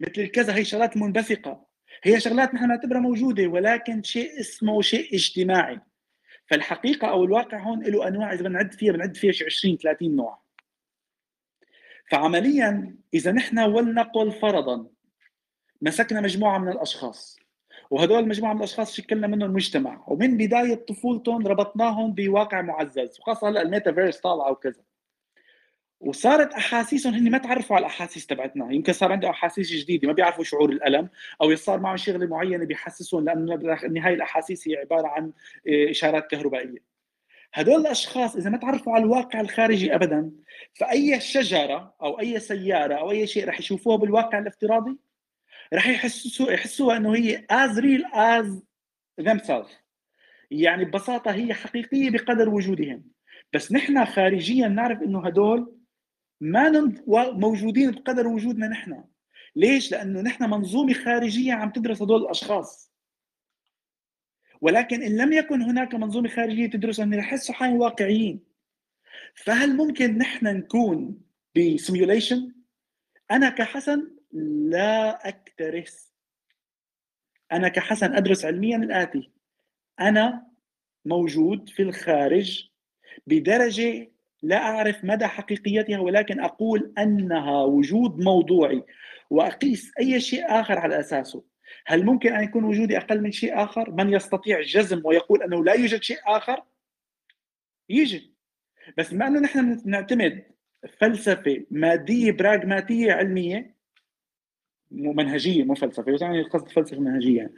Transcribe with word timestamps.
مثل 0.00 0.12
الكذا 0.18 0.54
هي 0.54 0.64
شغلات 0.64 0.96
منبثقة. 0.96 1.66
هي 2.02 2.20
شغلات 2.20 2.54
نحن 2.54 2.68
نعتبرها 2.68 3.00
موجودة 3.00 3.46
ولكن 3.46 4.02
شيء 4.02 4.40
اسمه 4.40 4.82
شيء 4.82 5.14
اجتماعي. 5.14 5.80
فالحقيقة 6.46 7.08
أو 7.08 7.24
الواقع 7.24 7.58
هون 7.58 7.82
له 7.82 8.08
أنواع 8.08 8.32
إذا 8.32 8.42
بنعد 8.42 8.72
فيها 8.72 8.92
بنعد 8.92 9.16
فيها 9.16 9.32
شي 9.32 9.44
20 9.44 9.76
30 9.76 10.16
نوع. 10.16 10.38
فعمليا 12.10 12.96
إذا 13.14 13.32
نحن 13.32 13.58
ولنقل 13.58 14.32
فرضا 14.32 14.86
مسكنا 15.82 16.20
مجموعة 16.20 16.58
من 16.58 16.68
الأشخاص. 16.68 17.40
وهدول 17.90 18.18
المجموعة 18.18 18.52
من 18.52 18.58
الأشخاص 18.58 18.96
شكلنا 18.96 19.26
منهم؟ 19.26 19.50
مجتمع. 19.50 20.04
ومن 20.06 20.36
بداية 20.36 20.74
طفولتهم 20.74 21.46
ربطناهم 21.46 22.14
بواقع 22.14 22.62
معزز 22.62 23.20
وخاصة 23.20 23.48
هلأ 23.48 23.62
الميتافيرس 23.62 24.20
طالعة 24.20 24.50
وكذا. 24.50 24.82
وصارت 26.00 26.52
أحاسيسهم 26.54 27.14
هن 27.14 27.30
ما 27.30 27.38
تعرفوا 27.38 27.76
على 27.76 27.82
الأحاسيس 27.82 28.26
تبعتنا. 28.26 28.72
يمكن 28.72 28.92
صار 28.92 29.12
عندهم 29.12 29.30
أحاسيس 29.30 29.72
جديدة 29.72 30.08
ما 30.08 30.14
بيعرفوا 30.14 30.44
شعور 30.44 30.70
الألم 30.70 31.08
أو 31.42 31.54
صار 31.54 31.80
معهم 31.80 31.96
شغلة 31.96 32.26
معينة 32.26 32.64
بيحسسهم 32.64 33.24
لأنه 33.24 33.56
بالنهايه 33.56 34.14
الأحاسيس 34.14 34.68
هي 34.68 34.76
عبارة 34.76 35.08
عن 35.08 35.32
آه، 35.68 35.90
إشارات 35.90 36.26
كهربائية. 36.30 36.78
هدول 37.54 37.80
الأشخاص 37.80 38.36
إذا 38.36 38.50
ما 38.50 38.56
تعرفوا 38.56 38.92
على 38.92 39.04
الواقع 39.04 39.40
الخارجي 39.40 39.94
ابدا 39.94 40.30
فأي 40.74 41.20
شجرة 41.20 41.94
أو 42.02 42.20
أي 42.20 42.40
سيارة 42.40 42.94
أو 42.94 43.10
أي 43.10 43.26
شيء 43.26 43.48
رح 43.48 43.60
يشوفوها 43.60 43.96
بالواقع 43.96 44.38
الافتراضي 44.38 44.98
رح 45.74 45.88
يحسوا 45.88 46.52
يحسوها 46.52 46.96
إنه 46.96 47.14
هي 47.14 47.46
as 47.52 47.76
real 47.76 48.14
as 48.14 48.62
themselves. 49.26 49.72
يعني 50.50 50.84
ببساطة 50.84 51.30
هي 51.30 51.54
حقيقية 51.54 52.10
بقدر 52.10 52.48
وجودهم. 52.48 53.04
بس 53.52 53.72
نحن 53.72 54.04
خارجيا 54.04 54.68
نعرف 54.68 55.02
إنه 55.02 55.26
هدول 55.26 55.79
ما 56.40 56.94
موجودين 57.32 57.90
بقدر 57.90 58.26
وجودنا 58.26 58.68
نحن. 58.68 59.04
ليش؟ 59.56 59.92
لأنه 59.92 60.20
نحن 60.20 60.50
منظومة 60.50 60.92
خارجية 60.92 61.52
عم 61.52 61.70
تدرس 61.70 62.02
هدول 62.02 62.22
الأشخاص. 62.22 62.92
ولكن 64.60 65.02
إن 65.02 65.16
لم 65.16 65.32
يكن 65.32 65.62
هناك 65.62 65.94
منظومة 65.94 66.28
خارجية 66.28 66.66
تدرس 66.66 67.00
ان 67.00 67.12
يحسوا 67.12 67.54
حالهم 67.54 67.76
واقعيين. 67.76 68.44
فهل 69.34 69.76
ممكن 69.76 70.18
نحن 70.18 70.46
نكون 70.46 71.20
بسيميوليشن؟ 71.56 72.52
أنا 73.30 73.50
كحسن 73.50 74.10
لا 74.32 75.28
أكترث. 75.28 76.06
أنا 77.52 77.68
كحسن 77.68 78.14
أدرس 78.14 78.44
علميا 78.44 78.76
الآتي. 78.76 79.30
أنا 80.00 80.46
موجود 81.04 81.68
في 81.68 81.82
الخارج 81.82 82.70
بدرجة 83.26 84.10
لا 84.42 84.56
أعرف 84.56 85.04
مدى 85.04 85.26
حقيقيتها 85.26 85.98
ولكن 85.98 86.40
أقول 86.40 86.92
أنها 86.98 87.62
وجود 87.62 88.18
موضوعي 88.18 88.84
وأقيس 89.30 89.92
أي 90.00 90.20
شيء 90.20 90.44
آخر 90.60 90.78
على 90.78 91.00
أساسه. 91.00 91.44
هل 91.86 92.04
ممكن 92.04 92.32
أن 92.32 92.44
يكون 92.44 92.64
وجودي 92.64 92.98
أقل 92.98 93.20
من 93.22 93.32
شيء 93.32 93.62
آخر؟ 93.62 93.90
من 93.90 94.12
يستطيع 94.12 94.60
جزم 94.60 95.02
ويقول 95.04 95.42
أنه 95.42 95.64
لا 95.64 95.72
يوجد 95.72 96.02
شيء 96.02 96.18
آخر؟ 96.26 96.62
يوجد. 97.88 98.22
بس 98.98 99.14
بما 99.14 99.26
أنه 99.26 99.40
نحن 99.40 99.82
نعتمد 99.84 100.44
فلسفة 100.98 101.64
مادية 101.70 102.32
براغماتية 102.32 103.12
علمية 103.12 103.79
منهجية 104.90 105.64
مو 105.64 105.74
فلسفه 105.74 106.16
يعني 106.20 106.42
قصد 106.42 106.68
فلسفة 106.68 107.00
منهجية. 107.00 107.50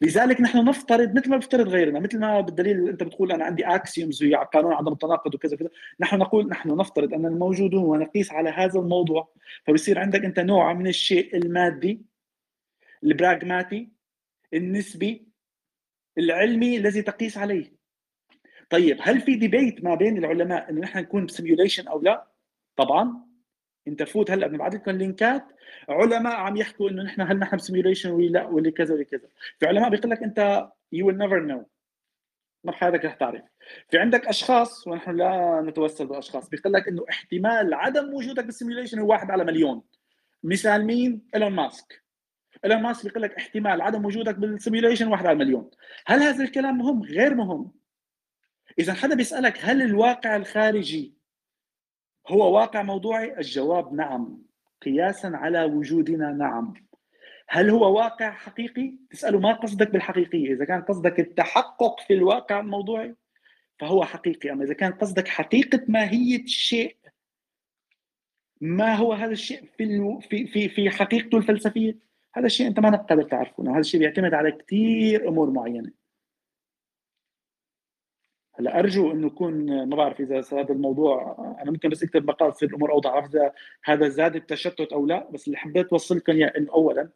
لذلك 0.00 0.40
نحن 0.40 0.64
نفترض 0.64 1.16
مثل 1.16 1.30
ما 1.30 1.36
بيفترض 1.36 1.68
غيرنا 1.68 2.00
مثل 2.00 2.18
ما 2.18 2.40
بالدليل 2.40 2.88
أنت 2.88 3.02
بتقول 3.02 3.32
أنا 3.32 3.44
عندي 3.44 3.64
axioms 3.66 4.22
وهي 4.22 4.34
قانون 4.34 4.72
عدم 4.72 4.92
التناقض 4.92 5.34
وكذا 5.34 5.56
كذا 5.56 5.68
نحن 6.00 6.18
نقول 6.18 6.48
نحن 6.48 6.76
نفترض 6.76 7.14
أن 7.14 7.26
الموجودون 7.26 7.84
ونقيس 7.84 8.32
على 8.32 8.50
هذا 8.50 8.80
الموضوع 8.80 9.32
فبصير 9.66 9.98
عندك 9.98 10.24
أنت 10.24 10.40
نوع 10.40 10.72
من 10.72 10.86
الشيء 10.86 11.36
المادي 11.36 12.02
البراغماتي 13.04 13.88
النسبي 14.54 15.28
العلمي 16.18 16.76
الذي 16.76 17.02
تقيس 17.02 17.38
عليه. 17.38 17.74
طيب 18.70 18.98
هل 19.00 19.20
في 19.20 19.34
debate 19.34 19.84
ما 19.84 19.94
بين 19.94 20.18
العلماء 20.18 20.70
إنه 20.70 20.80
نحن 20.80 20.98
نكون 20.98 21.26
ب 21.26 21.32
simulation 21.32 21.88
أو 21.88 22.00
لا؟ 22.00 22.26
طبعا. 22.76 23.23
انت 23.88 24.02
فوت 24.02 24.30
هلا 24.30 24.46
بنبعث 24.46 24.74
لكم 24.74 24.90
لينكات 24.90 25.44
علماء 25.88 26.36
عم 26.36 26.56
يحكوا 26.56 26.90
إنه 26.90 27.02
نحن 27.02 27.20
هل 27.20 27.38
نحن 27.38 27.56
ب 27.56 27.61
simulation 27.61 28.10
ولا 28.10 28.26
لا 28.26 28.46
ولا 28.46 28.70
كذا 28.70 28.94
ولا 28.94 29.04
كذا. 29.04 29.28
في 29.60 29.66
علماء 29.66 29.90
بيقول 29.90 30.10
لك 30.10 30.22
أنت 30.22 30.68
you 30.92 31.06
will 31.06 31.18
never 31.18 31.40
know 31.40 31.66
ما 32.64 32.72
بحياتك 32.72 33.04
رح 33.04 33.14
تعرف. 33.14 33.42
في 33.90 33.98
عندك 33.98 34.26
أشخاص 34.26 34.86
ونحن 34.86 35.16
لا 35.16 35.62
نتوسل 35.66 36.06
باشخاص 36.06 36.48
بيقول 36.48 36.72
لك 36.72 36.88
إنه 36.88 37.04
احتمال 37.10 37.74
عدم 37.74 38.14
وجودك 38.14 38.44
بال 38.44 38.53
simulation 38.53 38.98
هو 38.98 39.10
واحد 39.10 39.30
على 39.30 39.44
مليون. 39.44 39.82
مثال 40.42 40.84
مين؟ 40.84 41.22
إيلون 41.34 41.52
ماسك. 41.52 42.04
إيلون 42.64 42.82
ماسك 42.82 43.04
بيقول 43.04 43.22
لك 43.22 43.34
احتمال 43.34 43.80
عدم 43.80 44.04
وجودك 44.04 44.34
بال 44.34 44.46
simulation 44.46 45.08
واحد 45.08 45.26
على 45.26 45.38
مليون. 45.38 45.70
هل 46.06 46.22
هذا 46.22 46.44
الكلام 46.44 46.78
مهم؟ 46.78 47.02
غير 47.02 47.34
مهم. 47.34 47.72
إذا 48.78 48.94
حدا 48.94 49.14
بيسألك 49.14 49.58
هل 49.60 49.82
الواقع 49.82 50.36
الخارجي 50.36 51.13
هو 52.28 52.54
واقع 52.54 52.82
موضوعي؟ 52.82 53.38
الجواب 53.38 53.92
نعم. 53.92 54.42
قياسا 54.82 55.26
على 55.26 55.64
وجودنا 55.64 56.32
نعم. 56.32 56.74
هل 57.48 57.70
هو 57.70 57.96
واقع 57.96 58.30
حقيقي؟ 58.30 58.94
تسأله 59.10 59.38
ما 59.38 59.52
قصدك 59.52 59.90
بالحقيقية؟ 59.90 60.52
إذا 60.52 60.64
كان 60.64 60.82
قصدك 60.82 61.20
التحقق 61.20 62.00
في 62.00 62.14
الواقع 62.14 62.60
الموضوعي 62.60 63.14
فهو 63.78 64.04
حقيقي. 64.04 64.52
أما 64.52 64.64
إذا 64.64 64.74
كان 64.74 64.92
قصدك 64.92 65.28
حقيقة 65.28 65.80
ماهية 65.88 66.42
الشيء 66.42 66.96
ما 68.60 68.94
هو 68.94 69.12
هذا 69.12 69.32
الشيء 69.32 69.64
في 69.78 70.18
في 70.30 70.46
في 70.46 70.68
في 70.68 70.90
حقيقته 70.90 71.38
الفلسفية؟ 71.38 71.98
هذا 72.34 72.46
الشيء 72.46 72.66
أنت 72.66 72.80
ما 72.80 72.96
قادر 72.96 73.22
تعرفه 73.22 73.70
هذا 73.70 73.78
الشيء 73.78 74.00
بيعتمد 74.00 74.34
على 74.34 74.52
كثير 74.52 75.28
أمور 75.28 75.50
معينة. 75.50 76.03
هلا 78.58 78.78
أرجو 78.78 79.12
انه 79.12 79.26
يكون 79.26 79.84
ما 79.88 79.96
بعرف 79.96 80.20
إذا 80.20 80.42
هذا 80.52 80.72
الموضوع 80.72 81.36
أنا 81.62 81.70
ممكن 81.70 81.88
بس 81.88 82.02
أكتب 82.02 82.28
مقال 82.28 82.52
تصير 82.52 82.68
الأمور 82.68 82.92
أوضح 82.92 83.24
إذا 83.24 83.52
هذا 83.84 84.08
زاد 84.08 84.36
التشتت 84.36 84.92
أو 84.92 85.06
لا 85.06 85.30
بس 85.30 85.46
اللي 85.46 85.58
حبيت 85.58 85.88
اوصل 85.88 86.16
لكم 86.16 86.32
إياه 86.32 86.52
إنه 86.56 86.72
اولا 86.72 87.08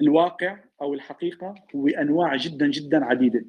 الواقع 0.00 0.58
أو 0.82 0.94
الحقيقة 0.94 1.54
هو 1.76 1.88
أنواع 1.88 2.36
جدا 2.36 2.66
جدا 2.66 3.04
عديدة. 3.04 3.44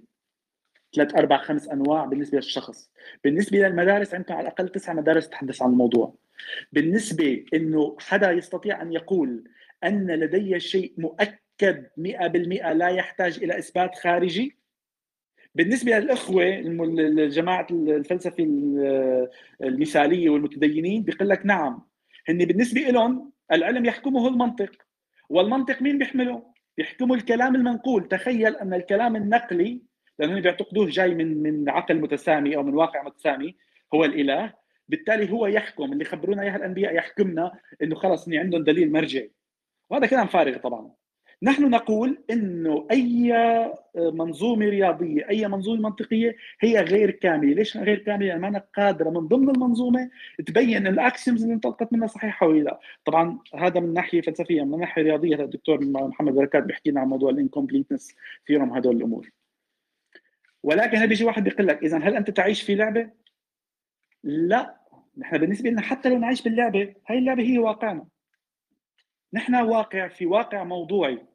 ثلاث 0.96 1.16
أربع 1.16 1.38
خمس 1.38 1.70
أنواع 1.70 2.06
بالنسبة 2.06 2.38
للشخص. 2.38 2.92
بالنسبة 3.24 3.58
للمدارس 3.58 4.14
عندكم 4.14 4.34
على 4.34 4.42
الأقل 4.42 4.70
تسع 4.70 4.94
مدارس 4.94 5.30
تتحدث 5.30 5.62
عن 5.62 5.70
الموضوع. 5.70 6.16
بالنسبة 6.72 7.46
إنه 7.54 7.96
حدا 8.00 8.32
يستطيع 8.32 8.82
أن 8.82 8.94
يقول 8.94 9.44
أن 9.84 10.12
لدي 10.12 10.60
شيء 10.60 10.94
مؤكد 10.98 11.88
100% 11.98 12.72
لا 12.72 12.90
يحتاج 12.90 13.44
إلى 13.44 13.58
إثبات 13.58 13.96
خارجي 13.96 14.58
بالنسبة 15.56 16.00
للأخوة 16.00 16.46
جماعة 17.28 17.68
الفلسفة 17.72 18.44
المثالية 19.64 20.30
والمتدينين 20.30 21.04
بيقول 21.04 21.30
لك 21.30 21.46
نعم 21.46 21.82
هن 22.30 22.38
بالنسبة 22.38 22.82
لهم 22.82 23.32
العلم 23.52 23.86
يحكمه 23.86 24.28
المنطق. 24.28 24.72
والمنطق 25.30 25.82
مين 25.82 25.98
بيحمله؟ 25.98 26.44
بيحكموا 26.78 27.16
الكلام 27.16 27.56
المنقول. 27.56 28.08
تخيل 28.08 28.56
أن 28.56 28.74
الكلام 28.74 29.16
النقلي 29.16 29.82
لانهم 30.20 30.42
بيعتقدوه 30.42 30.90
جاي 30.90 31.16
من 31.16 31.44
من 31.44 31.70
عقل 31.70 32.02
متسامي 32.02 32.56
أو 32.56 32.64
من 32.64 32.74
واقع 32.74 33.04
متسامي 33.04 33.56
هو 33.94 34.06
الإله. 34.06 34.54
بالتالي 34.88 35.32
هو 35.32 35.48
يحكم. 35.48 35.94
اللي 35.94 36.06
خبرونا 36.06 36.42
إياها 36.42 36.56
الأنبياء 36.56 36.96
يحكمنا 36.96 37.52
إنه 37.82 37.96
خلص 37.96 38.28
اني 38.28 38.38
عندهم 38.38 38.64
دليل 38.64 38.92
مرجعي. 38.92 39.32
وهذا 39.90 40.08
كلام 40.08 40.28
فارغ 40.28 40.58
طبعا. 40.58 40.92
نحن 41.46 41.70
نقول 41.70 42.24
إنه 42.32 42.88
أي 42.92 43.34
منظومة 43.96 44.66
رياضية 44.66 45.30
أي 45.30 45.48
منظومة 45.48 45.82
منطقية 45.82 46.36
هي 46.62 46.82
غير 46.82 47.12
كاملة. 47.12 47.54
ليش 47.54 47.78
غير 47.78 48.00
كاملة؟ 48.00 48.28
لأن 48.28 48.40
ما 48.42 48.64
قادرة 48.76 49.10
من 49.10 49.28
ضمن 49.28 49.50
المنظومة 49.50 50.10
تبين 50.46 50.88
ال 50.88 50.96
axioms 50.96 51.42
اللي 51.44 51.54
انطلقت 51.54 51.94
منها 51.94 52.08
صحيحة 52.08 52.48
ولا 52.48 52.64
لا. 52.64 52.80
طبعا 53.06 53.40
هذا 53.56 53.80
من 53.80 53.94
ناحية 53.94 54.22
فلسفية. 54.22 54.64
من 54.64 54.80
ناحية 54.80 55.02
رياضية 55.02 55.36
الدكتور 55.36 55.86
محمد 55.86 56.34
بركات 56.34 56.64
بيحكي 56.64 56.92
لنا 56.92 57.02
عن 57.02 57.08
موضوع 57.08 57.30
ال 57.30 57.36
incompleteness 57.36 58.16
theorem 58.48 58.74
هدول 58.74 58.96
الأمور. 58.96 59.30
ولكن 60.64 60.98
هل 60.98 61.08
بيجي 61.08 61.26
واحد 61.26 61.44
بيقول 61.44 61.68
لك 61.68 61.84
اذا 61.84 61.98
هل 61.98 62.16
أنت 62.16 62.30
تعيش 62.30 62.62
في 62.62 62.76
لعبة؟ 62.76 63.10
لا. 64.24 64.82
نحن 65.18 65.38
بالنسبة 65.38 65.70
لنا 65.70 65.82
حتى 65.82 66.10
لو 66.10 66.18
نعيش 66.18 66.42
باللعبة 66.42 66.94
هاي 67.08 67.18
اللعبة 67.18 67.44
هي 67.44 67.60
واقعنا. 67.60 68.06
نحن 69.34 69.56
واقع 69.56 70.08
في 70.08 70.26
واقع 70.26 70.64
موضوعي. 70.64 71.35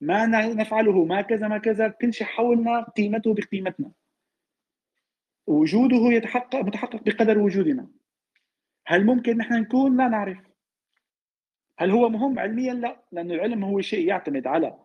ما 0.00 0.26
نفعله 0.26 1.04
ما 1.04 1.20
كذا 1.20 1.48
ما 1.48 1.58
كذا 1.58 1.88
كل 1.88 2.14
شيء 2.14 2.26
حولنا 2.26 2.82
قيمته 2.82 3.34
بقيمتنا. 3.34 3.92
وجوده 5.46 6.16
يتحقق 6.16 6.56
متحقق 6.56 7.02
بقدر 7.02 7.38
وجودنا. 7.38 7.88
هل 8.86 9.06
ممكن 9.06 9.36
نحن 9.36 9.54
نكون؟ 9.54 9.96
لا 9.96 10.08
نعرف. 10.08 10.38
هل 11.78 11.90
هو 11.90 12.08
مهم 12.08 12.38
علميا؟ 12.38 12.74
لا. 12.74 13.04
لأنه 13.12 13.34
العلم 13.34 13.64
هو 13.64 13.80
شيء 13.80 14.08
يعتمد 14.08 14.46
على 14.46 14.78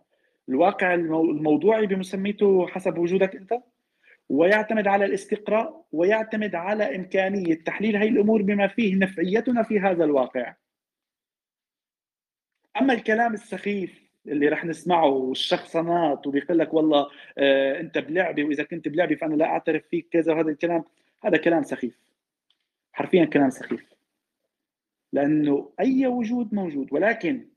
الواقع 0.50 0.94
الموضوعي 0.94 1.88
بمسميته 1.88 2.68
حسب 2.68 2.98
وجودك 2.98 3.36
أنت 3.36 3.54
ويعتمد 4.30 4.88
على 4.88 5.06
الاستقراء 5.06 5.86
ويعتمد 5.92 6.56
على 6.56 6.96
إمكانية 6.96 7.64
تحليل 7.64 7.96
هذه 7.98 8.10
الأمور 8.10 8.42
بما 8.42 8.68
فيه 8.68 8.96
نفعيتنا 8.96 9.64
في 9.64 9.80
هذا 9.80 10.04
الواقع. 10.04 10.56
أما 12.78 12.94
الكلام 12.94 13.34
السخيف 13.34 14.05
اللي 14.28 14.48
رح 14.48 14.66
نسمعه 14.66 15.06
والشخصنات 15.08 16.28
وبيقول 16.28 16.60
لك 16.60 16.74
والله 16.74 17.08
آه 17.38 17.80
أنت 17.80 17.98
بلعبه 17.98 18.44
وإذا 18.44 18.64
كنت 18.64 18.88
بلعبه 18.88 19.16
فأنا 19.16 19.36
لا 19.36 19.46
أعترف 19.46 19.84
فيك 19.92 20.08
كذا 20.12 20.34
وهذا 20.34 20.50
الكلام. 20.50 20.84
هذا 21.24 21.38
كلام 21.38 21.64
سخيف. 21.64 22.00
حرفيا 22.94 23.26
كلام 23.26 23.50
سخيف. 23.50 23.86
لأنه 25.14 25.72
أي 25.80 26.08
وجود 26.08 26.54
موجود 26.54 26.88
ولكن 26.94 27.48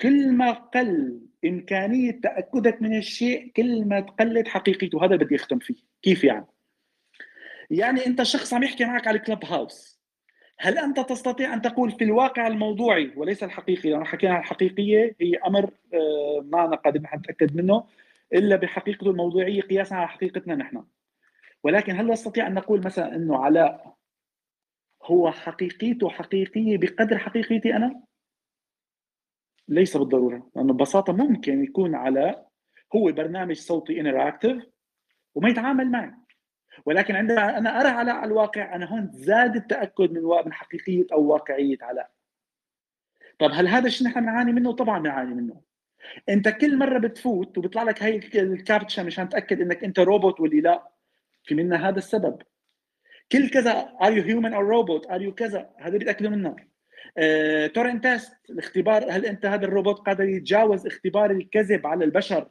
كل 0.00 0.32
ما 0.32 0.50
قل 0.50 1.20
إمكانية 1.44 2.10
تأكدك 2.10 2.82
من 2.82 2.98
الشيء 2.98 3.52
كل 3.56 3.84
ما 3.84 4.00
تقلت 4.00 4.48
حقيقيته. 4.48 5.04
هذا 5.04 5.16
بدي 5.16 5.36
أختم 5.36 5.58
فيه. 5.58 5.76
كيف 6.02 6.24
يعني؟ 6.24 6.46
يعني 7.70 8.06
أنت 8.06 8.22
شخص 8.22 8.54
عم 8.54 8.62
يحكي 8.62 8.84
معك 8.84 9.06
على 9.06 9.18
الكلب 9.18 9.44
هاوس 9.44 9.91
هل 10.58 10.78
أنت 10.78 11.00
تستطيع 11.00 11.54
أن 11.54 11.62
تقول 11.62 11.90
في 11.90 12.04
الواقع 12.04 12.46
الموضوعي 12.46 13.12
وليس 13.16 13.42
الحقيقي؟ 13.42 13.90
لأنه 13.90 14.04
حكينا 14.04 14.34
عن 14.34 14.40
الحقيقية 14.40 15.16
هي 15.20 15.36
أمر 15.36 15.70
آه، 15.94 16.44
ما 16.44 16.64
أنا 16.64 16.76
قادر 16.76 17.00
نتاكد 17.16 17.56
منه 17.56 17.84
إلا 18.32 18.56
بحقيقته 18.56 19.10
الموضوعية 19.10 19.60
قياسا 19.60 19.94
على 19.94 20.08
حقيقتنا 20.08 20.54
نحن. 20.54 20.84
ولكن 21.62 21.92
هل 21.96 22.06
نستطيع 22.06 22.46
أن 22.46 22.54
نقول 22.54 22.82
مثلا 22.84 23.16
إنه 23.16 23.36
علاء 23.44 23.96
هو 25.04 25.30
حقيقيته 25.30 26.08
حقيقية 26.08 26.78
بقدر 26.78 27.18
حقيقيتي 27.18 27.76
أنا؟ 27.76 28.02
ليس 29.68 29.96
بالضرورة 29.96 30.50
لأنه 30.56 30.72
ببساطة 30.72 31.12
ممكن 31.12 31.64
يكون 31.64 31.94
علاء 31.94 32.48
هو 32.96 33.12
برنامج 33.12 33.56
صوتي 33.56 34.00
انتراكتيف 34.00 34.62
وما 35.34 35.48
يتعامل 35.48 35.90
معي. 35.90 36.10
ولكن 36.86 37.16
عندما 37.16 37.58
أنا 37.58 37.80
أرى 37.80 37.88
علاء 37.88 38.14
على 38.14 38.26
الواقع 38.26 38.74
أنا 38.74 38.86
هون 38.86 39.10
زاد 39.12 39.56
التأكد 39.56 40.12
من 40.12 40.22
من 40.46 40.52
حقيقية 40.52 41.06
أو 41.12 41.22
واقعية 41.22 41.78
علاء. 41.82 42.10
طب 43.38 43.50
هل 43.52 43.68
هذا 43.68 43.86
الشيء 43.86 44.06
نحن 44.06 44.20
بنعاني 44.20 44.52
منه؟ 44.52 44.72
طبعا 44.72 44.98
بنعاني 44.98 45.34
منه. 45.34 45.60
أنت 46.28 46.48
كل 46.48 46.78
مرة 46.78 46.98
بتفوت 46.98 47.58
وبيطلع 47.58 47.82
لك 47.82 48.02
هي 48.02 48.16
الكابتشا 48.34 49.00
مشان 49.00 49.28
تأكد 49.28 49.60
إنك 49.60 49.84
أنت 49.84 49.98
روبوت 49.98 50.40
ولا 50.40 50.60
لا 50.60 50.88
فهمنا 51.44 51.88
هذا 51.88 51.98
السبب. 51.98 52.42
كل 53.32 53.50
كذا 53.50 53.92
are 54.02 54.12
you 54.12 54.22
human 54.22 54.54
or 54.54 54.64
robot 54.64 55.10
are 55.10 55.22
you 55.22 55.34
كذا؟ 55.34 55.70
هذا 55.78 55.98
بيتأكدوا 55.98 56.30
منه 56.30 56.56
Turing 57.68 58.00
test 58.00 58.32
الاختبار 58.50 59.12
هل 59.12 59.26
أنت 59.26 59.46
هذا 59.46 59.64
الروبوت 59.64 59.98
قادر 59.98 60.24
يتجاوز 60.24 60.86
اختبار 60.86 61.30
الكذب 61.30 61.86
على 61.86 62.04
البشر؟ 62.04 62.48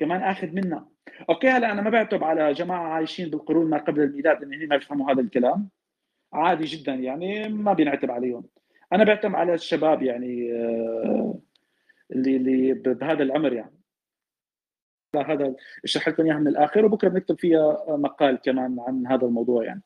كمان 0.00 0.22
آخذ 0.22 0.54
منا 0.54 0.86
أوكي 1.28 1.48
هلا 1.48 1.72
أنا 1.72 1.82
ما 1.82 1.90
بعتب 1.90 2.24
على 2.24 2.52
جماعة 2.52 2.88
عايشين 2.88 3.30
بالقرون 3.30 3.70
ما 3.70 3.78
قبل 3.78 4.02
الميلاد 4.02 4.42
إن 4.42 4.68
ما 4.68 4.76
بيفهموا 4.76 5.12
هذا 5.12 5.20
الكلام. 5.20 5.68
عادي 6.32 6.64
جدا 6.64 6.94
يعني 6.94 7.48
ما 7.48 7.72
بينعتب 7.72 8.10
عليهم. 8.10 8.44
أنا 8.92 9.04
بعتم 9.04 9.36
على 9.36 9.54
الشباب 9.54 10.02
يعني 10.02 10.52
آه، 10.52 11.38
اللي 12.12 12.36
اللي 12.36 12.72
بهذا 12.74 13.22
العمر 13.22 13.52
يعني. 13.52 13.80
هذا 15.16 15.54
أشرح 15.84 16.08
لكم 16.08 16.24
إياها 16.24 16.38
من 16.38 16.48
الآخر 16.48 16.84
وبكرة 16.84 17.08
بنكتب 17.08 17.38
فيها 17.38 17.84
مقال 17.88 18.36
كمان 18.36 18.76
عن 18.80 19.06
هذا 19.06 19.26
الموضوع 19.26 19.64
يعني. 19.64 19.82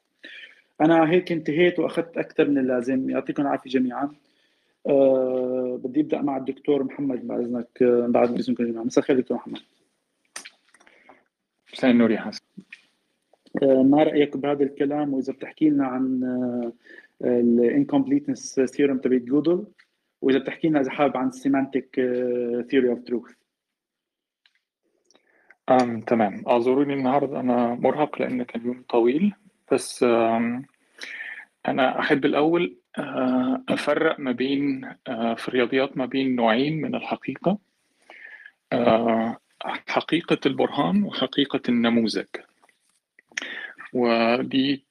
أنا 0.80 1.10
هيك 1.10 1.32
انتهيت 1.32 1.78
وأخذت 1.78 2.18
أكثر 2.18 2.48
من 2.48 2.58
اللازم. 2.58 3.10
يعطيكم 3.10 3.42
العافية 3.42 3.70
جميعا. 3.70 4.10
أه 4.86 5.80
بدي 5.84 6.00
أبدأ 6.00 6.22
مع 6.22 6.36
الدكتور 6.36 6.84
محمد 6.84 7.26
بعد 7.26 7.40
اذنك 7.40 7.82
آه، 7.82 8.06
بعد 8.06 8.38
اذنكم 8.38 8.64
جميعا. 8.64 8.84
مساء 8.84 9.04
الخير 9.04 9.20
دكتور 9.20 9.36
محمد. 9.36 9.60
النور 11.84 12.10
يا 12.10 12.20
حسن. 12.20 12.44
أه 13.62 13.82
ما 13.82 14.02
رأيك 14.02 14.36
بهذا 14.36 14.62
الكلام؟ 14.62 15.14
وإذا 15.14 15.32
بتحكي 15.32 15.70
لنا 15.70 15.86
عن 15.86 16.20
ال 17.24 17.33
incompleteness 17.33 18.60
theorem 18.60 18.98
تبعت 18.98 19.20
جودل 19.20 19.66
وإذا 20.22 20.38
بتحكي 20.38 20.68
لنا 20.68 20.80
إذا 20.80 20.90
حابب 20.90 21.16
عن 21.16 21.28
ال 21.28 21.36
semantic 21.36 21.94
theory 22.70 22.88
of 22.88 23.02
truth 23.02 23.32
أم 25.70 26.00
تمام. 26.00 26.42
أعذروني 26.48 26.94
النهارده 26.94 27.40
أنا 27.40 27.74
مرهق 27.74 28.22
لأن 28.22 28.42
كان 28.42 28.66
يوم 28.66 28.84
طويل 28.88 29.34
بس 29.72 30.02
أنا 31.68 32.00
أحب 32.00 32.24
الأول 32.24 32.76
آه، 32.98 33.62
أفرق 33.68 34.20
ما 34.20 34.32
بين 34.32 34.84
آه، 35.08 35.34
في 35.34 35.48
الرياضيات 35.48 35.96
ما 35.96 36.06
بين 36.06 36.36
نوعين 36.36 36.80
من 36.80 36.94
الحقيقة. 36.94 37.58
آه، 39.64 39.74
حقيقة 39.88 40.38
البرهان 40.46 41.02
وحقيقة 41.04 41.60
النموذج. 41.68 42.26
ودي 43.92 44.84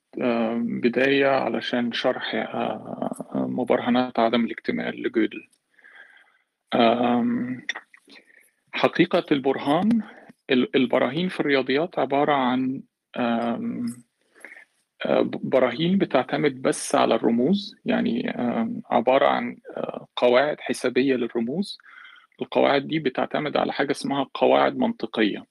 بداية 0.58 1.28
علشان 1.28 1.92
شرح 1.92 2.48
مبرهنات 3.36 4.20
عدم 4.20 4.46
الاكتمال 4.46 5.04
لجودل. 5.04 5.48
حقيقة 8.74 9.24
البرهان 9.32 10.02
البراهين 10.52 11.30
في 11.30 11.40
الرياضيات 11.40 12.00
عبارة 12.00 12.34
عن 12.34 12.82
براهين 15.26 15.98
بتعتمد 15.98 16.62
بس 16.62 16.96
على 16.96 17.16
الرموز 17.16 17.76
يعني 17.86 18.34
عبارة 18.90 19.26
عن 19.28 19.58
آه، 19.78 20.08
قواعد 20.16 20.58
حسابية 20.60 21.16
للرموز 21.16 21.78
القواعد 22.44 22.88
دي 22.88 23.00
بتعتمد 23.00 23.58
على 23.58 23.74
حاجة 23.74 23.92
اسمها 23.92 24.30
قواعد 24.34 24.78
منطقية. 24.78 25.46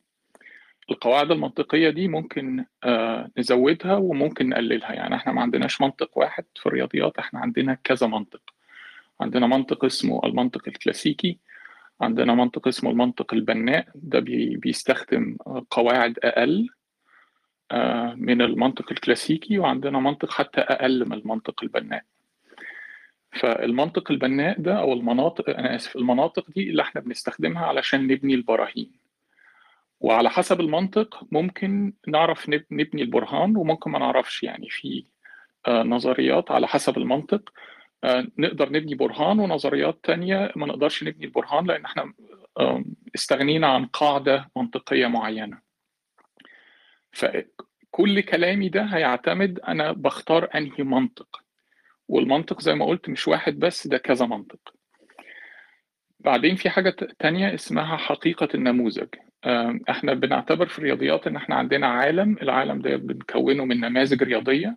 القواعد 0.91 1.31
المنطقية 1.31 1.91
دي 1.91 2.09
ممكن 2.09 2.65
آه، 2.85 3.31
نزودها 3.39 3.94
وممكن 3.97 4.49
نقللها. 4.49 4.93
يعني 4.93 5.15
إحنا 5.15 5.33
ما 5.33 5.43
عندناش 5.43 5.81
منطق 5.81 6.19
واحد 6.19 6.44
في 6.56 6.67
الرياضيات 6.67 7.19
إحنا 7.19 7.41
عندنا 7.41 7.75
كذا 7.85 8.06
منطق. 8.06 8.41
عندنا 9.21 9.47
منطق 9.47 9.85
اسمه 9.85 10.21
المنطق 10.25 10.69
الكلاسيكي 10.69 11.39
عندنا 12.00 12.35
منطق 12.35 12.69
اسمه 12.69 12.91
المنطق 12.91 13.35
البناء. 13.35 13.87
ده 13.94 14.21
بيستخدم 14.62 15.37
قواعد 15.71 16.19
أقل 16.23 16.69
آه، 17.71 18.15
من 18.15 18.43
المنطق 18.43 18.93
الكلاسيكي 18.93 19.59
وعندنا 19.59 19.99
منطق 20.00 20.31
حتى 20.31 20.61
أقل 20.61 21.09
من 21.09 21.12
المنطق 21.12 21.62
البناء. 21.62 22.03
فالمنطق 23.40 24.11
البناء 24.11 24.61
ده 24.61 24.79
أو 24.81 24.93
المناطق 24.93 25.50
أنا 25.50 25.75
آسف 25.75 25.96
المناطق 25.96 26.50
دي 26.50 26.70
اللي 26.70 26.82
إحنا 26.82 27.00
بنستخدمها 27.00 27.67
علشان 27.67 28.06
نبني 28.06 28.34
البراهين. 28.34 28.93
وعلى 30.00 30.31
حسب 30.31 30.61
المنطق 30.61 31.25
ممكن 31.32 31.93
نعرف 32.08 32.49
نبني 32.49 33.02
البرهان 33.02 33.56
وممكن 33.56 33.90
ما 33.90 33.99
نعرفش. 33.99 34.43
يعني 34.43 34.69
في 34.70 35.05
آه، 35.67 35.82
نظريات 35.82 36.50
على 36.50 36.69
حسب 36.69 36.99
المنطق 36.99 37.52
آه، 38.05 38.26
نقدر 38.38 38.73
نبني 38.73 38.94
برهان 38.94 39.38
ونظريات 39.38 39.99
تانية 40.02 40.52
ما 40.56 40.67
نقدرش 40.67 41.05
نبني 41.05 41.25
البرهان 41.25 41.67
لأن 41.67 41.84
إحنا 41.84 42.12
استغنينا 43.15 43.67
عن 43.67 43.86
قاعدة 43.86 44.51
منطقية 44.56 45.06
معينة. 45.06 45.58
فكل 47.12 48.20
كلامي 48.20 48.69
ده 48.69 48.82
هيعتمد 48.82 49.58
أنا 49.60 49.93
بختار 49.93 50.48
أنهي 50.55 50.84
منطق. 50.84 51.42
والمنطق 52.09 52.61
زي 52.61 52.75
ما 52.75 52.87
قلت 52.87 53.09
مش 53.09 53.29
واحد 53.29 53.59
بس 53.59 53.87
ده 53.87 53.99
كذا 53.99 54.27
منطق. 54.27 54.75
بعدين 56.21 56.56
في 56.56 56.71
حاجة 56.71 56.97
تانية 57.19 57.55
اسمها 57.55 57.97
حقيقة 57.97 58.49
النموذج. 58.55 59.09
إحنا 59.91 60.15
بنعتبر 60.15 60.67
في 60.67 60.79
الرياضيات 60.79 61.27
ان 61.27 61.37
إحنا 61.37 61.55
عندنا 61.55 61.87
عالم 61.87 62.37
العالم 62.43 62.81
ده 62.81 62.97
بنكونه 62.97 63.65
من 63.65 63.81
نماذج 63.81 64.23
رياضية 64.23 64.77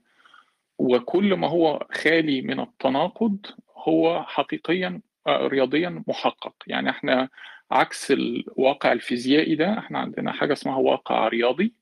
وكل 0.78 1.34
ما 1.34 1.48
هو 1.50 1.88
خالي 1.92 2.42
من 2.42 2.60
التناقض 2.60 3.38
هو 3.78 4.24
حقيقيا 4.24 5.02
آه، 5.28 5.48
رياضيا 5.48 6.04
محقق. 6.08 6.54
يعني 6.68 6.90
إحنا 6.90 7.30
عكس 7.72 8.12
الواقع 8.12 8.92
الفيزيائي 8.92 9.56
ده 9.56 9.80
إحنا 9.80 10.00
عندنا 10.00 10.32
حاجة 10.32 10.54
اسمها 10.54 10.78
واقع 10.78 11.28
رياضي. 11.28 11.74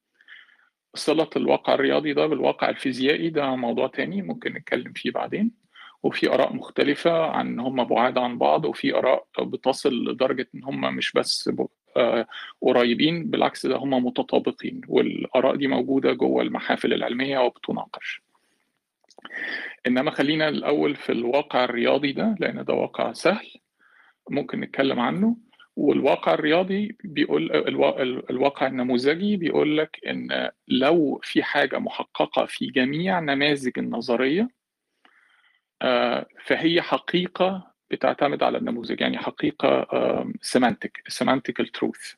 صلة 0.95 1.29
الواقع 1.35 1.73
الرياضي 1.73 2.13
ده 2.13 2.27
بالواقع 2.27 2.69
الفيزيائي 2.69 3.29
ده 3.29 3.55
موضوع 3.55 3.87
تاني 3.87 4.21
ممكن 4.21 4.53
نتكلم 4.53 4.93
فيه 4.93 5.11
بعدين. 5.11 5.51
وفي 6.03 6.29
آراء 6.33 6.53
مختلفة 6.53 7.25
عن 7.25 7.59
هم 7.59 7.83
بعاد 7.83 8.17
عن 8.17 8.37
بعض 8.37 8.65
وفي 8.65 8.95
آراء 8.95 9.25
بتصل 9.41 9.93
لدرجة 10.05 10.47
إن 10.55 10.63
هم 10.63 10.95
مش 10.95 11.11
بس 11.11 11.49
آه، 11.97 12.27
قريبين 12.61 13.29
بالعكس 13.29 13.65
ده 13.65 13.75
هم 13.77 14.05
متطابقين. 14.05 14.81
والآراء 14.87 15.55
دي 15.55 15.67
موجودة 15.67 16.13
جوه 16.13 16.41
المحافل 16.41 16.93
العلمية 16.93 17.39
وبتناقش. 17.39 18.21
إنما 19.87 20.11
خلينا 20.11 20.49
الأول 20.49 20.95
في 20.95 21.11
الواقع 21.11 21.63
الرياضي 21.63 22.11
ده 22.11 22.35
لأن 22.39 22.65
ده 22.65 22.73
واقع 22.73 23.13
سهل 23.13 23.47
ممكن 24.29 24.59
نتكلم 24.59 24.99
عنه. 24.99 25.37
والواقع 25.75 26.33
الرياضي 26.33 26.97
بيقول 27.03 27.51
الواقع 28.29 28.67
النموذجي 28.67 29.37
بيقول 29.37 29.77
لك 29.77 29.99
إن 30.07 30.49
لو 30.67 31.19
في 31.23 31.43
حاجة 31.43 31.79
محققة 31.79 32.45
في 32.45 32.65
جميع 32.65 33.19
نماذج 33.19 33.71
النظرية 33.79 34.49
آه، 35.81 36.25
فهي 36.45 36.81
حقيقة 36.81 37.73
بتعتمد 37.91 38.43
على 38.43 38.57
النموذج 38.57 39.01
يعني 39.01 39.17
حقيقة 39.17 39.87
semantic 40.41 41.03
semantical 41.07 41.67
truth 41.67 42.13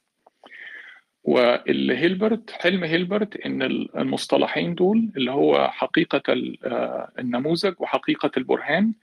والهيلبرت 1.24 2.52
حلم 2.52 2.84
هيلبرت 2.84 3.38
إن 3.38 3.62
المصطلحين 3.96 4.76
دول 4.76 5.10
اللي 5.18 5.32
هو 5.32 5.68
حقيقة 5.72 6.22
آه، 6.64 7.12
النموذج 7.20 7.74
وحقيقة 7.80 8.32
البرهان 8.38 8.94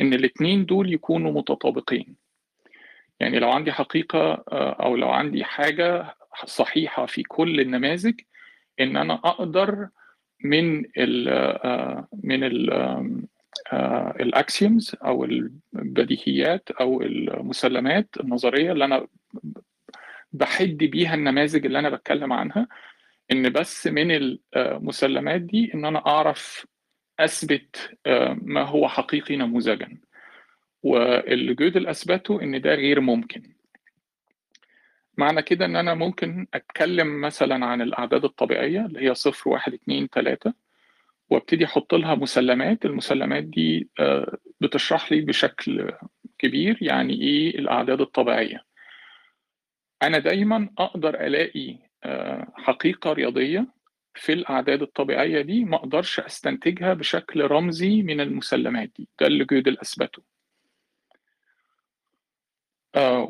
إن 0.00 0.12
الاثنين 0.12 0.66
دول 0.66 0.92
يكونوا 0.92 1.32
متطابقين. 1.32 2.25
يعني 3.20 3.38
لو 3.38 3.50
عندي 3.50 3.72
حقيقة 3.72 4.44
أو 4.52 4.96
لو 4.96 5.08
عندي 5.10 5.44
حاجة 5.44 6.14
صحيحة 6.44 7.06
في 7.06 7.22
كل 7.22 7.60
النماذج 7.60 8.20
إن 8.80 8.96
أنا 8.96 9.14
أقدر 9.14 9.88
من 10.44 10.84
ال 10.98 11.24
من 12.24 12.44
ال 12.44 12.70
الاكسيومز 14.20 14.96
أو 15.04 15.24
البديهيات 15.74 16.70
أو 16.70 17.02
المسلمات 17.02 18.08
النظرية 18.20 18.72
اللي 18.72 18.84
أنا 18.84 19.06
بحد 20.32 20.76
بيها 20.76 21.14
النماذج 21.14 21.66
اللي 21.66 21.78
أنا 21.78 21.90
بتكلم 21.90 22.32
عنها 22.32 22.68
إن 23.32 23.52
بس 23.52 23.86
من 23.86 24.36
المسلمات 24.56 25.40
دي 25.40 25.74
إن 25.74 25.84
أنا 25.84 26.06
أعرف 26.06 26.66
أثبت 27.20 27.90
ما 28.42 28.62
هو 28.62 28.88
حقيقي 28.88 29.36
نموذجا. 29.36 29.98
واللي 30.86 31.54
جودل 31.54 31.86
اثبته 31.86 32.42
إن 32.42 32.60
ده 32.60 32.74
غير 32.74 33.00
ممكن. 33.00 33.42
معنى 35.18 35.42
كده 35.42 35.64
إن 35.64 35.76
أنا 35.76 35.94
ممكن 35.94 36.46
أتكلم 36.54 37.20
مثلا 37.20 37.66
عن 37.66 37.82
الأعداد 37.82 38.24
الطبيعية 38.24 38.86
اللي 38.86 39.00
هي 39.08 39.14
صفر 39.14 39.50
واحد 39.50 39.74
اتنين 39.74 40.10
تلاتة 40.10 40.52
وأبتدي 41.30 41.64
أحط 41.64 41.94
لها 41.94 42.14
مسلمات. 42.14 42.84
المسلمات 42.84 43.44
دي 43.44 43.88
بتشرح 44.60 45.12
لي 45.12 45.20
بشكل 45.20 45.92
كبير 46.38 46.78
يعني 46.80 47.14
إيه 47.22 47.58
الأعداد 47.58 48.00
الطبيعية. 48.00 48.64
أنا 50.02 50.18
دايما 50.18 50.68
أقدر 50.78 51.26
ألاقي 51.26 51.78
حقيقة 52.54 53.12
رياضية 53.12 53.66
في 54.14 54.32
الأعداد 54.32 54.82
الطبيعية 54.82 55.40
دي 55.42 55.64
ما 55.64 55.76
أقدرش 55.76 56.20
أستنتجها 56.20 56.94
بشكل 56.94 57.40
رمزي 57.40 58.02
من 58.02 58.20
المسلمات 58.20 58.90
دي. 58.96 59.08
ده 59.20 59.26
اللي 59.26 59.44
جودل 59.44 59.78
أثبته. 59.78 60.22
آه 60.22 60.35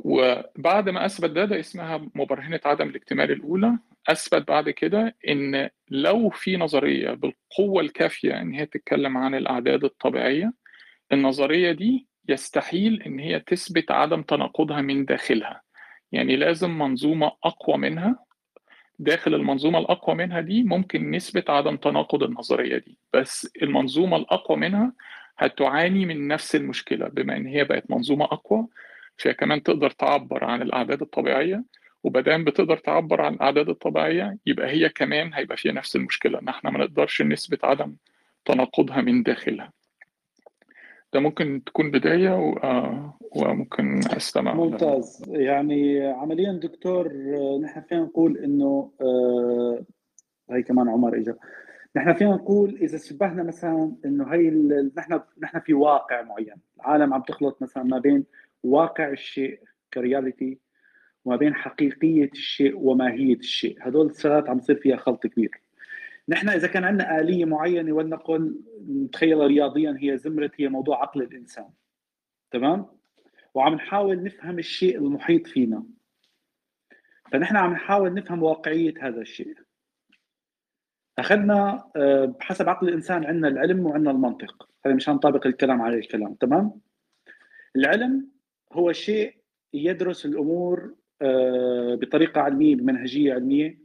وبعد 0.05 0.89
ما 0.89 1.07
أثبت 1.07 1.31
ده 1.31 1.45
ده 1.45 1.61
اسمها 1.61 2.09
مبرهنة 2.15 2.61
عدم 2.65 2.89
الاكتمال 2.89 3.31
الأولى. 3.31 3.79
أثبت 4.09 4.49
بعد 4.49 4.71
كده 4.71 5.17
إن 5.29 5.69
لو 5.91 6.31
في 6.31 6.57
نظرية 6.57 7.11
بالقوة 7.11 7.83
الكافية 7.83 8.41
إن 8.41 8.53
هي 8.53 8.67
تتكلم 8.67 9.17
عن 9.17 9.35
الأعداد 9.35 9.85
الطبيعية 9.85 10.53
النظرية 11.13 11.73
دي 11.73 12.07
يستحيل 12.29 13.03
إن 13.03 13.19
هي 13.19 13.41
تثبت 13.41 13.91
عدم 13.91 14.23
تناقضها 14.23 14.81
من 14.81 15.05
داخلها. 15.05 15.63
يعني 16.13 16.37
لازم 16.37 16.79
منظومة 16.79 17.33
أقوى 17.45 17.77
منها 17.79 18.19
داخل 18.99 19.35
المنظومة 19.35 19.79
الأقوى 19.79 20.17
منها 20.17 20.41
دي 20.41 20.63
ممكن 20.63 21.11
نثبت 21.11 21.51
عدم 21.51 21.77
تناقض 21.77 22.23
النظرية 22.23 22.79
دي. 22.79 22.99
بس 23.15 23.51
المنظومة 23.63 24.17
الأقوى 24.17 24.57
منها 24.57 24.93
هتعاني 25.39 26.07
من 26.07 26.29
نفس 26.29 26.57
المشكلة 26.57 27.09
بما 27.09 27.37
إن 27.37 27.47
هي 27.47 27.65
بقت 27.65 27.91
منظومة 27.91 28.25
أقوى. 28.25 28.67
فهي 29.17 29.35
كمان 29.35 29.63
تقدر 29.63 29.91
تعبر 29.91 30.45
عن 30.45 30.63
الأعداد 30.63 31.03
الطبيعية 31.03 31.65
وبدام 32.05 32.45
بتقدر 32.45 32.77
تعبر 32.77 33.21
عن 33.21 33.35
الأعداد 33.35 33.69
الطبيعية 33.69 34.39
يبقى 34.47 34.69
هي 34.71 34.89
كمان 34.89 35.35
هيبقى 35.35 35.57
فيها 35.57 35.73
نفس 35.73 35.97
المشكلة 35.97 36.39
ان 36.39 36.49
إحنا 36.49 36.71
ما 36.71 36.79
نقدرش 36.79 37.23
نثبت 37.23 37.65
عدم 37.65 37.97
تناقضها 38.45 39.01
من 39.01 39.23
داخلها. 39.23 39.73
ده 41.15 41.21
ممكن 41.21 41.63
تكون 41.67 41.91
بداية 41.91 42.31
و... 42.39 42.55
وممكن 43.37 43.99
أستمع 43.99 44.55
ممتاز. 44.55 45.23
يعني 45.29 46.07
عمليا 46.07 46.53
دكتور 46.53 47.13
نحن 47.63 47.81
فينا 47.81 48.01
نقول 48.01 48.61
آه 49.01 49.85
هي 50.51 50.63
كمان 50.63 50.89
عمر 50.89 51.17
اجى 51.17 51.33
نحن 51.97 52.13
فينا 52.15 52.31
نقول 52.35 52.79
إذا 52.83 52.99
شبهنا 52.99 53.43
مثلا 53.43 53.93
إنه 54.05 54.33
هي 54.35 54.51
نحن 54.97 55.21
نحن 55.43 55.61
في 55.61 55.75
واقع 55.75 56.23
معين. 56.23 56.55
العالم 56.77 57.15
عم 57.15 57.23
تخلط 57.23 57.63
مثلا 57.63 57.83
ما 57.83 57.99
بين 57.99 58.25
واقع 58.67 59.09
الشيء 59.09 59.61
كرياليتي 59.95 60.59
وما 61.25 61.37
بين 61.37 61.55
حقيقية 61.55 62.31
الشيء 62.33 62.79
وماهية 62.79 63.37
الشيء. 63.37 63.77
هدول 63.81 64.07
الشغلات 64.07 64.49
عم 64.49 64.59
يصير 64.59 64.77
فيها 64.77 64.97
خلط 64.97 65.27
كبير. 65.27 65.51
نحن 66.29 66.49
إذا 66.49 66.69
كان 66.69 66.85
عندنا 66.85 67.21
آلية 67.21 67.45
معينة 67.45 67.93
ولنقل 67.93 68.61
نتخيلها 68.89 69.47
رياضيا 69.47 69.97
هي 70.01 70.19
زمرة 70.19 70.51
هي 70.57 70.69
موضوع 70.69 71.03
عقل 71.03 71.23
الإنسان. 71.23 71.69
تمام؟ 72.51 72.87
وعم 73.55 73.75
نحاول 73.75 74.23
نفهم 74.23 74.59
الشيء 74.59 74.99
المحيط 74.99 75.47
فينا. 75.47 75.85
فنحن 77.33 77.57
عم 77.57 77.73
نحاول 77.73 78.15
نفهم 78.15 78.43
واقعية 78.43 78.95
هذا 79.01 79.21
الشيء. 79.21 79.55
أخذنا 81.19 81.91
بحسب 82.39 82.69
عقل 82.69 82.89
الإنسان 82.89 83.25
عندنا 83.25 83.49
العلم 83.49 83.87
وعندنا 83.87 84.11
المنطق. 84.11 84.69
هذا 84.87 84.95
مشان 84.95 85.15
نطابق 85.15 85.47
الكلام 85.47 85.83
على 85.83 85.99
الكلام. 85.99 86.35
تمام؟ 86.35 86.81
العلم 87.77 88.36
هو 88.73 88.93
شيء 88.93 89.35
يدرس 89.75 90.27
الأمور 90.27 90.95
بطريقة 92.01 92.41
علمية 92.41 92.77
بمنهجية 92.77 93.35
علمية. 93.35 93.79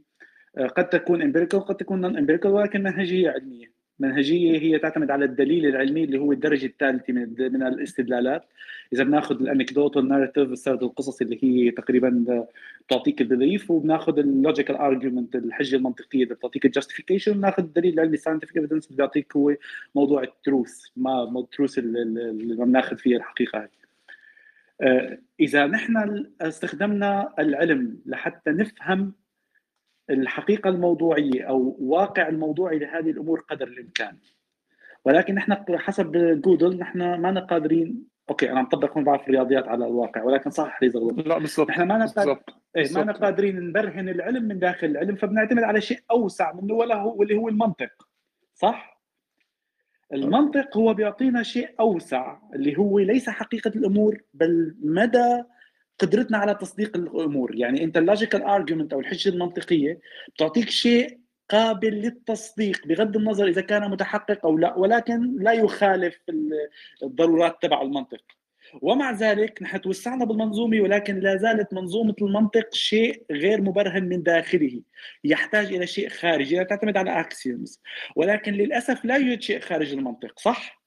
قد 0.76 0.88
تكون 0.88 1.22
empirical 1.22 1.60
قد 1.60 1.76
تكون 1.76 2.00
non 2.00 2.16
empirical 2.16 2.50
ولكن 2.50 2.82
منهجية 2.82 3.30
علمية. 3.30 3.72
منهجية 3.98 4.58
هي 4.58 4.78
تعتمد 4.78 5.10
على 5.10 5.24
الدليل 5.24 5.66
العلمي 5.66 6.04
اللي 6.04 6.18
هو 6.18 6.32
الدرجة 6.32 6.66
الثالثة 6.66 7.12
من 7.12 7.34
من 7.38 7.62
الاستدلالات. 7.62 8.44
إذا 8.92 9.04
بناخذ 9.04 9.40
ال 9.40 9.46
anecdote 9.46 9.96
وال 9.96 10.06
narrative 10.06 10.52
السرد 10.52 10.82
القصصي 10.82 11.24
اللي 11.24 11.38
هي 11.42 11.70
تقريبا 11.70 12.44
بتعطيك 12.86 13.20
ال 13.20 13.27
belief 13.27 13.70
وبناخذ 13.70 14.18
ال 14.18 14.25
logical 14.25 14.76
argument 14.76 15.36
الحجة 15.36 15.76
المنطقية 15.76 16.22
اللي 16.22 16.34
بتعطيك 16.34 16.64
ال 16.64 16.69
justification 16.69 17.32
بناخذ 17.32 17.62
الدليل 17.62 17.94
العلمي 17.94 18.16
scientific 18.16 18.56
evidence 18.56 18.86
اللي 18.86 18.96
بيعطيك 18.96 19.36
هو 19.36 19.54
موضوع 19.94 20.22
ال 20.22 20.31
truth. 20.31 20.84
ما 20.96 21.40
ال 21.40 21.46
truth 21.46 21.78
اللي 21.78 22.54
بناخذ 22.64 22.96
فيه 22.96 23.16
الحقيقة 23.16 23.58
هاي. 23.62 23.68
إذا 25.40 25.66
نحن 25.66 26.26
استخدمنا 26.40 27.34
العلم 27.38 28.02
لحتى 28.06 28.50
نفهم 28.50 29.14
الحقيقة 30.10 30.70
الموضوعية 30.70 31.44
أو 31.44 31.76
واقع 31.80 32.28
الموضوعي 32.28 32.78
لهذه 32.78 33.10
الأمور 33.10 33.40
قدر 33.40 33.68
الإمكان. 33.68 34.16
ولكن 35.04 35.34
نحن 35.34 35.56
حسب 35.78 36.40
جودل 36.40 36.78
نحن 36.78 36.98
ما 36.98 37.40
قادرين 37.40 38.12
okay 38.30 38.50
أنا 38.50 38.58
عم 38.58 38.66
طبق 38.66 38.96
هون 38.96 39.04
بعرف 39.04 39.22
الرياضيات 39.22 39.68
على 39.68 39.86
الواقع 39.86 40.22
ولكن 40.22 40.50
صح 40.50 40.82
لي 40.82 40.88
لا 41.26 41.38
بالضبط 41.38 41.70
نحن 41.70 41.82
ما 41.82 42.08
إيه 42.76 43.04
ما 43.04 43.12
قادرين 43.12 43.60
نبرهن 43.60 44.08
العلم 44.08 44.44
من 44.44 44.58
داخل 44.58 44.86
العلم 44.86 45.16
فبنعتمد 45.16 45.62
على 45.62 45.80
شيء 45.80 46.00
أوسع 46.10 46.52
منه 46.52 46.74
ولا 46.74 46.94
هو 46.94 47.16
واللي 47.16 47.36
هو 47.36 47.48
المنطق. 47.48 48.08
صح؟ 48.54 48.91
المنطق 50.12 50.76
هو 50.76 50.94
بيعطينا 50.94 51.42
شيء 51.42 51.70
أوسع 51.80 52.38
اللي 52.54 52.78
هو 52.78 52.98
ليس 52.98 53.28
حقيقة 53.28 53.68
الأمور 53.68 54.22
بل 54.34 54.74
مدى 54.82 55.42
قدرتنا 55.98 56.38
على 56.38 56.54
تصديق 56.54 56.96
الأمور. 56.96 57.54
يعني 57.54 57.84
أنت 57.84 57.96
ال 57.96 58.02
logical 58.02 58.42
argument 58.42 58.92
أو 58.92 59.00
الحجة 59.00 59.28
المنطقية 59.28 60.00
بتعطيك 60.34 60.70
شيء 60.70 61.18
قابل 61.50 61.90
للتصديق 61.94 62.86
بغض 62.86 63.16
النظر 63.16 63.46
إذا 63.48 63.60
كان 63.60 63.90
متحقق 63.90 64.46
أو 64.46 64.58
لا 64.58 64.78
ولكن 64.78 65.36
لا 65.38 65.52
يخالف 65.52 66.18
الضرورات 67.02 67.56
تبع 67.62 67.82
المنطق. 67.82 68.22
ومع 68.80 69.12
ذلك 69.12 69.62
نحن 69.62 69.80
توسعنا 69.80 70.24
بالمنظومة 70.24 70.80
ولكن 70.80 71.18
لا 71.18 71.36
زالت 71.36 71.74
منظومة 71.74 72.14
المنطق 72.22 72.74
شيء 72.74 73.24
غير 73.30 73.60
مبرهن 73.60 74.04
من 74.08 74.22
داخله. 74.22 74.82
يحتاج 75.24 75.66
إلى 75.74 75.86
شيء 75.86 76.08
خارجي. 76.08 76.56
لا 76.56 76.62
تعتمد 76.62 76.96
على 76.96 77.20
axioms 77.20 77.82
ولكن 78.16 78.52
للأسف 78.52 79.04
لا 79.04 79.16
يوجد 79.16 79.42
شيء 79.42 79.60
خارج 79.60 79.92
المنطق 79.92 80.40
صح؟ 80.40 80.82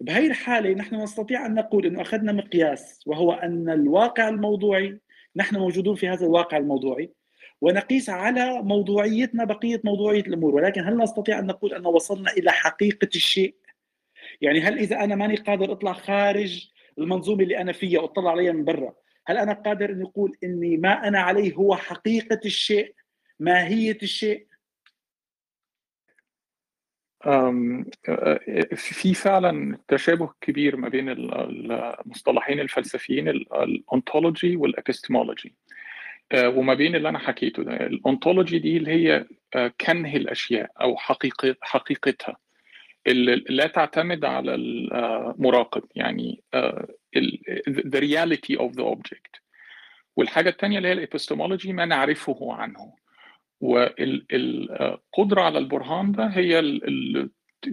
بهي 0.00 0.26
الحالة 0.26 0.70
نحن 0.70 0.94
نستطيع 0.94 1.46
أن 1.46 1.54
نقول 1.54 1.86
إنه 1.86 2.02
أخذنا 2.02 2.32
مقياس 2.32 3.00
وهو 3.06 3.32
أن 3.32 3.70
الواقع 3.70 4.28
الموضوعي 4.28 5.00
نحن 5.36 5.56
موجودون 5.56 5.94
في 5.94 6.08
هذا 6.08 6.26
الواقع 6.26 6.56
الموضوعي 6.56 7.12
ونقيس 7.60 8.10
على 8.10 8.62
موضوعيتنا 8.62 9.44
بقية 9.44 9.80
موضوعية 9.84 10.20
الأمور. 10.20 10.54
ولكن 10.54 10.84
هل 10.84 10.96
نستطيع 10.96 11.38
أن 11.38 11.46
نقول 11.46 11.74
أن 11.74 11.86
وصلنا 11.86 12.30
إلى 12.30 12.52
حقيقة 12.52 13.08
الشيء؟ 13.14 13.54
يعني 14.40 14.60
هل 14.60 14.78
إذا 14.78 15.04
أنا 15.04 15.14
ماني 15.14 15.36
قادر 15.36 15.72
أطلع 15.72 15.92
خارج 15.92 16.68
المنظومة 16.98 17.42
اللي 17.42 17.58
أنا 17.58 17.72
فيها 17.72 18.00
وأطلع 18.00 18.30
عليها 18.30 18.52
من 18.52 18.64
برا 18.64 18.94
هل 19.26 19.36
أنا 19.38 19.52
قادر 19.52 19.90
ان 19.90 20.02
أقول 20.02 20.36
إني 20.44 20.76
ما 20.76 21.08
أنا 21.08 21.20
عليه 21.20 21.54
هو 21.54 21.76
حقيقة 21.76 22.40
الشيء 22.44 22.94
ماهية 23.40 23.98
الشيء؟ 24.02 24.46
في 28.76 29.14
فعلا 29.14 29.78
تشابه 29.88 30.30
كبير 30.40 30.76
ما 30.76 30.88
بين 30.88 31.08
المصطلحين 31.08 32.60
الفلسفيين 32.60 33.28
ال 33.28 33.42
ontology 33.42 34.56
وال 34.56 34.70
epistemology 34.70 35.54
وما 36.34 36.74
بين 36.74 36.94
اللي 36.96 37.08
أنا 37.08 37.18
حكيته 37.18 37.62
ده 37.62 37.72
ال 37.86 37.94
ontology 37.94 38.58
دي 38.58 38.76
اللي 38.76 38.90
هي 38.90 39.26
كنه 39.80 40.16
الأشياء 40.16 40.70
أو 40.80 40.96
حقيقة 40.96 41.56
حقيقتها. 41.60 42.36
لا 43.48 43.66
تعتمد 43.66 44.24
على 44.24 44.54
المراقب 44.54 45.82
يعني 45.94 46.42
the 47.68 48.00
reality 48.00 48.56
of 48.58 48.70
the 48.72 48.84
object. 48.94 49.40
والحاجة 50.16 50.48
الثانية 50.48 50.78
اللي 50.78 50.88
هي 50.88 50.92
الابستمولوجي 50.92 51.72
ما 51.72 51.84
نعرفه 51.84 52.52
عنه. 52.54 52.94
والقدره 53.60 55.40
على 55.42 55.58
البرهان 55.58 56.12
ده 56.12 56.26
هي 56.26 56.78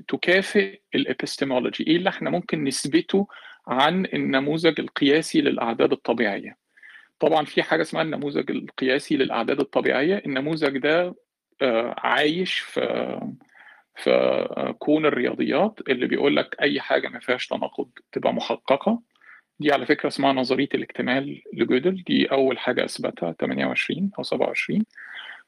تكافئ 0.08 0.80
الابستمولوجي 0.96 1.84
إيه 1.88 1.96
اللي 1.96 2.10
إحنا 2.10 2.30
ممكن 2.30 2.64
نثبته 2.64 3.28
عن 3.68 4.06
النموذج 4.06 4.80
القياسي 4.80 5.42
للأعداد 5.42 5.92
الطبيعية؟ 5.92 6.58
طبعا 7.20 7.46
في 7.46 7.64
حاجة 7.64 7.82
اسمها 7.82 8.02
النموذج 8.02 8.52
القياسي 8.52 9.18
للأعداد 9.18 9.60
الطبيعية. 9.60 10.22
النموذج 10.26 10.78
ده 10.78 11.16
عايش 11.98 12.60
في 12.60 12.82
في 13.96 14.76
كون 14.80 15.06
الرياضيات 15.06 15.80
اللي 15.90 16.08
بيقول 16.08 16.36
لك 16.36 16.56
أي 16.62 16.82
حاجة 16.82 17.08
ما 17.08 17.20
فيهاش 17.20 17.48
تناقض 17.48 17.90
تبقى 18.12 18.34
محققة. 18.34 19.02
دي 19.60 19.72
على 19.74 19.86
فكرة 19.86 20.08
اسمها 20.08 20.34
نظرية 20.34 20.70
الاكتمال 20.74 21.42
لجودل. 21.54 22.04
دي 22.08 22.26
أول 22.32 22.58
حاجة 22.60 22.86
أثبتها 22.86 23.32
28 23.32 24.12
أو 24.18 24.24
27 24.24 24.86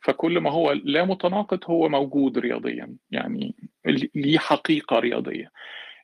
فكل 0.01 0.39
ما 0.39 0.51
هو 0.51 0.71
لا 0.71 1.05
متناقض 1.05 1.59
هو 1.65 1.89
موجود 1.89 2.37
رياضيا 2.37 2.95
يعني 3.11 3.55
ليه 4.15 4.37
حقيقة 4.37 4.99
رياضية. 4.99 5.51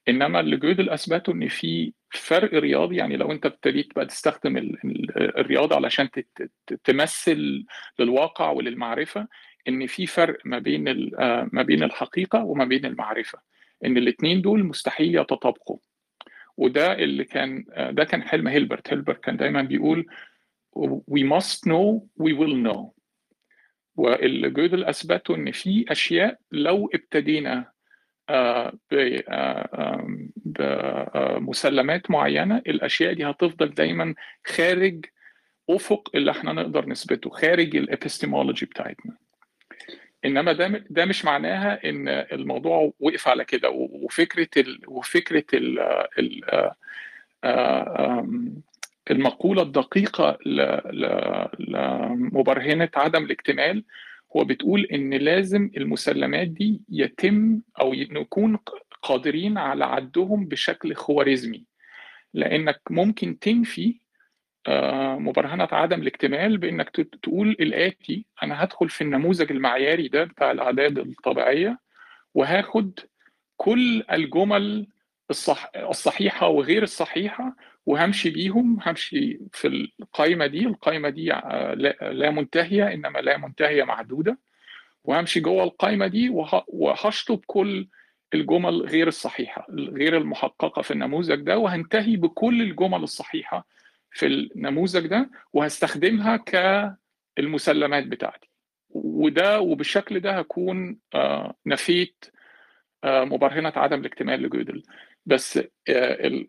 إنما 0.10 0.40
اللي 0.40 0.58
جودل 0.58 0.90
أثبته 0.90 1.34
إن 1.34 1.48
في 1.48 1.94
فرق 2.10 2.54
رياضي 2.54 2.96
يعني 2.96 3.18
لو 3.18 3.32
أنت 3.32 3.46
ابتديت 3.46 3.96
بقى 3.96 4.06
تستخدم 4.06 4.58
الرياضة 5.18 5.76
علشان 5.76 6.10
تمثل 6.84 7.66
للواقع 8.00 8.50
وللمعرفة 8.52 9.28
إن 9.68 9.88
في 9.88 10.06
فرق 10.06 10.38
ما 10.46 10.60
بين 10.60 11.12
ما 11.53 11.62
بين 11.63 11.84
الحقيقة 11.84 12.44
وما 12.44 12.65
بين 12.65 12.86
المعرفة. 12.86 13.39
إن 13.86 13.98
الاثنين 13.98 14.41
دول 14.41 14.63
مستحيل 14.63 15.15
يتطابقوا. 15.15 15.77
وده 16.58 16.94
اللي 16.94 17.24
كان 17.24 17.65
ده 17.91 18.03
كان 18.03 18.24
حلم 18.24 18.48
هيلبرت. 18.48 18.89
هيلبرت 18.94 19.24
كان 19.24 19.38
دايما 19.38 19.62
بيقول 19.62 20.06
we 21.12 21.22
must 21.24 21.60
know 21.70 22.01
we 22.24 22.32
will 22.34 22.68
know. 22.68 22.91
واللي 23.96 24.50
جودل 24.50 24.84
أثبته 24.84 25.36
إن 25.36 25.51
في 25.51 25.86
أشياء 25.89 26.39
لو 26.51 26.89
ابتدينا 26.94 27.72
بمسلمات 30.46 32.12
معينة 32.12 32.58
الأشياء 32.58 33.13
دي 33.13 33.25
هتفضل 33.25 33.70
دايما 33.74 34.15
خارج 34.48 35.06
أفق 35.70 36.10
اللي 36.15 36.32
إحنا 36.32 36.53
نقدر 36.53 36.89
نثبته 36.89 37.30
خارج 37.30 37.75
الابستمولوجي 37.75 38.65
بتاعتنا. 38.65 39.18
إنما 40.25 40.54
ده 40.54 40.68
ده 40.90 41.06
مش 41.06 41.25
معناها 41.25 41.90
إن 41.90 42.08
الموضوع 42.08 42.94
وقف 43.00 43.28
على 43.28 43.46
كده. 43.46 43.70
وفكرة 43.70 44.48
ال 44.58 44.80
وفكرة 44.88 45.44
ال 45.54 45.80
ال 46.20 46.72
المقولة 49.12 49.62
الدقيقة 49.62 50.38
لمبرهنة 51.60 52.90
عدم 52.96 53.24
الاكتمال 53.24 53.84
هو 54.38 54.44
بتقول 54.46 54.86
إن 54.86 55.13
لازم 55.13 55.70
المسلمات 55.78 56.48
دي 56.48 56.82
يتم 56.90 57.62
أو 57.82 57.94
نكون 57.94 58.58
قادرين 59.01 59.58
على 59.58 59.86
عدهم 59.86 60.46
بشكل 60.46 60.96
خوارزمي. 60.96 61.66
لأنك 62.34 62.82
ممكن 62.90 63.40
تنفي 63.40 64.00
مبرهنة 65.20 65.68
عدم 65.72 66.01
الاكتمال 66.01 66.58
بإنك 66.58 66.89
تقول 67.24 67.50
الآتي 67.50 68.25
أنا 68.44 68.63
هدخل 68.63 68.89
في 68.89 69.01
النموذج 69.01 69.51
المعياري 69.51 70.08
ده 70.08 70.24
بتاع 70.24 70.51
الأعداد 70.51 70.98
الطبيعية 71.00 71.80
وهاخد 72.34 73.00
كل 73.58 74.03
الجمل 74.12 74.88
الصح 75.30 75.72
الصحيحة 75.75 76.48
وغير 76.48 76.84
الصحيحة 76.84 77.56
وهمشي 77.86 78.30
بيهم 78.30 78.80
همشي 78.86 79.39
في 79.53 79.68
القائمه 80.00 80.48
دي 80.48 80.65
القائمه 80.68 81.10
دي 81.10 81.25
لا 82.01 82.32
منتهية 82.32 82.94
إنما 82.94 83.20
لا 83.20 83.38
منتهية 83.38 83.84
محدودة 83.84 84.38
وهمشي 85.03 85.39
جوه 85.39 85.63
القائمه 85.63 86.08
دي 86.08 86.30
وهشطب 86.68 87.39
كل 87.48 87.88
الجمل 88.34 88.82
غير 88.82 89.08
الصحيحة 89.08 89.65
غير 89.70 90.18
المحققة 90.18 90.82
في 90.82 90.91
النموذج 90.91 91.36
ده 91.41 91.58
وهنتهي 91.58 92.15
بكل 92.15 92.62
الجمل 92.62 93.03
الصحيحة 93.03 93.68
في 94.12 94.25
النموذج 94.25 95.08
ده 95.08 95.30
وهستخدمها 95.53 96.38
كالمسلمات 97.38 98.08
بتاعتي. 98.08 98.50
وده 98.90 99.59
وبالشكل 99.59 100.20
ده 100.20 100.31
هكون 100.40 101.00
نفيت 101.66 102.25
مبرهنة 103.05 103.74
عدم 103.75 104.00
الاكتمال 104.00 104.42
لجودل. 104.42 104.83
بس 105.25 105.59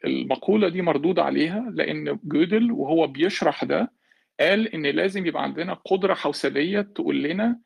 المقولة 0.05 0.69
دي 0.69 0.83
مردود 0.83 1.19
عليها 1.19 1.71
لأن 1.75 2.19
جودل 2.25 2.73
وهو 2.73 3.07
بيشرح 3.07 3.65
ده 3.65 3.93
قال 4.41 4.75
إن 4.75 4.87
لازم 4.87 5.27
يبقى 5.27 5.43
عندنا 5.43 5.75
قدرة 5.75 6.15
حوسبية 6.15 6.81
تقول 6.81 7.23
لنا 7.23 7.59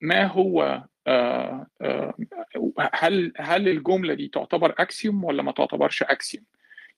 ما 0.00 0.24
هو 0.26 0.82
هل 2.94 3.32
هل 3.36 3.68
الجملة 3.68 4.14
دي 4.14 4.28
تعتبر 4.28 4.74
أكسيوم 4.78 5.24
ولا 5.24 5.42
ما 5.42 5.52
تعتبرش 5.52 6.02
أكسيوم 6.02 6.44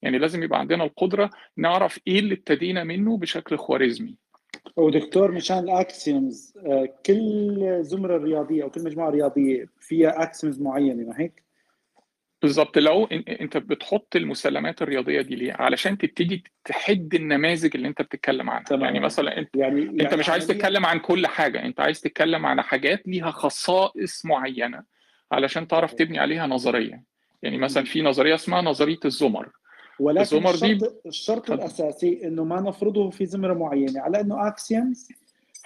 يعني 0.03 0.19
لازم 0.19 0.43
يبقى 0.43 0.59
عندنا 0.59 0.85
القدرة 0.85 1.31
نعرف 1.57 2.01
إيه 2.07 2.19
اللي 2.19 2.35
ابتدينا 2.35 2.85
منه 2.85 3.17
بشكل 3.17 3.57
خوارزمي. 3.57 4.15
ودكتور 4.77 5.33
مشان 5.33 5.59
ال 5.59 5.73
axioms 5.73 6.59
كل 7.07 7.79
زمرة 7.81 8.17
رياضيه 8.17 8.63
أو 8.63 8.71
كل 8.71 8.85
مجموعة 8.85 9.11
رياضية 9.11 9.69
فيها 9.81 10.23
axioms 10.23 10.61
معينة 10.61 11.05
ما 11.09 11.21
هيك؟ 11.21 11.43
بالظبط 12.43 12.79
لو 12.79 13.05
أنت 13.41 13.57
بتحط 13.57 14.17
المسلمات 14.17 14.83
الرياضية 14.83 15.21
دي 15.21 15.35
ليه؟ 15.35 15.53
علشان 15.53 15.99
تبتدي 15.99 16.45
تحد 16.65 17.15
النماذج 17.15 17.71
اللي 17.75 17.89
أنت 17.89 18.03
بتتكلم 18.03 18.51
عنها. 18.51 18.65
تمام. 18.65 18.85
يعني 18.85 19.01
مثلا 19.01 19.39
أنت 19.39 19.57
يعني 19.57 19.83
أنت 19.83 20.01
يعني 20.03 20.17
مش 20.17 20.29
عايز 20.29 20.45
عملياً 20.45 20.59
تتكلم 20.59 20.87
عن 20.87 20.99
كل 20.99 21.27
حاجة. 21.27 21.65
أنت 21.65 21.81
عايز 21.81 22.01
تتكلم 22.01 22.47
عن 22.47 22.63
حاجات 22.63 23.09
ليها 23.09 23.31
خصائص 23.31 24.27
معينة 24.27 24.83
علشان 25.33 25.69
تعرف 25.69 25.95
تبني 25.95 26.19
عليها 26.19 26.47
نظرية. 26.47 27.03
يعني 27.43 27.59
مثلا 27.59 27.85
في 27.85 28.03
نظرية 28.03 28.35
اسمها 28.35 28.63
نظرية 28.63 29.01
الزمر. 29.05 29.49
ولكن 30.01 30.37
الشرط 30.47 30.97
الشرط. 31.07 31.51
الأساسي 31.51 32.27
إنه 32.27 32.45
ما 32.45 32.61
نفرضه 32.61 33.11
في 33.11 33.27
زمره 33.27 33.55
معينة 33.55 34.01
على 34.01 34.21
إنه 34.21 34.49
axioms 34.49 35.09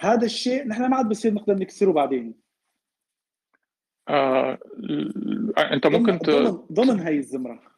هذا 0.01 0.25
الشيء 0.25 0.67
نحن 0.67 0.85
ما 0.89 0.95
عاد 0.97 1.09
بصير 1.09 1.33
نقدر 1.33 1.55
نكسره 1.55 1.91
بعدين. 1.91 2.33
آه 4.09 4.57
أنت 5.57 5.87
ممكن 5.87 6.19
ت... 6.19 6.29
ضمن 6.29 6.51
ضمن 6.71 6.99
هي 6.99 7.17
الزمرة. 7.17 7.73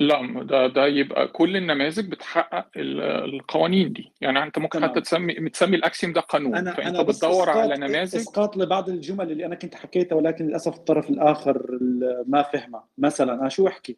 لا 0.00 0.42
ده 0.42 0.66
ده 0.66 0.86
يبقى 0.86 1.28
كل 1.28 1.56
النماذج 1.56 2.10
بتحقق 2.10 2.66
ال- 2.76 3.00
القوانين 3.34 3.92
دي. 3.92 4.12
يعني 4.20 4.42
أنت 4.42 4.58
ممكن 4.58 4.78
تمام. 4.78 4.90
حتى 4.90 5.00
تسمي 5.00 5.34
تسمي 5.50 5.76
ال 5.76 5.82
axiom 5.82 6.12
ده 6.12 6.20
قانون. 6.20 6.54
أنا 6.56 6.72
فأنت 6.72 7.00
بس 7.00 7.16
بتدور 7.16 7.50
على 7.50 7.76
نماذج. 7.76 8.16
إسقاط 8.16 8.56
لبعض 8.56 8.88
الجمل 8.88 9.32
اللي 9.32 9.46
أنا 9.46 9.54
كنت 9.54 9.74
حكيتها 9.74 10.16
ولكن 10.16 10.46
للأسف 10.46 10.74
الطرف 10.76 11.10
الآخر 11.10 11.56
ال- 11.74 12.24
ما 12.26 12.42
فهمها. 12.42 12.88
مثلا 12.98 13.34
أنا 13.34 13.48
شو 13.48 13.68
أحكي؟ 13.68 13.96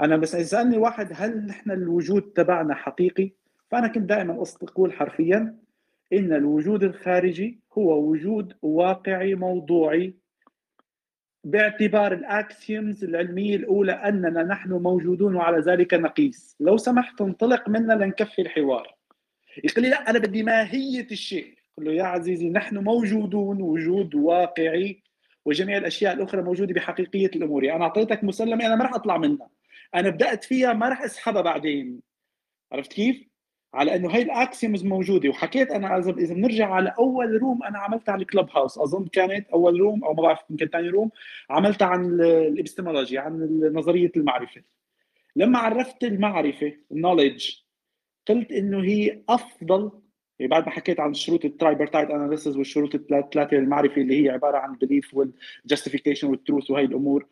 أنا 0.00 0.16
بس 0.16 0.34
اذا 0.34 0.44
سالني 0.44 0.76
واحد 0.76 1.08
هل 1.14 1.46
نحن 1.46 1.70
الوجود 1.70 2.22
تبعنا 2.22 2.74
حقيقي؟ 2.74 3.30
فأنا 3.70 3.88
كنت 3.88 4.08
دائما 4.08 4.44
أقول 4.62 4.92
حرفيا 4.92 5.56
إن 6.12 6.32
الوجود 6.32 6.84
الخارجي 6.84 7.60
هو 7.72 8.10
وجود 8.10 8.54
واقعي 8.62 9.34
موضوعي. 9.34 10.14
باعتبار 11.44 12.12
الأكسيومز 12.12 13.04
العلمية 13.04 13.56
الأولى 13.56 13.92
أننا 13.92 14.42
نحن 14.42 14.72
موجودون 14.72 15.34
وعلى 15.34 15.58
ذلك 15.58 15.94
نقيس. 15.94 16.56
لو 16.60 16.76
سمحت 16.76 17.20
انطلق 17.20 17.68
منا 17.68 17.92
لنكفي 17.92 18.42
الحوار. 18.42 18.94
يقول 19.64 19.84
لي 19.84 19.90
لا 19.90 20.10
أنا 20.10 20.18
بدي 20.18 20.42
ماهية 20.42 21.06
الشيء. 21.10 21.54
قل 21.76 21.84
له 21.84 21.92
يا 21.92 22.04
عزيزي 22.04 22.50
نحن 22.50 22.78
موجودون 22.78 23.62
وجود 23.62 24.14
واقعي 24.14 25.02
وجميع 25.44 25.78
الأشياء 25.78 26.14
الأخرى 26.14 26.42
موجودة 26.42 26.74
بحقيقية 26.74 27.30
الأمور. 27.36 27.64
يعني 27.64 27.76
أنا 27.76 27.84
أعطيتك 27.84 28.24
مسلمة 28.24 28.66
أنا 28.66 28.76
ما 28.76 28.84
راح 28.84 28.94
أطلع 28.94 29.18
منها. 29.18 29.48
أنا 29.94 30.10
بدأت 30.10 30.44
فيها 30.44 30.72
ما 30.72 30.88
راح 30.88 31.02
أسحبها 31.02 31.42
بعدين. 31.42 32.00
عرفت 32.72 32.92
كيف؟ 32.92 33.28
على 33.74 33.96
إنه 33.96 34.10
هي 34.14 34.22
ال 34.22 34.31
axioms 34.31 34.84
موجودة 34.84 35.28
وحكيت 35.28 35.70
أنا 35.70 35.98
اذا 35.98 36.34
بنرجع 36.34 36.70
على 36.74 36.94
أول 36.98 37.38
room 37.42 37.62
أنا 37.62 37.78
عملتها 37.78 38.12
على 38.12 38.22
ال 38.22 38.48
Clubhouse. 38.50 38.78
أظن 38.78 39.06
كانت 39.06 39.48
أول 39.48 39.80
room 39.80 40.04
أو 40.04 40.14
ما 40.14 40.22
بعرف 40.22 40.38
يمكن 40.50 40.66
ثاني 40.66 40.88
room 40.88 41.10
عملتها 41.50 41.86
عن 41.86 42.04
ال- 42.04 42.22
الإبستمولوجي 42.22 43.18
عن 43.18 43.60
نظرية 43.74 44.12
المعرفة. 44.16 44.62
لما 45.36 45.58
عرفت 45.58 46.04
المعرفة 46.04 46.72
ال 46.92 46.98
knowledge 46.98 47.50
قلت 48.28 48.52
إنه 48.52 48.82
هي 48.84 49.22
أفضل 49.28 49.90
يعني 50.38 50.50
بعد 50.50 50.66
ما 50.66 50.70
حكيت 50.70 51.00
عن 51.00 51.14
شروط 51.14 51.44
ال 51.44 51.50
tripartite 51.50 52.10
analysis 52.10 52.56
والشروط 52.56 52.94
الثلاثه 52.94 53.56
للمعرفه 53.56 54.02
اللي 54.02 54.24
هي 54.24 54.30
عبارة 54.30 54.58
عن 54.58 54.70
ال 54.70 54.76
belief 54.76 55.14
وال 55.14 55.29
justification 55.29 56.28
وال 56.28 56.40
truth 56.40 56.70
وهي 56.70 56.84
الأمور. 56.84 57.26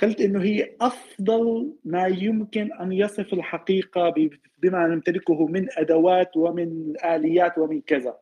قلت 0.00 0.20
إنه 0.20 0.42
هي 0.42 0.76
أفضل 0.80 1.72
ما 1.84 2.06
يمكن 2.06 2.72
أن 2.72 2.92
يصف 2.92 3.32
الحقيقة 3.32 4.14
بما 4.58 4.86
نمتلكه 4.86 5.46
من 5.46 5.66
أدوات 5.78 6.36
ومن 6.36 6.94
آليات 7.04 7.58
ومن 7.58 7.80
كذا. 7.80 8.16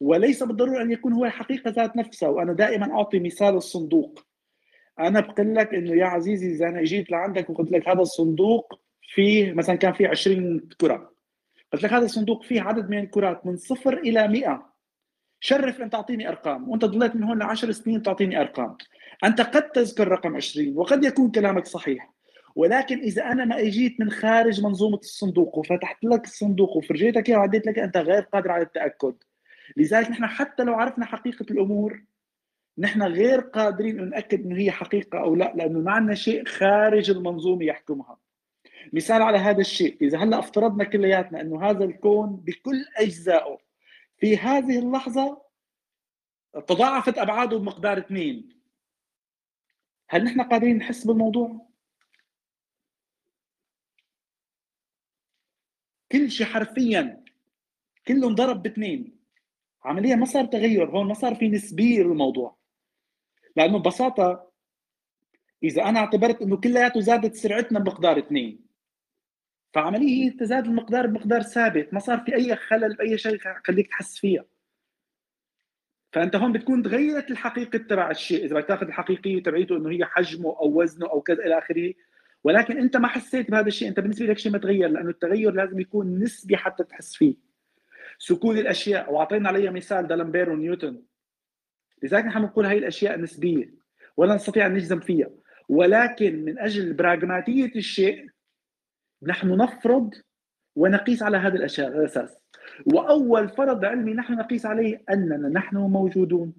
وليس 0.00 0.42
بالضرورة 0.42 0.82
أن 0.82 0.90
يكون 0.90 1.12
هو 1.12 1.24
الحقيقة 1.24 1.70
ذات 1.70 1.96
نفسها 1.96 2.28
وأنا 2.28 2.52
دائما 2.52 2.92
أعطي 2.92 3.18
مثال 3.18 3.54
الصندوق. 3.54 4.24
أنا 5.00 5.20
بقول 5.20 5.54
لك 5.54 5.74
إنه 5.74 5.96
يا 5.96 6.04
عزيزي 6.04 6.46
إذا 6.50 6.68
أنا 6.68 6.80
إجيت 6.80 7.10
لعندك 7.10 7.50
وقلت 7.50 7.72
لك 7.72 7.88
هذا 7.88 8.00
الصندوق 8.00 8.80
فيه 9.14 9.52
مثلا 9.52 9.76
كان 9.76 9.92
فيه 9.92 10.08
20 10.08 10.68
كرة. 10.80 11.12
قلت 11.72 11.82
لك 11.82 11.92
هذا 11.92 12.04
الصندوق 12.04 12.42
فيه 12.42 12.60
عدد 12.60 12.90
من 12.90 12.98
الكرات 12.98 13.46
من 13.46 13.56
صفر 13.56 13.98
إلى 13.98 14.28
100 14.28 14.72
شرف 15.40 15.80
أن 15.80 15.90
تعطيني 15.90 16.28
أرقام. 16.28 16.68
وأنت 16.68 16.84
ضليت 16.84 17.16
من 17.16 17.22
هون 17.22 17.38
لعشر 17.38 17.72
سنين 17.72 18.02
تعطيني 18.02 18.40
أرقام. 18.40 18.76
أنت 19.24 19.40
قد 19.40 19.70
تذكر 19.70 20.08
رقم 20.08 20.36
20 20.36 20.76
وقد 20.76 21.04
يكون 21.04 21.30
كلامك 21.30 21.66
صحيح. 21.66 22.12
ولكن 22.56 22.98
إذا 22.98 23.24
أنا 23.24 23.44
ما 23.44 23.60
أجيت 23.60 24.00
من 24.00 24.10
خارج 24.10 24.62
منظومة 24.62 24.98
الصندوق 24.98 25.58
وفتحت 25.58 26.04
لك 26.04 26.24
الصندوق 26.24 26.76
وفرجيتك 26.76 27.28
إياه 27.28 27.38
وعديت 27.38 27.66
لك 27.66 27.78
أنت 27.78 27.96
غير 27.96 28.22
قادر 28.22 28.50
على 28.50 28.62
التأكد. 28.62 29.14
لذلك 29.76 30.10
نحن 30.10 30.26
حتى 30.26 30.64
لو 30.64 30.74
عرفنا 30.74 31.04
حقيقة 31.04 31.46
الأمور 31.50 32.02
نحن 32.78 33.02
غير 33.02 33.40
قادرين 33.40 34.00
أن 34.00 34.10
ناكد 34.10 34.46
إنه 34.46 34.58
هي 34.58 34.70
حقيقة 34.70 35.18
أو 35.18 35.34
لا 35.34 35.52
لأنه 35.56 35.78
ما 35.78 35.92
عندنا 35.92 36.14
شيء 36.14 36.44
خارج 36.44 37.10
المنظومة 37.10 37.64
يحكمها. 37.64 38.18
مثال 38.92 39.22
على 39.22 39.38
هذا 39.38 39.60
الشيء 39.60 39.96
إذا 40.02 40.18
هلأ 40.18 40.38
افترضنا 40.38 40.84
كلياتنا 40.84 41.40
إنه 41.40 41.70
هذا 41.70 41.84
الكون 41.84 42.36
بكل 42.36 42.84
أجزائه 42.96 43.58
في 44.18 44.36
هذه 44.36 44.78
اللحظة 44.78 45.42
تضاعفت 46.66 47.18
أبعاده 47.18 47.58
بمقدار 47.58 47.98
اثنين. 47.98 48.57
هل 50.10 50.24
نحن 50.24 50.40
قادرين 50.42 50.76
نحس 50.76 51.06
بالموضوع؟ 51.06 51.68
كل 56.12 56.30
شيء 56.30 56.46
حرفيا 56.46 57.24
كله 58.06 58.28
انضرب 58.28 58.62
باثنين. 58.62 59.18
عمليا 59.84 60.16
ما 60.16 60.26
صار 60.26 60.44
تغير 60.44 60.90
هون 60.90 61.06
ما 61.06 61.14
صار 61.14 61.34
في 61.34 61.48
نسبية 61.48 62.02
للموضوع. 62.02 62.58
لأنه 63.56 63.78
ببساطة 63.78 64.52
إذا 65.62 65.82
أنا 65.82 66.00
اعتبرت 66.00 66.42
إنه 66.42 66.56
كلياته 66.56 67.00
زادت 67.00 67.34
سرعتنا 67.34 67.78
بمقدار 67.78 68.18
اثنين 68.18 68.66
فعمليا 69.74 70.08
هي 70.08 70.30
تزاد 70.30 70.66
المقدار 70.66 71.06
بمقدار 71.06 71.42
ثابت. 71.42 71.94
ما 71.94 72.00
صار 72.00 72.20
في 72.20 72.34
أي 72.34 72.56
خلل 72.56 72.96
باي 72.96 73.18
شيء 73.18 73.38
خليك 73.66 73.88
تحس 73.88 74.18
فيها. 74.18 74.44
فأنت 76.12 76.36
هون 76.36 76.52
بتكون 76.52 76.82
تغيرت 76.82 77.30
الحقيقة 77.30 77.78
تبع 77.78 78.10
الشيء 78.10 78.44
إذا 78.44 78.54
بدك 78.54 78.68
تاخذ 78.68 78.86
الحقيقية 78.86 79.42
تبعيته 79.42 79.76
إنه 79.76 79.90
هي 79.90 80.04
حجمه 80.04 80.48
أو 80.48 80.80
وزنه 80.80 81.06
أو 81.06 81.20
كذا 81.20 81.46
إلى 81.46 81.58
آخره. 81.58 81.94
ولكن 82.44 82.78
أنت 82.78 82.96
ما 82.96 83.08
حسيت 83.08 83.50
بهذا 83.50 83.66
الشيء 83.66 83.88
أنت 83.88 84.00
بالنسبة 84.00 84.26
لك 84.26 84.38
شيء 84.38 84.52
ما 84.52 84.58
تغير 84.58 84.88
لأنه 84.88 85.10
التغير 85.10 85.52
لازم 85.52 85.80
يكون 85.80 86.18
نسبي 86.18 86.56
حتى 86.56 86.84
تحس 86.84 87.16
فيه. 87.16 87.34
سكون 88.18 88.58
الأشياء 88.58 89.12
وأعطينا 89.12 89.48
عليها 89.48 89.70
مثال 89.70 90.06
دالمبير 90.06 90.50
ونيوتن 90.50 91.02
لذلك 92.02 92.24
نحن 92.24 92.42
نقول 92.42 92.66
هاي 92.66 92.78
الأشياء 92.78 93.20
نسبية 93.20 93.74
ولا 94.16 94.34
نستطيع 94.34 94.66
أن 94.66 94.74
نجزم 94.74 95.00
فيها. 95.00 95.30
ولكن 95.68 96.44
من 96.44 96.58
أجل 96.58 96.92
براغماتية 96.92 97.72
الشيء 97.76 98.28
نحن 99.22 99.56
نفرض 99.56 100.14
ونقيس 100.76 101.22
على 101.22 101.36
هذا 101.36 101.56
الأساس. 101.56 102.38
وأول 102.86 103.48
فرض 103.48 103.84
علمي 103.84 104.14
نحن 104.14 104.32
نقيس 104.32 104.66
عليه 104.66 105.02
أننا 105.10 105.48
نحن 105.48 105.76
موجودون. 105.76 106.54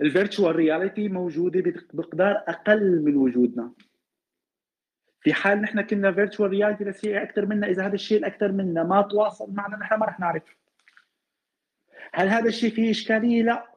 ال 0.00 0.07
virtual 0.07 0.56
reality 0.56 1.08
موجودة 1.08 1.60
بمقدار 1.92 2.44
أقل 2.48 3.02
من 3.02 3.16
وجودنا. 3.16 3.72
في 5.20 5.34
حال 5.34 5.60
نحن 5.60 5.80
كنا 5.80 6.12
virtual 6.12 6.50
reality 6.50 6.84
بس 6.84 7.06
هي 7.06 7.22
أكثر 7.22 7.46
منا 7.46 7.66
إذا 7.66 7.86
هذا 7.86 7.94
الشيء 7.94 8.18
الاكثر 8.18 8.52
منا 8.52 8.82
ما 8.82 9.02
تواصل 9.02 9.52
معنا 9.52 9.76
نحن 9.76 9.98
ما 9.98 10.06
رح 10.06 10.20
نعرف. 10.20 10.56
هل 12.12 12.28
هذا 12.28 12.48
الشيء 12.48 12.70
فيه 12.70 12.90
إشكالية؟ 12.90 13.42
لا. 13.42 13.74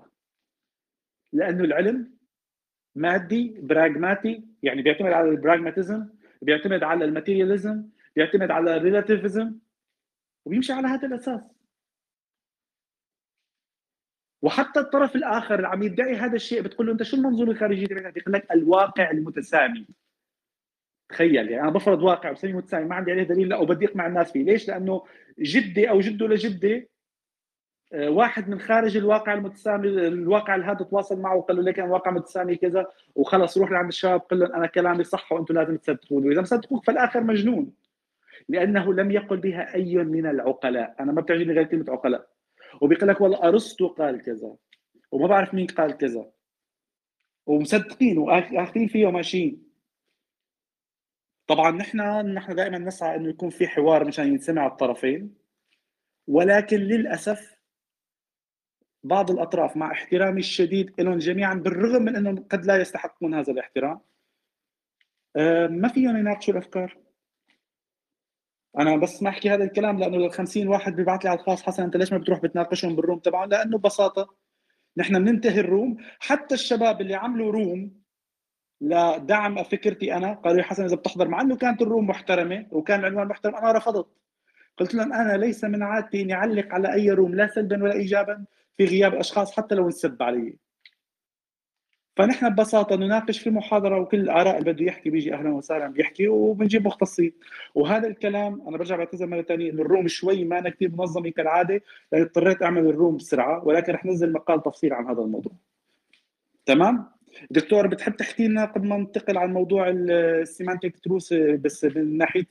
لأنه 1.34 1.63
العلم 1.63 2.17
مادي 2.96 3.60
براغماتي 3.62 4.43
يعني 4.63 4.82
بيعتمد 4.82 5.12
على 5.12 5.30
ال 5.30 5.37
pragmatism 5.37 6.08
بيعتمد 6.41 6.84
على 6.84 7.06
ال 7.06 7.12
materialism 7.12 7.84
بيعتمد 8.15 8.52
على 8.52 8.78
ال 8.78 8.85
relativism 8.85 9.56
وبيمشي 10.47 10.73
على 10.73 10.88
هذا 10.88 11.07
الأساس. 11.07 11.41
وحتى 14.41 14.79
الطرف 14.79 15.15
الآخر 15.15 15.55
اللي 15.55 15.67
عم 15.67 15.83
يدعي 15.83 16.15
هذا 16.15 16.36
الشيء 16.36 16.62
بتقول 16.62 16.88
له 16.88 16.93
أنت 16.93 17.03
شو 17.03 17.17
المنظور 17.17 17.51
الخارجي 17.51 17.88
تبعك؟ 17.88 18.13
بيقول 18.13 18.33
لك 18.33 18.51
الواقع 18.51 19.12
المتسامي. 19.12 19.88
تخيل 21.10 21.36
يعني 21.36 21.62
أنا 21.62 21.69
بفرض 21.71 22.01
واقع 22.01 22.31
بسميه 22.31 22.53
متسامي 22.53 22.86
ما 22.86 22.95
عندي 22.95 23.12
عليه 23.12 23.23
دليل 23.23 23.49
لا 23.49 23.57
وبدي 23.57 23.86
اقنع 23.86 24.07
الناس 24.07 24.31
فيه. 24.31 24.43
ليش؟ 24.43 24.67
لأنه 24.67 25.05
جدي 25.39 25.89
أو 25.89 25.99
جده 25.99 26.27
لجدي 26.27 26.89
آه، 27.93 28.10
واحد 28.10 28.49
من 28.49 28.60
خارج 28.60 28.97
الواقع 28.97 29.33
المتسامي 29.33 29.88
الواقع 29.88 30.71
هذا 30.71 30.86
تواصل 30.86 31.19
معه 31.19 31.36
وقال 31.36 31.57
له 31.57 31.63
ليك 31.63 31.79
أنا 31.79 31.91
واقع 31.91 32.12
متسامي 32.12 32.55
كذا 32.55 32.88
وخلص 33.15 33.57
روح 33.57 33.71
لعند 33.71 33.88
الشباب 33.88 34.19
قل 34.19 34.39
لهم 34.39 34.53
أنا 34.53 34.67
كلامي 34.67 35.03
صح 35.03 35.31
وأنتم 35.31 35.53
لازم 35.53 35.77
تصدقوني. 35.77 36.27
وإذا 36.29 36.41
مصدقوك 36.41 36.86
فالآخر 36.86 37.23
مجنون. 37.23 37.73
لأنه 38.50 38.93
لم 38.93 39.12
يقل 39.12 39.38
بها 39.38 39.76
أي 39.76 39.95
من 39.95 40.26
العقلاء. 40.26 40.95
أنا 41.00 41.12
ما 41.12 41.21
بتعجبني 41.21 41.54
غير 41.54 41.63
كلمة 41.63 41.86
عقلاء. 41.89 42.30
وبيقول 42.82 43.10
لك 43.10 43.21
والله 43.21 43.43
أرسطو 43.43 43.88
قال 43.88 44.21
كذا 44.21 44.56
وما 45.12 45.28
بعرف 45.28 45.54
مين 45.54 45.67
قال 45.67 45.97
كذا. 45.97 46.32
ومصدقين 47.45 48.17
وآخذين 48.17 48.88
فيه 48.88 49.06
وماشيين. 49.06 49.67
طبعا 51.47 51.71
نحن 51.71 52.00
نحن 52.34 52.56
دائما 52.56 52.78
نسعى 52.78 53.15
إنه 53.15 53.30
يكون 53.30 53.50
في 53.50 53.67
حوار 53.67 54.08
مشان 54.08 54.28
ينسمع 54.28 54.67
الطرفين. 54.67 55.36
ولكن 56.28 56.78
للأسف 56.78 57.58
بعض 59.04 59.32
الأطراف 59.32 59.78
مع 59.78 59.91
احترامي 59.91 60.39
الشديد 60.39 61.02
لهم 61.02 61.17
جميعا 61.17 61.54
بالرغم 61.54 62.02
من 62.02 62.15
إنهم 62.15 62.43
قد 62.43 62.65
لا 62.65 62.82
يستحقون 62.82 63.34
هذا 63.34 63.52
الاحترام 63.54 64.00
آه، 65.36 65.67
ما 65.67 65.88
فيهم 65.88 66.17
يناقشوا 66.17 66.54
الأفكار؟ 66.54 66.97
أنا 68.80 68.98
بس 68.98 69.24
ما 69.24 69.30
أحكي 69.30 69.50
هذا 69.50 69.63
الكلام 69.63 70.00
لأنه 70.00 70.18
ال 70.18 70.32
50 70.32 70.68
واحد 70.68 70.96
بيبعث 70.96 71.24
لي 71.24 71.30
على 71.30 71.40
الخاص 71.40 71.63
حسن 71.63 71.84
أنت 71.84 71.98
ليش 71.98 72.12
ما 72.13 72.18
بتروح 72.18 72.40
بتناقشهم 72.40 72.96
بالروم 72.96 73.20
تبعهم؟ 73.20 73.50
لأنه 73.50 73.78
ببساطة 73.78 74.36
نحن 74.98 75.26
بننتهي 75.26 75.60
ال 75.60 75.66
room. 75.66 75.97
حتى 76.20 76.56
الشباب 76.56 77.02
اللي 77.02 77.16
عملوا 77.16 77.52
room 77.52 78.02
لدعم 78.82 79.63
فكرتي 79.63 80.13
أنا 80.13 80.34
قالوا 80.34 80.58
لي 80.58 80.63
حسن 80.63 80.84
إذا 80.84 80.96
بتحضر 80.96 81.28
مع 81.28 81.42
إنه 81.42 81.56
كانت 81.56 81.82
ال 81.82 81.87
room 81.87 82.08
محترمة 82.08 82.66
وكان 82.72 83.00
العنوان 83.00 83.28
محترم 83.28 83.56
أنا 83.56 83.72
رفضت. 83.72 84.08
قلت 84.78 84.96
لهم 84.96 85.13
أنا 85.13 85.38
ليس 85.38 85.63
من 85.63 85.84
عادتي 85.84 86.22
إني 86.22 86.34
أعلق 86.34 86.74
على 86.74 86.94
أي 86.94 87.12
room 87.12 87.36
لا 87.36 87.48
سلبا 87.48 87.84
ولا 87.84 87.94
ايجابا 87.94 88.46
في 88.78 88.86
غياب 88.86 89.16
أشخاص 89.16 89.52
حتى 89.52 89.76
لو 89.76 89.86
انسب 89.86 90.24
علي. 90.24 90.58
فنحن 92.17 92.49
ببساطة 92.49 92.95
نناقش 92.95 93.39
في 93.39 93.49
محاضره 93.49 93.99
وكل 93.99 94.19
الآراء 94.19 94.58
اللي 94.58 94.73
بده 94.73 94.86
يحكي 94.86 95.10
بيجي 95.10 95.34
أهلا 95.34 95.49
وسهلا 95.49 95.88
بيحكي 95.88 96.27
وبنجيب 96.27 96.88
مختصين. 96.88 97.34
وهذا 97.75 98.08
الكلام 98.08 98.62
أنا 98.67 98.77
برجع 98.77 98.95
بعتذر 98.95 99.27
مرة 99.27 99.41
ثانية 99.41 99.71
إنه 99.71 99.82
ال 99.82 99.87
room 99.87 100.08
شوي 100.08 100.45
ما 100.45 100.60
أنا 100.60 100.69
كثير 100.69 100.91
منظمة 100.91 101.30
كالعادة 101.30 101.82
لأن 102.12 102.21
اضطريت 102.21 102.63
أعمل 102.63 102.86
ال 102.86 102.92
room 102.92 103.17
بسرعة 103.17 103.67
ولكن 103.67 103.93
رح 103.93 104.06
ننزل 104.06 104.32
مقال 104.32 104.63
تفصيل 104.63 104.93
عن 104.93 105.06
هذا 105.06 105.21
الموضوع. 105.21 105.51
تمام؟ 106.65 107.06
دكتور 107.51 107.88
بتحب 107.88 108.15
تحكي 108.15 108.47
لنا 108.47 108.65
قبل 108.65 108.88
ما 108.88 108.97
ننتقل 108.97 109.38
على 109.38 109.51
موضوع 109.51 109.89
ال 109.89 110.02
semantic 110.02 111.00
truth 111.00 111.34
بس 111.34 111.86
من 111.86 112.17
ناحية 112.17 112.47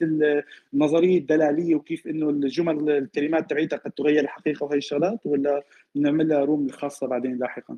النظرية 0.74 1.18
الدلالية 1.18 1.74
وكيف 1.74 2.06
إنه 2.06 2.30
الجمل 2.30 2.90
الكلمات 2.90 3.50
تبعيتها 3.50 3.76
قد 3.76 3.90
تغير 3.90 4.24
الحقيقة 4.24 4.64
وهي 4.64 4.76
الشغلات 4.78 5.26
ولا 5.26 5.62
نعمل 5.94 6.28
لها 6.28 6.44
room 6.44 6.66
الخاصة 6.66 7.06
بعدين 7.06 7.38
لاحقا؟ 7.38 7.76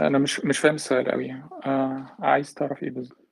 أنا 0.00 0.18
مش 0.18 0.44
مش 0.44 0.58
فاهم 0.58 0.74
السؤال 0.74 1.10
قوي 1.10 1.32
آه 1.66 2.06
عايز 2.18 2.54
تعرف 2.54 2.82
إيه 2.82 2.90
بالظبط؟ 2.90 3.24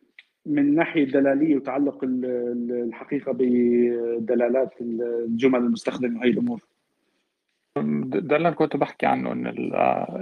من 0.47 0.75
ناحية 0.75 1.05
الدلاليه 1.05 1.57
وتعلق 1.57 1.99
الحقيقة 2.05 3.33
بدلالات 3.33 4.75
الجمل 4.81 5.59
المستخدمة 5.59 6.25
هي 6.25 6.31
الأمور. 6.31 6.61
ده 7.77 8.37
اللي 8.37 8.49
أنا 8.49 8.51
كنت 8.57 8.77
بحكي 8.77 9.07
عنه 9.07 9.33
إن 9.33 9.47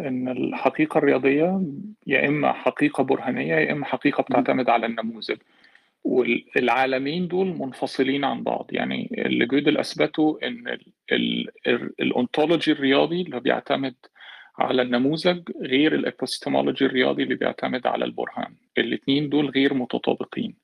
إن 0.07 0.29
الحقيقة 0.29 0.99
الرياضية 0.99 1.63
يا 2.07 2.29
إما 2.29 2.53
حقيقة 2.53 3.05
برهانية 3.05 3.55
يا 3.55 3.73
إما 3.73 3.85
حقيقة 3.85 4.23
بتعتمد 4.23 4.69
على 4.71 4.87
النموذج. 4.87 5.37
والعالمين 6.05 7.29
دول 7.29 7.47
منفصلين 7.59 8.25
عن 8.25 8.43
بعض. 8.43 8.67
يعني 8.73 9.11
اللي 9.27 9.47
جودل 9.47 9.79
اثبتوا 9.79 10.47
إن 10.47 10.79
ال 12.01 12.09
ontology 12.09 12.73
الرياضي 12.73 13.23
اللي 13.23 13.41
بيعتمد 13.41 13.95
على 14.61 14.83
النموذج 14.83 15.51
غير 15.57 15.95
الابستمولوجي 15.95 16.85
الرياضي 16.87 17.23
اللي 17.23 17.35
بيعتمد 17.35 17.87
على 17.87 18.05
البرهان. 18.05 18.57
الاثنين 18.79 19.29
دول 19.29 19.51
غير 19.51 19.75
متطابقين. 19.75 20.57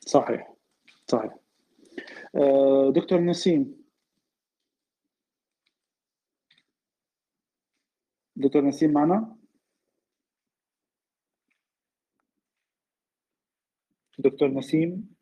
صحيح. 0.00 0.54
صحيح. 1.06 1.34
آه، 2.36 2.92
دكتور 2.96 3.20
نسيم. 3.20 3.82
دكتور 8.36 8.64
نسيم 8.64 8.92
معنا؟ 8.92 9.36
دكتور 14.18 14.48
نسيم 14.48 15.14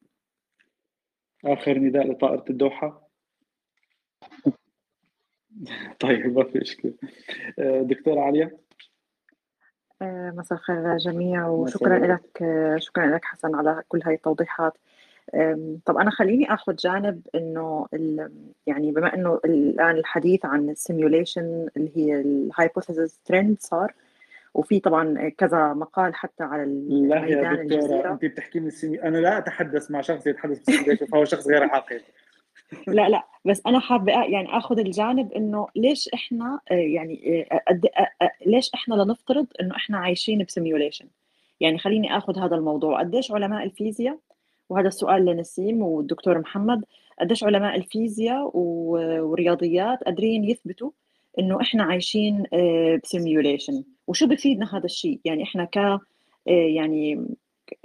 آخر 1.45 1.79
نداء 1.79 2.11
لطائرة 2.13 2.45
الدوحة. 2.51 3.11
طيب 6.01 6.39
ما 6.39 6.45
في 6.45 6.63
إشكال 6.63 6.95
آه، 7.59 7.83
دكتورة 7.83 8.21
عليا 8.21 8.51
آه، 10.03 10.31
مساء 10.31 10.59
الخير 10.59 10.97
جميع 10.97 11.49
وشكرا 11.49 11.99
لك 11.99 12.45
شكرا 12.79 13.07
لك 13.07 13.25
حسن 13.25 13.55
على 13.55 13.83
كل 13.89 14.01
هاي 14.05 14.15
التوضيحات. 14.15 14.73
طب 15.85 15.97
أنا 15.97 16.11
خليني 16.11 16.55
آخذ 16.55 16.77
جانب 16.77 17.27
إنه 17.35 17.87
يعني 18.67 18.93
بما 18.93 19.15
إنه 19.15 19.41
الآن 19.45 19.97
الحديث 19.97 20.45
عن 20.47 20.71
ال 20.71 20.80
simulation 20.80 21.69
اللي 21.77 21.91
هي 21.97 22.21
ال 22.21 22.30
hypothesis 22.30 23.21
trend 23.25 23.57
صار 23.61 23.95
وفي 24.55 24.81
طبعا 24.81 25.29
كذا 25.29 25.73
مقال 25.73 26.15
حتى 26.15 26.45
على 26.45 26.65
لا 26.89 27.27
يا 27.27 27.55
دكتورة 27.55 28.13
أنت 28.13 28.25
بتحكي 28.25 28.61
من 28.61 28.67
السيمي 28.67 29.03
أنا 29.03 29.19
لا 29.19 29.39
أتحدث 29.39 29.91
مع 29.91 30.01
شخص 30.01 30.27
يتحدث 30.27 30.59
بال 30.59 30.67
simulation 30.67 31.07
فهو 31.07 31.25
شخص 31.25 31.49
غير 31.49 31.65
عاقل. 31.65 32.01
لا 32.87 33.09
لا 33.09 33.27
بس 33.45 33.63
أنا 33.67 33.81
حابة 33.81 34.13
يعني 34.13 34.57
آخذ 34.57 34.79
الجانب 34.79 35.33
إنه 35.33 35.67
ليش 35.77 36.09
إحنا 36.15 36.61
آه، 36.71 36.75
يعني 36.75 37.47
آه، 37.53 37.63
آه، 38.23 38.31
ليش 38.47 38.71
إحنا 38.75 38.95
لنفترض 38.95 39.47
إنه 39.61 39.77
إحنا 39.77 39.99
عايشين 39.99 40.45
ب 40.45 40.50
simulation 40.50 41.07
يعني 41.61 41.79
خليني 41.79 42.17
آخذ 42.17 42.39
هذا 42.39 42.57
الموضوع. 42.57 43.01
قديش 43.01 43.33
علماء 43.33 43.65
الفيزياء 43.65 44.19
وهذا 44.69 44.89
السؤال 44.89 45.25
لنسيم 45.25 45.83
والدكتور 45.83 46.39
محمد 46.39 46.85
قديش 47.21 47.45
علماء 47.45 47.77
الفيزياء 47.77 48.51
والرياضيات 48.55 50.05
قادرين 50.05 50.45
يثبتوا 50.45 50.91
إنه 51.39 51.61
إحنا 51.61 51.83
عايشين 51.83 52.45
ب 53.05 53.12
simulation 53.12 53.85
وشو 54.07 54.27
بفيدنا 54.27 54.77
هذا 54.77 54.85
الشيء؟ 54.85 55.21
يعني 55.25 55.43
إحنا 55.43 55.65
ك 55.65 56.01
يعني 56.47 57.27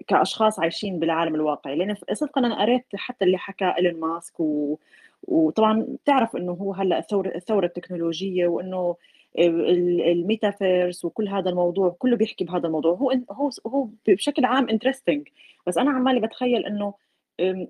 كأشخاص 0.07 0.59
عايشين 0.59 0.99
بالعالم 0.99 1.35
الواقعي. 1.35 1.75
لأن 1.75 1.95
صدقا 2.13 2.41
أنا 2.41 2.61
قريت 2.61 2.85
حتى 2.95 3.25
اللي 3.25 3.37
حكى 3.37 3.73
إيلون 3.77 3.99
ماسك 3.99 4.39
و... 4.39 4.77
وطبعا 5.23 5.87
تعرف 6.05 6.35
إنه 6.35 6.51
هو 6.51 6.73
هلأ 6.73 6.99
الثوره 6.99 7.35
الثورة 7.35 7.65
التكنولوجية 7.65 8.47
وإنه 8.47 8.95
الميتافيرس 9.39 11.05
وكل 11.05 11.27
هذا 11.27 11.49
الموضوع 11.49 11.95
كله 11.99 12.15
بيحكي 12.17 12.45
بهذا 12.45 12.67
الموضوع. 12.67 12.93
هو 12.93 13.11
هو 13.31 13.49
هو 13.67 13.87
بشكل 14.07 14.45
عام 14.45 14.69
interesting 14.69 15.27
بس 15.67 15.77
أنا 15.77 15.91
عمالي 15.91 16.19
بتخيل 16.19 16.65
إنه 16.65 16.93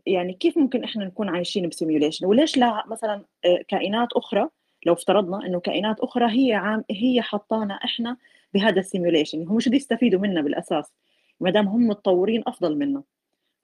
يعني 0.05 0.33
كيف 0.33 0.57
ممكن 0.57 0.83
إحنا 0.83 1.05
نكون 1.05 1.29
عايشين 1.29 1.69
ب 1.69 1.75
simulation 1.75 2.25
وليش 2.25 2.57
لا 2.57 2.83
مثلا 2.87 3.25
كائنات 3.67 4.13
أخرى 4.13 4.49
لو 4.85 4.93
افترضنا 4.93 5.45
إنه 5.45 5.59
كائنات 5.59 5.99
أخرى 5.99 6.25
هي 6.31 6.53
عام 6.53 6.83
هي 6.91 7.21
حطانا 7.21 7.73
إحنا 7.73 8.17
بهذا 8.53 8.79
ال 8.79 8.86
simulation 8.86 9.47
هم 9.47 9.59
شو 9.59 9.69
بيستفيدوا 9.69 10.19
منا 10.19 10.41
بالأساس؟ 10.41 10.93
ما 11.39 11.49
دام 11.49 11.67
هم 11.67 11.87
متطورين 11.87 12.43
أفضل 12.47 12.77
منا 12.77 13.03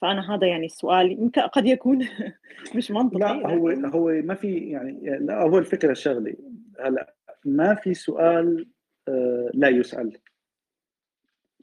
فأنا 0.02 0.36
هذا 0.36 0.48
يعني 0.48 0.66
السؤال 0.66 1.32
قد 1.54 1.66
يكون 1.66 2.08
مش 2.76 2.92
منطقي 2.92 3.20
لا 3.20 3.48
هو 3.48 3.70
هو 3.70 4.10
ما 4.10 4.36
في 4.36 4.56
يعني 4.56 5.20
لا 5.20 5.42
هو 5.42 5.58
الفكرة 5.58 5.92
الشغله 5.92 6.36
هلا 6.80 7.14
ما 7.46 7.76
في 7.76 7.94
سؤال 7.94 8.68
آه، 9.08 9.52
لا 9.54 9.68
يسأل. 9.68 10.18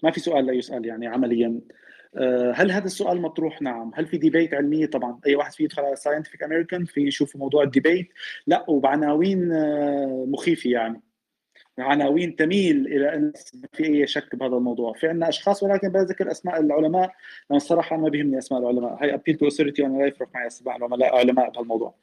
ما 0.02 0.10
في 0.10 0.20
سؤال 0.20 0.46
لا 0.46 0.52
يسأل 0.52 0.86
يعني 0.86 1.06
عمليا. 1.06 1.60
آه، 2.16 2.52
هل 2.52 2.70
هذا 2.70 2.86
السؤال 2.86 3.20
مطروح؟ 3.20 3.62
نعم، 3.62 3.90
هل 3.94 4.06
في 4.06 4.18
debate 4.18 4.54
علميه؟ 4.54 4.86
طبعا 4.86 5.20
أي 5.26 5.34
واحد 5.36 5.52
في 5.52 5.64
يدخل 5.64 5.82
على 5.82 5.96
Scientific 5.96 6.42
American 6.42 6.84
في 6.84 7.00
يشوف 7.00 7.36
موضوع 7.36 7.62
ال 7.62 7.68
debate، 7.68 8.08
لا 8.46 8.70
وبعناوين 8.70 9.52
آه، 9.52 10.24
مخيفة 10.28 10.70
يعني. 10.70 11.02
عناوين 11.78 12.36
تميل 12.36 12.86
إلى 12.86 13.14
أن 13.14 13.32
في 13.72 13.84
أي 13.86 14.06
شك 14.06 14.36
بهذا 14.36 14.56
الموضوع، 14.56 14.92
في 14.92 15.08
عندنا 15.08 15.28
أشخاص 15.28 15.62
ولكن 15.62 15.88
بذكر 15.88 16.30
أسماء 16.30 16.60
العلماء 16.60 17.14
لأن 17.50 17.56
الصراحة 17.56 17.96
ما 17.96 18.08
بيهمني 18.08 18.38
أسماء 18.38 18.60
العلماء، 18.60 19.04
هي 19.04 19.14
appeal 19.14 19.36
to 19.36 19.44
authority 19.44 19.82
وأنا 19.82 19.98
لا 19.98 20.06
يفرق 20.06 20.28
معي 20.34 20.46
أسماء 20.46 20.76
العلماء 20.76 21.16
علماء 21.16 21.50
بهالموضوع. 21.50 21.94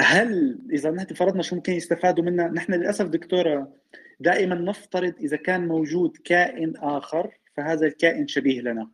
هل 0.00 0.58
إذا 0.72 0.90
نحن 0.90 1.14
فرضنا 1.14 1.42
شو 1.42 1.56
ممكن 1.56 1.72
يستفادوا 1.72 2.24
منا؟ 2.24 2.48
نحن 2.48 2.74
للأسف 2.74 3.06
دكتورة 3.06 3.72
دائما 4.20 4.54
نفترض 4.54 5.14
إذا 5.20 5.36
كان 5.36 5.68
موجود 5.68 6.16
كائن 6.24 6.76
آخر 6.76 7.30
فهذا 7.56 7.86
الكائن 7.86 8.28
شبيه 8.28 8.60
لنا. 8.60 8.90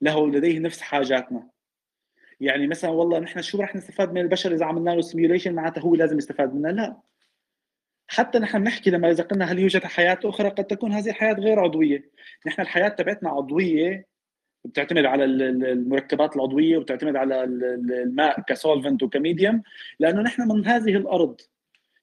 له 0.00 0.28
لديه 0.28 0.58
نفس 0.58 0.80
حاجاتنا. 0.80 1.48
يعني 2.40 2.66
مثلا 2.66 2.90
والله 2.90 3.18
نحن 3.18 3.42
شو 3.42 3.60
راح 3.60 3.76
نستفاد 3.76 4.12
من 4.12 4.20
البشر 4.20 4.54
إذا 4.54 4.64
عملنا 4.64 4.90
له 4.90 5.00
simulation 5.00 5.54
معناته 5.54 5.80
هو 5.80 5.94
لازم 5.94 6.18
يستفاد 6.18 6.54
منا؟ 6.54 6.68
لا. 6.68 7.09
حتى 8.10 8.38
نحن 8.38 8.58
بنحكي 8.58 8.90
لما 8.90 9.10
اذا 9.10 9.24
قلنا 9.24 9.44
هل 9.44 9.58
يوجد 9.58 9.84
حياة 9.84 10.18
أخرى 10.24 10.48
قد 10.48 10.64
تكون 10.64 10.92
هذه 10.92 11.10
الحياة 11.10 11.32
غير 11.32 11.60
عضوية. 11.60 12.10
نحن 12.46 12.62
الحياة 12.62 12.88
تبعتنا 12.88 13.30
عضوية 13.30 14.06
بتعتمد 14.64 15.04
على 15.04 15.24
المركبات 15.24 16.36
العضوية 16.36 16.76
وبتعتمد 16.76 17.16
على 17.16 17.44
الماء 17.44 18.40
ك 18.40 18.48
solvent 18.48 19.02
وك 19.02 19.17
medium 19.17 19.62
لأنه 20.00 20.22
نحن 20.22 20.48
من 20.48 20.66
هذه 20.66 20.96
الأرض. 20.96 21.40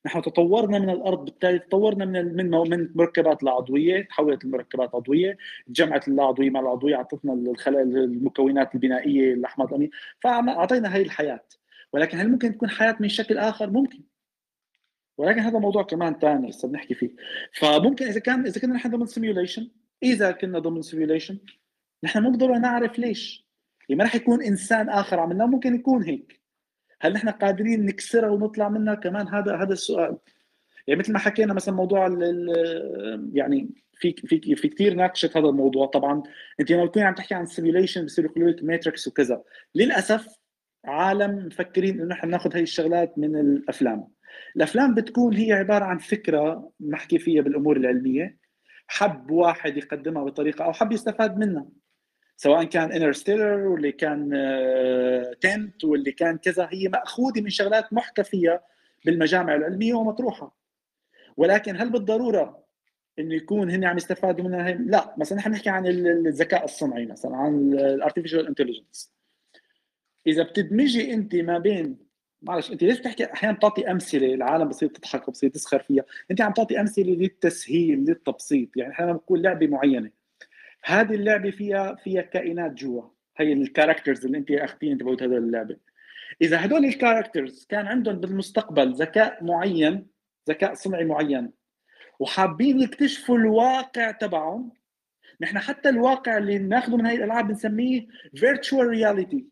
نحن 0.05 0.21
تطورنا 0.21 0.79
من 0.79 0.89
الأرض 0.89 1.25
بالتالي 1.25 1.59
تطورنا 1.59 2.05
من 2.05 2.35
من 2.35 2.49
من 2.69 2.89
مركبات 2.95 3.43
العضوية 3.43 4.01
تحولت 4.01 4.43
المركبات 4.43 4.95
عضوية 4.95 5.37
تجمعت 5.67 6.07
العضوية 6.07 6.49
مع 6.49 6.59
العضوية 6.59 6.95
أعطتنا 6.95 7.33
المكونات 7.33 8.75
البنائية 8.75 9.33
الاحماض 9.33 9.67
الامينيه 9.67 9.91
فأعطينا 10.19 10.95
هي 10.95 11.01
الحياة. 11.01 11.43
ولكن 11.93 12.17
هل 12.19 12.31
ممكن 12.31 12.53
تكون 12.53 12.69
حياة 12.69 12.95
من 12.99 13.09
شكل 13.09 13.37
آخر؟ 13.37 13.69
ممكن. 13.69 14.16
ولكن 15.17 15.39
هذا 15.39 15.59
موضوع 15.59 15.83
كمان 15.83 16.19
ثاني 16.19 16.49
هسه 16.49 16.67
بنحكي 16.67 16.93
فيه. 16.93 17.09
فممكن 17.53 18.05
إذا 18.05 18.19
كان 18.19 18.45
إذا 18.45 18.61
كنا 18.61 18.73
نحن 18.73 18.89
ضمن 18.89 19.05
simulation 19.05 19.67
إذا 20.03 20.31
كنا 20.31 20.59
ضمن 20.59 20.81
simulation 20.81 21.37
نحن 22.03 22.19
ما 22.19 22.29
بنقدر 22.29 22.53
نعرف 22.53 22.99
ليش. 22.99 23.47
يعني 23.89 23.99
ما 23.99 24.03
راح 24.03 24.15
يكون 24.15 24.43
إنسان 24.43 24.89
آخر 24.89 25.19
عملناه 25.19 25.45
ممكن 25.45 25.75
يكون 25.75 26.03
هيك. 26.03 26.41
هل 27.01 27.13
نحن 27.13 27.29
قادرين 27.29 27.85
نكسرها 27.85 28.29
ونطلع 28.29 28.69
منها؟ 28.69 28.95
كمان 28.95 29.27
هذا 29.27 29.55
هذا 29.55 29.73
السؤال. 29.73 30.17
يعني 30.87 30.99
مثل 30.99 31.13
ما 31.13 31.19
حكينا 31.19 31.53
مثلا 31.53 31.75
موضوع 31.75 32.07
يعني 33.33 33.69
في 33.93 34.15
في 34.25 34.55
في 34.55 34.67
كثير 34.67 34.93
ناقشت 34.93 35.37
هذا 35.37 35.47
الموضوع. 35.49 35.85
طبعا 35.85 36.23
أنت 36.59 36.71
لما 36.71 36.85
تكوني 36.85 37.05
عم 37.05 37.15
تحكي 37.15 37.35
عن 37.35 37.45
simulation 37.45 38.05
بصير 38.05 38.25
يقولوا 38.25 38.49
لك 38.49 38.63
Matrix 38.63 39.07
وكذا. 39.07 39.43
للأسف 39.75 40.27
عالم 40.85 41.45
مفكرين 41.45 42.01
إنه 42.01 42.05
نحن 42.05 42.29
ناخذ 42.29 42.55
هي 42.55 42.61
الشغلات 42.61 43.17
من 43.17 43.35
الأفلام. 43.35 44.07
الأفلام 44.55 44.95
بتكون 44.95 45.35
هي 45.35 45.53
عبارة 45.53 45.85
عن 45.85 45.97
فكرة 45.97 46.71
نحكي 46.89 47.19
فيها 47.19 47.41
بالأمور 47.41 47.77
العلمية. 47.77 48.37
حب 48.87 49.31
واحد 49.31 49.77
يقدمها 49.77 50.23
بطريقة 50.23 50.65
أو 50.65 50.73
حب 50.73 50.91
يستفاد 50.91 51.37
منها 51.37 51.65
سواء 52.37 52.63
كان 52.63 52.91
Interstellar 52.91 53.67
واللي 53.67 53.91
كان 53.91 54.29
Tenet 55.41 55.83
آه، 55.83 55.87
واللي 55.87 56.11
كان 56.11 56.37
كذا 56.37 56.69
هي 56.71 56.87
مأخوذة 56.87 57.41
من 57.41 57.49
شغلات 57.49 57.93
محكى 57.93 58.23
فيها 58.23 58.63
بالمجامع 59.05 59.55
العلمية 59.55 59.93
ومطروحة. 59.93 60.57
ولكن 61.37 61.77
هل 61.81 61.89
بالضرورة 61.89 62.63
إنه 63.19 63.35
يكون 63.35 63.71
هن 63.71 63.83
عم 63.83 63.97
يستفادوا 63.97 64.45
منها؟ 64.45 64.71
لا 64.71 65.15
مثلا 65.17 65.37
نحن 65.37 65.51
نحكي 65.51 65.69
عن 65.69 65.87
الذكاء 65.87 66.63
الصنعي 66.63 67.05
مثلا 67.05 67.35
عن 67.35 67.73
ال 67.73 67.80
artificial 67.80 68.47
intelligence 68.47 69.13
إذا 70.27 70.43
بتدمجي 70.43 71.13
أنت 71.13 71.35
ما 71.35 71.57
بين 71.57 72.06
معلش 72.41 72.71
أنت 72.71 72.83
ليش 72.83 72.99
بتحكي 72.99 73.33
أحيانا 73.33 73.57
بتعطي 73.57 73.91
أمثلة؟ 73.91 74.33
العالم 74.33 74.69
بصير 74.69 74.89
تضحك 74.89 75.27
وبصير 75.27 75.49
تسخر 75.49 75.79
فيها. 75.79 76.03
أنت 76.31 76.41
عم 76.41 76.53
تعطي 76.53 76.79
أمثلة 76.79 77.15
للتسهيل 77.15 77.99
للتبسيط. 77.99 78.77
يعني 78.77 78.93
إحنا 78.93 79.11
بنقول 79.11 79.41
لعبة 79.41 79.67
معينة. 79.67 80.11
هذه 80.83 81.15
اللعبة 81.15 81.51
فيها 81.51 81.95
فيها 81.95 82.21
كائنات 82.21 82.71
جوا. 82.71 83.03
هي 83.37 83.53
ال 83.53 83.60
characters 83.60 84.25
اللي 84.25 84.37
أنت 84.37 84.51
اخذتين 84.51 84.97
تبعت 84.97 85.23
هذه 85.23 85.37
اللعبة. 85.37 85.77
إذا 86.41 86.65
هدول 86.65 86.85
ال 86.85 86.93
characters 86.93 87.65
كان 87.69 87.87
عندهم 87.87 88.15
بالمستقبل 88.15 88.93
ذكاء 88.93 89.43
معين 89.43 90.07
ذكاء 90.49 90.73
صنعي 90.73 91.05
معين 91.05 91.51
وحابين 92.19 92.81
يكتشفوا 92.81 93.37
الواقع 93.37 94.11
تبعهم 94.11 94.71
نحن 95.41 95.59
حتى 95.59 95.89
الواقع 95.89 96.37
اللي 96.37 96.57
بناخذه 96.59 96.97
من 96.97 97.05
هاي 97.05 97.15
الألعاب 97.15 97.47
بنسميه 97.47 98.07
virtual 98.35 98.87
reality 98.87 99.47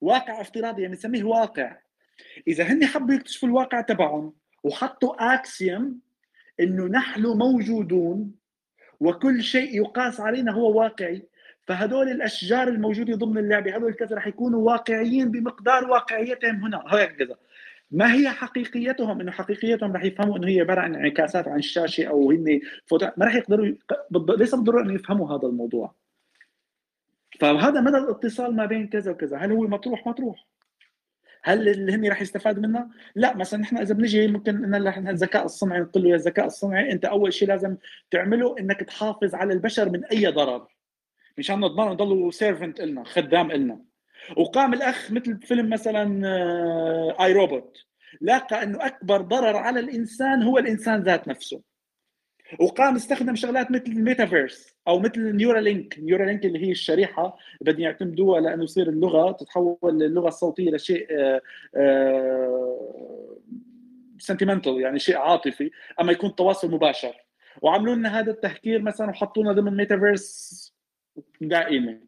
واقع 0.00 0.40
افتراضي 0.40 0.82
يعني 0.82 0.94
بنسميه 0.94 1.24
واقع. 1.24 1.83
إذا 2.48 2.64
هن 2.64 2.86
حبوا 2.86 3.14
يكتشفوا 3.14 3.48
الواقع 3.48 3.80
تبعهم 3.80 4.32
وحطوا 4.64 5.34
axiom 5.34 6.00
إنه 6.60 6.86
نحن 6.86 7.26
موجودون 7.26 8.34
وكل 9.00 9.42
شيء 9.42 9.76
يقاس 9.76 10.20
علينا 10.20 10.52
هو 10.52 10.78
واقعي 10.80 11.22
فهدول 11.66 12.08
الأشجار 12.08 12.68
الموجودة 12.68 13.16
ضمن 13.16 13.38
اللعبة 13.38 13.74
هدول 13.74 13.94
كذا 13.94 14.16
رح 14.16 14.26
يكونوا 14.26 14.60
واقعيين 14.60 15.30
بمقدار 15.30 15.90
واقعيتهم 15.90 16.64
هنا. 16.64 16.84
هيك 16.88 17.16
كذا. 17.16 17.36
ما 17.90 18.14
هي 18.14 18.30
حقيقيتهم؟ 18.30 19.20
إنه 19.20 19.32
حقيقيتهم 19.32 19.92
رح 19.92 20.04
يفهموا 20.04 20.36
إنه 20.36 20.48
هي 20.48 20.60
عبارة 20.60 20.80
عن 20.80 20.94
انعكاسات 20.94 21.48
عن 21.48 21.58
الشاشة 21.58 22.04
أو 22.04 22.30
هن 22.30 22.60
فوتو 22.86 23.06
ما 23.16 23.26
رح 23.26 23.34
يقدروا 23.34 23.74
ليس 24.36 24.54
بالضروره 24.54 24.82
إنه 24.82 24.94
يفهموا 24.94 25.38
هذا 25.38 25.48
الموضوع؟ 25.48 25.94
فهذا 27.40 27.80
مدى 27.80 27.96
الاتصال 27.96 28.56
ما 28.56 28.66
بين 28.66 28.88
كذا 28.88 29.12
وكذا. 29.12 29.36
هل 29.36 29.52
هو 29.52 29.62
مطروح؟ 29.62 30.06
مطروح. 30.06 30.46
هل 31.44 31.68
اللي 31.68 31.92
هن 31.92 32.08
راح 32.08 32.22
يستفادوا 32.22 32.62
منها؟ 32.62 32.90
لا 33.14 33.36
مثلا 33.36 33.60
نحن 33.60 33.78
إذا 33.78 33.94
بنجي 33.94 34.28
ممكن 34.28 34.74
إن 34.74 35.08
الذكاء 35.08 35.44
الصنعي 35.44 35.80
نقول 35.80 36.02
له 36.02 36.10
يا 36.10 36.14
الذكاء 36.14 36.46
الصنعي 36.46 36.92
أنت 36.92 37.04
أول 37.04 37.32
شيء 37.32 37.48
لازم 37.48 37.76
تعمله 38.10 38.58
إنك 38.58 38.80
تحافظ 38.80 39.34
على 39.34 39.52
البشر 39.52 39.90
من 39.90 40.04
أي 40.04 40.26
ضرر. 40.26 40.66
مشان 41.38 41.60
نضمن 41.60 41.92
يضلوا 41.92 42.30
servant 42.30 42.80
لنا 42.80 43.04
خدام 43.04 43.52
لنا 43.52 43.80
وقام 44.36 44.74
الأخ 44.74 45.10
مثل 45.10 45.40
فيلم 45.40 45.70
مثلا 45.70 46.02
I 47.24 47.32
آه، 47.32 47.34
روبوت 47.34 47.78
لاقى 48.20 48.62
إنه 48.62 48.86
أكبر 48.86 49.20
ضرر 49.20 49.56
على 49.56 49.80
الإنسان 49.80 50.42
هو 50.42 50.58
الإنسان 50.58 51.02
ذات 51.02 51.28
نفسه. 51.28 51.73
وقام 52.60 52.96
استخدم 52.96 53.34
شغلات 53.34 53.70
مثل 53.70 53.84
الميتافيرس 53.86 54.76
أو 54.88 54.98
مثل 54.98 55.36
Neuralink 55.36 55.98
Neuralink 55.98 56.44
اللي 56.44 56.66
هي 56.66 56.70
الشريحة 56.70 57.36
بدهم 57.60 57.80
يعتمدوها 57.80 58.40
لأنه 58.40 58.64
يصير 58.64 58.88
اللغة 58.88 59.32
تتحول 59.32 59.78
اللغة 59.84 60.28
الصوتية 60.28 60.70
لشيء 60.70 61.06
sentimental 64.18 64.80
يعني 64.80 64.98
شيء 64.98 65.16
عاطفي 65.16 65.70
أما 66.00 66.12
يكون 66.12 66.34
تواصل 66.34 66.70
مباشر. 66.70 67.24
وعملوا 67.62 67.94
لنا 67.94 68.18
هذا 68.18 68.30
التهكير 68.30 68.82
مثلا 68.82 69.10
وحطونا 69.10 69.52
ضمن 69.52 69.76
ميتافيرس 69.76 70.74
دائمه 71.40 72.00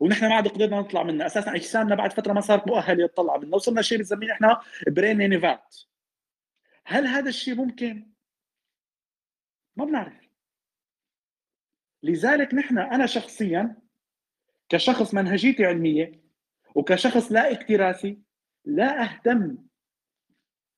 ونحن 0.00 0.28
ما 0.28 0.34
عاد 0.34 0.48
قدرنا 0.48 0.80
نطلع 0.80 1.02
منها 1.02 1.26
أساسا 1.26 1.54
أجسامنا 1.54 1.94
بعد 1.94 2.12
فترة 2.12 2.32
ما 2.32 2.40
صارت 2.40 2.66
مؤهلة 2.66 3.04
يطلع 3.04 3.36
منها 3.36 3.54
وصلنا 3.54 3.82
شيء 3.82 3.98
بنسميه 3.98 4.32
إحنا 4.32 4.60
brain 4.88 5.28
in 5.28 5.44
a 5.44 5.52
vat 5.52 5.76
هل 6.84 7.06
هذا 7.06 7.28
الشيء 7.28 7.54
ممكن؟ 7.54 8.15
ما 9.76 9.84
بنعرف. 9.84 10.28
لذلك 12.02 12.54
نحن 12.54 12.78
أنا 12.78 13.06
شخصيا 13.06 13.76
كشخص 14.68 15.14
منهجيتي 15.14 15.64
علمية 15.64 16.12
وكشخص 16.74 17.32
لا 17.32 17.52
اكتراثي 17.52 18.18
لا 18.64 19.02
أهتم 19.02 19.58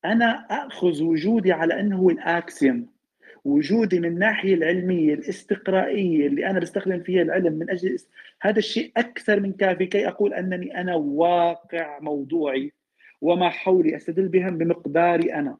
أنا 0.05 0.47
اخذ 0.51 1.03
وجودي 1.03 1.53
على 1.53 1.81
أنه 1.81 1.97
هو 1.97 2.11
الأكسيوم. 2.11 2.99
وجودي 3.45 4.01
من 4.01 4.09
الناحيه 4.09 4.55
العلمية 4.55 5.15
الاستقرائية 5.15 6.27
اللي 6.27 6.47
أنا 6.47 6.61
بستخدم 6.61 7.03
فيها 7.03 7.23
العلم 7.23 7.53
من 7.53 7.71
أجل 7.71 7.97
هذا 8.43 8.59
الشيء 8.59 8.93
أكثر 8.97 9.41
من 9.41 9.53
كافي 9.53 9.87
كي 9.87 10.09
أقول 10.09 10.35
أنني 10.35 10.81
أنا 10.81 10.95
واقع 10.95 11.99
موضوعي 12.01 12.73
وما 13.21 13.49
حولي 13.49 13.97
أستدل 13.97 14.29
بهم 14.29 14.59
بمقداري 14.59 15.35
أنا. 15.35 15.59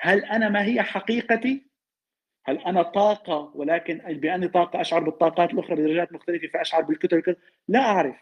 هل 0.00 0.24
أنا 0.24 0.48
ما 0.48 0.64
هي 0.64 0.82
حقيقتي؟ 0.82 1.66
هل 2.44 2.58
أنا 2.58 2.82
طاقة 2.82 3.52
ولكن 3.54 3.98
باني 3.98 4.48
طاقه 4.48 4.80
أشعر 4.80 5.04
بالطاقات 5.04 5.52
الأخرى 5.52 5.76
بدرجات 5.76 6.12
مختلفة 6.12 6.48
فأشعر 6.48 6.82
بالكتل 6.82 7.36
لا 7.68 7.78
أعرف. 7.78 8.16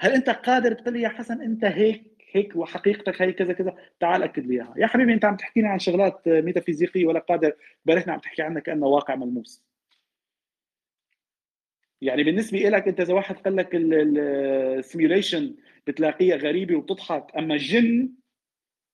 هل 0.00 0.12
أنت 0.12 0.30
قادر 0.30 0.72
تقول 0.72 0.94
لي 0.94 1.00
يا 1.00 1.08
حسن 1.08 1.42
أنت 1.42 1.64
هيك 1.64 2.16
هيك 2.32 2.56
وحقيقتك 2.56 3.22
هي 3.22 3.32
كذا 3.32 3.52
كذا؟ 3.52 3.76
تعال 4.00 4.22
أكد 4.22 4.46
لي 4.46 4.54
إياها. 4.54 4.74
يا 4.76 4.86
حبيبي 4.86 5.12
أنت 5.12 5.24
عم 5.24 5.36
تحكينا 5.36 5.68
عن 5.68 5.78
شغلات 5.78 6.28
ميتافيزيقية 6.28 7.06
ولا 7.06 7.20
قادر 7.20 7.52
بارحنا 7.84 8.12
عم 8.12 8.18
تحكي 8.18 8.42
عنها 8.42 8.60
كأنه 8.60 8.86
واقع 8.86 9.14
ملموس. 9.14 9.62
يعني 12.00 12.24
بالنسبة 12.24 12.58
لك 12.58 12.88
أنت 12.88 13.00
إذا 13.00 13.14
واحد 13.14 13.36
قال 13.36 13.56
لك 13.56 13.68
ال 13.72 13.88
simulation 13.88 15.54
بتلاقيها 15.86 16.36
غريبة 16.36 16.76
وبتضحك 16.76 17.26
أما 17.38 17.54
الجن 17.54 18.12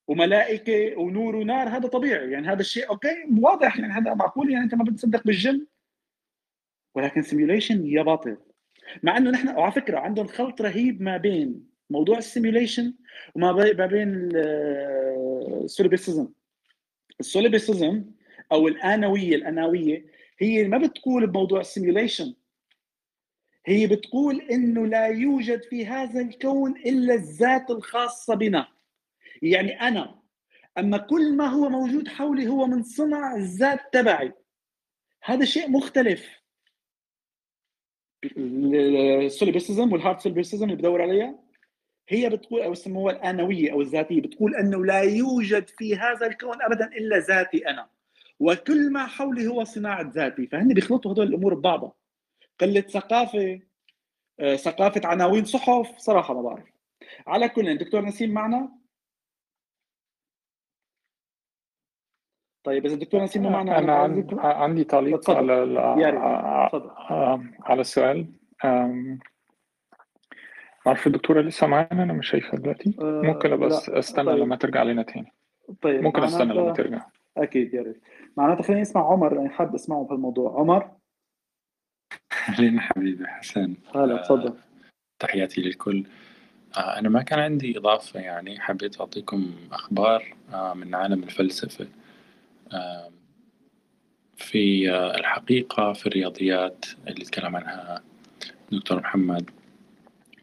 وملائكة 0.09 0.97
ونور 0.99 1.37
ونار 1.37 1.69
هذا 1.69 1.89
طبيعي. 1.89 2.31
يعني 2.31 2.49
هذا 2.49 2.61
الشيء 2.61 2.89
أوكي 2.89 3.27
واضح 3.41 3.79
يعني 3.79 3.93
هذا 3.93 4.15
معقول 4.15 4.53
يعني 4.53 4.65
أنت 4.65 4.75
ما 4.75 4.85
بتصدق 4.85 5.25
بالجن. 5.25 5.67
ولكن 6.95 7.23
simulation 7.23 7.87
يا 7.87 8.03
باطل. 8.03 8.37
مع 9.03 9.17
إنه 9.17 9.31
نحن 9.31 9.49
وعلى 9.49 9.73
فكرة 9.73 9.99
عندهم 9.99 10.27
خلط 10.27 10.63
رهيب 10.63 11.03
ما 11.03 11.17
بين 11.17 11.67
موضوع 11.91 12.19
ال 12.19 12.26
simulation 12.26 12.95
وما 13.35 13.53
بين 13.87 14.31
ال 15.65 15.71
solipsism 15.71 16.29
ال 17.21 17.29
solipsism 17.29 18.05
أو 18.53 18.69
الآنوية 18.69 19.37
الآنوية 19.37 20.07
هي 20.39 20.69
ما 20.69 20.79
بتقول 20.79 21.27
بموضوع 21.27 21.61
ال 21.61 21.68
simulation 21.68 22.35
هي 23.67 23.87
بتقول 23.87 24.41
إنه 24.41 24.87
لا 24.87 25.07
يوجد 25.07 25.63
في 25.63 25.87
هذا 25.87 26.21
الكون 26.21 26.77
إلا 26.77 27.15
الذات 27.15 27.71
الخاصة 27.71 28.35
بنا. 28.35 28.69
يعني 29.43 29.81
أنا 29.81 30.23
أما 30.79 30.99
كل 30.99 31.37
ما 31.37 31.47
هو 31.47 31.69
موجود 31.69 32.09
حولي 32.09 32.49
هو 32.49 32.67
من 32.67 32.83
صنع 32.83 33.37
الذات 33.37 33.81
تبعي. 33.93 34.33
هذا 35.25 35.45
شيء 35.45 35.71
مختلف. 35.71 36.43
ال 38.37 38.53
solipsism 38.53 39.93
وال 39.93 40.02
hard 40.02 40.21
solipsism 40.21 40.65
اللي 40.65 40.77
بدور 40.77 41.03
عليها 41.03 41.39
هي 42.09 42.29
بتقول 42.29 42.61
أو 42.61 42.73
يسموها 42.73 43.15
الآنوية 43.15 43.73
أو 43.73 43.81
الذاتية. 43.81 44.21
بتقول 44.21 44.55
أنه 44.55 44.85
لا 44.85 45.01
يوجد 45.01 45.69
في 45.69 45.97
هذا 45.97 46.27
الكون 46.27 46.63
ابدا 46.63 46.87
إلا 46.87 47.19
ذاتي 47.19 47.69
أنا 47.69 47.89
وكل 48.41 48.93
ما 48.93 49.07
حولي 49.07 49.47
هو 49.47 49.65
صناعة 49.65 50.13
ذاتي. 50.15 50.47
فهن 50.47 50.75
بيخلطوا 50.75 51.13
هدول 51.13 51.27
الأمور 51.27 51.55
ببعضها. 51.55 51.93
قلة 52.61 52.81
ثقافة 52.81 53.61
آه، 54.41 54.57
ثقافة 54.57 55.01
عناوين 55.05 55.45
صحف 55.45 55.99
صراحة 55.99 56.35
ما 56.35 56.43
بعرف. 56.43 56.65
على 57.27 57.49
كل 57.49 57.79
دكتور 57.79 58.05
نسيم 58.05 58.31
معنا؟ 58.31 58.82
طيب 62.65 62.87
إذا 62.87 62.95
الدكتور 62.95 63.23
نسيم 63.23 63.53
معنا 63.53 63.79
أنا 63.79 63.95
عندي 63.95 64.27
عندي 64.41 64.85
تعليق 64.85 65.31
على 65.31 65.53
على 67.61 67.81
السؤال. 67.81 68.27
عارف 70.87 71.07
الدكتورة 71.07 71.41
لسه 71.41 71.67
معانا؟ 71.67 72.03
أنا 72.03 72.13
مش 72.13 72.31
شايفها 72.31 72.61
دلوقتي. 72.61 72.97
آه 73.01 73.23
ممكن 73.25 73.57
بس 73.57 73.89
أستنى 73.89 74.27
طيب. 74.27 74.39
لما 74.39 74.57
ترجع 74.57 74.83
لنا 74.83 75.03
تاني. 75.03 75.33
طيب 75.83 76.03
ممكن 76.03 76.23
أستنى 76.23 76.55
لما 76.55 76.73
ترجع. 76.73 77.07
أكيد 77.37 77.75
يا 77.75 77.83
ريت. 77.83 78.03
معناتها 78.37 78.63
خلينا 78.63 78.81
نسمع 78.81 79.13
عمر 79.13 79.37
يعني 79.37 79.49
حاب 79.49 79.75
أسمعه 79.75 80.05
في 80.05 80.13
الموضوع. 80.13 80.61
عمر؟ 80.61 80.91
أهلين 82.49 82.81
حبيبي 82.81 83.27
حسن. 83.27 83.75
هلا 83.95 84.17
تفضل. 84.17 84.49
آه 84.49 84.55
تحياتي 85.19 85.61
للكل. 85.61 86.05
آه 86.77 86.99
أنا 86.99 87.09
ما 87.09 87.23
كان 87.23 87.39
عندي 87.39 87.79
إضافة 87.79 88.21
يعني. 88.21 88.61
حبيت 88.61 89.01
أعطيكم 89.01 89.51
أخبار 89.73 90.35
من 90.75 90.95
عالم 90.95 91.23
الفلسفة. 91.23 91.87
في 94.37 94.91
الحقيقة 94.95 95.93
في 95.93 96.07
الرياضيات 96.07 96.85
اللي 97.09 97.25
تكلم 97.25 97.57
عنها 97.57 98.03
دكتور 98.73 99.01
محمد 99.01 99.51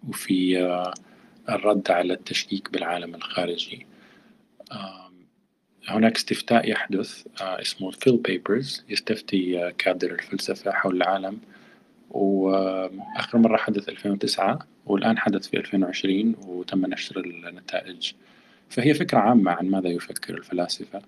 وفي 0.09 0.59
الرد 1.49 1.91
على 1.91 2.13
التشكيك 2.13 2.71
بالعالم 2.71 3.15
الخارجي. 3.15 3.85
هناك 5.87 6.15
استفتاء 6.15 6.69
يحدث 6.69 7.27
اسمه 7.41 7.91
PhilPapers 7.91 8.85
يستفتي 8.89 9.71
كادر 9.77 10.11
الفلسفة 10.11 10.71
حول 10.71 10.95
العالم. 10.95 11.39
وآخر 12.09 13.37
مرة 13.37 13.57
حدث 13.57 13.89
2009 13.89 14.59
والآن 14.85 15.17
حدث 15.17 15.47
في 15.47 15.57
2020 15.57 16.35
وتم 16.47 16.85
نشر 16.85 17.19
النتائج. 17.19 18.11
فهي 18.69 18.93
فكرة 18.93 19.17
عامة 19.17 19.51
عن 19.51 19.69
ماذا 19.69 19.89
يفكر 19.89 20.37
الفلاسفة. 20.37 21.01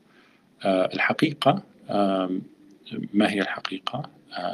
الحقيقة 0.65 1.63
ما 3.13 3.31
هي 3.31 3.41
الحقيقة؟ 3.41 4.09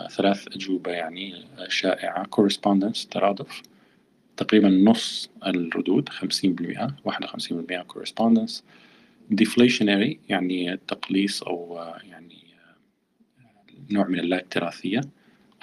ثلاث 0.10 0.48
أجوبة 0.48 0.92
يعني 0.92 1.46
شائعة. 1.68 2.24
Correspondence 2.24 3.08
ترادف. 3.12 3.62
تقريبا 4.38 4.70
نص 4.70 5.30
الردود 5.46 6.10
50% 6.10 6.14
51% 7.06 7.84
correspondence. 7.94 8.62
Deflationary 9.34 10.16
يعني 10.30 10.80
تقليص 10.88 11.44
أو 11.44 11.80
يعني 12.04 12.38
نوع 13.90 14.08
من 14.08 14.20
اللا 14.20 14.38
اكتراثية 14.40 15.02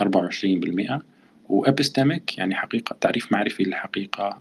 24% 0.03 1.01
وأبستميك 1.49 2.39
يعني 2.39 2.55
حقيقة 2.55 2.97
تعريف 3.01 3.33
معرفي 3.33 3.63
للحقيقة 3.63 4.41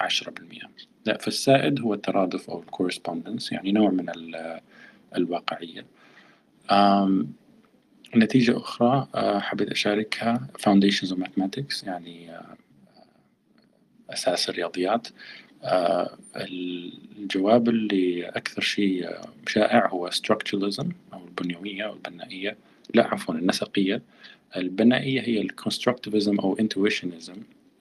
10% 0.00 0.66
لا 1.06 1.18
فالسائد 1.18 1.80
هو 1.80 1.94
الترادف 1.94 2.50
أو 2.50 2.60
ال 2.60 2.66
correspondence 2.66 3.52
يعني 3.52 3.72
نوع 3.72 3.90
من 3.90 4.08
الواقعية. 5.16 5.86
نتيجة 8.16 8.56
أخرى 8.56 9.08
حبيت 9.40 9.68
أشاركها 9.68 10.48
Foundations 10.58 11.08
of 11.08 11.16
Mathematics 11.16 11.86
يعني 11.86 12.30
أساس 14.10 14.48
الرياضيات. 14.48 15.08
آه، 15.62 16.18
الجواب 16.36 17.68
اللي 17.68 18.28
أكثر 18.28 18.62
شيء 18.62 19.18
شائع 19.46 19.88
هو 19.88 20.10
structuralism 20.10 20.86
أو 21.12 21.24
البنيوية 21.24 21.86
أو 21.86 21.92
البنائية 21.92 22.56
لا 22.94 23.06
عفوا 23.06 23.34
النسقية. 23.34 24.02
البنائية 24.56 25.20
هي 25.20 25.40
ال 25.40 25.47
constructivism 25.47 26.38
أو 26.38 26.56
intuitionism 26.56 27.38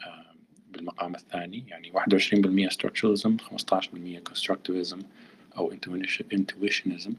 آه، 0.07 0.25
بالمقام 0.73 1.15
الثاني. 1.15 1.63
يعني 1.67 1.91
21% 1.91 2.69
structuralism 2.69 3.31
15% 3.41 4.21
constructivism. 4.29 4.99
أو 5.59 5.73
intuitionism. 6.35 7.11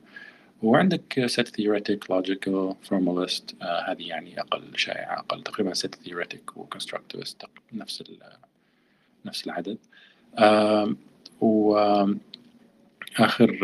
وعندك 0.62 1.26
set 1.26 1.46
theoretic 1.46 2.16
logical 2.16 2.74
formalist 2.88 3.54
آه 3.62 3.90
هذه 3.90 4.08
يعني 4.08 4.40
أقل 4.40 4.62
شائعة 4.76 5.18
أقل 5.18 5.42
تقريبا 5.42 5.74
set 5.74 6.06
theoretic 6.06 6.54
constructivist 6.74 7.46
نفس 7.72 8.04
نفس 9.24 9.46
العدد. 9.46 9.78
و 11.40 11.76
آخر 13.18 13.58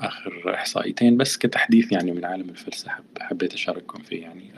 آخر 0.00 0.54
إحصائيتين 0.54 1.16
بس 1.16 1.36
كتحديث 1.36 1.92
يعني 1.92 2.12
من 2.12 2.24
عالم 2.24 2.48
الفلسفة 2.48 2.90
حبيت 3.20 3.54
أشارككم 3.54 4.02
فيه 4.02 4.22
يعني. 4.22 4.52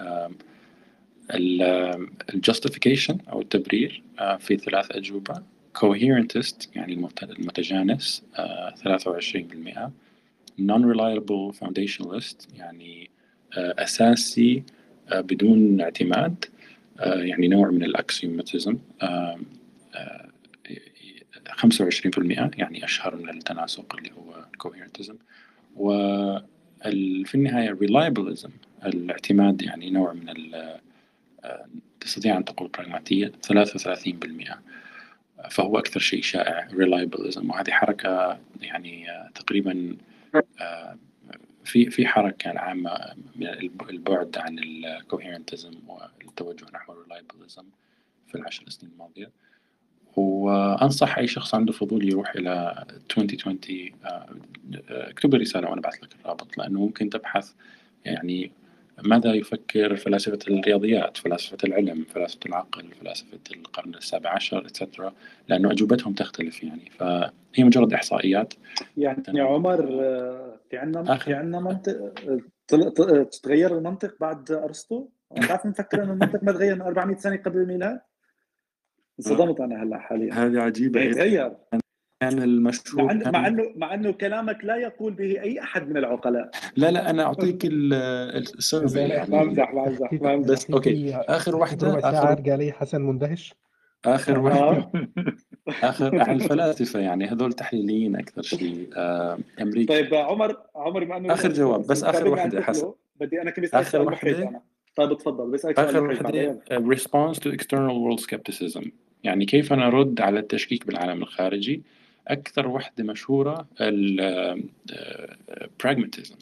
ال 2.34 2.40
justification 2.40 3.18
أو 3.32 3.41
التبرير 3.41 4.03
في 4.38 4.57
ثلاث 4.57 4.91
أجوبة. 4.91 5.43
Coherentist 5.79 6.68
يعني 6.77 6.93
المتجانس 7.22 8.22
23% 8.37 9.91
non-reliable 10.61 11.53
foundationalist 11.53 12.47
يعني 12.57 13.11
آه، 13.57 13.75
أساسي 13.79 14.62
آه، 15.09 15.20
بدون 15.20 15.81
اعتماد 15.81 16.45
آه، 17.01 17.14
يعني 17.14 17.49
نوع 17.49 17.70
من 17.70 17.85
ال 17.84 17.93
axiomatism 17.93 18.78
25% 21.49 22.59
يعني 22.59 22.85
أشهر 22.85 23.16
من 23.16 23.29
التناسق 23.29 23.97
اللي 23.97 24.11
هو 24.12 24.45
ال 24.53 24.58
coherentism 24.58 25.16
وفي 25.77 27.35
النهاية 27.35 27.68
ال 27.68 27.75
reliabilism 27.75 28.51
الاعتماد 28.87 29.62
يعني 29.62 29.91
نوع 29.91 30.12
من 30.12 30.35
تستطيع 32.01 32.37
أن 32.37 32.45
تقول 32.45 32.68
براغماتيه 32.68 33.33
33% 33.53 34.55
فهو 35.51 35.78
أكثر 35.78 36.01
شيء 36.01 36.22
شائع 36.22 36.68
reliabilism 36.72 37.51
وهذه 37.51 37.70
حركة 37.70 38.38
يعني 38.61 39.07
تقريبا 39.34 39.97
في 41.64 41.90
في 41.90 42.07
حركة 42.07 42.51
العامه 42.51 43.14
من 43.36 43.47
البعد 43.90 44.38
عن 44.38 44.59
ال 44.59 44.68
coherentism 44.68 45.72
والتوجه 45.88 46.66
نحو 46.74 46.92
ال 46.92 46.99
reliabilism 46.99 47.64
في 48.28 48.34
العشر 48.34 48.68
سنين 48.68 48.92
الماضية. 48.92 49.30
وأنصح 50.16 51.18
أي 51.18 51.26
شخص 51.26 51.55
عنده 51.55 51.72
فضول 51.72 52.09
يروح 52.09 52.34
إلى 52.34 52.84
2020 53.11 53.59
اكتب 54.88 55.34
لي 55.34 55.40
رسالة 55.40 55.68
وأنا 55.68 55.80
ابعث 55.80 56.03
لك 56.03 56.14
الرابط 56.20 56.59
لأنه 56.59 56.80
ممكن 56.80 57.11
تبحث 57.11 57.53
يعني 58.05 58.53
ماذا 59.03 59.34
يفكر 59.34 59.97
فلاسفة 59.97 60.38
الرياضيات 60.49 61.16
فلاسفة 61.16 61.59
العلم 61.64 62.05
فلاسفة 62.05 62.40
العقل 62.47 62.95
فلاسفة 63.01 63.38
القرن 63.55 63.95
السابع 63.95 64.30
عشر 64.30 64.66
اتسترا 64.66 65.12
لأنه 65.49 65.70
أجوبتهم 65.70 66.12
تختلف 66.12 66.62
يعني 66.62 66.90
فهي 66.90 67.64
مجرد 67.64 67.92
إحصائيات. 67.92 68.55
يعني 68.97 69.22
يا 69.34 69.45
عمر 69.45 69.86
في 70.70 70.76
عندنا 70.76 71.16
في 71.16 71.34
عندنا 71.34 71.61
منطق 71.61 72.12
تتغير 73.30 73.78
المنطق 73.78 74.14
بعد 74.20 74.51
أرسطو؟ 74.51 75.09
بتعرف 75.36 75.66
نفكر 75.76 76.03
انه 76.03 76.12
المنطق 76.12 76.42
ما 76.42 76.53
تغير 76.53 76.74
من 76.74 76.82
400 76.82 77.16
سنة 77.16 77.36
قبل 77.36 77.59
الميلاد. 77.59 78.01
انصدمت 79.18 79.61
أنا 79.61 79.82
هلأ 79.82 79.99
حاليا. 79.99 80.34
هذه 80.34 80.61
عجيبة 80.61 81.12
تغير. 81.12 81.53
كان 82.20 82.42
المشهور 82.42 83.04
مع 83.04 83.12
انه 83.12 83.30
مع 83.30 83.46
انه 83.46 83.72
مع 83.76 83.94
إنه 83.94 84.12
كلامك 84.12 84.64
لا 84.64 84.76
يقول 84.76 85.12
به 85.12 85.42
أي 85.42 85.60
أحد 85.60 85.88
من 85.88 85.96
العقلاء. 85.96 86.50
لا 86.76 86.90
لا 86.90 87.10
أنا 87.10 87.22
أعطيك 87.22 87.58
ال 87.64 87.84
survey 87.84 88.99
يعني 88.98 89.30
بمزح 89.30 89.72
بمزح 89.72 90.14
بمزح 90.14 90.52
بس 90.52 90.70
okay. 90.70 91.14
آخر 91.14 91.56
واحدة 91.56 91.88
ربع 91.88 92.00
ساعة 92.00 92.32
ارجع 92.32 92.54
لي 92.54 92.72
حسن 92.72 93.00
مندهش. 93.00 93.54
آخر 94.04 94.38
واحدة 94.38 94.90
آخر 95.68 96.20
عن 96.20 96.34
الفلاسفة 96.40 97.00
يعني 97.00 97.26
هذول 97.26 97.52
تحليليين 97.52 98.16
أكثر 98.16 98.42
شيء 98.42 98.88
آه، 98.96 99.38
أمريكا 99.60 99.94
طيب 99.94 100.14
عمر 100.14 100.56
عمر 100.76 101.04
مع 101.04 101.16
إنه 101.16 101.34
آخر 101.34 101.52
جواب 101.52 101.86
بس 101.86 102.04
آخر 102.04 102.28
واحدة 102.28 102.62
حسن. 102.62 102.92
بدي 103.20 103.42
أنا 103.42 103.50
كنت 103.50 103.74
آخر 103.74 104.02
واحدة. 104.02 104.48
أنا. 104.48 104.60
طيب 104.96 105.18
تفضل 105.18 105.50
بسالك 105.50 105.78
آخر 105.78 106.04
واحدة 106.04 106.60
response 106.70 107.36
to 107.36 107.52
external 107.52 107.94
world 108.04 108.24
skepticism. 108.24 108.88
يعني 109.24 109.44
كيف 109.44 109.72
نرد 109.72 110.20
على 110.20 110.40
التشكيك 110.40 110.86
بالعالم 110.86 111.22
الخارجي؟ 111.22 111.82
أكثر 112.29 112.68
وحدة 112.68 113.05
مشهورة 113.05 113.68
ال 113.80 114.04
pragmatism 114.04 116.36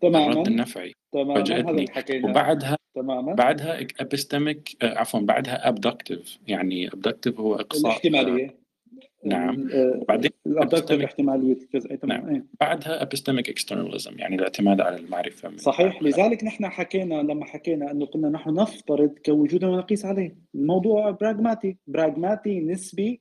تماما. 0.00 0.32
الرد 0.32 0.46
النفعي. 0.46 0.92
تماما. 1.12 1.34
فاجأتني. 1.34 1.86
وبعدها 2.24 2.76
تماما. 2.94 3.34
بعدها 3.34 3.86
epistemic 4.00 4.76
عفوا 4.82 5.20
بعدها 5.20 5.68
abductive 5.68 6.38
يعني 6.48 6.88
abductive 6.88 7.40
هو 7.40 7.54
إقصاء 7.54 7.90
الاحتمالية. 7.90 8.68
نعم. 9.24 9.68
بعدين 10.08 10.30
ال 10.46 10.51
abductive 10.51 11.00
الاحتماليه 11.00 11.56
نعم. 12.04 12.46
بعدها 12.60 13.02
epistemic 13.02 13.48
externalism 13.48 14.18
يعني 14.18 14.36
الاعتماد 14.36 14.80
على 14.80 14.96
المعرفة 14.96 15.56
صحيح. 15.56 16.02
لذلك 16.02 16.44
نحن 16.44 16.68
حكينا 16.68 17.14
لما 17.14 17.44
حكينا 17.44 17.90
أنه 17.90 18.06
كنا 18.06 18.28
نحن 18.28 18.54
نفترض 18.54 19.18
كوجودنا 19.26 19.70
ونقيس 19.70 20.04
عليه. 20.04 20.36
الموضوع 20.54 21.10
براغماتي 21.10 21.76
براغماتي 21.86 22.60
نسبي 22.60 23.20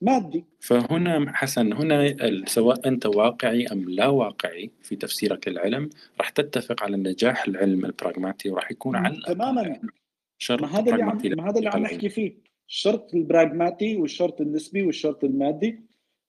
مادي. 0.00 0.44
فهنا 0.60 1.32
حسن 1.36 1.72
هنا 1.72 2.16
سواء 2.46 2.88
أنت 2.88 3.06
واقعي 3.06 3.66
أم 3.66 3.90
لا 3.90 4.06
واقعي 4.06 4.70
في 4.82 4.96
تفسيرك 4.96 5.48
للعلم 5.48 5.90
راح 6.18 6.28
تتفق 6.28 6.82
على 6.82 6.96
النجاح 6.96 7.48
العلم 7.48 7.84
البراغماتي 7.84 8.50
وراح 8.50 8.70
يكون 8.70 8.96
على 8.96 9.20
تماما. 9.26 9.62
يعني 9.62 9.88
ما 10.50 10.66
هذا 10.66 10.92
اللي 10.92 11.02
عم 11.02 11.20
ما 11.24 11.50
هذا 11.50 11.58
اللي 11.58 11.68
عم 11.68 11.82
نحكي 11.82 12.08
فيه. 12.08 12.36
الشرط 12.68 13.14
البراغماتي 13.14 13.96
والشرط 13.96 14.40
النسبي 14.40 14.82
والشرط 14.82 15.24
المادي. 15.24 15.80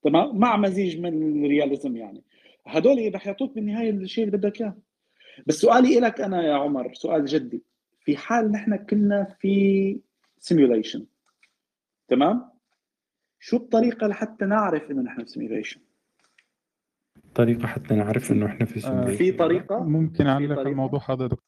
تمام؟ 0.04 0.40
مع 0.40 0.58
مزيج 0.58 1.00
من 1.00 1.46
الرياليزم 1.46 1.98
يعني. 1.98 2.24
هدول 2.68 3.16
رح 3.16 3.28
يعطوك 3.28 3.56
بالنهاية 3.56 3.90
الشيء 3.90 4.26
اللي 4.26 4.38
بدك 4.38 4.62
إياه. 4.62 4.78
بس 5.48 5.56
سؤالي 5.56 6.00
لك 6.00 6.22
أنا 6.22 6.44
يا 6.44 6.54
عمر 6.54 6.94
سؤال 6.94 7.26
جدي. 7.26 7.64
في 8.00 8.18
حال 8.18 8.52
نحن 8.52 8.76
كنا 8.76 9.36
في 9.40 10.00
simulation 10.40 11.06
تمام؟ 12.08 12.57
شو 13.40 13.58
الطريقة 13.58 14.08
لحتى 14.08 14.46
نعرف 14.46 14.92
إنه 14.92 15.02
نحن 15.02 15.24
في 15.24 15.30
simulation 15.30 15.80
طريقة 17.36 17.68
حتى 17.68 17.96
نعرف 17.96 18.32
إنه 18.32 18.46
إحنا 18.46 18.66
في 18.66 18.80
simulation 18.80 19.12
آه 19.14 19.18
في 19.18 19.32
طريقة؟ 19.32 19.84
ممكن 19.84 20.28
أعلق 20.28 20.60
الموضوع 20.60 21.02
هذا 21.10 21.28
دكتور 21.28 21.44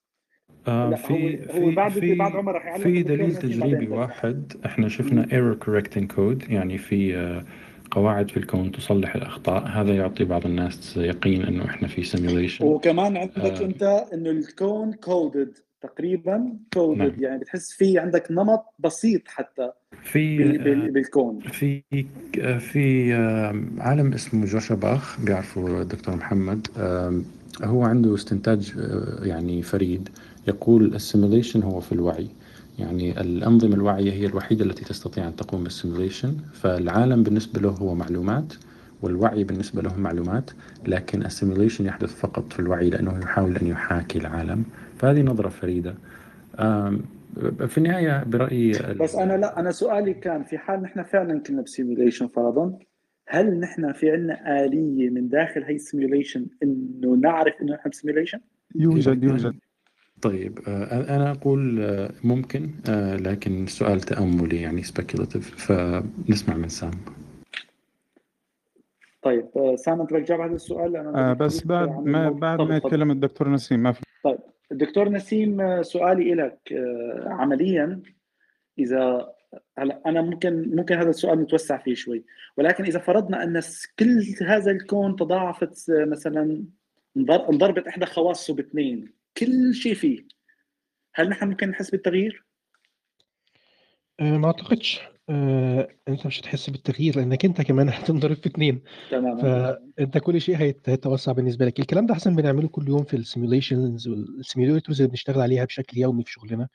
آه 0.67 0.95
في 0.95 1.39
هو, 1.51 1.71
بعد 1.75 1.91
في 1.91 2.15
بعد 2.15 2.35
عمر 2.35 2.55
رح 2.55 2.77
في 2.77 3.03
دليل 3.03 3.35
تجريبي 3.35 3.87
واحد. 3.87 4.53
إحنا 4.65 4.87
شفنا 4.87 5.31
error 5.31 5.53
correcting 5.55 6.11
code 6.11 6.49
يعني 6.49 6.77
في 6.77 7.17
آه 7.17 7.45
قواعد 7.91 8.31
في 8.31 8.37
الكون 8.37 8.71
تصلح 8.71 9.15
الأخطاء. 9.15 9.67
هذا 9.67 9.95
يعطي 9.95 10.23
بعض 10.25 10.45
الناس 10.45 10.97
يقين 10.97 11.43
إنه 11.43 11.65
إحنا 11.65 11.87
في 11.87 12.03
simulation 12.03 12.65
وكمان 12.65 13.17
عندك 13.17 13.37
آه 13.37 13.65
أنت 13.65 13.83
إنه 14.13 14.29
الكون 14.29 14.93
coded 14.93 15.57
تقريبا 15.81 16.53
coded 16.73 16.97
نعم. 16.97 17.11
يعني 17.19 17.39
بتحس 17.39 17.71
في 17.71 17.99
عندك 17.99 18.31
نمط 18.31 18.65
بسيط 18.79 19.21
حتى 19.27 19.71
في 20.03 20.37
بال 20.37 20.91
بالكون. 20.91 21.39
في 21.39 21.83
في 22.59 23.13
عالم 23.79 24.13
اسمه 24.13 24.45
جوشا 24.45 24.75
باخ 24.75 25.21
بيعرفه 25.21 25.81
الدكتور 25.81 26.15
محمد. 26.15 26.67
هو 27.63 27.83
عنده 27.83 28.15
استنتاج 28.15 28.73
يعني 29.21 29.61
فريد. 29.61 30.09
يقول 30.47 30.95
ال 30.95 31.02
simulation 31.02 31.63
هو 31.63 31.79
في 31.79 31.91
الوعي. 31.91 32.27
يعني 32.79 33.21
الأنظمة 33.21 33.75
الواعية 33.75 34.11
هي 34.11 34.25
الوحيدة 34.25 34.65
التي 34.65 34.85
تستطيع 34.85 35.27
أن 35.27 35.35
تقوم 35.35 35.63
بال 35.63 35.76
simulation 35.76 36.37
فالعالم 36.53 37.23
بالنسبة 37.23 37.61
له 37.61 37.69
هو 37.69 37.95
معلومات 37.95 38.53
والوعي 39.01 39.43
بالنسبة 39.43 39.81
له 39.81 39.97
معلومات 39.97 40.51
لكن 40.87 41.25
ال 41.25 41.31
simulation 41.31 41.85
يحدث 41.85 42.15
فقط 42.15 42.53
في 42.53 42.59
الوعي 42.59 42.89
لأنه 42.89 43.19
يحاول 43.19 43.55
أن 43.57 43.67
يحاكي 43.67 44.17
العالم. 44.19 44.63
فهذه 44.99 45.21
نظرة 45.21 45.49
فريدة. 45.49 45.95
في 47.67 47.77
النهاية 47.77 48.23
برأيي 48.23 48.71
بس 48.99 49.15
أنا 49.15 49.37
لا 49.37 49.59
أنا 49.59 49.71
سؤالي 49.71 50.13
كان 50.13 50.43
في 50.43 50.57
حال 50.57 50.81
نحن 50.81 51.03
فعلا 51.03 51.39
كنا 51.39 51.61
ب 51.61 51.67
simulation 51.67 52.27
فرضا 52.27 52.79
هل 53.27 53.59
نحن 53.59 53.93
في 53.93 54.11
عندنا 54.11 54.65
آلية 54.65 55.09
من 55.09 55.29
داخل 55.29 55.63
هي 55.63 55.75
ال 55.75 55.82
simulation 55.82 56.45
إنه 56.63 57.15
نعرف 57.15 57.53
إنه 57.61 57.73
نحن 57.73 57.89
ب 57.89 57.94
simulation؟ 57.94 58.39
يوجد 58.75 59.23
يوجد. 59.23 59.55
طيب 60.21 60.59
أنا 60.67 61.31
أقول 61.31 61.89
ممكن 62.23 62.69
لكن 63.19 63.65
سؤال 63.65 64.01
تأملي 64.01 64.61
يعني 64.61 64.83
speculative 64.83 65.55
فنسمع 65.55 66.55
من 66.55 66.69
سام. 66.69 66.91
طيب 69.21 69.45
سام 69.75 70.01
أنت 70.01 70.13
بدك 70.13 70.25
تجاوب 70.25 70.41
على 70.41 70.55
السؤال؟ 70.55 70.95
أنا 70.95 71.31
آه 71.31 71.33
بس 71.33 71.65
بعد 71.65 71.89
ما 72.05 72.29
بعد 72.29 72.61
ما 72.61 72.77
يتكلم 72.77 73.11
الدكتور 73.11 73.49
نسيم 73.49 73.83
ما 73.83 73.91
في 73.91 74.01
طيب. 74.23 74.37
الدكتور 74.71 75.09
نسيم 75.09 75.83
سؤالي 75.83 76.33
لك 76.33 76.59
عمليا. 77.25 78.01
إذا 78.79 79.33
هلا 79.77 80.01
أنا 80.05 80.21
ممكن 80.21 80.75
ممكن 80.75 80.95
هذا 80.95 81.09
السؤال 81.09 81.41
نتوسع 81.41 81.77
فيه 81.77 81.95
شوي. 81.95 82.23
ولكن 82.57 82.83
إذا 82.83 82.99
فرضنا 82.99 83.43
أن 83.43 83.61
كل 83.99 84.35
هذا 84.41 84.71
الكون 84.71 85.15
تضاعفت 85.15 85.85
مثلا 85.89 86.65
انضربت 87.17 87.87
إحدى 87.87 88.05
خواصه 88.05 88.53
باثنين 88.55 89.13
كل 89.37 89.73
شيء 89.73 89.93
فيه 89.93 90.25
هل 91.13 91.29
نحن 91.29 91.47
ممكن 91.47 91.69
نحس 91.69 91.89
بالتغيير؟ 91.89 92.45
ما 94.19 94.47
أعتقدش. 94.47 95.01
أه 95.29 95.87
أنت 96.07 96.27
مش 96.27 96.39
هتحس 96.39 96.69
بالتغيير 96.69 97.15
لأنك 97.17 97.45
أنت 97.45 97.61
كمان 97.61 97.89
هتنضرب 97.93 98.35
في 98.35 98.47
اثنين 98.47 98.81
تمام 99.11 99.37
فأنت 99.37 100.17
كل 100.17 100.41
شيء 100.41 100.55
هيتوسع 100.57 101.31
بالنسبة 101.31 101.65
لك. 101.65 101.79
الكلام 101.79 102.05
ده 102.05 102.13
أحسن 102.13 102.35
بنعمله 102.35 102.67
كل 102.67 102.87
يوم 102.87 103.03
في 103.03 103.17
ال 103.17 103.25
simulations 103.25 104.07
وال 104.07 104.23
simulators 104.23 105.01
اللي 105.01 105.09
بنشتغل 105.09 105.41
عليها 105.41 105.65
بشكل 105.65 105.97
يومي 105.97 106.23
في 106.23 106.31
شغلنا. 106.31 106.67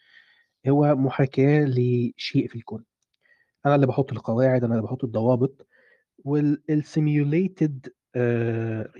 هو 0.68 0.94
محاكاة 0.94 1.64
لشيء 1.64 2.48
في 2.48 2.56
الكون. 2.56 2.84
أنا 3.66 3.74
اللي 3.74 3.86
بحط 3.86 4.12
القواعد 4.12 4.64
أنا 4.64 4.74
اللي 4.74 4.84
بحط 4.86 5.04
الضوابط 5.04 5.66
وال 6.24 6.54
simulated 6.54 7.88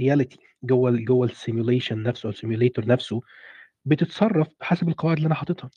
reality 0.00 0.38
جوه 0.62 0.90
جوه 0.90 1.26
ال 1.26 1.33
simulation 1.33 2.02
نفسه 2.02 2.26
أو 2.26 2.30
ال 2.30 2.36
simulator 2.36 2.86
نفسه 2.86 3.20
بتتصرف 3.84 4.48
بحسب 4.60 4.88
القواعد 4.88 5.16
اللي 5.16 5.26
أنا 5.26 5.34
حاططها. 5.34 5.70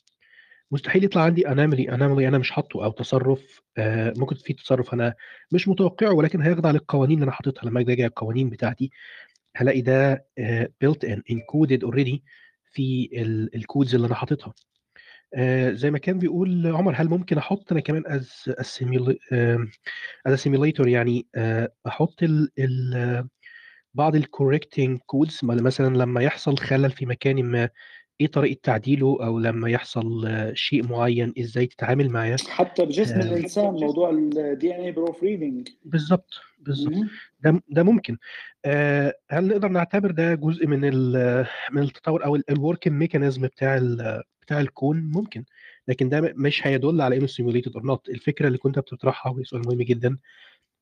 مستحيل 0.70 1.04
يطلع 1.04 1.22
عندي 1.22 1.48
anomaly 1.48 1.94
anomaly 1.94 2.28
أنا 2.28 2.38
مش 2.38 2.50
حاطه 2.50 2.84
أو 2.84 2.90
تصرف 2.90 3.60
آه 3.78 4.12
ممكن 4.16 4.36
في 4.36 4.52
تصرف 4.52 4.94
أنا 4.94 5.14
مش 5.52 5.68
متوقعه 5.68 6.12
ولكن 6.14 6.42
هيخضع 6.42 6.70
للقوانين 6.70 7.14
اللي 7.14 7.24
أنا 7.24 7.32
حاططها. 7.32 7.68
لما 7.68 7.80
أجي 7.80 8.06
القوانين 8.06 8.50
بتاعتي 8.50 8.90
هلاقي 9.56 9.80
ده 9.80 10.26
built 10.80 11.04
in 11.04 11.22
encoded 11.30 11.84
already 11.84 12.24
في 12.72 13.08
ال 13.54 13.61
codes 13.61 13.94
اللي 13.94 14.06
أنا 14.06 14.14
حاططها. 14.14 14.54
آه 15.34 15.72
زي 15.72 15.90
ما 15.90 15.98
كان 15.98 16.18
بيقول 16.18 16.66
عمر 16.66 16.92
هل 16.96 17.08
ممكن 17.08 17.38
أحط 17.38 17.72
أنا 17.72 17.80
كمان 17.80 18.02
as 18.06 18.32
as 18.48 20.36
simulator 20.36 20.88
يعني 20.88 21.26
آه 21.34 21.72
أحط 21.86 22.22
ال 22.22 22.50
ال 22.58 23.28
بعض 23.94 24.16
ال 24.16 24.24
correcting 24.24 24.98
codes 25.06 25.40
مثلا 25.42 25.96
لما 25.96 26.22
يحصل 26.22 26.58
خلل 26.58 26.90
في 26.90 27.06
مكان 27.06 27.42
ما 27.44 27.68
إيه 28.20 28.26
طريقة 28.26 28.60
تعديله 28.62 29.18
أو 29.20 29.38
لما 29.38 29.70
يحصل 29.70 30.28
شيء 30.54 30.88
معين 30.88 31.32
إزاي 31.40 31.66
تتعامل 31.66 32.10
معاه؟ 32.10 32.36
حتى 32.48 32.84
بجسم 32.84 33.20
آه. 33.20 33.24
الإنسان 33.24 33.64
موضوع 33.64 34.10
ال 34.10 34.74
DNA 34.76 34.80
proofreading 34.80 35.68
بالظبط 35.84 36.34
بالظبط 36.58 36.94
ده 37.40 37.62
ده 37.68 37.82
ممكن. 37.82 38.16
آه 38.64 39.14
هل 39.30 39.46
نقدر 39.48 39.68
نعتبر 39.68 40.10
ده 40.10 40.34
جزء 40.34 40.66
من 40.66 40.80
من 41.72 41.82
التطور 41.82 42.24
أو 42.24 42.36
ال 42.50 42.56
working 42.56 42.96
mechanism 42.96 43.42
بتاع 43.42 43.80
بتاع 44.42 44.60
الكون؟ 44.60 45.00
ممكن. 45.00 45.44
لكن 45.88 46.08
ده 46.08 46.20
مش 46.36 46.66
هيدل 46.66 47.00
على 47.00 47.16
إنه 47.16 47.26
simulated 47.26 47.74
or 47.74 47.86
not 47.86 48.08
الفكرة 48.08 48.46
اللي 48.46 48.58
كنت 48.58 48.78
بتطرحها 48.78 49.32
وهي 49.32 49.44
سؤال 49.44 49.62
مهم 49.66 49.82
جدا 49.82 50.18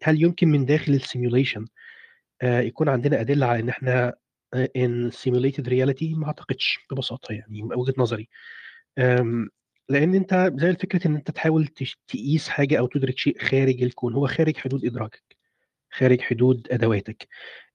هل 0.02 0.22
يمكن 0.22 0.48
من 0.48 0.66
داخل 0.66 0.92
ال 0.92 0.99
simulation 0.99 1.66
آه 2.42 2.60
يكون 2.60 2.88
عندنا 2.88 3.20
أدلة 3.20 3.46
على 3.46 3.60
إن 3.60 3.68
إحنا 3.68 4.14
in 4.76 5.10
simulated 5.10 5.68
reality 5.68 6.14
ما 6.14 6.26
أعتقدش 6.26 6.78
ببساطة 6.90 7.32
يعني 7.32 7.62
من 7.62 7.74
وجهة 7.76 7.94
نظري. 7.98 8.28
آم، 8.98 9.48
لأن 9.88 10.14
أنت 10.14 10.52
زي 10.56 10.72
فكره 10.72 11.06
إن 11.08 11.14
أنت 11.16 11.30
تحاول 11.30 11.66
تش- 11.66 11.98
تقيس 12.08 12.48
حاجة 12.48 12.78
أو 12.78 12.86
تدرك 12.86 13.18
شيء 13.18 13.38
خارج 13.42 13.82
الكون 13.82 14.14
هو 14.14 14.26
خارج 14.26 14.56
حدود 14.56 14.84
إدراكك 14.84 15.36
خارج 15.90 16.20
حدود 16.20 16.68
أدواتك. 16.70 17.28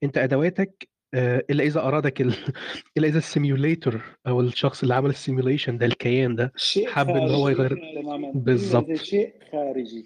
أنت 0.03 0.17
أدواتك 0.17 0.87
آه، 1.13 1.45
إلا 1.49 1.63
إذا 1.63 1.79
أرادك 1.81 2.21
ال... 2.21 2.33
إلا 2.97 3.07
إذا 3.07 3.17
ال 3.17 3.26
simulator 3.26 4.01
أو 4.27 4.41
الشخص 4.41 4.81
اللي 4.81 4.93
عمل 4.95 5.09
ال 5.09 5.15
simulation 5.15 5.77
ده 5.77 5.85
الكيان 5.85 6.35
ده 6.35 6.53
شيء 6.55 6.87
حب 6.89 7.09
إن 7.09 7.17
هو 7.17 7.45
خارجي 7.45 7.61
يغير- 7.61 8.01
تماما 8.01 8.31
بالظبط. 8.35 8.89
إذا 8.89 9.03
شيء 9.03 9.33
خارجي. 9.51 10.05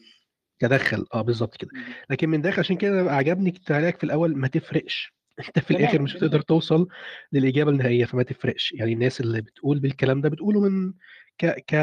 تدخل 0.60 1.06
آه 1.14 1.22
بالظبط 1.22 1.58
كده. 1.58 1.70
لكن 2.10 2.30
من 2.30 2.42
داخل 2.42 2.60
عشان 2.60 2.76
كده 2.78 3.12
عجبني 3.12 3.52
تعليقك 3.52 3.98
في 3.98 4.04
الأول 4.04 4.36
ما 4.38 4.48
تفرقش. 4.48 5.14
انت 5.40 5.60
في 5.60 5.74
تمام، 5.74 5.82
الآخر 5.82 6.02
مش 6.02 6.16
هتقدر 6.16 6.42
توصل 6.42 6.88
للإجابة 7.34 7.72
النهائية 7.72 8.06
فما 8.06 8.24
تفرقش. 8.24 8.72
يعني 8.72 8.94
الناس 8.94 9.22
اللي 9.22 9.42
بتقول 9.42 9.80
بالكلام 9.80 10.22
ده 10.22 10.30
بتقوله 10.30 10.62
من 10.62 10.94
ك 11.38 11.46
ك 11.46 11.76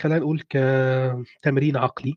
خلينا 0.00 0.18
نقول 0.18 0.42
كتمرين 0.48 1.76
عقلي. 1.76 2.14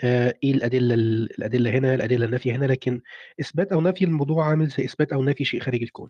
آه 0.00 0.34
إيه 0.44 0.52
الأدلة 0.52 0.94
الأدلة 0.94 1.70
هنا 1.70 1.94
الأدلة 1.94 2.26
النافية 2.26 2.56
هنا 2.56 2.64
لكن 2.66 3.00
إثبات 3.40 3.72
أو 3.72 3.80
نفي 3.80 4.04
الموضوع 4.04 4.48
عامل 4.48 4.66
زي 4.66 4.84
إثبات 4.84 5.12
أو 5.12 5.24
نفي 5.24 5.44
شيء 5.44 5.60
خارج 5.60 5.82
الكون. 5.82 6.08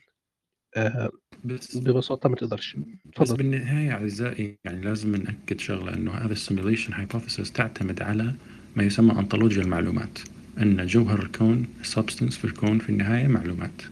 آه 0.76 1.10
بس 1.44 1.76
ببساطة 1.76 2.28
ما 2.28 2.36
تقدرش. 2.36 2.76
بس 2.76 2.82
اتفضل. 3.06 3.36
بالنهاية 3.36 3.92
أعزائي 3.92 4.58
يعني 4.64 4.84
لازم 4.84 5.16
نأكد 5.16 5.60
شغلة 5.60 5.94
إنه 5.94 6.12
هذا 6.12 6.32
ال 6.32 6.38
simulation 6.38 6.92
hypothesis 6.92 7.52
تعتمد 7.52 8.02
على 8.02 8.34
ما 8.76 8.82
يسمى 8.82 9.12
أنطولوجيا 9.12 9.62
المعلومات 9.62 10.18
أن 10.58 10.86
جوهر 10.86 11.22
الكون 11.22 11.66
ال 11.80 11.86
substance 11.86 12.38
في 12.38 12.44
الكون 12.44 12.78
في 12.78 12.88
النهاية 12.88 13.26
معلومات. 13.26 13.82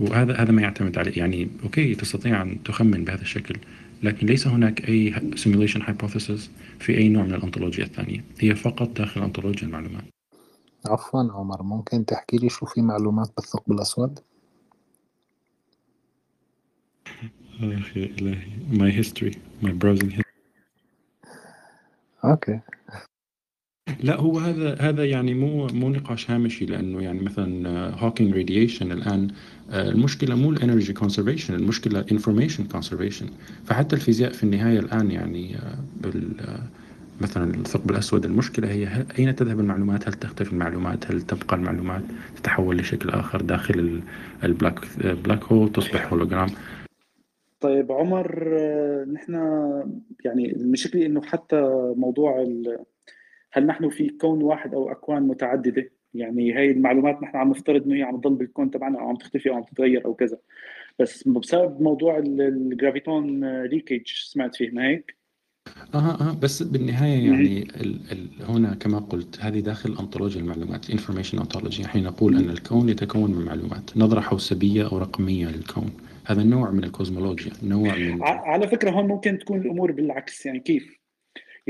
وهذا 0.00 0.36
هذا 0.36 0.52
ما 0.52 0.62
يعتمد 0.62 0.98
عليه. 0.98 1.18
يعني 1.18 1.48
أوكي 1.62 1.94
تستطيع 1.94 2.42
أن 2.42 2.62
تخمن 2.62 3.04
بهذا 3.04 3.22
الشكل 3.22 3.56
لكن 4.02 4.26
ليس 4.26 4.46
هناك 4.46 4.88
أي 4.88 5.14
simulation 5.36 5.82
hypothesis 5.82 6.50
في 6.78 6.98
أي 6.98 7.08
نوع 7.08 7.22
من 7.22 7.34
الأنطولوجيا 7.34 7.84
الثانية. 7.84 8.24
هي 8.40 8.54
فقط 8.54 8.88
داخل 8.88 9.22
أنطولوجيا 9.22 9.68
المعلومات. 9.68 10.04
عفوا 10.86 11.32
عمر 11.32 11.62
ممكن 11.62 12.04
تحكي 12.04 12.36
لي 12.36 12.48
شو 12.48 12.66
في 12.66 12.82
معلومات 12.82 13.32
بالثقب 13.36 13.72
الأسود؟ 13.72 14.20
أخي 17.62 18.04
إلهي 18.04 18.42
my 18.72 19.02
history 19.02 19.34
my 19.62 19.72
browsing 19.72 20.10
history. 20.10 20.30
okay. 22.24 22.60
لا 24.02 24.20
هو 24.20 24.38
هذا 24.38 24.74
هذا 24.80 25.04
يعني 25.04 25.34
مو 25.34 25.66
مو 25.66 25.88
نقاش 25.88 26.30
هامشي 26.30 26.66
لأنه 26.66 27.02
يعني 27.02 27.20
مثلا 27.20 27.90
هوكينج 28.04 28.34
radiation 28.36 28.92
الآن 28.92 29.28
آه، 29.70 29.88
المشكلة 29.90 30.34
مو 30.34 30.50
ال 30.50 30.56
energy 30.56 30.92
conservation 30.92 31.54
المشكلة 31.54 32.04
information 32.12 32.64
conservation 32.64 33.26
فحتى 33.64 33.96
الفيزياء 33.96 34.32
في 34.32 34.44
النهاية 34.44 34.78
الآن 34.78 35.10
يعني 35.10 35.56
آه، 35.56 35.78
بال 36.00 36.40
آه، 36.40 36.62
مثلا 37.20 37.54
الثقب 37.54 37.90
الأسود 37.90 38.24
المشكلة 38.24 38.70
هي 38.70 39.06
أين 39.18 39.34
تذهب 39.36 39.60
المعلومات؟ 39.60 40.08
هل 40.08 40.14
تختفي 40.14 40.52
المعلومات؟ 40.52 41.10
هل 41.10 41.22
تبقى 41.22 41.56
المعلومات 41.56 42.02
تتحول 42.36 42.76
لشكل 42.78 43.10
آخر 43.10 43.40
داخل 43.42 43.78
ال- 43.78 44.00
ال 44.44 44.50
black 44.50 44.80
black 45.24 45.44
hole 45.44 45.72
تصبح 45.72 46.12
هولوجرام؟ 46.12 46.48
طيب 47.60 47.92
عمر 47.92 48.44
آه، 48.58 49.04
نحن 49.12 49.34
يعني 50.24 50.52
المشكلة 50.56 51.06
إنه 51.06 51.22
حتى 51.22 51.60
موضوع 51.96 52.42
ال- 52.42 52.78
هل 53.52 53.66
نحن 53.66 53.88
في 53.88 54.08
كون 54.08 54.42
واحد 54.42 54.74
أو 54.74 54.90
أكوان 54.92 55.22
متعددة؟ 55.22 55.90
يعني 56.14 56.52
هاي 56.52 56.70
المعلومات 56.70 57.22
نحن 57.22 57.36
عم 57.36 57.50
نفترض 57.50 57.84
إنه 57.84 57.94
هي 57.94 58.02
عم 58.02 58.20
تضل 58.20 58.34
بالكون 58.34 58.70
تبعنا 58.70 59.00
أو 59.00 59.08
عم 59.08 59.16
تختفي 59.16 59.50
أو 59.50 59.54
عم 59.54 59.62
تتغير 59.62 60.04
أو 60.04 60.14
كذا. 60.14 60.38
بس 60.98 61.28
بسبب 61.28 61.82
موضوع 61.82 62.18
ال- 62.18 62.40
ال 62.40 62.52
graviton 62.52 63.44
leakage 63.62 64.06
سمعت 64.06 64.56
فيه 64.56 64.70
ما 64.70 64.88
هيك؟ 64.88 65.16
أها 65.94 66.18
أها. 66.20 66.38
بس 66.42 66.62
بالنهاية 66.62 67.26
يعني 67.26 67.62
ال 67.62 68.12
ال 68.12 68.28
هنا 68.48 68.74
كما 68.74 68.98
قلت 68.98 69.40
هذه 69.40 69.60
داخل 69.60 69.96
أنطولوجيا 70.00 70.40
المعلومات 70.40 70.90
information 70.90 71.38
ontology 71.38 71.88
حين 71.88 72.04
نقول 72.04 72.36
أن 72.36 72.50
الكون 72.50 72.88
يتكون 72.88 73.30
من 73.30 73.44
معلومات 73.44 73.96
نظرة 73.96 74.20
حوسبية 74.20 74.88
أو 74.92 74.98
رقمية 74.98 75.46
للكون. 75.46 75.90
هذا 76.26 76.42
نوع 76.42 76.70
من 76.70 76.84
الكوزمولوجيا 76.84 77.52
نوع 77.62 77.96
من 77.96 78.22
على 78.22 78.68
فكرة 78.68 78.90
هون 78.90 79.06
ممكن 79.08 79.38
تكون 79.38 79.60
الأمور 79.60 79.92
بالعكس 79.92 80.46
يعني 80.46 80.60
كيف؟ 80.60 80.99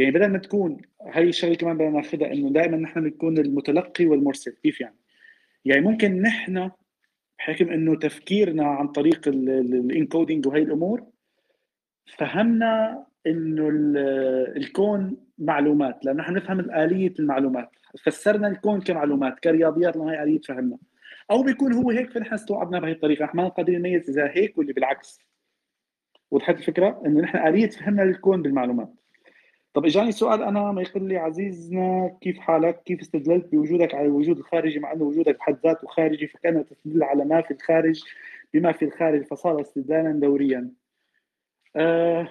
يعني 0.01 0.13
بدل 0.15 0.27
ما 0.27 0.39
تكون 0.39 0.83
هي 1.03 1.23
الشغلة 1.23 1.55
كمان 1.55 1.77
بدنا 1.77 1.91
ناخذها 1.91 2.33
إنه 2.33 2.51
دائما 2.51 2.77
نحن 2.77 3.01
بنكون 3.01 3.39
المتلقي 3.39 4.07
والمرسل 4.07 4.53
كيف 4.63 4.81
يعني؟ 4.81 4.97
يعني 5.65 5.81
ممكن 5.81 6.23
نحن 6.23 6.71
بحكم 7.39 7.69
إنه 7.71 7.95
تفكيرنا 7.99 8.65
عن 8.65 8.89
طريق 8.89 9.29
الإنكودينج 9.29 10.47
وهي 10.47 10.63
الأمور 10.63 11.07
فهمنا 12.19 13.05
إنه 13.27 13.69
ال- 13.69 14.57
الكون 14.57 15.17
معلومات 15.39 16.05
لأنه 16.05 16.19
نحن 16.23 16.33
نفهم 16.35 16.61
الاليه 16.61 17.15
المعلومات 17.19 17.71
فسرنا 18.05 18.49
الكون 18.49 18.81
كمعلومات 18.81 19.39
كرياضيات 19.39 19.97
لأنه 19.97 20.11
هي 20.13 20.23
آلية 20.23 20.41
فهمنا. 20.41 20.79
أو 21.31 21.43
بيكون 21.43 21.73
هو 21.73 21.91
هيك 21.91 22.11
فنحن 22.11 22.35
استوعبنا 22.35 22.81
بهي 22.81 22.93
الطريقة 22.93 23.25
نحن 23.25 23.37
ما 23.37 23.49
قادرين 23.49 23.79
نميز 23.79 24.11
إذا 24.11 24.31
هيك 24.35 24.59
ولا 24.59 24.73
بالعكس. 24.73 25.19
وضحت 26.31 26.59
الفكرة؟ 26.59 27.03
إنه 27.07 27.21
نحن 27.21 27.39
آلية 27.49 27.69
فهمنا 27.69 28.03
الكون 28.03 28.43
بالمعلومات. 28.43 28.95
طب 29.75 29.87
اجاني 29.87 30.13
سؤال 30.13 30.43
أنا 30.43 30.73
ما 30.73 30.83
يقول 30.83 31.09
لي 31.09 31.17
عزيزنا 31.17 32.19
كيف 32.21 32.39
حالك؟ 32.39 32.83
كيف 32.83 33.01
استدللت 33.01 33.47
بوجودك 33.53 33.95
على 33.95 34.07
الوجود 34.07 34.39
الخارجي 34.39 34.79
مع 34.79 34.93
أنه 34.93 35.05
وجودك 35.05 35.39
بحد 35.39 35.59
ذاته 35.65 35.87
خارجي 35.89 36.27
فكانت 36.27 36.73
تستدل 36.73 37.03
على 37.03 37.25
ما 37.25 37.41
في 37.41 37.51
الخارج 37.51 38.05
بما 38.55 38.73
في 38.73 38.85
الخارج 38.85 39.25
فصار 39.25 39.61
استدلالا 39.61 40.13
دوريا. 40.13 40.71
آه 41.77 42.29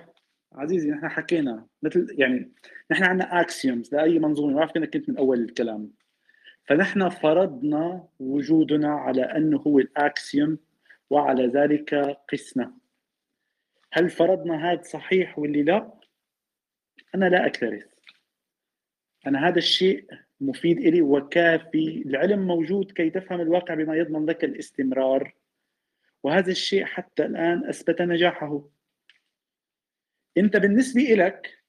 عزيزي 0.54 0.90
نحن 0.90 1.10
حكينا 1.10 1.66
مثل 1.84 2.16
يعني 2.18 2.52
نحن 2.92 3.04
عندنا 3.04 3.42
اكسيومز 3.42 3.96
لأي 3.96 4.20
منظومة 4.20 4.54
ما 4.54 4.58
بعرف 4.58 4.72
كنت 4.72 4.94
كنت 4.94 5.10
من 5.10 5.18
أول 5.18 5.40
الكلام. 5.40 5.92
فنحن 6.66 7.10
فرضنا 7.10 8.08
وجودنا 8.20 8.90
على 8.90 9.22
أنه 9.24 9.58
هو 9.58 9.80
الاكسيوم 9.80 10.58
وعلى 11.10 11.48
ذلك 11.48 12.18
قسنا. 12.32 12.74
هل 13.92 14.10
فرضنا 14.10 14.72
هذا 14.72 14.82
صحيح 14.82 15.40
واللي 15.40 15.64
لا؟ 15.64 15.99
أنا 17.16 17.26
لا 17.26 17.46
أكترث. 17.46 17.86
أنا 19.28 19.48
هذا 19.48 19.58
الشيء 19.58 20.06
مفيد 20.42 20.78
إلي 20.78 21.02
وكافي. 21.02 22.04
العلم 22.06 22.48
موجود 22.48 22.92
كي 22.92 23.10
تفهم 23.10 23.42
الواقع 23.42 23.74
بما 23.74 23.96
يضمن 23.96 24.26
لك 24.26 24.44
الاستمرار. 24.44 25.34
وهذا 26.24 26.52
الشيء 26.52 26.86
حتى 26.86 27.26
الآن 27.26 27.70
أثبت 27.70 28.02
نجاحه. 28.02 28.70
أنت 30.38 30.58
بالنسبة 30.58 31.14
إلك 31.14 31.64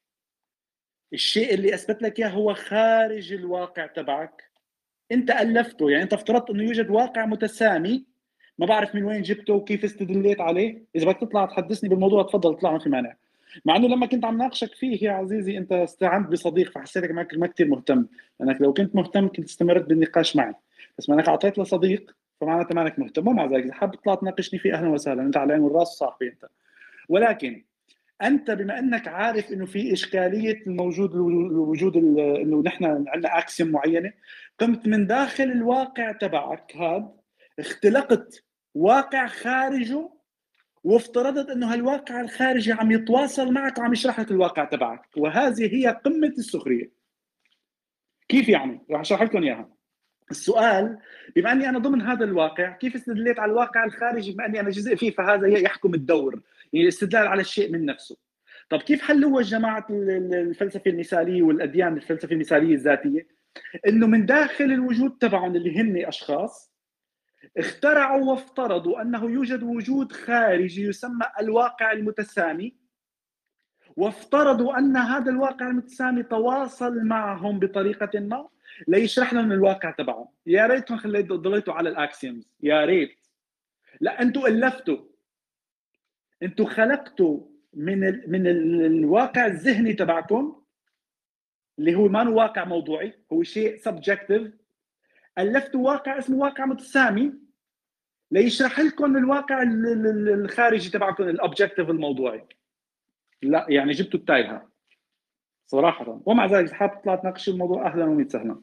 الشيء 1.13 1.53
اللي 1.53 1.73
أثبت 1.73 2.01
لك 2.01 2.19
إياه 2.19 2.29
هو 2.29 2.53
خارج 2.53 3.33
الواقع 3.33 3.85
تبعك. 3.85 4.51
أنت 5.11 5.31
ألفته 5.31 5.91
يعني 5.91 6.03
أنت 6.03 6.13
افترضت 6.13 6.49
أنه 6.49 6.63
يوجد 6.63 6.89
واقع 6.89 7.25
متسامي. 7.25 8.05
ما 8.57 8.65
بعرف 8.65 8.95
من 8.95 9.03
وين 9.03 9.21
جبته 9.21 9.53
وكيف 9.53 9.83
استدليت 9.83 10.41
عليه. 10.41 10.85
إذا 10.95 11.05
بدك 11.05 11.19
تطلع 11.21 11.45
تحدثني 11.45 11.89
بالموضوع 11.89 12.23
تفضل 12.23 12.53
اطلع 12.53 12.71
ما 12.71 12.79
في 12.79 12.89
مانع. 12.89 13.15
مع 13.65 13.75
إنه 13.75 13.87
لما 13.87 14.05
كنت 14.05 14.25
عم 14.25 14.37
ناقشك 14.37 14.75
فيه 14.75 15.05
يا 15.05 15.11
عزيزي 15.11 15.57
أنت 15.57 15.71
استعنت 15.71 16.27
بصديق 16.31 16.71
فحسيتك 16.71 17.11
معك 17.11 17.33
ما 17.37 17.47
كثير 17.47 17.67
مهتم. 17.67 18.05
لأنك 18.39 18.61
لو 18.61 18.73
كنت 18.73 18.95
مهتم 18.95 19.27
كنت 19.27 19.45
استمرت 19.45 19.85
بالنقاش 19.85 20.35
معي. 20.35 20.53
بس 20.97 21.09
ما 21.09 21.15
انك 21.15 21.27
أعطيت 21.29 21.59
لصديق 21.59 22.15
فمعناتها 22.41 22.75
ما 22.75 22.81
انك 22.81 22.99
مهتم 22.99 23.27
ومع 23.27 23.45
ذلك. 23.45 23.63
إذا 23.63 23.73
حابب 23.73 23.95
تطلع 23.95 24.15
تناقشني 24.15 24.59
فيه 24.59 24.73
أهلا 24.73 24.89
وسهلا. 24.89 25.21
أنت 25.21 25.37
على 25.37 25.47
العين 25.47 25.61
والرأس 25.61 25.87
صاحبي 25.87 26.27
أنت. 26.27 26.45
ولكن 27.09 27.63
أنت 28.21 28.51
بما 28.51 28.79
إنك 28.79 29.07
عارف 29.07 29.51
إنه 29.51 29.65
في 29.65 29.93
إشكالية 29.93 30.61
الموجود 30.67 31.15
وجود 31.15 31.97
إنه 31.97 32.61
نحن 32.65 32.85
عندنا 32.85 33.37
اكسيوم 33.37 33.69
معينة 33.69 34.13
قمت 34.59 34.87
من 34.87 35.07
داخل 35.07 35.43
الواقع 35.43 36.11
تبعك 36.11 36.75
هذا 36.75 37.11
اختلقت 37.59 38.43
واقع 38.75 39.27
خارجه 39.27 40.09
وافترضت 40.83 41.49
أنه 41.49 41.73
هالواقع 41.73 42.21
الخارجي 42.21 42.71
عم 42.71 42.91
يتواصل 42.91 43.53
معك 43.53 43.77
وعم 43.77 43.93
يشرح 43.93 44.19
لك 44.19 44.31
الواقع 44.31 44.65
تبعك. 44.65 45.09
وهذه 45.17 45.75
هي 45.75 45.87
قمة 46.05 46.33
السخرية. 46.37 46.91
كيف 48.29 48.49
يعني؟ 48.49 48.81
راح 48.91 48.99
أشرح 48.99 49.21
لكم 49.21 49.43
إياها. 49.43 49.69
السؤال 50.31 50.97
بما 51.35 51.51
أني 51.51 51.69
أنا 51.69 51.79
ضمن 51.79 52.01
هذا 52.01 52.23
الواقع 52.23 52.71
كيف 52.71 52.95
استدليت 52.95 53.39
على 53.39 53.51
الواقع 53.51 53.83
الخارجي 53.83 54.31
بما 54.31 54.45
أني 54.45 54.59
أنا 54.59 54.69
جزء 54.69 54.95
فيه 54.95 55.11
فهذا 55.11 55.47
يحكم 55.47 55.93
الدور 55.93 56.41
يعني 56.73 56.83
الاستدلال 56.83 57.27
على 57.27 57.41
الشيء 57.41 57.71
من 57.71 57.85
نفسه. 57.85 58.17
طب 58.69 58.81
كيف 58.81 59.01
حلوها 59.01 59.43
جماعة 59.43 59.85
الفلسفة 59.89 60.91
المثالية 60.91 61.41
والأديان 61.41 61.93
الفلسفة 61.93 62.31
المثالية 62.31 62.73
الذاتية؟ 62.73 63.27
إنه 63.87 64.07
من 64.07 64.25
داخل 64.25 64.65
الوجود 64.65 65.17
تبعهم 65.17 65.55
اللي 65.55 65.79
هن 65.79 66.05
أشخاص 66.05 66.70
اخترعوا 67.57 68.31
وافترضوا 68.31 69.01
أنه 69.01 69.31
يوجد 69.31 69.63
وجود 69.63 70.11
خارجي 70.11 70.83
يسمى 70.83 71.25
الواقع 71.39 71.91
المتسامي 71.91 72.75
وافترضوا 73.95 74.77
أن 74.77 74.97
هذا 74.97 75.31
الواقع 75.31 75.67
المتسامي 75.67 76.23
تواصل 76.23 77.03
معهم 77.03 77.59
بطريقة 77.59 78.19
ما. 78.19 78.49
ليشرح 78.87 79.33
لهم 79.33 79.51
الواقع 79.51 79.91
تبعهم. 79.91 80.27
يا 80.45 80.83
خليتوا 80.97 81.37
ضليتوا 81.37 81.73
على 81.73 81.89
الأكسيومز. 81.89 82.49
يا 82.63 82.85
ريت. 82.85 83.17
لا 84.01 84.21
أنتم 84.21 84.45
ألفتوا. 84.45 84.97
أنتم 86.43 86.65
خلقتوا 86.65 87.39
من 87.73 88.03
ال 88.03 88.31
من 88.31 88.47
ال 88.47 88.85
الواقع 88.85 89.45
الذهني 89.45 89.93
تبعكم 89.93 90.61
اللي 91.79 91.95
هو 91.95 92.07
ما 92.07 92.23
هو 92.27 92.37
واقع 92.37 92.65
موضوعي 92.65 93.13
هو 93.33 93.43
شيء 93.43 93.77
subjective 93.77 94.51
ألفتوا 95.37 95.81
واقع 95.81 96.17
اسمه 96.17 96.37
واقع 96.37 96.65
متسامي. 96.65 97.33
ليشرح 98.31 98.79
لكم 98.79 99.17
الواقع 99.17 99.63
الخارجي 99.63 100.89
تبعكم 100.89 101.23
ال 101.23 101.30
objective 101.30 101.89
الموضوعي. 101.89 102.47
لا 103.41 103.65
يعني 103.69 103.91
جبتوا 103.91 104.19
التايهه 104.19 104.71
صراحة. 105.67 106.21
ومع 106.25 106.45
ذلك 106.45 106.71
حاب 106.71 107.01
تطلع 107.01 107.15
تناقش 107.15 107.49
الموضوع 107.49 107.87
أهلا 107.87 108.05
وسهلا 108.05 108.61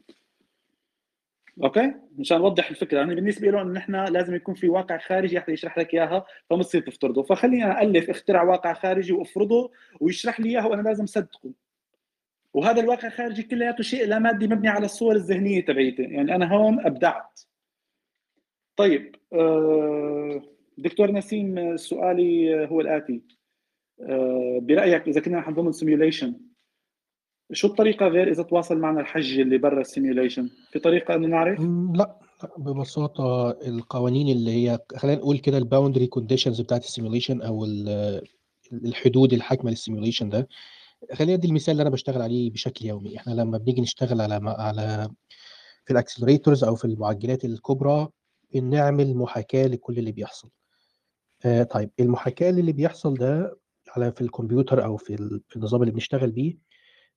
okay؟ 1.62 1.94
مشان 2.18 2.36
اوضح 2.36 2.70
الفكرة. 2.70 3.02
أنا 3.02 3.14
بالنسبة 3.14 3.50
له 3.50 3.62
ان 3.62 3.76
إحنا 3.76 4.06
لازم 4.06 4.34
يكون 4.34 4.54
في 4.54 4.68
واقع 4.68 4.98
خارجي 4.98 5.40
حتى 5.40 5.52
يشرح 5.52 5.78
لك 5.78 5.94
إياها 5.94 6.26
فما 6.50 6.62
تصير 6.62 6.80
تفترضه. 6.80 7.22
فخليني 7.22 7.64
أنا 7.64 7.82
ألف 7.82 8.10
اخترع 8.10 8.42
واقع 8.42 8.72
خارجي 8.72 9.12
وأفرضه 9.12 9.72
ويشرح 10.00 10.40
لي 10.40 10.48
إياه 10.48 10.66
وأنا 10.66 10.82
لازم 10.82 11.04
أصدقه. 11.04 11.52
وهذا 12.54 12.80
الواقع 12.80 13.08
الخارجي 13.08 13.42
كلياته 13.42 13.82
شيء 13.82 14.06
لا 14.06 14.18
مادي 14.18 14.46
مبني 14.46 14.68
على 14.68 14.84
الصور 14.84 15.14
الذهنية 15.14 15.64
تبعيتي 15.64 16.02
يعني 16.02 16.34
أنا 16.34 16.54
هون 16.54 16.86
أبدعت. 16.86 17.40
طيب 18.76 19.16
آه، 19.32 20.42
دكتور 20.78 21.12
نسيم 21.12 21.76
سؤالي 21.76 22.66
هو 22.66 22.80
الآتي. 22.80 23.22
آه، 24.00 24.58
برأيك 24.62 25.08
إذا 25.08 25.20
كنا 25.20 25.38
نحن 25.38 25.54
ضمن 25.54 25.72
simulation 25.72 26.34
شو 27.52 27.66
الطريقة 27.66 28.06
غير 28.06 28.30
إذا 28.30 28.42
تواصل 28.42 28.78
معنا 28.78 29.00
الحج 29.00 29.40
اللي 29.40 29.58
برا 29.58 29.80
ال 29.80 29.86
simulation 29.86 30.50
في 30.70 30.78
طريقة 30.78 31.14
إنه 31.14 31.28
نعرف؟ 31.28 31.60
لا 31.94 32.18
ببساطة 32.58 33.50
القوانين 33.50 34.36
اللي 34.36 34.50
هي 34.50 34.78
خلينا 34.96 35.18
نقول 35.18 35.38
كده 35.38 35.58
ال 35.58 35.63
boundary 35.63 36.06
conditions 36.06 36.60
بتاعت 36.60 36.84
ال 36.84 36.89
simulation 36.89 37.42
أو 37.42 37.66
الحدود 38.72 39.32
الحاكمة 39.32 39.70
لل 39.70 39.80
simulation 39.80 40.28
ده. 40.28 40.48
خلينا 41.14 41.34
أدي 41.34 41.48
المثال 41.48 41.72
اللي 41.72 41.82
أنا 41.82 41.90
بشتغل 41.90 42.22
عليه 42.22 42.50
بشكل 42.50 42.86
يومي. 42.86 43.16
إحنا 43.16 43.32
لما 43.32 43.58
بنيجي 43.58 43.80
نشتغل 43.80 44.20
على 44.20 44.34
على 44.44 45.08
في 45.84 45.92
ال 45.92 45.98
accelerators 45.98 46.64
أو 46.64 46.74
في 46.76 46.84
المعجلات 46.84 47.44
الكبرى 47.44 48.08
بنعمل 48.54 49.14
محاكاة 49.14 49.66
لكل 49.66 49.98
اللي 49.98 50.12
بيحصل. 50.12 50.50
آه 51.44 51.62
طيب 51.62 51.90
المحاكاة 52.00 52.50
اللي 52.50 52.72
بيحصل 52.72 53.14
ده 53.14 53.58
على 53.88 54.12
في 54.12 54.20
الكمبيوتر 54.20 54.84
أو 54.84 54.96
في 54.96 55.40
النظام 55.56 55.82
اللي 55.82 55.92
بنشتغل 55.92 56.30
بيه 56.30 56.58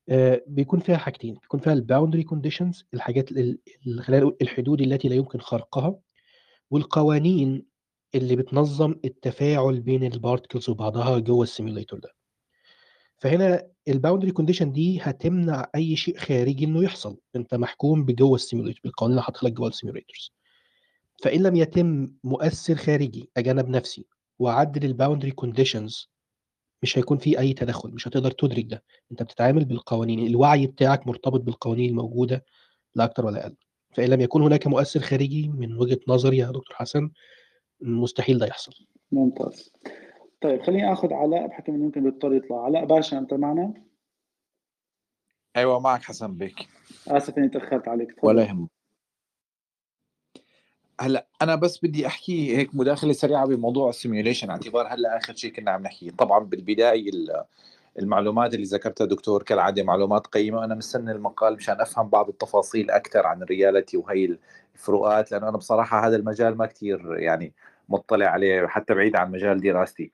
آه 0.10 0.42
بيكون 0.48 0.80
فيها 0.80 0.98
حاجتين. 0.98 1.34
بيكون 1.34 1.60
فيها 1.60 1.74
ال 1.74 1.79
boundary 1.79 2.24
conditions 2.24 2.86
الحاجات 2.94 3.30
خلينا 4.00 4.32
الحدود 4.42 4.82
التي 4.82 5.08
لا 5.10 5.16
يمكن 5.16 5.40
خرقها 5.40 5.96
والقوانين 6.72 7.66
اللي 8.16 8.36
بتنظم 8.36 8.96
التفاعل 9.06 9.80
بين 9.80 10.04
ال 10.14 10.19
particles 10.19 10.70
وبعضها 10.70 11.20
جوه 11.20 11.44
ال 11.44 11.49
simulator 11.49 12.00
ده. 12.00 12.10
فهنا 13.18 13.71
ال 13.88 13.92
boundary 13.92 14.32
condition 14.32 14.72
دي 14.72 15.00
هتمنع 15.02 15.70
أي 15.76 15.96
شيء 15.96 16.18
خارجي 16.18 16.66
إنه 16.66 16.84
يحصل. 16.84 17.18
أنت 17.36 17.56
محكوم 17.56 18.06
بجوه 18.06 18.36
ال 18.36 18.40
simulator 18.40 18.82
بالقوانين 18.84 19.12
اللي 19.14 19.24
حاطط 19.24 19.44
لك 19.44 19.52
جوه 19.54 19.68
ال 19.68 19.73
simulators 19.73 20.32
فإن 21.24 21.44
لم 21.44 21.56
يتم 21.56 22.12
مؤثر 22.24 22.76
خارجي 22.76 23.30
أجانب 23.38 23.70
نفسي 23.70 24.06
وعدل 24.40 24.86
ال 24.86 24.91
boundary 24.91 25.32
conditions 25.32 26.10
مش 26.84 26.98
هيكون 26.98 27.18
في 27.18 27.40
أي 27.40 27.54
تدخل 27.54 27.90
مش 27.92 28.08
هتقدر 28.08 28.32
تدرك 28.32 28.66
ده. 28.66 28.84
أنت 29.12 29.24
بتتعامل 29.24 29.66
بالقوانين 29.66 30.28
الوعي 30.28 30.68
بتاعك 30.68 31.08
مرتبط 31.08 31.42
بالقوانين 31.42 31.90
الموجودة 31.90 32.46
لا 32.96 33.04
أكتر 33.04 33.26
ولا 33.26 33.46
أقل. 33.46 33.56
فإن 33.96 34.10
لم 34.10 34.22
يكن 34.22 34.42
هناك 34.42 34.68
مؤثر 34.68 35.00
خارجي 35.00 35.48
من 35.48 35.78
وجهة 35.78 36.00
نظري 36.08 36.38
يا 36.38 36.46
دكتور 36.48 36.76
حسن 36.76 37.12
مستحيل 37.82 38.38
ده 38.40 38.46
يحصل. 38.46 38.72
ممتاز. 39.12 39.72
طيب 40.42 40.62
خليني 40.62 40.94
آخذ 40.94 41.14
علاء 41.14 41.48
بحكم 41.48 41.74
إنه 41.74 41.84
يمكن 41.86 42.04
بيضطر 42.04 42.34
يطلع. 42.34 42.66
علاء 42.66 42.86
باشا 42.86 43.18
أنت 43.18 43.34
معنا؟ 43.34 43.74
أيوه 45.56 45.80
معك 45.80 46.04
حسن 46.04 46.38
بيك. 46.38 46.68
آسف 47.08 47.38
إني 47.38 47.50
تأخرت 47.50 47.88
عليك. 47.88 48.12
تفضل. 48.12 48.28
ولا 48.28 48.44
يهمك. 48.44 48.70
هلا 51.02 51.28
أنا 51.42 51.56
بس 51.56 51.86
بدي 51.86 52.08
أحكي 52.08 52.58
هيك 52.58 52.76
مداخلة 52.76 53.14
سريعة 53.14 53.46
بموضوع 53.46 53.90
ال 53.90 53.95
simulation 53.95 54.50
اعتبار 54.50 54.88
هلا 54.88 55.18
آخر 55.18 55.36
شيء 55.36 55.52
كنا 55.52 55.72
عم 55.72 55.82
نحكي. 55.82 56.12
طبعا 56.12 56.40
بالبداية 56.40 57.12
المعلومات 58.00 58.54
اللي 58.54 58.66
ذكرتها 58.66 59.06
دكتور 59.06 59.44
كالعادة 59.44 59.84
معلومات 59.84 60.28
قيمة. 60.28 60.64
أنا 60.66 60.76
مستني 60.76 61.12
المقال 61.12 61.54
مشان 61.56 61.82
أفهم 61.82 62.10
بعض 62.10 62.30
التفاصيل 62.30 62.92
أكثر 62.92 63.28
عن 63.28 63.44
ال 63.44 63.50
reality 63.50 63.98
وهي 63.98 64.38
الفروقات 64.76 65.32
لأنه 65.32 65.50
أنا 65.50 65.58
بصراحة 65.58 66.08
هذا 66.08 66.16
المجال 66.16 66.58
ما 66.58 66.66
كثير 66.66 67.16
يعني 67.18 67.54
مطلع 67.92 68.26
عليه 68.28 68.68
حتى 68.68 68.94
بعيد 68.94 69.16
عن 69.16 69.32
مجال 69.32 69.62
دراستي. 69.62 70.12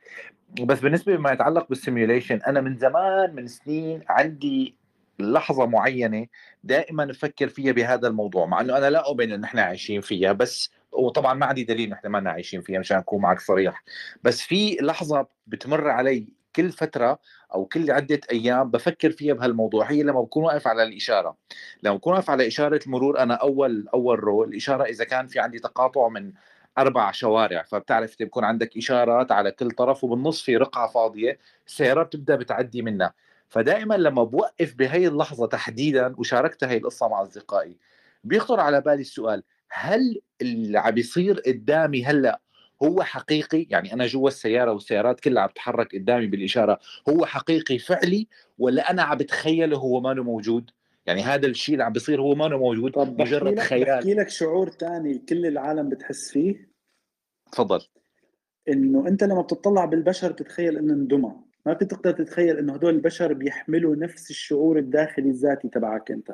بس 0.61 0.79
بالنسبة 0.79 1.13
لما 1.13 1.31
يتعلق 1.31 1.69
بال 1.69 1.81
simulation 1.81 2.39
أنا 2.47 2.61
من 2.61 2.77
زمان 2.77 3.35
من 3.35 3.47
سنين 3.47 4.01
عندي 4.09 4.75
لحظة 5.19 5.65
معينة 5.65 6.27
دائما 6.63 7.11
أفكر 7.11 7.47
فيها 7.47 7.71
بهذا 7.71 8.07
الموضوع 8.07 8.45
مع 8.45 8.61
إنه 8.61 8.77
أنا 8.77 8.89
لا 8.89 9.07
أؤمن 9.07 9.31
إن 9.31 9.43
إحنا 9.43 9.61
عايشين 9.61 10.01
فيها 10.01 10.31
بس 10.33 10.71
وطبعا 10.91 11.33
ما 11.33 11.45
عندي 11.45 11.63
دليل 11.63 11.93
إحنا 11.93 12.09
ما 12.09 12.31
عايشين 12.31 12.61
فيها 12.61 12.79
مشان 12.79 12.97
أكون 12.97 13.21
معك 13.21 13.39
صريح. 13.39 13.83
بس 14.23 14.41
في 14.41 14.77
لحظة 14.81 15.27
بتمر 15.47 15.89
علي 15.89 16.27
كل 16.55 16.71
فترة 16.71 17.19
أو 17.53 17.65
كل 17.65 17.91
عدة 17.91 18.21
أيام 18.31 18.71
بفكر 18.71 19.11
فيها 19.11 19.33
بهالموضوع 19.33 19.91
هي 19.91 20.03
لما 20.03 20.21
بكون 20.21 20.43
واقف 20.43 20.67
على 20.67 20.83
الإشارة. 20.83 21.37
لما 21.83 21.95
بكون 21.95 22.13
واقف 22.13 22.29
على 22.29 22.47
إشارة 22.47 22.79
المرور 22.85 23.19
أنا 23.19 23.33
أول 23.33 23.87
أول 23.93 24.19
رو 24.19 24.43
الإشارة 24.43 24.83
إذا 24.83 25.03
كان 25.03 25.27
في 25.27 25.39
عندي 25.39 25.59
تقاطع 25.59 26.07
من 26.07 26.33
أربع 26.77 27.11
شوارع 27.11 27.63
فبتعرف 27.63 28.15
بيكون 28.19 28.43
عندك 28.43 28.77
إشارات 28.77 29.31
على 29.31 29.51
كل 29.51 29.71
طرف 29.71 30.03
وبالنص 30.03 30.41
في 30.41 30.57
رقعة 30.57 30.87
فاضية 30.87 31.39
السيارات 31.67 32.07
بتبدأ 32.07 32.35
بتعدي 32.35 32.81
منها. 32.81 33.13
فدائما 33.49 33.95
لما 33.95 34.23
بوقف 34.23 34.75
بهي 34.75 35.07
اللحظة 35.07 35.47
تحديدا 35.47 36.15
وشاركت 36.17 36.63
هي 36.63 36.77
القصة 36.77 37.07
مع 37.07 37.21
أصدقائي 37.21 37.77
بيخطر 38.23 38.59
على 38.59 38.81
بالي 38.81 39.01
السؤال 39.01 39.43
هل 39.69 40.21
اللي 40.41 40.79
عم 40.79 40.91
بيصير 40.91 41.39
قدامي 41.39 42.05
هلأ 42.05 42.41
هو 42.83 43.03
حقيقي؟ 43.03 43.67
يعني 43.69 43.93
أنا 43.93 44.05
جوا 44.07 44.27
السيارة 44.27 44.71
والسيارات 44.71 45.19
كلها 45.19 45.43
عم 45.43 45.49
تتحرك 45.49 45.95
قدامي 45.95 46.27
بالإشارة 46.27 46.79
هو 47.09 47.25
حقيقي 47.25 47.77
فعلي 47.79 48.27
ولا 48.57 48.91
أنا 48.91 49.01
عم 49.03 49.17
بتخيله 49.17 49.77
هو 49.77 50.01
ما 50.01 50.13
موجود؟ 50.13 50.71
يعني 51.07 51.21
هذا 51.21 51.47
الشيء 51.47 51.73
اللي 51.73 51.83
عم 51.83 51.93
بيصير 51.93 52.21
هو 52.21 52.35
ما 52.35 52.47
موجود 52.47 52.91
طب 52.91 53.21
مجرد 53.21 53.59
خيال. 53.59 53.85
بحكي 53.85 54.13
لك 54.13 54.29
شعور 54.29 54.69
ثاني 54.69 55.17
كل 55.17 55.45
العالم 55.45 55.89
بتحس 55.89 56.31
فيه؟ 56.31 56.69
تفضل. 57.51 57.79
إنه 58.69 59.07
أنت 59.07 59.23
لما 59.23 59.41
بتطلع 59.41 59.85
بالبشر 59.85 60.31
بتتخيل 60.31 60.77
إنه 60.77 60.93
اندمى. 60.93 61.35
ما 61.65 61.73
بتقدر 61.73 62.11
تتخيل 62.11 62.57
إنه 62.57 62.73
هدول 62.73 62.95
البشر 62.95 63.33
بيحملوا 63.33 63.95
نفس 63.95 64.29
الشعور 64.29 64.77
الداخلي 64.77 65.29
الذاتي 65.29 65.69
تبعك 65.69 66.11
أنت. 66.11 66.31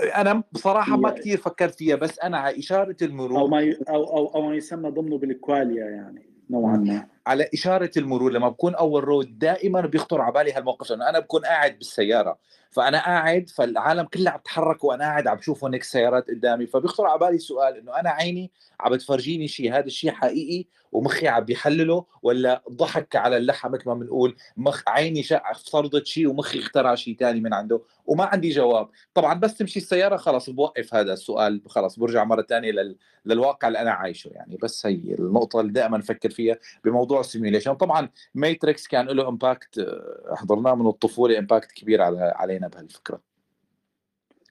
أنا 0.00 0.42
بصراحة 0.52 0.96
ما 0.96 1.10
كثير 1.10 1.38
فكرت 1.38 1.74
فيها 1.74 1.96
بس 1.96 2.18
أنا 2.18 2.38
على 2.38 2.58
إشارة 2.58 2.96
المرور 3.02 3.40
أو 3.40 3.48
ما 3.48 3.60
ي... 3.60 3.78
أو 3.88 4.16
أو 4.16 4.26
أو 4.26 4.48
ما 4.48 4.54
يسمى 4.54 4.90
ضمنه 4.90 5.18
بالكواليا 5.18 5.84
يعني 5.84 6.30
نوعا 6.50 6.76
ما. 6.76 7.08
على 7.26 7.48
إشارة 7.54 7.90
المرور 7.96 8.32
لما 8.32 8.48
بكون 8.48 8.74
أول 8.74 9.04
رود 9.04 9.38
دائما 9.38 9.80
بيخطر 9.80 10.20
على 10.20 10.32
بالي 10.32 10.52
هالموقف 10.52 10.90
لأنه 10.90 11.08
أنا 11.08 11.18
بكون 11.18 11.44
قاعد 11.44 11.78
بالسيارة. 11.78 12.38
فأنا 12.70 12.98
قاعد 12.98 13.48
فالعالم 13.48 14.02
كلها 14.02 14.32
عم 14.32 14.38
تتحرك 14.38 14.84
وأنا 14.84 15.04
قاعد 15.04 15.26
عم 15.26 15.36
بشوف 15.36 15.64
هناك 15.64 15.82
سيارات 15.82 16.30
قدامي. 16.30 16.66
فبيخطر 16.66 17.06
على 17.06 17.18
بالي 17.18 17.38
سؤال 17.38 17.76
إنه 17.76 18.00
أنا 18.00 18.10
عيني 18.10 18.50
عم 18.80 18.92
بتفرجيني 18.92 19.48
شيء 19.48 19.72
هذا 19.72 19.86
الشيء 19.86 20.10
حقيقي 20.12 20.66
ومخي 20.92 21.28
عم 21.28 21.44
بيحلله 21.44 22.04
ولا 22.22 22.62
ضحك 22.70 23.16
على 23.16 23.36
اللحى 23.36 23.68
مثل 23.68 23.82
ما 23.86 23.94
بنقول 23.94 24.36
مخ 24.56 24.82
عيني. 24.86 25.24
افترضت 25.30 26.06
شيء 26.06 26.28
ومخي 26.28 26.58
اخترع 26.58 26.94
شيء 26.94 27.16
ثاني 27.16 27.40
من 27.40 27.54
عنده 27.54 27.80
وما 28.06 28.24
عندي 28.24 28.50
جواب. 28.50 28.88
طبعا 29.14 29.34
بس 29.34 29.56
تمشي 29.56 29.78
السيارة 29.78 30.16
خلص 30.16 30.50
بوقف 30.50 30.94
هذا 30.94 31.12
السؤال 31.12 31.62
خلص 31.66 31.98
برجع 31.98 32.24
مرة 32.24 32.42
ثانية 32.42 32.70
لل... 32.70 32.96
للواقع 33.26 33.68
اللي 33.68 33.78
أنا 33.78 33.90
عايشه 33.90 34.28
يعني. 34.28 34.58
بس 34.62 34.86
هي 34.86 35.14
النقطة 35.18 35.60
اللي 35.60 35.72
دائما 35.72 35.98
أفكر 35.98 36.30
فيها 36.30 36.56
بموضوع 36.84 37.09
ال 37.18 37.23
simulation 37.23 37.74
طبعا 37.74 38.08
ماتريكس 38.34 38.88
كان 38.88 39.06
له 39.06 39.28
impact 39.28 39.86
حضرناه 40.32 40.74
من 40.74 40.86
الطفولة 40.86 41.38
impact 41.38 41.72
كبير 41.72 42.02
على 42.02 42.32
علينا 42.36 42.68
بهالفكرة. 42.68 43.20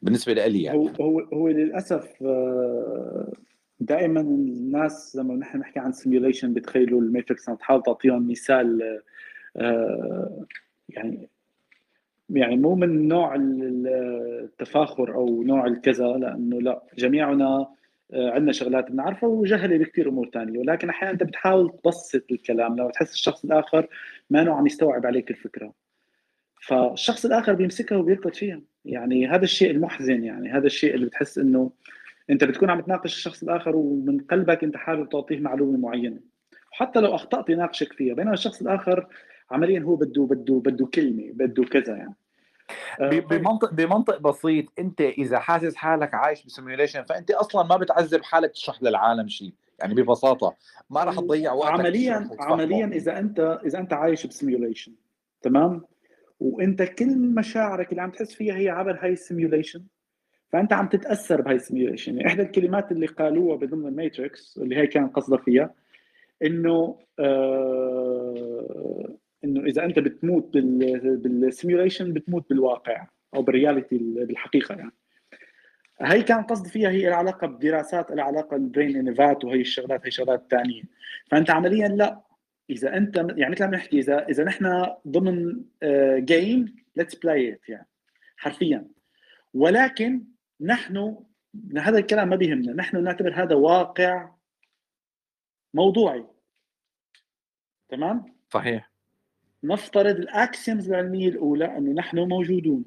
بالنسبة 0.01 0.33
لي 0.33 0.63
يعني. 0.63 0.93
هو 0.99 1.19
هو 1.19 1.47
للأسف 1.47 2.23
آه، 2.23 3.31
دائما 3.79 4.21
الناس 4.21 5.15
لما 5.15 5.35
نحن 5.35 5.57
نحكي 5.57 5.79
عن 5.79 5.91
simulation 5.91 6.53
بتخيلوا 6.53 7.01
الماتريكس 7.01 7.45
تحاول 7.45 7.83
تعطيهم 7.83 8.31
مثال 8.31 8.99
آه، 9.57 10.45
يعني 10.89 11.29
يعني 12.29 12.57
مو 12.57 12.75
من 12.75 13.07
نوع 13.07 13.35
التفاخر 13.35 15.15
أو 15.15 15.43
نوع 15.43 15.65
الكذا 15.65 16.07
لأنه 16.07 16.61
لا 16.61 16.83
جميعنا 16.97 17.45
آه، 17.45 17.73
عندنا 18.13 18.51
شغلات 18.51 18.91
بنعرفها 18.91 19.29
وجهله 19.29 19.77
بكثير 19.77 20.09
أمور 20.09 20.29
ثانية 20.33 20.59
ولكن 20.59 20.89
أحيانا 20.89 21.13
أنت 21.13 21.23
بتحاول 21.23 21.77
تبسط 21.83 22.31
الكلام. 22.31 22.77
لو 22.77 22.89
تحس 22.89 23.13
الشخص 23.13 23.45
الآخر 23.45 23.87
ما 24.29 24.43
نوع 24.43 24.57
عم 24.57 24.65
يستوعب 24.65 25.05
عليك 25.05 25.31
الفكرة. 25.31 25.73
فالشخص 26.61 27.25
الآخر 27.25 27.53
بيمسكها 27.53 27.97
وبيركض 27.97 28.33
فيها. 28.33 28.61
يعني 28.85 29.27
هذا 29.27 29.43
الشيء 29.43 29.71
المحزن 29.71 30.23
يعني. 30.23 30.49
هذا 30.49 30.65
الشيء 30.65 30.95
اللي 30.95 31.05
بتحس 31.05 31.37
إنه 31.37 31.71
أنت 32.29 32.43
بتكون 32.43 32.69
عم 32.69 32.81
تناقش 32.81 33.15
الشخص 33.15 33.43
الآخر 33.43 33.75
ومن 33.75 34.19
قلبك 34.19 34.63
أنت 34.63 34.77
حابب 34.77 35.09
تعطيه 35.09 35.39
معلومة 35.39 35.77
معينة. 35.77 36.19
وحتى 36.71 36.99
لو 36.99 37.15
أخطأت 37.15 37.49
يناقشك 37.49 37.93
فيها. 37.93 38.13
بينما 38.13 38.33
الشخص 38.33 38.61
الآخر 38.61 39.07
عمليا 39.51 39.79
هو 39.79 39.95
بده 39.95 40.23
بده 40.23 40.53
بده 40.65 40.85
كلمة 40.85 41.31
بده 41.33 41.63
كذا 41.63 41.95
يعني. 41.95 42.13
آه، 42.13 42.28
بمنطق 42.99 43.73
بمنطق 43.73 44.17
بسيط 44.17 44.65
انت 44.79 45.01
إذا 45.01 45.39
حاسس 45.39 45.75
حالك 45.75 46.13
عايش 46.13 46.45
بسيميوليشن 46.45 47.03
فأنت 47.03 47.31
أصلا 47.31 47.63
ما 47.63 47.77
بتعذب 47.77 48.23
حالك 48.23 48.51
تشرح 48.51 48.83
للعالم 48.83 49.27
شيء. 49.27 49.53
يعني 49.79 49.93
ببساطة 49.93 50.55
ما 50.89 51.03
راح 51.03 51.15
تضيع 51.15 51.53
وقتك 51.53 51.79
عمليا 51.79 52.29
عمليا 52.39 52.85
إذا 52.85 53.19
انت 53.19 53.59
إذا 53.65 53.79
أنت 53.79 53.93
عايش 53.93 54.27
ب 54.27 54.33
simulation 54.33 54.93
تمام؟ 55.41 55.81
وأنت 56.39 56.83
كل 56.83 57.17
مشاعرك 57.17 57.91
اللي 57.91 58.01
عم 58.01 58.11
تحس 58.11 58.33
فيها 58.33 58.55
هي 58.55 58.69
عبر 58.69 58.99
هاي 59.01 59.13
ال 59.13 59.20
simulation 59.20 59.83
فأنت 60.49 60.73
عم 60.73 60.87
تتأثر 60.87 61.41
بهاي 61.41 61.55
ال 61.55 61.61
simulation 61.61 62.17
يعني 62.17 62.27
إحدى 62.27 62.41
الكلمات 62.41 62.91
اللي 62.91 63.05
قالوها 63.05 63.55
بضمن 63.55 63.87
الماتريكس 63.87 64.57
اللي 64.57 64.77
هي 64.77 64.87
كان 64.87 65.07
قصدها 65.07 65.37
فيها 65.37 65.73
إنه 66.43 66.99
آه 67.19 69.09
إنه 69.43 69.65
إذا 69.65 69.85
أنت 69.85 69.99
بتموت 69.99 70.57
بال 70.57 70.83
simulation 70.83 72.13
بتموت 72.13 72.49
بالواقع 72.49 73.07
أو 73.35 73.41
بال 73.41 73.54
reality 73.54 73.97
بالحقيقة 73.97 74.75
يعني. 74.75 74.91
هي 76.01 76.23
كان 76.23 76.43
قصد 76.43 76.67
فيها 76.67 76.89
هي 76.89 77.07
العلاقه 77.07 77.47
بدراسات 77.47 78.11
العلاقه 78.11 78.57
بال 78.57 78.68
brain 78.68 78.95
in 78.95 79.12
a 79.12 79.20
vat 79.20 79.45
وهي 79.45 79.61
الشغلات 79.61 80.05
هي 80.05 80.11
شغلات 80.11 80.45
ثانية 80.51 80.83
فأنت 81.31 81.49
عمليا 81.49 81.87
لا. 81.87 82.21
إذا 82.69 82.97
أنت 82.97 83.17
يعني 83.17 83.51
مثل 83.51 83.63
ما 83.63 83.71
بنحكي 83.71 83.99
إذا 83.99 84.27
إذا 84.27 84.43
نحن 84.43 84.85
ضمن 85.07 85.63
game 86.25 86.75
let's 86.95 87.15
play 87.15 87.53
it 87.53 87.69
يعني 87.69 87.87
حرفيا. 88.37 88.87
ولكن 89.53 90.23
نحن 90.61 91.17
هذا 91.77 91.97
الكلام 91.97 92.29
ما 92.29 92.35
بيهمنا. 92.35 92.73
نحن 92.73 93.03
نعتبر 93.03 93.43
هذا 93.43 93.55
واقع 93.55 94.31
موضوعي. 95.73 96.25
تمام؟ 97.89 98.25
صحيح. 98.49 98.91
نفترض 99.63 100.15
ال 100.15 100.26
axioms 100.26 100.89
العلمية 100.89 101.29
الأولى 101.29 101.77
أنه 101.77 101.91
نحن 101.91 102.19
موجودون 102.19 102.85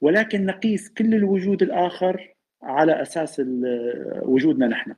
ولكن 0.00 0.46
نقيس 0.46 0.88
كل 0.88 1.14
الوجود 1.14 1.62
الآخر 1.62 2.34
على 2.62 3.02
أساس 3.02 3.42
وجودنا 4.22 4.66
نحن. 4.66 4.94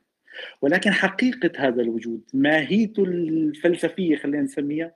ولكن 0.63 0.93
حقيقة 0.93 1.51
هذا 1.57 1.83
الوجود 1.83 2.21
ماهيته 2.35 3.05
الفلسفية 3.05 4.17
خلينا 4.17 4.43
نسميها 4.43 4.93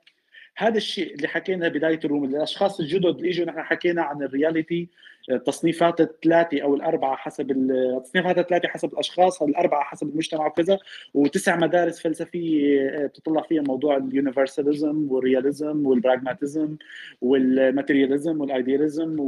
هذا 0.57 0.77
الشيء 0.77 1.15
اللي 1.15 1.27
حكينا 1.27 1.67
بداية 1.67 1.99
ال 2.05 2.09
room 2.09 2.25
الأشخاص 2.25 2.79
الجدد 2.79 3.05
اللي 3.05 3.29
إجوا 3.29 3.45
نحن 3.45 3.61
حكينا 3.61 4.01
عن 4.01 4.23
ال 4.23 4.31
reality 4.31 4.89
تصنيفات 5.37 6.01
الثلاثه 6.01 6.61
أو 6.61 6.75
الأربعة 6.75 7.15
حسب 7.15 7.51
التصنيفات 7.51 8.37
الثلاثه 8.37 8.67
حسب 8.67 8.93
الأشخاص 8.93 9.41
الأربعة 9.41 9.83
حسب 9.83 10.09
المجتمع 10.09 10.47
وكذا 10.47 10.79
وتسع 11.13 11.55
مدارس 11.55 12.01
فلسفية 12.01 12.89
آه، 12.89 13.05
بتطلع 13.05 13.41
فيها 13.41 13.61
موضوع 13.61 13.97
ال 13.97 14.06
universalism 14.06 15.11
وال 15.11 15.27
realism 15.27 15.85
وال 15.85 16.00
pragmatism 16.00 16.77
وال 17.21 17.39
materialism 17.39 18.41
وال 18.41 18.57
idealism 18.57 19.19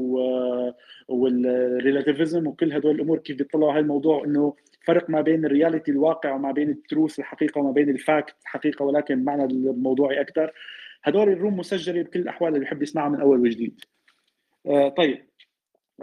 وال 1.07 1.30
relativism 1.30 2.47
وكل 2.47 2.73
هدول 2.73 2.95
الأمور 2.95 3.17
كيف 3.17 3.37
بيطلعوا 3.37 3.73
هاي 3.73 3.79
الموضوع 3.79 4.23
إنه 4.25 4.53
فرق 4.85 5.09
ما 5.09 5.21
بين 5.21 5.45
ال 5.45 5.51
reality 5.51 5.91
الواقع 5.91 6.35
وما 6.35 6.51
بين 6.51 6.69
ال 6.69 6.77
truth 6.77 7.19
الحقيقة 7.19 7.59
وما 7.59 7.71
بين 7.71 7.89
ال 7.89 7.98
fact 7.98 8.35
الحقيقة 8.41 8.85
ولكن 8.85 9.23
معنى 9.23 9.43
الموضوعي 9.43 10.21
أكثر 10.21 10.51
هدول 11.03 11.29
ال 11.29 11.35
room 11.35 11.57
مسجلة 11.57 12.01
بكل 12.01 12.19
الأحوال 12.19 12.53
اللي 12.53 12.65
بحب 12.65 12.81
يسمعها 12.81 13.09
من 13.09 13.21
أول 13.21 13.39
وجديد. 13.39 13.81
آه 14.65 14.89
طيب. 14.89 15.30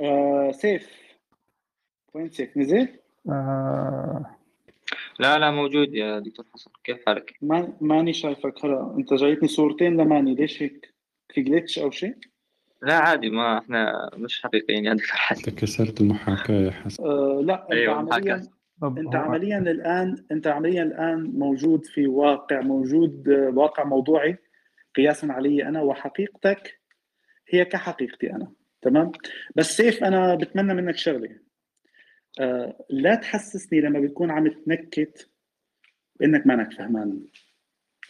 آه 0.03 0.51
سيف 0.53 0.99
وين 2.15 2.31
سيف 2.31 2.57
نزل؟ 2.57 2.89
آه 3.29 4.27
لا 5.19 5.39
لا 5.39 5.51
موجود 5.51 5.95
يا 5.95 6.19
دكتور 6.19 6.47
حسن 6.55 6.71
كيف 6.85 7.07
حالك؟ 7.07 7.35
ما 7.43 7.73
ماني 7.81 8.13
شايفك 8.13 8.65
هلا 8.65 8.95
انت 8.99 9.15
جايتني 9.15 9.49
صورتين 9.49 9.97
لماني 10.01 10.35
ليش 10.35 10.63
هيك؟ 10.63 10.95
في 11.35 11.43
جلتش 11.43 11.79
أو 11.79 11.91
شيء؟ 11.91 12.15
لا 12.83 12.95
عادي 12.99 13.31
ما 13.31 13.59
إحنا 13.59 14.11
مش 14.15 14.43
حقيقيين 14.43 14.85
يا 14.85 14.95
دكتور 14.95 15.17
حسن 15.17 15.51
انت 15.51 15.61
كسرت 15.61 16.01
المحاكاة 16.01 16.55
يا 16.55 16.71
حسن 16.71 17.05
آه 17.05 17.41
لا 17.45 17.63
انت 17.63 17.73
أيوة، 17.73 17.95
عمليا. 17.95 18.43
انت 18.83 19.15
عمليا 19.15 19.59
الآن 19.59 20.25
انت 20.33 20.47
عمليا 20.47 20.83
الآن 20.83 21.33
موجود 21.39 21.85
في 21.85 22.07
واقع 22.07 22.61
موجود 22.61 23.29
واقع 23.55 23.85
موضوعي 23.85 24.37
قياسا 24.97 25.27
علي 25.27 25.69
أنا 25.69 25.83
وحقيقتك 25.83 26.81
هي 27.49 27.65
كحقيقتي 27.65 28.33
أنا 28.33 28.53
تمام؟ 28.83 29.13
بس 29.57 29.77
سيف 29.77 30.05
أنا 30.05 30.35
بتمنى 30.35 30.75
منك 30.75 30.97
شغلة. 30.97 31.39
آه 32.41 32.87
لا 32.91 33.15
تحسسني 33.15 33.81
لما 33.81 34.01
بتكون 34.01 34.31
عم 34.31 34.49
تنكت 34.49 35.31
بانك 36.21 36.47
مانك 36.47 36.73
فهمان. 36.73 37.27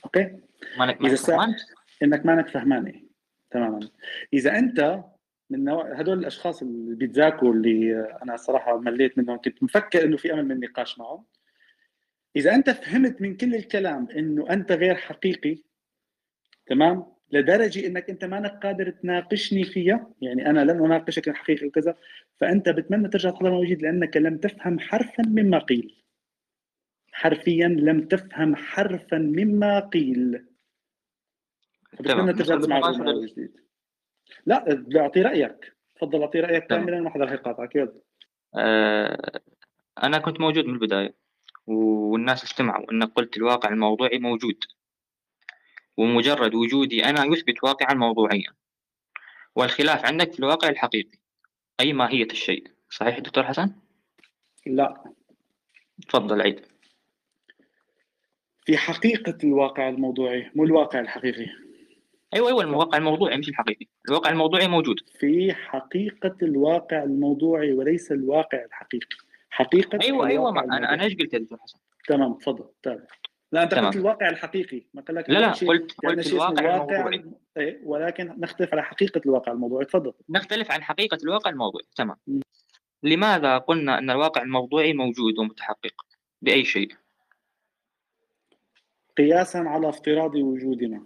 okay؟ 0.05 0.37
مانك 0.79 1.01
مانك. 1.01 1.17
فهمان؟ 1.17 1.55
إنك 2.03 2.27
مانك 2.27 2.49
فهماني 2.49 3.09
تماما. 3.51 3.81
إذا 4.33 4.59
أنت 4.59 5.05
من 5.51 5.65
نوع 5.65 5.95
هدول 5.95 6.19
الأشخاص 6.19 6.63
اللي 6.63 6.95
بيتذاكروا 6.95 7.55
اللي 7.55 8.01
أنا 8.23 8.37
صراحة 8.37 8.79
مليت 8.79 9.19
منهم 9.19 9.41
كنت 9.41 9.63
مفكر 9.63 10.05
إنه 10.05 10.17
في 10.17 10.33
أمل 10.33 10.45
من 10.45 10.53
النقاش 10.53 10.99
معهم. 10.99 11.25
إذا 12.37 12.55
أنت 12.55 12.71
فهمت 12.71 13.23
من 13.23 13.37
كل 13.37 13.55
الكلام 13.55 14.09
إنه 14.11 14.51
أنت 14.51 14.73
غير 14.73 14.95
حقيقي 14.95 15.63
تمام؟ 16.67 17.18
لدرجة 17.33 17.87
إنك 17.87 18.11
أنت 18.11 18.25
مانك 18.25 18.61
قادر 18.63 18.91
تناقشني 18.91 19.65
فيها. 19.65 20.11
يعني 20.21 20.51
أنا 20.51 20.65
لن 20.65 20.85
أناقشك 20.85 21.29
الحقيقة 21.29 21.67
وكذا. 21.67 21.97
فأنت 22.41 22.69
بتمنى 22.69 23.09
ترجع 23.09 23.31
تحضر 23.31 23.51
موجود 23.51 23.83
لأنك 23.83 24.17
لم 24.17 24.39
تفهم 24.39 24.79
حرفا 24.79 25.23
مما 25.27 25.59
قيل. 25.59 25.95
حرفيا 27.13 27.69
لم 27.69 28.01
تفهم 28.01 28.57
حرفا 28.57 29.19
مما 29.19 29.81
قيل. 29.81 30.45
بتمنى 32.01 32.33
ترجع 32.33 32.59
تسمع 32.59 32.91
ما 32.91 33.29
لا 34.47 34.87
أعطي 34.97 35.23
رأيك. 35.23 35.73
تفضل 35.97 36.23
أعطي 36.23 36.41
رأيك. 36.41 36.67
كاملا 36.67 37.01
ما 37.01 37.11
حدا 37.11 37.25
رح 37.25 37.33
يقاطعك 37.33 37.77
يلا. 37.77 38.01
آه 38.57 39.41
أنا 40.03 40.19
كنت 40.19 40.41
موجود 40.41 40.65
من 40.65 40.75
البداية 40.75 41.15
والناس 41.67 42.45
استمعوا 42.45 42.93
أنك 42.93 43.13
قلت 43.13 43.37
الواقع 43.37 43.69
الموضوعي 43.69 44.19
موجود. 44.19 44.65
ومجرد 45.99 46.55
وجودي 46.55 47.05
أنا 47.05 47.25
يثبت 47.25 47.65
واقعا 47.65 47.95
موضوعيا. 47.95 48.53
والخلاف 49.57 50.05
عندك 50.05 50.33
في 50.33 50.39
الواقع 50.39 50.69
الحقيقي. 50.69 51.19
أي 51.81 51.93
ماهية 51.93 52.25
الشيء؟ 52.31 52.67
صحيح 52.91 53.19
دكتور 53.19 53.45
حسن؟ 53.45 53.73
لا. 54.67 55.05
تفضل 56.09 56.43
عيد. 56.43 56.61
في 58.65 58.77
حقيقة 58.77 59.39
الواقع 59.45 59.89
الموضوعي 59.89 60.51
مو 60.55 60.65
الواقع 60.65 61.01
الحقيقي. 61.01 61.47
أيوة 62.35 62.49
أيوة 62.49 62.63
الواقع 62.63 62.99
الموضوعي 62.99 63.37
مش 63.37 63.49
الحقيقي. 63.49 63.87
الواقع 64.09 64.31
الموضوعي 64.31 64.69
موجود. 64.69 64.97
في 65.19 65.55
حقيقة 65.55 66.37
الواقع 66.43 67.03
الموضوعي 67.03 67.73
وليس 67.73 68.13
الواقع 68.13 68.65
الحقيقي. 68.65 69.17
حقيقة 69.51 69.99
أيوة 70.03 70.27
أيوة 70.27 70.51
أنا. 70.51 70.95
أنا 70.95 71.05
إيش 71.05 71.17
قلت 71.17 71.35
يا 71.35 71.39
دكتور 71.39 71.59
حسن؟ 71.59 71.79
تمام 72.09 72.35
تفضل 72.35 72.65
تابع 72.83 73.05
لا 73.53 73.63
أنت. 73.63 73.75
قلت 73.75 73.97
الواقع 73.97 74.29
الحقيقي. 74.29 74.83
ما 74.95 75.03
قال 75.03 75.17
لك 75.17 75.31
لا 75.31 75.39
لا 75.39 75.53
شيء 75.53 75.69
قلت 75.69 75.95
يعني 76.05 76.17
قلت 76.17 76.27
الواقع 76.27 76.75
الموضوعي. 76.75 77.17
الم- 77.17 77.35
إيه، 77.57 77.81
ولكن 77.85 78.35
نختلف 78.41 78.73
على 78.73 78.83
حقيقة 78.83 79.21
الواقع 79.27 79.53
الموضوعي. 79.53 79.85
تفضل. 79.85 80.13
نختلف 80.29 80.71
عن 80.71 80.83
حقيقة 80.83 81.19
الواقع 81.23 81.51
الموضوعي. 81.51 81.85
تمام. 81.97 82.17
م. 82.27 82.41
لماذا 83.03 83.59
قلنا 83.59 83.99
أن 83.99 84.11
الواقع 84.11 84.43
الموضوعي 84.43 84.93
موجود 84.93 85.39
ومتحقق؟ 85.39 85.95
بأي 86.43 86.65
شيء؟ 86.65 86.93
قياسا 89.17 89.59
على 89.59 89.89
افتراض 89.89 90.35
وجودنا. 90.35 91.05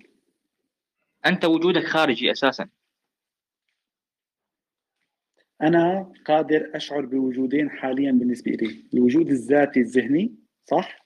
أنت 1.26 1.45
وجودك 1.45 1.84
خارجي 1.84 2.32
أساسا. 2.32 2.68
أنا 5.62 6.12
قادر 6.26 6.70
أشعر 6.74 7.01
بوجودين 7.07 7.70
حاليا 7.70 8.12
بالنسبة 8.12 8.51
لي 8.53 8.84
الوجود 8.95 9.30
الذاتي 9.30 9.80
الذهني 9.80 10.34
صح؟ 10.64 11.02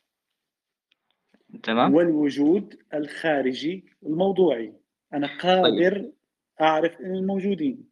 تمام؟ 1.62 1.94
والوجود 1.94 2.78
الخارجي 2.94 3.84
الموضوعي. 4.02 4.72
أنا 5.12 5.38
قادر 5.38 6.12
أعرف 6.60 7.00
إن 7.00 7.14
الموجودين 7.14 7.88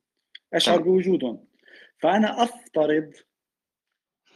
أشعر 0.54 0.76
تمام. 0.76 0.88
بوجودهم. 0.88 1.44
فأنا 1.98 2.42
أفترض 2.42 3.12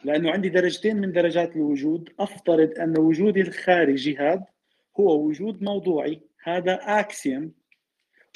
لأنه 0.05 0.31
عندي 0.31 0.49
درجتين 0.49 0.97
من 0.97 1.13
درجات 1.13 1.57
الوجود 1.57 2.15
أفترض 2.19 2.79
أن 2.79 2.99
وجودي 2.99 3.41
الخارجي 3.41 4.17
هذا 4.17 4.47
هو 5.01 5.27
وجود 5.27 5.63
موضوعي 5.63 6.21
هذا 6.43 6.75
axiom 6.83 7.53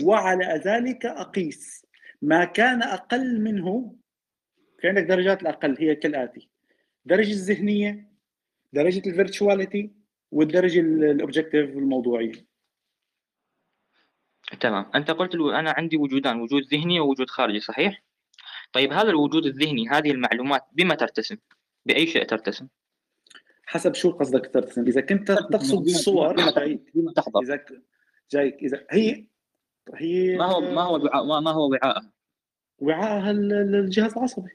وعلى 0.03 0.63
ذلك 0.67 1.07
أقيس 1.07 1.87
ما 2.23 2.45
كان 2.45 2.83
أقل 2.83 3.41
منه. 3.41 3.95
في 4.81 4.89
عندك 4.89 5.03
درجات 5.03 5.43
الأقل 5.43 5.77
هي 5.79 5.95
كالآتي. 5.95 6.49
درجة 7.05 7.33
الذهنية 7.33 8.09
درجة 8.73 9.09
ال 9.09 9.17
virtuality 9.17 10.02
والدرجة 10.33 10.81
الاوبجكتيف 10.81 11.71
الموضوعية. 11.71 12.33
تمام. 14.61 14.91
أنت 14.95 15.11
قلت 15.11 15.35
ألو... 15.35 15.51
أنا 15.51 15.71
عندي 15.77 15.97
وجودان 15.97 16.41
وجود 16.41 16.63
ذهني 16.63 17.01
ووجود 17.01 17.31
خارجي 17.31 17.61
صحيح؟ 17.61 18.03
طيب 18.73 18.93
هذا 18.93 19.11
الوجود 19.11 19.47
الذهني 19.47 19.89
هذه 19.89 20.11
المعلومات 20.11 20.63
بما 20.73 20.95
ترتسم؟ 20.95 21.37
بأي 21.87 22.07
شيء 22.07 22.25
ترتسم؟ 22.25 22.69
حسب 23.67 23.95
شو 23.95 24.11
قصدك 24.11 24.51
ترسم 24.55 24.87
إذا 24.87 25.01
كنت 25.01 25.33
تقصد 25.33 25.85
الصور 25.85 26.33
بما 26.95 27.13
تحضر. 27.13 27.41
إذا 27.43 27.57
ك- 27.57 27.83
جايك 28.31 28.55
اذا 28.55 28.87
هي 28.91 29.27
هي 29.95 30.37
ما 30.37 30.45
هو 30.45 30.61
ما 30.61 30.83
هو 30.83 31.05
وعاء 31.05 31.41
ما- 31.41 31.51
هو 31.51 31.71
وعاءها؟ 31.71 32.13
وعاءها 32.79 33.31
ال- 33.31 33.53
ال- 33.53 33.75
الجهاز 33.75 34.13
العصبي. 34.17 34.51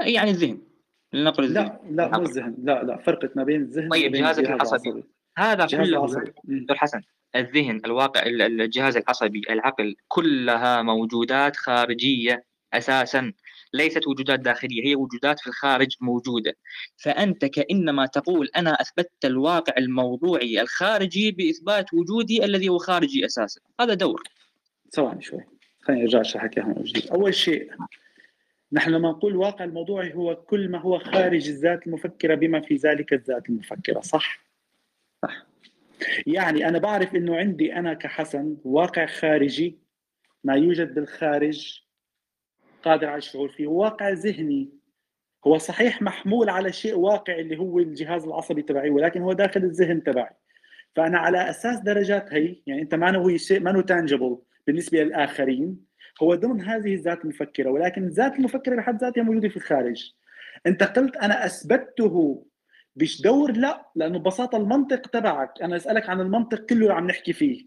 يعني 0.00 0.30
الذهن. 0.30 0.62
لنقل 1.14 1.44
الذهن. 1.44 1.78
لا 1.90 2.02
لا 2.02 2.18
مو. 2.18 2.24
الذهن. 2.24 2.54
لا 2.62 2.82
لا 2.82 2.96
فرقت 2.96 3.36
ما 3.36 3.44
بين 3.44 3.60
الذهن 3.60 3.88
طيب، 3.88 4.12
جهازك 4.12 4.38
الجهاز 4.38 4.68
العصبي. 4.72 5.04
هذا 5.38 5.66
كله. 5.66 6.06
دكتور 6.44 6.76
حسن 6.76 7.00
الذهن 7.36 7.80
الواقع 7.84 8.22
ال- 8.22 8.42
ال- 8.42 8.60
الجهاز 8.60 8.96
العصبي 8.96 9.42
العقل 9.50 9.96
كلها 10.08 10.82
موجودات 10.82 11.56
خارجية 11.56 12.44
أساسا. 12.72 13.32
ليست 13.72 14.06
وجودات 14.06 14.40
داخلية 14.40 14.84
هي 14.86 14.94
وجودات 14.96 15.40
في 15.40 15.46
الخارج 15.46 15.96
موجودة. 16.00 16.56
فأنت 16.96 17.44
كأنما 17.44 18.06
تقول 18.06 18.48
أنا 18.56 18.70
أثبتت 18.70 19.24
الواقع 19.24 19.74
الموضوعي 19.78 20.60
الخارجي 20.60 21.30
بإثبات 21.30 21.94
وجودي 21.94 22.44
الذي 22.44 22.68
هو 22.68 22.78
خارجي 22.78 23.26
أساسا. 23.26 23.60
هذا 23.80 23.94
دور. 23.94 24.22
ثواني 24.92 25.22
شوي. 25.22 25.40
خليني 25.82 26.02
أرجع 26.02 26.20
أشرح 26.20 26.44
لك 26.44 26.58
إياها. 26.58 26.66
من 26.66 26.82
جديد 26.82 27.10
أول 27.10 27.34
شيء 27.34 27.70
نحن 28.74 28.90
لما 28.90 29.10
نقول 29.10 29.32
الواقع 29.32 29.64
الموضوعي 29.64 30.14
هو 30.14 30.36
كل 30.36 30.68
ما 30.68 30.78
هو 30.78 30.98
خارج 30.98 31.48
الذات 31.48 31.86
المفكرة 31.86 32.34
بما 32.34 32.60
في 32.60 32.76
ذلك 32.76 33.12
الذات 33.12 33.48
المفكرة 33.48 34.00
صح؟ 34.00 34.44
صح. 35.22 35.46
يعني 36.26 36.68
أنا 36.68 36.78
بعرف 36.78 37.14
إنه 37.14 37.36
عندي 37.36 37.74
أنا 37.74 37.94
كحسن 37.94 38.56
واقع 38.64 39.06
خارجي 39.06 39.78
ما 40.44 40.54
يوجد 40.54 40.94
بالخارج 40.94 41.82
قادر 42.82 43.06
على 43.06 43.18
الشعور 43.18 43.48
فيه 43.48 43.66
واقع 43.66 44.08
ذهني. 44.08 44.68
هو 45.46 45.58
صحيح 45.58 46.02
محمول 46.02 46.48
على 46.48 46.72
شيء 46.72 46.94
واقعي 46.98 47.40
اللي 47.40 47.58
هو 47.58 47.78
الجهاز 47.78 48.24
العصبي 48.24 48.62
تبعي 48.62 48.90
ولكن 48.90 49.22
هو 49.22 49.32
داخل 49.32 49.60
الذهن 49.64 50.02
تبعي. 50.02 50.34
فأنا 50.96 51.18
على 51.18 51.50
أساس 51.50 51.80
درجات 51.80 52.32
هي 52.32 52.56
يعني 52.66 52.82
أنت 52.82 52.94
ما 52.94 53.16
هو 53.16 53.36
شيء 53.36 53.60
ما 53.60 53.82
تانجبل 53.82 54.38
بالنسبة 54.66 55.02
للآخرين. 55.02 55.84
هو 56.22 56.34
ضمن 56.34 56.60
هذه 56.60 56.94
الذات 56.94 57.24
المفكرة 57.24 57.70
ولكن 57.70 58.04
الذات 58.04 58.38
المفكرة 58.38 58.76
بحد 58.76 59.00
ذاتها 59.00 59.22
موجودة 59.22 59.48
في 59.48 59.56
الخارج. 59.56 60.12
انت 60.66 60.82
قلت 60.82 61.16
أنا 61.16 61.46
أثبته 61.46 62.46
مش 62.96 63.22
دور 63.22 63.52
لا 63.52 63.90
لأنه 63.94 64.18
ببساطة 64.18 64.56
المنطق 64.56 65.00
تبعك 65.00 65.62
أنا 65.62 65.76
أسألك 65.76 66.08
عن 66.08 66.20
المنطق 66.20 66.58
كله 66.66 66.80
اللي 66.80 66.92
عم 66.92 67.06
نحكي 67.06 67.32
فيه. 67.32 67.66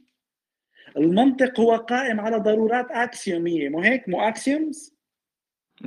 المنطق 0.97 1.59
هو 1.59 1.75
قائم 1.75 2.19
على 2.19 2.37
ضرورات 2.37 2.91
اكسيوميه 2.91 3.69
مو 3.69 3.81
هيك؟ 3.81 4.09
مو 4.09 4.21
اكسيومز 4.21 4.97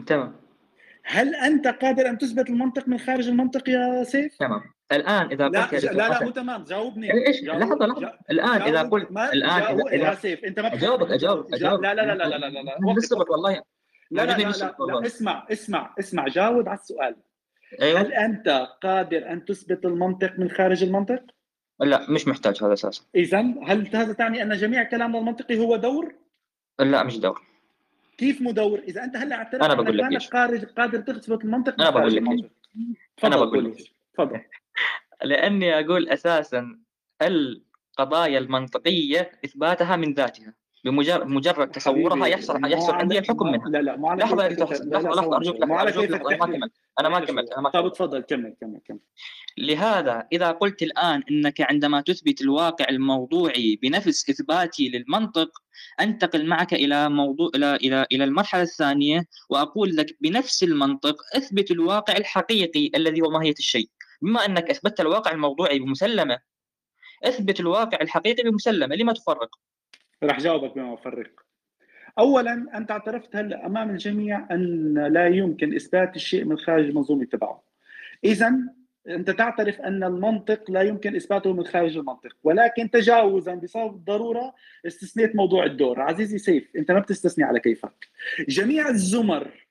تمام. 0.06 0.36
هل 1.04 1.34
أنت 1.34 1.68
قادر 1.68 2.08
أن 2.08 2.18
تثبت 2.18 2.50
المنطق 2.50 2.88
من 2.88 2.98
خارج 2.98 3.28
المنطق 3.28 3.68
يا 3.68 4.04
سيف؟ 4.04 4.36
تمام. 4.38 4.62
الآن 4.92 5.26
إذا 5.26 5.48
لا 5.48 5.64
قلت 5.64 5.84
لا 5.84 5.92
لا 5.92 6.14
حسن- 6.14 6.24
مو 6.24 6.30
تمام 6.30 6.64
جاوبني 6.64 7.26
إيش 7.28 7.40
جاوب- 7.44 7.60
لحظه 7.60 7.86
لحظه 7.86 8.12
الان 8.30 8.62
اذا 8.62 8.82
قلت 8.82 9.10
الان 9.10 9.60
جاوب- 9.60 9.88
اذا 9.88 9.96
اذا 10.10 10.14
سيف 10.14 10.44
انت 10.44 10.60
ما 10.60 10.74
اجاوبك 10.74 11.02
بتحب- 11.06 11.14
اجاوب 11.14 11.46
جا- 11.50 11.56
اجاوب 11.56 11.82
لا 11.82 11.94
لا 11.94 12.02
لا 12.02 12.14
لا 12.14 12.24
لا 12.38 12.46
لا 12.46 12.62
لا 12.62 12.94
بالضبط 12.94 13.30
والله 13.30 13.52
لا 13.52 13.62
لا 14.10 14.24
لا, 14.26 14.36
لا, 14.36 14.74
لا. 15.00 15.06
اسمع 15.06 15.46
اسمع 15.52 15.94
اسمع 15.98 16.28
جاوب 16.28 16.68
على 16.68 16.78
السؤال 16.78 17.16
أيوه 17.82 18.00
هل 18.00 18.12
انت 18.12 18.68
قادر 18.82 19.30
ان 19.32 19.44
تثبت 19.44 19.84
المنطق 19.84 20.38
من 20.38 20.50
خارج 20.50 20.82
المنطق؟ 20.82 21.22
لا 21.80 22.10
مش 22.10 22.28
محتاج 22.28 22.64
هذا 22.64 22.72
أساسا 22.72 23.02
اذا 23.14 23.38
هل 23.40 23.96
هذا 23.96 24.12
تعني 24.12 24.42
ان 24.42 24.52
جميع 24.56 24.82
كلامنا 24.82 25.18
المنطقي 25.18 25.58
هو 25.58 25.76
دور؟ 25.76 26.14
لا 26.80 27.02
مش 27.02 27.18
دور 27.18 27.42
كيف 28.18 28.40
مو 28.42 28.50
دور؟ 28.50 28.78
اذا 28.78 29.04
انت 29.04 29.16
هلا 29.16 29.36
اعترفت 29.36 29.64
أنا 29.64 29.72
انك 29.74 29.82
بقول 29.84 29.98
لك. 29.98 30.22
قادر 30.32 30.64
قادر 30.64 31.00
تثبت 31.00 31.44
المنطق 31.44 31.74
من 31.78 31.80
أنا 31.80 31.90
بقول 31.90 32.14
لك 32.14 32.22
تفضل 33.16 33.30
بقول 33.36 33.50
قول 33.50 33.64
لك. 33.64 33.76
تفضل 34.14 34.40
لأني 35.24 35.80
أقول 35.80 36.08
أساسا 36.08 36.78
القضايا 37.22 38.38
المنطقية 38.38 39.30
إثباتها 39.44 39.96
من 39.96 40.14
ذاتها 40.14 40.54
بمجرد 40.84 41.26
مجرد 41.26 41.70
تصورها 41.70 42.10
حبيبي، 42.10 42.30
يحصل 42.30 42.72
يحصل 42.72 42.92
عندي 42.92 43.18
الحكم 43.18 43.52
منها 43.52 43.68
لا 43.68 43.82
لا 43.82 44.08
على 44.08 44.22
لحظة 44.22 44.48
لحظة 44.48 44.84
لحظة 44.84 45.36
ارجوك 45.36 45.56
لحظة 45.56 46.36
ما. 46.36 46.46
كملت 46.46 46.72
أنا 47.00 47.08
ما 47.08 47.20
كملت؟ 47.20 47.52
أنا 47.52 47.60
ما 47.60 47.70
طب 47.70 47.92
تفضل 47.92 48.20
كمل 48.20 48.56
كمل 48.60 48.80
كمل 48.84 48.98
لهذا 49.58 50.26
إذا 50.32 50.50
قلت 50.50 50.82
الآن 50.82 51.22
أنك 51.30 51.60
عندما 51.60 52.00
تثبت 52.00 52.40
الواقع 52.40 52.86
الموضوعي 52.90 53.78
بنفس 53.82 54.30
إثباتي 54.30 54.88
للمنطق 54.88 55.50
أنتقل 56.00 56.46
معك 56.46 56.74
إلى 56.74 57.08
موضوع 57.08 57.50
إلى 57.54 57.76
إلى 57.76 58.06
إلى 58.12 58.24
المرحلة 58.24 58.62
الثانية 58.62 59.24
وأقول 59.50 59.96
لك 59.96 60.16
بنفس 60.20 60.62
المنطق 60.62 61.16
اثبت 61.36 61.70
الواقع 61.70 62.16
الحقيقي 62.16 62.90
الذي 62.94 63.20
هو 63.20 63.30
ماهية 63.30 63.54
الشيء 63.58 63.88
بما 64.22 64.46
أنك 64.46 64.70
أثبتت 64.70 65.00
الواقع 65.00 65.30
الموضوعي 65.30 65.78
بمسلمة 65.78 66.38
أثبت 67.24 67.60
الواقع 67.60 67.98
الحقيقي 68.00 68.50
بمسلمة 68.50 68.96
لما 68.96 69.12
تفرق؟ 69.12 69.58
راح 70.22 70.40
جاوبك 70.40 70.74
بما 70.74 70.94
أفرق. 70.94 71.30
اولا 72.18 72.66
أنت 72.74 72.90
اعترفت 72.90 73.36
هلا 73.36 73.66
أمام 73.66 73.90
الجميع 73.90 74.46
أن 74.50 74.94
لا 75.12 75.28
يمكن 75.28 75.74
إثبات 75.74 76.16
الشيء 76.16 76.44
من 76.44 76.58
خارج 76.58 76.84
المنظومه 76.84 77.24
تبعه 77.24 77.62
اذا 78.24 78.52
أنت 79.08 79.30
تعترف 79.30 79.80
أن 79.80 80.04
المنطق 80.04 80.70
لا 80.70 80.82
يمكن 80.82 81.16
إثباته 81.16 81.52
من 81.52 81.64
خارج 81.64 81.96
المنطق 81.96 82.36
ولكن 82.42 82.90
تجاوزا 82.90 83.54
بسبب 83.54 83.94
الضروره 83.94 84.54
استثنيت 84.86 85.36
موضوع 85.36 85.64
الدور. 85.64 86.00
عزيزي 86.00 86.38
سيف 86.38 86.70
أنت 86.76 86.90
ما 86.90 86.98
بتستثني 86.98 87.44
على 87.44 87.60
كيفك. 87.60 88.08
جميع 88.48 88.88
الزمر 88.88 89.69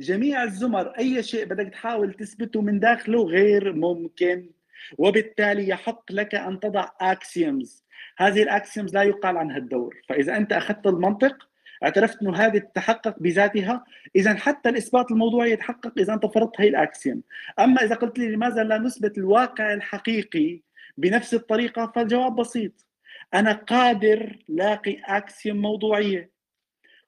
جميع 0.00 0.42
الزمر 0.42 0.88
أي 0.98 1.22
شيء 1.22 1.44
بدك 1.44 1.72
تحاول 1.72 2.14
تثبته 2.14 2.60
من 2.60 2.80
داخله 2.80 3.24
غير 3.24 3.72
ممكن. 3.72 4.50
وبالتالي 4.98 5.68
يحق 5.68 6.12
لك 6.12 6.34
أن 6.34 6.60
تضع 6.60 6.88
axioms 7.00 7.84
هذه 8.18 8.42
ال 8.42 8.49
axioms 8.49 8.94
لا 8.94 9.02
يقال 9.02 9.36
عنها 9.36 9.56
الدور 9.56 9.96
فإذا 10.08 10.36
أنت 10.36 10.52
أخذت 10.52 10.86
المنطق 10.86 11.48
اعترفت 11.84 12.22
إنه 12.22 12.36
هذه 12.36 12.58
تتحقق 12.58 13.18
بذاتها 13.18 13.84
إذا 14.16 14.34
حتى 14.34 14.68
الإثبات 14.68 15.10
الموضوعي 15.10 15.50
يتحقق 15.50 15.92
إذا 15.98 16.14
أنت 16.14 16.26
فرضت 16.26 16.60
هي 16.60 16.68
ال 16.68 16.77
axiom 16.77 17.22
أما 17.58 17.82
إذا 17.82 17.94
قلت 17.94 18.18
لي 18.18 18.28
لماذا 18.28 18.64
لا 18.64 18.78
نثبت 18.78 19.18
الواقع 19.18 19.72
الحقيقي 19.72 20.60
بنفس 20.96 21.34
الطريقة 21.34 21.92
فالجواب 21.96 22.36
بسيط. 22.36 22.86
أنا 23.34 23.52
قادر 23.52 24.38
لاقي 24.48 24.96
axiom 25.04 25.56
موضوعية. 25.56 26.30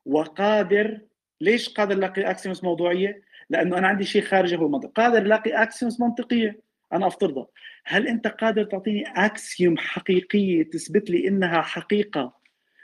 وقادر 0.06 1.00
ليش 1.40 1.68
قادر 1.68 1.94
لاقي 1.94 2.30
axioms 2.30 2.64
موضوعية؟ 2.64 3.22
لأنه 3.50 3.78
أنا 3.78 3.88
عندي 3.88 4.04
شيء 4.04 4.22
خارجي 4.22 4.56
هو 4.56 4.66
المنطق. 4.66 4.90
قادر 4.96 5.22
لاقي 5.22 5.62
axioms 5.62 6.02
منطقية؟ 6.02 6.60
أنا 6.92 7.06
افترضها 7.06 7.46
هل 7.84 8.08
أنت 8.08 8.26
قادر 8.26 8.64
تعطيني 8.64 9.04
axiom 9.16 9.78
حقيقية 9.78 10.62
تثبت 10.70 11.10
لي 11.10 11.28
إنها 11.28 11.62
حقيقة 11.62 12.38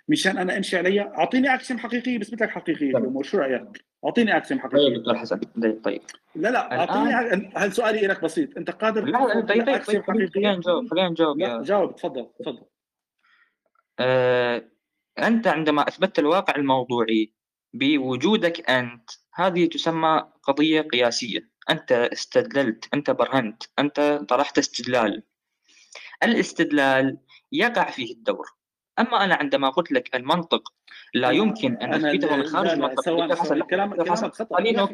مشان 0.08 0.38
أنا 0.38 0.56
أمشي 0.56 0.76
عليها؟ 0.76 1.12
أعطيني 1.18 1.54
axiom 1.54 1.78
حقيقية 1.78 2.18
بثبت 2.18 2.42
لك 2.42 2.50
حقيقية 2.50 2.90
تمام. 2.92 3.02
الأمور. 3.02 3.22
شو 3.24 3.38
رأيك؟ 3.38 3.84
أعطيني 4.04 4.36
axiom 4.36 4.60
طيب 4.60 4.70
حقيقي 4.72 4.98
دكتور 4.98 5.18
حسن. 5.18 5.40
طيب 5.62 5.80
طيب. 5.84 6.00
لا 6.34 6.48
لا 6.48 6.78
أعطيني 6.80 7.50
هل 7.56 7.72
سؤالي 7.72 8.06
لك 8.06 8.24
بسيط؟ 8.24 8.56
أنت 8.56 8.70
قادر 8.70 9.04
لحظة 9.06 9.32
ترفض 9.34 9.48
طيب 9.48 9.66
طيب 9.66 9.82
طيب 9.84 10.02
خلينا 10.02 10.30
حقيقية؟ 10.30 10.56
نجاوب 10.56 10.88
خلينا 10.90 11.08
نجاوب 11.08 11.38
لا 11.38 11.62
جاوب 11.62 11.96
تفضل 11.96 12.28
تفضل. 12.40 12.62
آه، 13.98 14.64
أنت 15.18 15.46
عندما 15.46 15.88
أثبتت 15.88 16.18
الواقع 16.18 16.56
الموضوعي 16.56 17.32
بوجودك 17.74 18.70
أنت. 18.70 19.10
هذه 19.34 19.66
تسمى 19.66 20.24
قضية 20.42 20.80
قياسية. 20.80 21.48
أنت 21.70 21.92
استدللت 21.92 22.88
أنت 22.94 23.10
برهنت 23.10 23.62
أنت 23.78 24.20
طرحت 24.28 24.58
استدلال. 24.58 25.22
الاستدلال 26.22 27.18
يقع 27.52 27.90
فيه 27.90 28.14
الدور. 28.14 28.46
أما 28.98 29.24
أنا 29.24 29.34
عندما 29.34 29.68
قلت 29.70 29.92
لك 29.92 30.16
المنطق 30.16 30.72
لا 31.14 31.30
يمكن 31.30 31.76
أن 31.76 31.94
أثبته 31.94 32.36
من 32.36 32.44
خارج 32.44 32.66
لا 32.66 32.74
لا 32.74 32.74
المنطق 32.74 33.02
ثواني 33.02 33.32
لحظة 33.32 33.60
كلام 33.60 33.94
كلامك 33.94 34.10
أكمل 34.40 34.90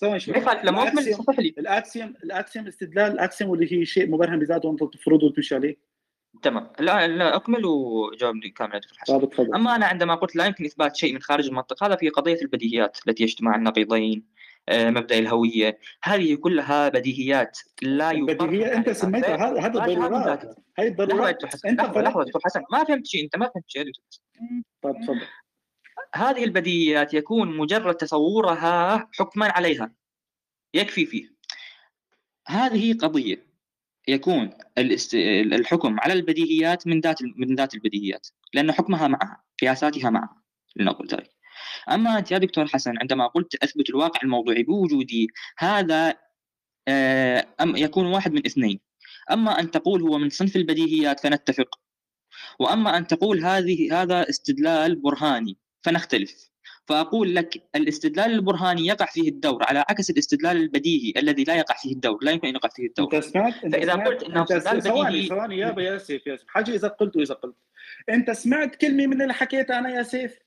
كلامك 0.00 0.18
شوي. 0.18 0.34
ما 0.34 0.40
يخالف 0.40 0.64
لما 0.64 0.88
أكمل 0.88 1.04
لي. 1.38 1.54
ال 1.58 1.67
axiom 1.67 2.14
ال 2.24 2.31
axiom 2.31 2.66
استدلال 2.66 3.12
ال 3.12 3.18
axiom 3.18 3.50
واللي 3.50 3.72
هي 3.72 3.84
شيء 3.84 4.10
مبرهن 4.10 4.38
بذاته 4.38 4.68
وانت 4.68 4.84
تفرضه 4.94 5.26
وتمشي 5.26 5.54
عليه. 5.54 5.89
تمام. 6.42 6.70
لا 6.78 7.06
لا 7.06 7.36
أكمل 7.36 7.64
وجاوبني 7.64 8.50
كامل 8.50 8.74
يا 8.74 8.78
دكتور 8.78 8.98
حسن. 8.98 9.26
طيب 9.26 9.54
أما 9.54 9.76
أنا 9.76 9.86
عندما 9.86 10.14
قلت 10.14 10.36
لا 10.36 10.46
يمكن 10.46 10.64
إثبات 10.64 10.96
شيء 10.96 11.14
من 11.14 11.22
خارج 11.22 11.46
المنطق 11.46 11.84
هذا 11.84 11.96
في 11.96 12.08
قضية 12.08 12.38
البديهيات 12.42 12.98
التي 13.08 13.22
يجتمع 13.22 13.54
النقيضين 13.56 14.40
آه، 14.68 14.90
مبدأ 14.90 15.18
الهوية. 15.18 15.78
هذه 16.02 16.34
كلها 16.34 16.88
بديهيات 16.88 17.58
لا 17.82 18.10
البديهيه 18.10 18.74
أنت 18.74 18.88
عليها 18.88 18.92
سميتها 18.92 19.66
هذا 19.66 20.24
ذاته. 20.24 20.54
هاي 20.78 20.88
الضرورات. 20.88 21.64
أنت 21.64 21.80
لحظة 21.80 22.24
دكتور 22.24 22.42
حسن. 22.44 22.62
ما 22.72 22.84
فهمت 22.84 23.06
شيء 23.06 23.24
أنت 23.24 23.36
ما 23.36 23.50
فهمت 23.54 23.64
شيء 23.68 23.82
يا 23.82 23.86
دكتور 23.86 24.04
حسن. 24.08 24.22
طيب 24.82 24.94
تفضل. 25.02 25.26
هذه 26.14 26.44
البديهيات 26.44 27.14
يكون 27.14 27.56
مجرد 27.56 27.94
تصورها 27.94 29.08
حكما 29.12 29.46
عليها. 29.46 29.92
يكفي 30.74 31.06
فيه. 31.06 31.34
هذه 32.46 32.94
قضية. 32.98 33.49
يكون 34.10 34.50
الاست... 34.78 35.14
الحكم 35.14 36.00
على 36.00 36.12
البديهيات 36.12 36.86
من 36.86 37.00
ذات 37.00 37.18
من 37.22 37.54
ذات 37.54 37.74
البديهيات 37.74 38.26
لأن 38.54 38.72
حكمها 38.72 39.08
معها 39.08 39.42
قياساتها 39.60 40.10
معها 40.10 40.42
لنقل 40.76 41.06
ذلك. 41.06 41.30
أما 41.90 42.18
أنت 42.18 42.30
يا 42.30 42.38
دكتور 42.38 42.66
حسن 42.66 42.98
عندما 43.00 43.26
قلت 43.26 43.54
أثبت 43.64 43.90
الواقع 43.90 44.20
الموضوعي 44.22 44.62
بوجودي 44.62 45.28
هذا 45.58 46.16
آه، 46.88 47.46
أم 47.60 47.76
يكون 47.76 48.06
واحد 48.06 48.32
من 48.32 48.46
اثنين. 48.46 48.80
أما 49.30 49.60
أن 49.60 49.70
تقول 49.70 50.02
هو 50.02 50.18
من 50.18 50.30
صنف 50.30 50.56
البديهيات 50.56 51.20
فنتفق. 51.20 51.80
وأما 52.58 52.96
أن 52.96 53.06
تقول 53.06 53.44
هذه 53.44 54.02
هذا 54.02 54.28
استدلال 54.28 54.96
برهاني 54.96 55.58
فنختلف. 55.82 56.49
فأقول 56.88 57.34
لك 57.34 57.62
الاستدلال 57.76 58.30
البرهاني 58.32 58.86
يقع 58.86 59.06
فيه 59.06 59.28
الدور 59.28 59.64
على 59.64 59.84
عكس 59.88 60.10
الاستدلال 60.10 60.56
البديهي 60.56 61.12
الذي 61.16 61.44
لا 61.44 61.54
يقع 61.54 61.74
فيه 61.74 61.92
الدور 61.92 62.18
لا 62.22 62.30
يمكن 62.30 62.48
أن 62.48 62.54
يقع 62.54 62.68
فيه 62.68 62.86
الدور. 62.86 63.14
أنت 63.14 63.24
سمعت 63.24 63.64
أنت 63.64 63.76
فإذا 63.76 63.92
سمعت 63.92 64.08
قلت 64.08 64.22
أنت 64.22 64.52
استدلال 64.52 64.82
ثواني 64.82 65.08
بديهي 65.10 65.26
ثواني 65.26 65.58
يا 65.58 65.74
يا 65.78 65.98
سيف 65.98 66.26
يا 66.26 66.36
سيف 66.36 66.48
حاجة 66.48 66.74
إذا 66.74 66.88
قلت 66.88 67.16
واذا 67.16 67.34
قلت. 67.34 67.56
أنت 68.08 68.30
سمعت 68.30 68.76
كلمة 68.76 69.06
من 69.06 69.22
اللي 69.22 69.34
حكيتها 69.34 69.78
أنا 69.78 69.90
يا 69.90 70.02
سيف؟ 70.02 70.38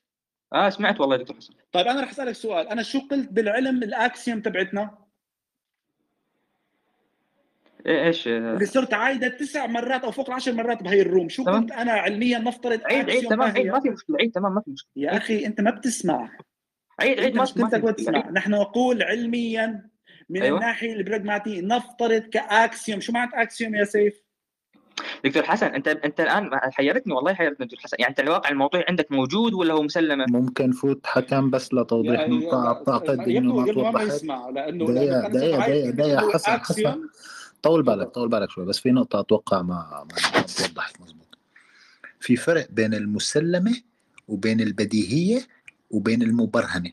آه 0.52 0.70
سمعت 0.70 1.00
والله 1.00 1.16
يا 1.16 1.20
دكتور 1.20 1.36
حسن. 1.36 1.54
طيب 1.72 1.86
أنا 1.86 2.00
رح 2.00 2.10
أسألك 2.10 2.32
سؤال. 2.32 2.68
أنا 2.68 2.82
شو 2.82 3.00
قلت 3.10 3.32
بالعلم 3.32 3.82
الأكسيوم 3.82 4.40
تبعتنا؟ 4.40 5.03
إيش؟ 7.86 8.28
آه، 8.28 8.54
اللي 8.54 8.66
صرت 8.66 8.94
عايده 8.94 9.28
تسع 9.28 9.66
مرات 9.66 10.04
أو 10.04 10.10
فوق 10.10 10.28
العشر 10.28 10.52
مرات 10.52 10.82
بهي 10.82 11.00
ال 11.02 11.06
room. 11.06 11.28
شو 11.28 11.44
تمام. 11.44 11.62
قلت 11.62 11.72
أنا 11.72 11.92
علميا 11.92 12.38
نفترض 12.38 12.80
عيد 12.84 13.10
عيد 13.10 13.24
تمام 13.26 13.38
ما 13.38 13.44
عيد 13.44 13.66
ما 13.66 13.80
في 13.80 13.90
مشكلة 13.90 14.16
عيد 14.20 14.32
تمام 14.32 14.54
ما 14.54 14.60
في 14.60 14.70
مشكلة. 14.70 14.90
يا 14.96 15.16
أخي 15.16 15.46
أنت 15.46 15.60
ما 15.60 15.70
بتسمع. 15.70 16.30
عيد 17.00 17.20
عيد 17.20 17.34
ما 17.34 17.42
مش 17.42 17.52
في 17.52 17.62
ما 17.62 17.68
في 17.68 17.76
تنتك 17.76 17.84
مشكلة. 18.00 18.18
وتسمع 18.18 18.30
نحن 18.30 18.50
نقول 18.50 19.02
علميا 19.02 19.88
من 20.30 20.42
أيوة. 20.42 20.58
الناحية 20.58 20.92
البراغماتيه 20.92 21.60
نفترض 21.60 22.22
ك 22.22 22.33
axiom. 22.33 23.00
شو 23.00 23.12
معنى 23.12 23.30
axiom 23.34 23.74
يا 23.74 23.84
سيف؟ 23.84 24.24
دكتور 25.24 25.42
حسن 25.42 25.66
أنت 25.66 25.88
أنت 25.88 26.20
الآن 26.20 26.50
حيرتني 26.72 27.12
والله 27.14 27.34
حيرتني 27.34 27.66
دكتور 27.66 27.80
حسن. 27.80 27.96
يعني 28.00 28.10
أنت 28.10 28.20
الواقع 28.20 28.50
الموضوعي 28.50 28.84
عندك 28.88 29.12
موجود 29.12 29.54
ولا 29.54 29.74
هو 29.74 29.82
مسلمة؟ 29.82 30.24
ممكن 30.28 30.72
فوت 30.72 31.06
حكم 31.06 31.50
بس 31.50 31.74
لتوضيح 31.74 32.20
يا- 32.20 32.54
أعتقد 32.66 33.20
إنه 33.20 33.68
يبدو 33.68 33.82
ما 33.82 33.90
توضحت. 34.06 34.24
دقيقة 34.72 35.28
دقيقة 35.90 36.20
هو 36.20 36.30
حسن 36.30 36.52
حسن. 36.52 37.00
طول 37.64 37.82
بالك. 37.82 38.08
طول 38.08 38.28
بالك 38.28 38.50
شوي 38.50 38.64
بس 38.64 38.78
في 38.78 38.90
نقطة 38.90 39.20
أتوقع 39.20 39.62
ما 39.62 40.06
ما 40.34 40.42
توضحت 40.42 41.00
مزبوط 41.00 41.38
في 42.20 42.36
فرق 42.36 42.66
بين 42.70 42.94
المسلمة 42.94 43.76
وبين 44.28 44.60
البديهية 44.60 45.40
وبين 45.90 46.22
المبرهنة. 46.22 46.92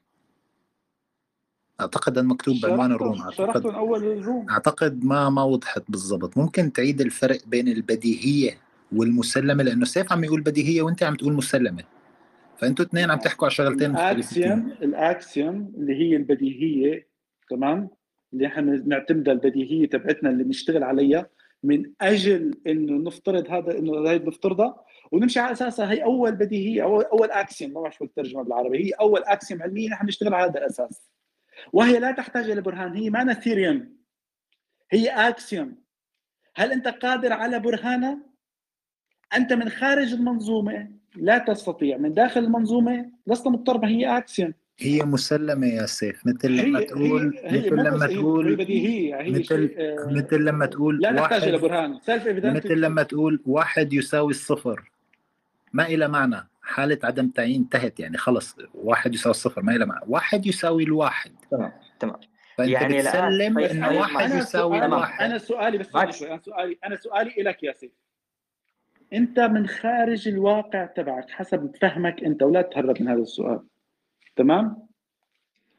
أعتقد 1.82 2.18
أن 2.18 2.26
مكتوب 2.26 2.56
بعنوان 2.62 2.92
ال 2.92 2.98
room 2.98 3.22
من 3.66 3.76
أول 3.76 4.04
ال 4.04 4.13
room 4.13 4.50
أعتقد 4.50 5.04
ما 5.04 5.30
ما 5.30 5.44
وضحت 5.44 5.84
بالضبط. 5.90 6.38
ممكن 6.38 6.74
تعيد 6.74 7.02
الفرق 7.02 7.40
بين 7.48 7.68
البديهية 7.68 8.58
والمسلمة 8.92 9.64
لأنه 9.64 9.86
سيف 9.86 10.12
عم 10.12 10.24
يقول 10.24 10.42
بديهية 10.42 10.82
وأنت 10.82 11.04
عم 11.04 11.16
تقول 11.16 11.34
مسلمة. 11.34 11.84
فأنتوا 12.58 12.86
اثنين 12.86 13.12
عم 13.12 13.20
تحكوا 13.20 13.48
على 13.48 13.56
شغلتين 13.56 13.92
مختلفتين 13.92 14.44
ال 14.44 14.48
axiom 14.48 14.72
ال 14.82 14.97
axiom 14.97 15.74
اللي 15.78 15.94
هي 15.94 16.16
البديهية 16.16 17.08
تمام؟ 17.50 17.90
اللي 18.34 18.48
إحنا 18.48 18.62
بنعتمدها 18.62 19.34
البديهية 19.34 19.90
تبعتنا 19.90 20.30
اللي 20.30 20.44
بنشتغل 20.44 20.84
عليها 20.84 21.30
من 21.64 21.92
أجل 22.02 22.56
إنه 22.68 22.94
نفترض 23.08 23.52
هذا 23.52 23.78
إنه 23.78 24.10
هي 24.10 24.20
بنفترضها 24.20 24.86
ونمشي 25.12 25.40
على 25.40 25.52
أساسها. 25.52 25.92
هي 25.92 26.04
أول 26.04 26.32
بديهية 26.32 26.84
اول 26.84 27.04
أول 27.04 27.32
axiom 27.32 27.74
ما 27.74 27.82
بعرف 27.82 27.96
شو 27.96 28.04
الترجمة 28.04 28.44
بالعربي. 28.44 28.86
هي 28.86 28.92
أول 28.92 29.24
axiom 29.24 29.62
علميا 29.62 29.90
نحن 29.90 30.08
نشتغل 30.08 30.34
على 30.34 30.52
هذا 30.52 30.60
الأساس. 30.60 31.10
وهي 31.74 32.00
لا 32.00 32.12
تحتاج 32.12 32.50
إلى 32.50 32.62
برهان. 32.62 32.96
هي 32.96 33.10
ما 33.10 33.34
theorem 33.34 33.96
هي 34.92 35.10
axiom 35.10 35.76
هل 36.56 36.72
أنت 36.72 36.88
قادر 36.88 37.34
على 37.34 37.60
برهانها 37.60 38.20
أنت 39.36 39.54
من 39.54 39.70
خارج 39.70 40.14
المنظومة 40.14 40.92
لا 41.16 41.38
تستطيع. 41.38 41.98
من 41.98 42.14
داخل 42.14 42.44
المنظومة 42.44 43.12
لست 43.28 43.48
مضطر. 43.48 43.86
هي 43.86 44.18
axiom 44.18 44.54
هي 44.82 45.04
مسلمة 45.04 45.68
يا 45.68 45.86
سيف 45.86 46.26
مثل 46.26 46.52
لما 46.52 46.80
هي 46.80 46.86
تقول 46.86 47.40
هي 47.44 47.52
هي 47.52 47.70
مثل 47.70 47.76
لما 47.76 48.06
بس 48.06 48.12
هي 48.12 48.16
هي 48.16 48.16
تقول 48.16 49.32
مثل 49.32 49.44
شيء 49.44 49.76
آه، 49.80 50.12
مثل 50.12 50.46
لما 50.46 50.66
تقول 50.66 51.00
لا 51.02 51.16
تحتاج 51.16 51.44
إلى 51.44 51.52
واحد 51.52 51.62
برهان. 51.66 52.00
self-evident 52.00 52.66
مثل 52.66 52.82
لما 52.82 53.04
تقول 53.04 53.42
واحد 53.46 53.94
يساوي 53.94 54.32
الصفر. 54.32 54.92
ما 55.74 55.86
إلى 55.86 56.08
معنى؟ 56.08 56.48
حالة 56.62 57.00
عدم 57.04 57.28
تعيين 57.28 57.62
انتهت 57.62 58.00
يعني 58.00 58.18
خلص 58.18 58.56
واحد 58.74 59.14
يساوي 59.14 59.32
الصفر 59.32 59.62
ما 59.62 59.76
إلى 59.76 59.86
معنى. 59.86 60.06
واحد 60.08 60.46
يساوي 60.46 60.84
الواحد. 60.84 61.32
تمام 61.52 61.72
تمام. 62.00 62.20
فأنت 62.58 62.70
يعني 62.70 62.98
بتسلم 62.98 63.60
طيب، 63.60 63.70
طيب، 63.70 64.00
واحد 64.00 64.30
يساوي 64.36 64.80
سؤالي 64.80 64.96
واحد 64.96 65.26
أنا 65.26 65.38
سؤالي 65.38 65.78
بس 65.78 65.96
أنا 65.96 66.12
سؤالي 66.12 66.78
أنا 66.86 66.96
سؤالي 66.96 67.34
لك 67.38 67.64
يا 67.64 67.74
سيف. 67.74 67.92
أنت 69.14 69.40
من 69.40 69.68
خارج 69.68 70.28
الواقع 70.28 70.86
تبعك 70.86 71.30
حسب 71.30 71.72
فهمك 71.82 72.24
أنت 72.24 72.44
ولا 72.44 72.62
تهرب 72.62 73.02
من 73.02 73.08
هذا 73.08 73.22
السؤال. 73.22 73.60
تمام؟ 74.36 74.88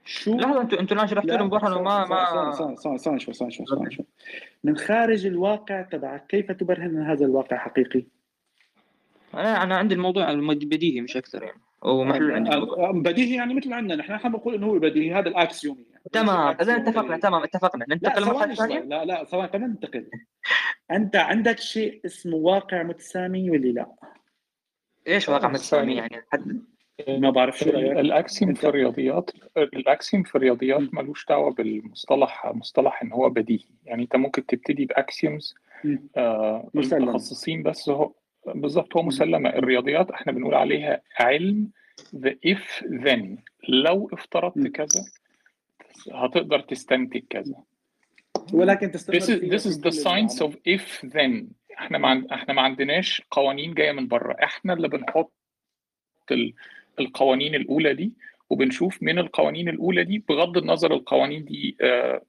شو؟ 0.05 0.35
لحظه 0.35 0.61
أنتوا 0.61 0.81
أنتوا 0.81 0.97
الآن 0.97 1.09
شرحتوا 1.09 1.37
لهم 1.37 1.49
برهن 1.49 1.73
وما 1.73 2.07
ما 2.07 2.53
ثواني 2.53 2.77
ثواني 2.77 2.99
ثواني 2.99 3.21
شوي 3.21 3.35
شوي 3.35 3.51
شوي. 3.91 4.07
من 4.65 4.77
خارج 4.77 5.27
الواقع 5.27 5.83
تبعك 5.83 6.27
كيف 6.27 6.53
تبرهن 6.53 6.97
ان 6.97 7.03
هذا 7.03 7.27
الواقع 7.27 7.57
حقيقي؟ 7.57 8.05
أنا 9.35 9.63
أنا 9.63 9.77
عندي 9.77 9.95
الموضوع 9.95 10.31
البديهي 10.31 11.01
مش 11.01 11.17
أكثر 11.17 11.43
يعني. 11.43 11.61
هو 11.85 12.05
محلول 12.05 12.33
عندي 12.33 12.51
الموضوع. 12.51 12.89
آه، 12.89 12.93
بديهي 12.93 13.37
يعني 13.37 13.55
مثل 13.55 13.73
عندنا. 13.73 13.97
نحن 13.97 14.13
نحن 14.13 14.33
بنقول 14.33 14.55
إنه 14.55 14.67
هو 14.67 14.79
بديهي 14.79 15.15
هذا 15.15 15.29
الأكسيومي 15.29 15.83
يعني. 15.91 16.03
تمام 16.13 16.57
إذا. 16.61 16.77
اتفقنا 16.77 17.17
تمام 17.17 17.43
اتفقنا. 17.43 17.85
لا 17.85 17.95
ننتقل 17.95 18.23
لمرحلة 18.23 18.55
ثانية. 18.55 18.81
لا 18.81 19.05
لا 19.05 19.25
ثواني 19.25 19.49
خلينا 19.49 19.67
ننتقل. 19.67 20.11
أنت 20.91 21.17
عندك 21.17 21.59
شيء 21.59 22.01
اسمه 22.07 22.37
واقع 22.37 22.83
متسامي 22.83 23.51
ولا 23.51 23.69
لا؟ 23.69 23.87
إيش 25.09 25.29
واقع 25.29 25.49
متسامي 25.49 25.95
يعني؟ 25.95 26.23
حد 26.33 26.63
ما 27.09 27.31
بعرف 27.31 27.59
شو 27.59 27.71
رأيك؟ 27.71 27.93
ال 27.99 28.08
axiom 28.08 28.55
أنت- 28.55 28.59
في 28.59 28.69
الرياضيات 28.69 29.31
ال 29.57 29.68
axiom 29.68 30.23
في 30.23 30.35
الرياضيات 30.35 30.95
ملوش 30.95 31.27
دعوة 31.27 31.53
بالمصطلح 31.53 32.47
مصطلح 32.47 33.03
إن 33.03 33.13
هو 33.13 33.31
بديهي 33.31 33.65
يعني 33.85 34.03
أنت 34.03 34.17
ممكن 34.17 34.47
تبتدي 34.47 34.85
ب 34.85 34.93
axioms. 34.94 35.55
آه. 36.17 36.71
متخصصين 36.75 37.63
بس 37.63 37.89
هو 37.89 38.13
بالظبط 38.47 38.97
هو 38.97 39.03
مسلمة 39.03 39.49
الرياضيات 39.51 40.11
إحنا 40.11 40.33
بنقول 40.33 40.55
عليها 40.55 41.03
علم 41.21 41.71
the 42.17 42.31
if 42.49 42.85
then 43.05 43.27
لو 43.69 44.11
افترضت. 44.13 44.67
كذا 44.67 45.05
هتقدر 46.13 46.61
تستنتج 46.61 47.23
كذا 47.31 47.55
ولكن 48.53 48.91
تستمر 48.91 49.19
this 49.21 49.23
is 49.23 49.41
this 49.53 49.73
is 49.73 49.77
the 49.79 50.03
science 50.05 50.43
of 50.47 50.53
if 50.69 51.09
then 51.11 51.45
إحنا 51.79 51.99
ما. 51.99 52.27
إحنا 52.33 52.55
ما 52.55 52.63
عندناش 52.63 53.23
قوانين 53.31 53.75
جاية 53.75 53.93
من 53.93 54.09
بره 54.09 54.37
إحنا 54.43 54.73
اللي 54.73 54.89
بنحط 54.89 55.33
ال... 56.31 56.55
القوانين 57.01 57.55
الأولى 57.55 57.95
دي 57.95 58.13
وبنشوف 58.51 59.03
من 59.03 59.19
القوانين 59.19 59.69
الأولى 59.69 60.05
دي 60.05 60.25
بغض 60.29 60.59
النظر 60.59 60.93
القوانين 60.95 61.45
دي 61.45 61.77
آه. 61.81 62.23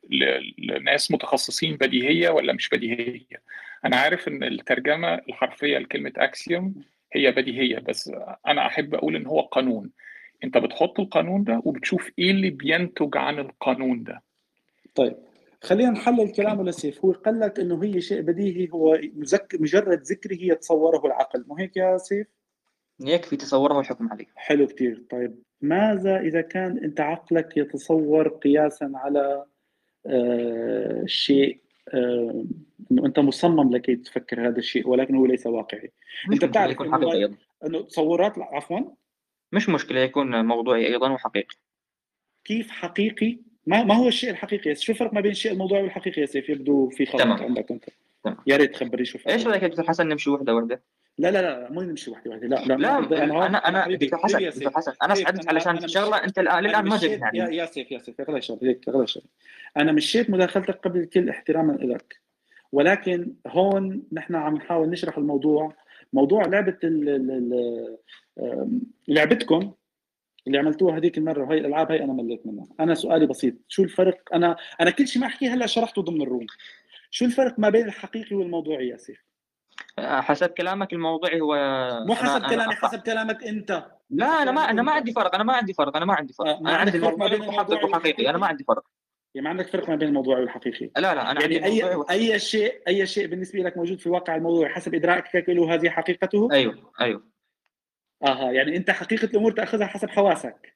لناس 0.59 1.11
متخصصين 1.11 1.75
بديهية 1.75 2.29
ولا 2.29 2.53
مش 2.53 2.69
بديهية 2.69 3.41
أنا 3.85 3.95
عارف 3.95 4.27
إن 4.27 4.43
الترجمة 4.43 5.13
الحرفية 5.13 5.77
لكلمة 5.77 6.13
اكسيوم 6.17 6.75
هي 7.13 7.31
بديهية 7.31 7.79
بس 7.79 8.11
أنا 8.47 8.65
أحب 8.67 8.95
أقول 8.95 9.15
إن 9.15 9.25
هو 9.25 9.41
قانون 9.41 9.89
أنت 10.43 10.57
بتحط 10.57 10.99
القانون 10.99 11.43
ده 11.43 11.61
وبتشوف 11.65 12.11
إيه 12.19 12.31
اللي 12.31 12.49
بينتج 12.49 13.17
عن 13.17 13.39
القانون 13.39 14.03
ده 14.03 14.23
طيب 14.95 15.15
خلينا 15.61 15.89
نحلل 15.91 16.31
كلامه 16.31 16.63
لسيف 16.63 17.05
هو 17.05 17.11
قال 17.11 17.39
لك 17.39 17.59
إنه 17.59 17.83
هي 17.83 18.01
شيء 18.01 18.21
بديهي 18.21 18.69
هو. 18.73 18.99
مجرد 19.53 20.01
ذكره 20.01 20.37
يتصوره 20.41 21.05
العقل 21.05 21.45
مو 21.47 21.57
هيك 21.57 21.77
يا 21.77 21.97
سيف 21.97 22.27
يكفي 22.99 23.35
تصوره 23.35 23.77
والحكم 23.77 24.09
عليه. 24.09 24.25
حلو 24.35 24.67
كتير. 24.67 25.03
طيب 25.09 25.35
ماذا 25.61 26.19
إذا 26.19 26.41
كان 26.41 26.77
أنت 26.77 27.01
عقلك 27.01 27.57
يتصور 27.57 28.27
قياسا 28.27 28.91
على 28.95 29.45
آه 30.05 31.03
شيء 31.05 31.61
آه 31.93 32.45
إنه 32.91 33.05
أنت 33.05 33.19
مصمم 33.19 33.75
لكي 33.75 33.95
تفكر 33.95 34.47
هذا 34.47 34.57
الشيء 34.57 34.89
ولكن 34.89 35.15
هو 35.15 35.25
ليس 35.25 35.47
واقعي؟ 35.47 35.91
أنت 36.33 36.45
بتعرف 36.45 36.71
يكون 36.71 36.87
إنه 36.87 36.97
حقيقي 36.97 37.17
أيضا. 37.17 37.35
إنه 37.65 37.81
تصورات 37.81 38.39
عفوا. 38.39 38.79
مش 39.51 39.69
مشكلة 39.69 39.99
يكون 39.99 40.45
موضوعي 40.45 40.87
أيضا 40.87 41.09
وحقيقي. 41.09 41.55
كيف 42.45 42.71
حقيقي؟ 42.71 43.37
ما 43.67 43.83
ما 43.83 43.95
هو 43.95 44.07
الشيء 44.07 44.29
الحقيقي؟ 44.29 44.75
شو 44.75 44.91
الفرق 44.91 45.13
ما 45.13 45.21
بين 45.21 45.31
الشيء 45.31 45.51
الموضوعي 45.51 45.83
والحقيقي 45.83 46.21
يا 46.21 46.25
سيف؟ 46.25 46.49
يبدو 46.49 46.89
في 46.89 47.05
خلط 47.05 47.21
تمام. 47.21 47.43
عندك 47.43 47.71
أنت. 47.71 47.85
تمام. 48.23 48.37
يا 48.47 48.57
ريت 48.57 48.73
تخبرني 48.73 49.05
شو 49.05 49.17
الفرق. 49.17 49.33
إيش 49.33 49.47
رأيك 49.47 49.63
يا 49.63 49.67
دكتور 49.67 49.85
حسن؟ 49.85 50.07
نمشي 50.07 50.29
وحدة 50.29 50.55
وحدة؟ 50.55 50.81
لا 51.17 51.31
لا 51.31 51.41
لا 51.41 51.71
مو 51.71 51.81
نمشي 51.81 52.11
واحدة 52.11 52.31
واحدة 52.31 52.47
لا 52.47 52.65
لا 52.65 52.77
لا 52.77 53.45
أنا 53.45 53.57
أنا 53.57 53.95
دكتور 53.95 54.19
حسن 54.19 54.41
يا 54.41 54.49
دكتور. 54.49 54.71
حسن 54.71 54.93
أنا 55.03 55.15
سعدت 55.15 55.47
علشان 55.49 55.77
أنا 55.77 55.87
شغله 55.87 56.23
أنت 56.23 56.39
الآن 56.39 56.63
للان 56.63 56.85
ما 56.85 56.97
جبتها 56.97 57.31
يا 57.33 57.43
يعني. 57.43 57.57
يا 57.57 57.65
سيف 57.65 57.91
يا 57.91 57.97
سيف 57.99 58.21
اغلى 58.21 58.41
شغله 58.41 58.69
هيك 58.69 58.89
اغلى 58.89 59.07
شغله 59.07 59.25
أنا 59.77 59.91
مشيت 59.91 60.29
مداخلتك 60.29 60.75
قبل 60.75 61.05
كل 61.05 61.29
احتراما 61.29 61.71
لك 61.73 62.21
ولكن 62.71 63.33
هون 63.47 64.03
نحن 64.11 64.35
عم 64.35 64.55
نحاول 64.55 64.89
نشرح 64.89 65.17
الموضوع. 65.17 65.75
موضوع 66.13 66.45
لعبة 66.45 66.77
ال 66.83 67.09
ال 67.09 67.31
ال 67.31 67.97
آم، 68.39 68.81
لعبتكم 69.07 69.73
اللي 70.47 70.57
عملتوها 70.57 70.97
هذيك 70.97 71.17
المرة 71.17 71.43
وهي 71.43 71.57
الألعاب 71.57 71.91
هي 71.91 72.03
أنا 72.03 72.13
مليت 72.13 72.47
منها. 72.47 72.65
أنا 72.79 72.93
سؤالي 72.93 73.25
بسيط. 73.25 73.53
شو 73.67 73.83
الفرق؟ 73.83 74.33
أنا 74.33 74.55
أنا 74.81 74.89
كل 74.89 75.07
شيء 75.07 75.21
ما 75.21 75.27
أحكيه 75.27 75.53
هلا 75.53 75.65
شرحته 75.65 76.01
ضمن 76.01 76.21
الروم. 76.21 76.45
شو 77.11 77.25
الفرق 77.25 77.59
ما 77.59 77.69
بين 77.69 77.85
الحقيقي 77.85 78.35
والموضوعي 78.35 78.87
يا 78.87 78.97
سيف؟ 78.97 79.23
حسب 79.99 80.49
كلامك 80.49 80.93
الموضوعي 80.93 81.41
هو 81.41 81.55
مو 82.07 82.15
حسب 82.15 82.45
كلامي. 82.49 82.75
حسب 82.75 82.99
كلامك 82.99 83.43
أنت. 83.43 83.85
لا 84.09 84.41
أنا 84.41 84.51
ما 84.51 84.69
أنا 84.69 84.81
ما 84.81 84.91
عندي 84.91 85.13
فرق 85.13 85.35
أنا 85.35 85.43
ما 85.43 85.53
عندي 85.53 85.73
فرق 85.73 85.95
أنا 85.95 86.05
ما 86.05 86.13
عندي 86.13 86.33
فرق. 86.33 86.47
آه، 86.47 86.59
أنا 86.59 86.75
عندي 86.75 86.99
فرق 86.99 87.17
ما 87.17 87.27
بين 87.27 87.33
الموضوعي 87.33 87.57
محقق 87.57 87.71
الموضوعي 87.71 87.91
وحقيقي 87.91 88.29
أنا 88.29 88.37
ما 88.37 88.47
عندي 88.47 88.63
فرق. 88.63 88.83
يعني 89.35 89.43
ما 89.45 89.49
عندك 89.49 89.67
فرق 89.67 89.89
ما 89.89 89.95
بين 89.95 90.07
الموضوعي 90.07 90.41
والحقيقي. 90.41 90.91
لا 90.95 91.15
لا 91.15 91.31
أنا 91.31 91.41
يعني 91.41 91.57
الموضوعي 91.57 91.91
اي 91.91 91.95
وحقيقي. 91.95 92.33
أي 92.33 92.39
شيء 92.39 92.81
أي 92.87 93.05
شيء 93.07 93.27
بالنسبة 93.27 93.59
لك 93.59 93.77
موجود 93.77 93.99
في 93.99 94.09
واقع 94.09 94.35
الموضوع 94.35 94.69
حسب 94.69 94.95
إدراكك 94.95 95.49
له 95.49 95.73
هذه 95.73 95.89
حقيقته؟ 95.89 96.49
أيوه 96.51 96.91
أيوه. 97.01 97.23
آها 98.23 98.51
يعني 98.51 98.77
أنت 98.77 98.91
حقيقة 98.91 99.25
الأمور 99.25 99.51
تأخذها 99.51 99.87
حسب 99.87 100.09
حواسك. 100.09 100.75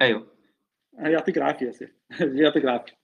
أيوه. 0.00 0.26
يعطيك 0.98 1.38
العافية 1.38 1.66
يا 1.66 1.72
سيف. 1.72 1.90
يعطيك 2.20 2.64
العافية. 2.64 3.01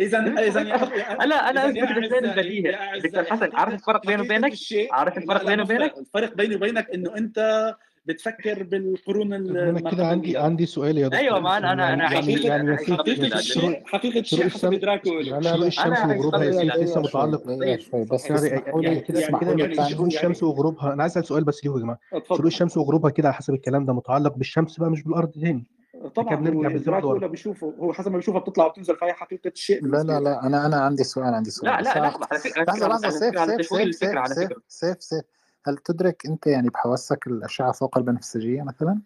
اذا 0.00 0.18
إذا 0.18 0.60
أنا 0.60 1.50
أنا 1.50 1.68
اثبت 1.68 1.78
الحسين 1.78 2.10
أعزائي- 2.10 2.24
البديهي 2.24 2.72
يا 2.72 2.80
أعزائي، 2.80 3.00
دكتور 3.00 3.24
حسن 3.24 3.50
عارف 3.56 3.74
الفرق 3.74 4.06
بينه 4.06 4.18
حقيقة 4.24 4.36
وبينك؟ 4.38 4.92
عارف 4.92 5.18
الفرق 5.18 5.44
مو 5.56 5.62
وبينك؟ 5.62 5.80
فرق. 5.94 5.98
الفرق 5.98 6.34
بيني 6.34 6.54
وبينك 6.56 6.90
إنه 6.90 7.16
أنت 7.16 7.72
بتفكر 8.06 8.62
بالقرون 8.62 9.34
ال- 9.34 9.56
أنا 9.56 9.90
كده 9.90 10.06
عندي. 10.06 10.38
عندي 10.38 10.66
سؤال 10.66 10.98
يا 10.98 11.08
دكتور 11.08 11.20
أيوة، 11.20 11.40
ما 11.40 11.50
أنا- 11.50 11.62
أنا- 11.62 11.64
أنا 11.64 11.84
يعني 11.88 12.02
عايش- 12.02 12.44
يعني 12.44 12.76
حقيقه 12.76 13.04
شروق- 13.04 13.36
الشيء 13.36 13.82
حقيقه 13.86 14.20
الشيء 14.20 14.38
حسب 14.44 14.54
الشمس 14.56 14.64
إدراكه 14.64 15.10
له 15.10 15.20
يعني 15.30 15.48
أنا 15.48 15.52
شروق 15.54 15.66
الشمس 15.66 15.98
عايز 15.98 16.20
وغروبها. 16.20 16.76
لسه 16.84 17.00
متعلق. 17.00 17.42
شوي 17.78 18.04
بس 18.04 18.30
يعني- 18.30 18.46
اسمحوا 18.46 18.82
يعني 18.82 19.00
كده 19.00 19.20
يعني 19.20 19.90
شروق. 19.90 20.06
الشمس 20.06 20.42
وغروبها. 20.42 20.92
أنا 20.92 21.02
عايز 21.02 21.12
اسال 21.12 21.24
سؤال 21.24 21.44
بس 21.44 21.64
ليه 21.64 21.72
يا 21.72 21.78
جماعة. 21.78 21.98
شروق 22.28 22.46
الشمس 22.46 22.76
وغروبها 22.76 23.10
كده 23.10 23.28
على 23.28 23.34
حسب 23.36 23.54
الكلام 23.54 23.84
ده 23.84 23.92
متعلق 23.92 24.36
بالشمس 24.36 24.80
بقى 24.80 24.90
مش 24.90 25.02
بالأرض 25.02 25.30
تاني. 25.30 25.66
طبعا 26.08 26.34
بنرجع 26.34 26.68
بالزمن. 26.68 26.98
له 26.98 27.26
بيشوفه 27.26 27.74
هو 27.78 27.92
حسب 27.92 28.10
ما 28.10 28.16
بيشوفها 28.16 28.40
بتطلع 28.40 28.66
وبتنزل 28.66 28.96
فهي 28.96 29.12
حقيقه 29.12 29.48
الشيء 29.48 29.86
لا 29.86 30.02
لا. 30.02 30.20
لا 30.20 30.46
أنا 30.46 30.66
أنا 30.66 30.76
عندي 30.76 31.04
سؤال 31.04 31.34
عندي 31.34 31.50
سؤال 31.50 31.72
لا 31.72 31.80
لا 31.80 32.00
لحظة 32.00 32.28
على 32.30 32.40
فكره 32.40 32.62
لحظة 32.64 32.92
على 32.92 33.10
سيف 33.10 33.68
سيف 33.68 33.94
سيف 33.94 34.56
سيف 34.68 35.02
سيف 35.02 35.24
هل 35.64 35.76
تدرك 35.76 36.26
أنت 36.26 36.46
يعني 36.46 36.68
بحواسك 36.68 37.26
الأشعة 37.26 37.72
فوق 37.72 37.98
البنفسجية 37.98 38.62
مثلا؟ 38.62 39.00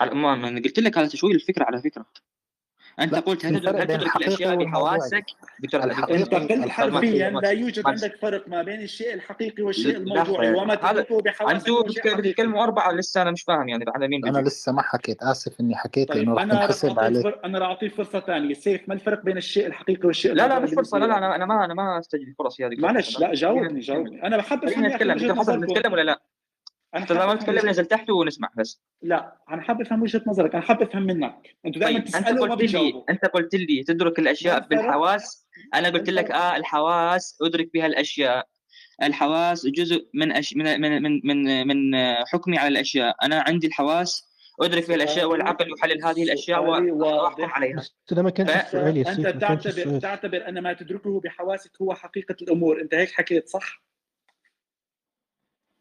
على 0.00 0.14
ما 0.14 0.34
أنا 0.48 0.60
قلت 0.60 0.78
لك 0.78 0.98
على 0.98 1.08
تشويه 1.08 1.34
الفكرة 1.34 1.64
على 1.64 1.82
فكرة 1.82 2.06
أنت 3.00 3.12
لا، 3.12 3.20
قلت 3.20 3.46
هل 3.46 3.60
تدرك 3.60 4.16
الأشياء. 4.16 4.56
بحواسك 4.56 5.24
دكتور 5.58 5.80
حرفيا 6.68 7.30
لا 7.30 7.50
يوجد 7.50 7.86
عندك 7.86 8.16
فرق 8.22 8.48
ما 8.48 8.62
بين 8.62 8.80
الشيء 8.82 9.14
الحقيقي 9.14 9.62
والشيء 9.62 9.96
الموضوعي. 9.96 10.54
وما 10.54 10.74
تدركه 10.74 11.20
بحواسك 11.22 11.54
أنتم 11.54 11.74
حقيقي 12.00 12.16
بتتكلموا 12.16 12.62
أربعة 12.64 12.92
لسه 12.92 13.22
أنا 13.22 13.30
مش 13.30 13.42
فاهم 13.42 13.68
يعني 13.68 13.84
على 13.94 14.08
مين 14.08 14.26
أنا 14.28 14.38
لسه 14.38 14.72
ما 14.72 14.82
حكيت 14.82 15.22
آسف 15.22 15.60
إني 15.60 15.76
حكيت 15.76 16.08
طيب 16.12 16.28
لأنه 16.28 16.54
رح 16.54 16.60
تنحسب 16.64 17.00
عليك 17.00 17.22
فر... 17.22 17.40
أنا 17.44 17.58
رح 17.58 17.66
اعطيه 17.68 17.88
فرصة 17.88 18.20
ثانية 18.20 18.54
سيف 18.54 18.88
ما 18.88 18.94
الفرق 18.94 19.22
بين 19.24 19.36
الشيء 19.36 19.66
الحقيقي 19.66 20.06
والشيء 20.06 20.32
لا 20.32 20.48
لا 20.48 20.58
مش 20.58 20.70
فرصة 20.70 20.98
لا 20.98 21.04
لا؟ 21.06 21.36
أنا 21.36 21.46
ما 21.46 21.64
أنا 21.64 21.74
ما 21.74 21.98
استجيب 21.98 22.34
فرص 22.38 22.60
يا 22.60 22.68
دكتور 22.68 22.84
معلش 22.92 23.18
لا 23.20 23.34
جاوبني 23.34 23.80
جاوبني 23.80 24.26
أنا 24.26 24.36
بحب 24.36 24.64
افهم 24.64 24.86
نتكلم. 24.86 25.16
نتكلم 25.64 25.92
ولا 25.92 26.02
لا؟ 26.02 26.20
أنا 26.94 27.02
انت 27.02 27.12
لما 27.12 27.34
أفهم 27.34 27.68
نزل 27.68 27.86
تحت 27.86 28.10
ونسمع 28.10 28.48
بس. 28.56 28.82
لا 29.02 29.36
أنا 29.50 29.62
حابب 29.62 29.80
أفهم 29.80 30.02
وجهة 30.02 30.22
نظرك 30.26 30.54
أنا 30.54 30.62
حابب 30.62 30.82
أفهم 30.82 31.02
منك. 31.02 31.56
أنتوا 31.66 31.80
دائما 31.80 31.98
طيب 31.98 32.16
أنت 32.16 32.40
وما 32.40 32.54
قلت 32.54 32.72
لي 32.72 33.04
أنت 33.10 33.24
قلت 33.24 33.54
لي 33.54 33.82
تدرك 33.82 34.18
الأشياء؟ 34.18 34.68
بالحواس. 34.68 35.48
أنا 35.74 35.88
قلت 35.88 36.10
لك؟ 36.10 36.30
آه 36.30 36.56
الحواس 36.56 37.38
أدرك 37.42 37.70
بها 37.74 37.86
الأشياء. 37.86 38.46
الحواس 39.02 39.66
جزء 39.66 40.08
من 40.14 40.32
أش... 40.32 40.54
من 40.56 40.80
من 40.80 41.02
من 41.02 41.20
من, 41.24 41.66
من 41.66 41.98
حكمي 42.32 42.58
على 42.58 42.68
الأشياء. 42.68 43.16
أنا 43.22 43.44
عندي 43.48 43.66
الحواس 43.66 44.30
أدرك 44.60 44.88
بها 44.88 44.96
الأشياء 44.96 45.26
والعقل 45.26 45.66
يحلل 45.78 46.04
هذه 46.04 46.22
الأشياء 46.22 46.64
وأحكم. 46.64 47.44
عليها. 47.44 47.82
ما 48.12 48.30
كانش 48.30 48.50
ف- 48.50 48.74
أنت 48.76 49.26
تعتبر 49.40 49.98
تعتبر 49.98 50.48
أن 50.48 50.58
ما 50.58 50.72
تدركه 50.72 51.20
بحواسك 51.20 51.70
هو 51.82 51.94
حقيقة 51.94 52.36
الأمور. 52.42 52.80
أنت 52.80 52.94
هيك 52.94 53.10
حكيت 53.10 53.48
صح؟ 53.48 53.82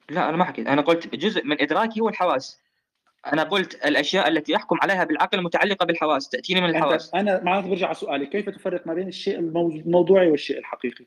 لا 0.09 0.29
أنا 0.29 0.37
ما 0.37 0.45
حكيت. 0.45 0.67
أنا 0.67 0.81
قلت 0.81 1.15
جزء 1.15 1.45
من 1.45 1.61
إدراكي 1.61 2.01
هو 2.01 2.09
الحواس. 2.09 2.59
أنا 3.33 3.43
قلت 3.43 3.85
الأشياء 3.85 4.27
التي 4.27 4.55
أحكم 4.55 4.77
عليها 4.81 5.03
بالعقل 5.03 5.41
متعلقه 5.43 5.85
بالحواس 5.85 6.29
تأتيني 6.29 6.61
من 6.61 6.69
الحواس. 6.69 7.13
أنا 7.15 7.43
معناته 7.43 7.69
برجع 7.69 7.87
على 7.87 7.95
سؤالي 7.95 8.25
كيف 8.25 8.49
تفرق 8.49 8.87
ما 8.87 8.93
بين 8.93 9.07
الشيء 9.07 9.39
الموضوعي 9.39 10.31
والشيء 10.31 10.59
الحقيقي؟ 10.59 11.05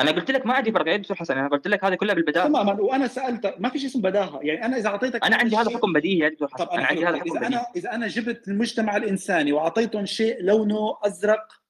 أنا 0.00 0.10
قلت 0.10 0.30
لك 0.30 0.46
ما 0.46 0.54
عندي 0.54 0.72
فرق 0.72 0.88
يا 0.88 0.96
دكتور 0.96 1.16
حسن 1.16 1.38
أنا 1.38 1.48
قلت 1.48 1.68
لك 1.68 1.84
هذه 1.84 1.94
كلها 1.94 2.14
بالبداهه 2.14 2.46
تماما 2.48 2.72
وأنا 2.72 3.06
سالتك 3.06 3.56
ما 3.58 3.68
في 3.68 3.78
شيء 3.78 3.88
اسمه 3.88 4.02
بداهة. 4.02 4.40
يعني 4.42 4.64
أنا 4.64 4.76
إذا 4.76 4.88
أعطيتك 4.88 5.24
أنا 5.24 5.36
عندي 5.36 5.56
هذا 5.56 5.70
حكم 5.70 5.92
بديهي 5.92 6.18
يا 6.18 6.28
دكتور 6.28 6.48
حسن 6.48 6.64
طب 6.64 6.70
أنا 6.70 6.86
عندي 6.86 7.06
هذا 7.06 7.18
حكم 7.18 7.30
إذا 7.30 7.38
بديهي. 7.38 7.46
أنا 7.46 7.66
إذا 7.76 7.94
أنا 7.94 8.06
جبت 8.06 8.48
المجتمع 8.48 8.96
الإنساني 8.96 9.52
وأعطيتهم 9.52 10.06
شيء 10.06 10.42
لونه 10.42 10.96
أزرق 11.02 11.63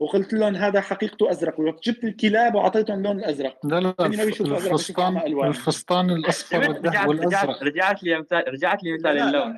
وقلت 0.00 0.32
لهم 0.32 0.56
هذا 0.56 0.80
حقيقته 0.80 1.30
أزرق. 1.30 1.60
وجبت 1.60 2.04
الكلاب 2.04 2.54
وأعطيتهم 2.54 2.98
اللون 2.98 3.18
الأزرق. 3.18 3.66
لا 3.66 3.80
لا 3.80 3.94
الفستان. 4.00 5.16
الفستان 5.16 6.10
الأصفر 6.10 6.80
والأزرق. 7.06 7.62
رجعت 7.62 8.02
لي 8.02 8.18
مثال 8.18 8.44
رجعت 8.48 8.84
لي 8.84 8.92
مثال 8.92 9.18
اللون. 9.18 9.56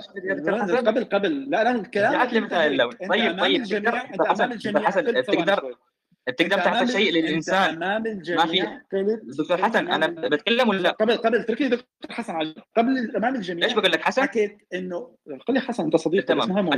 قبل 0.76 1.04
قبل. 1.04 1.50
لا 1.50 1.64
لا 1.64 1.70
الكلام 1.70 2.12
رجعت 2.12 2.32
لي 2.32 2.40
مثال. 2.40 2.72
اللون. 2.72 2.92
طيب 3.08 3.40
طيب 3.40 3.60
الجميع 3.60 4.04
أنت 4.04 4.20
أمام 4.20 4.30
حسن 4.30 4.52
الجميع 4.52 4.90
دكتور 4.90 5.76
بتقدر 6.28 6.56
تعطي 6.56 6.68
أمام 6.68 6.86
شيء 6.86 7.12
للإنسان. 7.12 7.82
أمام 7.82 8.06
الجميع 8.06 8.64
قلت 8.64 8.94
دكتور 9.38 9.56
قلت 9.56 9.64
حسن 9.64 9.88
أنا 9.88 10.28
بتكلم 10.28 10.68
ولا؟ 10.68 10.78
لا 10.78 10.90
قبل 10.90 11.16
قبل 11.16 11.36
اتركني 11.36 11.68
دكتور 11.68 11.86
حسن 12.10 12.32
على 12.32 12.54
قبل 12.76 13.16
أمام 13.16 13.34
الجميع 13.34 13.64
إيش 13.64 13.72
بقول 13.72 13.92
لك 13.92 14.00
حسن؟ 14.00 14.22
حكيت 14.22 14.58
إنه 14.74 15.16
قل 15.48 15.54
لي 15.54 15.60
حسن 15.60 15.84
أنت 15.84 15.96
صديقي 15.96 16.34
بس 16.38 16.46
تمام 16.46 16.70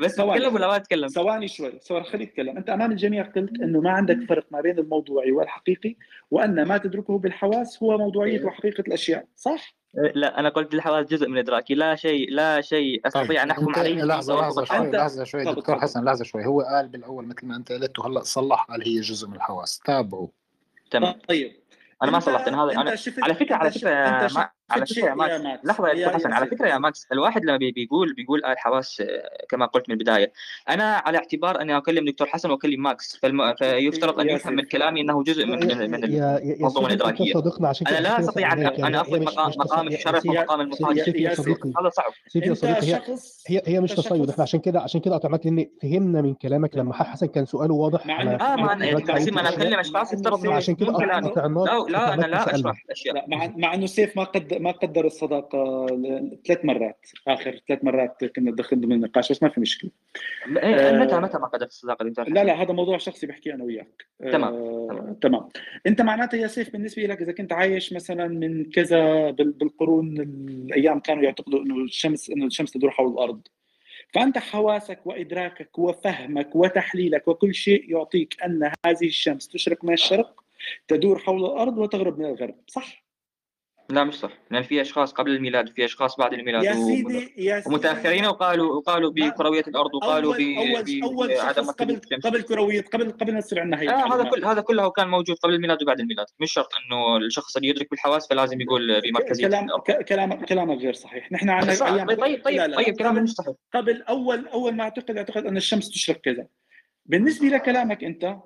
بس. 0.00 0.20
بتكلم 0.20 0.54
ولا 0.54 0.66
ما 0.66 0.76
اتكلم 0.76 1.08
ثواني 1.08 1.48
شوي 1.48 1.78
ثواني 1.88 2.04
خليك 2.04 2.28
اتكلم 2.30 2.56
أنت 2.56 2.70
أمام 2.70 2.92
الجميع 2.92 3.22
قلت 3.22 3.60
إنه 3.62 3.80
ما 3.80 3.90
عندك 3.90 4.18
فرق 4.28 4.46
ما 4.50 4.60
بين 4.60 4.78
الموضوعي 4.78 5.32
والحقيقي 5.32 5.96
وأن 6.30 6.62
ما 6.62 6.78
تدركه 6.78 7.18
بالحواس 7.18 7.82
هو 7.82 7.98
موضوعية 7.98 8.44
وحقيقة 8.44 8.80
الأشياء 8.80 9.26
صح؟ 9.36 9.81
لا 9.94 10.38
أنا 10.38 10.48
قلت 10.48 10.74
الحواس 10.74 11.06
جزء 11.06 11.28
من 11.28 11.38
إدراكي. 11.38 11.74
لا 11.74 11.94
شيء 11.94 12.30
لا 12.30 12.60
شيء. 12.60 13.00
أستطيع 13.06 13.42
أن 13.42 13.50
أحكم 13.50 13.74
عليه. 13.76 14.02
لحظة 14.04 14.40
لحظة 14.40 14.64
شوي 14.64 14.76
أنت- 14.78 14.94
لحظة 14.94 15.24
شوي 15.24 15.44
دكتور. 15.44 15.80
حسن 15.80 16.04
لحظة 16.04 16.24
شوي. 16.24 16.46
هو 16.46 16.60
قال 16.60 16.88
بالأول 16.88 17.26
مثل 17.26 17.46
ما 17.46 17.56
أنت 17.56 17.72
قلت 17.72 17.98
وهلأ 17.98 18.20
صلح 18.22 18.62
قال 18.64 18.88
هي 18.88 19.00
جزء 19.00 19.28
من 19.28 19.34
الحواس. 19.34 19.78
تابعوا. 19.84 20.28
تمام. 20.90 21.14
طيب. 21.28 21.52
أنا 22.02 22.10
ما 22.10 22.20
صلحت 22.20 22.48
أنا 22.48 22.64
هذا 22.64 22.72
أنا 22.80 22.94
شفت- 22.96 23.22
على 23.22 23.34
فكرة 23.34 23.56
على 23.56 23.70
فكرة 23.70 23.90
ما 24.34 24.50
على 24.72 24.86
فكرة 24.86 24.98
يا 25.00 25.04
شيء 25.06 25.14
ماكس. 25.14 25.64
لحظة 25.64 25.88
يا 25.88 26.08
حسن 26.08 26.30
يا 26.30 26.34
على. 26.34 26.46
فكرة 26.46 26.68
يا 26.68 26.78
ماكس. 26.78 27.06
الواحد 27.12 27.44
لما 27.44 27.56
بي- 27.56 27.72
بيقول 27.72 28.14
بيقول 28.14 28.44
آه 28.44 28.52
الحواس 28.52 29.00
آه، 29.00 29.46
كما 29.48 29.66
قلت 29.66 29.88
من 29.88 29.94
البداية 29.94 30.32
أنا 30.68 30.84
على 30.96 31.18
اعتبار 31.18 31.60
أني 31.60 31.76
أكلم 31.76 32.04
دكتور 32.04 32.26
حسن 32.26 32.50
وأكلم 32.50 32.82
ماكس 32.82 33.16
فالم... 33.16 33.54
فيفترض 33.54 34.20
أن 34.20 34.28
يفهم 34.28 34.54
من. 34.54 34.62
كلامي 34.62 35.00
إنه 35.00 35.22
جزء 35.22 35.46
من 35.46 35.52
من, 35.90 36.04
المنظومة 36.04 36.86
الادراكيه 36.86 37.32
أنا 37.88 38.00
لا 38.00 38.20
أستطيع 38.20 38.52
ان 38.52 38.56
سألناك. 38.58 38.80
أن 38.80 38.94
هي 38.94 39.00
اخذ 39.00 39.20
مقام 39.22 39.52
مقام 39.56 39.88
الشرف 39.88 40.26
ومقام 40.26 40.72
صديقي 40.72 41.26
هذا 41.80 41.88
صعب. 41.90 42.12
سيف 42.28 42.44
يا 42.46 42.54
صديقي. 42.54 42.86
هي 42.86 43.00
هي 43.46 43.62
هي 43.66 43.80
مش 43.80 43.92
تصيد. 43.92 44.30
إحنا 44.30 44.42
عشان 44.42 44.60
كده 44.60 44.80
عشان 44.80 45.00
كده 45.00 45.14
قطعناك 45.14 45.46
لأن 45.46 45.66
فهمنا 45.82 46.22
من 46.22 46.34
كلامك. 46.34 46.76
لما 46.76 46.94
حسن 46.94 47.26
كان 47.26 47.46
سؤاله 47.46 47.74
واضح 47.74 48.10
على 48.10 48.30
آه 48.30 48.56
ما 48.56 48.56
مع 48.56 48.72
أنا 48.72 48.88
أنا 48.90 49.48
اتكلم 49.48 49.78
أشخاص 49.78 50.12
يفترض 50.12 50.46
عشان 50.46 50.74
كده 50.74 50.92
قطعناك 50.92 51.36
لا 51.38 51.78
لا 51.88 52.14
أنا 52.14 52.26
لا 52.26 52.54
اشرح 52.54 52.82
الاشياء 52.84 53.24
مع 53.28 53.52
مع 53.56 53.74
انه 53.74 53.86
سيف 53.86 54.16
ما 54.16 54.24
قد 54.24 54.54
ما 54.62 54.70
قدر 54.70 55.04
الصداقة 55.06 55.86
ثلاث 56.46 56.64
مرات 56.64 57.06
آخر 57.28 57.60
ثلاث 57.68 57.84
مرات 57.84 58.24
كنا 58.24 58.50
دخلنا 58.50 58.86
من 58.86 58.92
النقاش 58.92 59.32
بس 59.32 59.42
ما 59.42 59.48
في 59.48 59.60
مشكله 59.60 59.90
إيه، 60.46 60.74
آه، 60.74 60.98
متى 60.98 61.16
متى 61.20 61.38
ما 61.38 61.46
قدرت 61.46 61.70
الصداقة 61.70 62.04
لا 62.04 62.44
لا 62.44 62.62
هذا 62.62 62.72
موضوع 62.72 62.98
شخصي 62.98 63.26
بحكي 63.26 63.54
أنا 63.54 63.64
وياك. 63.64 64.06
تمام، 64.20 64.54
آه 64.54 65.16
تمام. 65.20 65.48
أنت 65.86 66.02
معناتها 66.02 66.38
يا 66.40 66.46
سيف 66.46 66.72
بالنسبة 66.72 67.02
لك 67.02 67.22
إذا 67.22 67.32
كنت 67.32 67.52
عايش 67.52 67.92
مثلا 67.92 68.28
من 68.28 68.70
كذا 68.70 69.30
بال- 69.30 69.52
بالقرون 69.52 70.20
الأيام 70.20 71.00
كانوا 71.00 71.22
يعتقدوا 71.22 71.60
إنه 71.62 71.76
الشمس 71.84 72.30
إنه 72.30 72.46
الشمس 72.46 72.70
تدور 72.72 72.90
حول 72.90 73.12
الأرض. 73.12 73.40
فأنت 74.14 74.38
حواسك 74.38 75.06
وإدراكك 75.06 75.78
وفهمك 75.78 76.56
وتحليلك 76.56 77.28
وكل 77.28 77.54
شيء 77.54 77.90
يعطيك 77.90 78.36
أن 78.44 78.72
هذه 78.86 79.06
الشمس 79.06 79.48
تشرق 79.48 79.84
من 79.84 79.92
الشرق 79.92 80.44
تدور 80.88 81.18
حول 81.18 81.44
الأرض 81.44 81.78
وتغرب 81.78 82.18
من 82.18 82.24
الغرب 82.26 82.54
صح؟ 82.66 83.01
لا 83.90 84.04
مش 84.04 84.14
صح. 84.14 84.30
لأن 84.50 84.62
في 84.62 84.80
أشخاص 84.80 85.12
قبل 85.12 85.30
الميلاد 85.30 85.70
وفي 85.70 85.84
أشخاص 85.84 86.16
بعد 86.16 86.32
الميلاد. 86.32 86.64
يا 86.64 86.72
سيدي 86.72 87.32
يا 87.36 87.60
سيدي. 87.60 87.74
ومتأخرين 87.74 88.26
وقالوا 88.26 88.74
وقالوا 88.76 89.12
ما- 89.16 89.28
بكروية 89.28 89.64
الأرض 89.68 89.94
وقالوا 89.94 90.34
ب- 90.34 90.38
وجود 90.38 91.32
قبل. 91.32 92.00
قبل 92.24 92.42
كروية 92.42 92.82
قبل 92.82 93.10
قبل 93.10 93.34
ما 93.34 93.40
تصير 93.40 93.60
عندنا 93.60 93.80
هي 93.80 93.88
آه 93.90 94.14
هذا. 94.14 94.30
كل 94.30 94.44
هذا 94.44 94.60
كله 94.60 94.90
كان 94.90 95.08
موجود 95.08 95.36
قبل 95.36 95.54
الميلاد 95.54 95.82
وبعد 95.82 96.00
الميلاد. 96.00 96.26
مش 96.40 96.52
شرط 96.52 96.68
إنه 96.86 97.16
الشخص 97.16 97.56
اللي 97.56 97.68
يدرك 97.68 97.90
بالحواس 97.90 98.28
فلازم 98.28 98.60
يقول 98.60 99.00
بمركزية 99.00 99.46
كلام 99.46 99.66
كلام 100.08 100.44
كلامك 100.44 100.78
غير 100.78 100.92
صحيح. 100.92 101.32
نحن 101.32 101.50
عندنا 101.50 101.94
أيام 101.94 102.06
طيب 102.06 102.44
طيب 102.44 102.56
لا، 102.56 102.66
لا، 102.66 102.76
طيب 102.76 102.94
كلام 102.96 103.12
قبل- 103.14 103.22
مش 103.22 103.30
صحيح. 103.32 103.54
قبل 103.74 104.02
أول 104.02 104.46
أول 104.48 104.72
ما 104.74 104.82
أعتقد 104.84 105.16
أعتقد 105.16 105.46
أن 105.46 105.56
الشمس 105.56 105.90
تشرق 105.90 106.16
كذا. 106.20 106.46
بالنسبة 107.06 107.46
لكلامك 107.48 108.04
أنت 108.04 108.36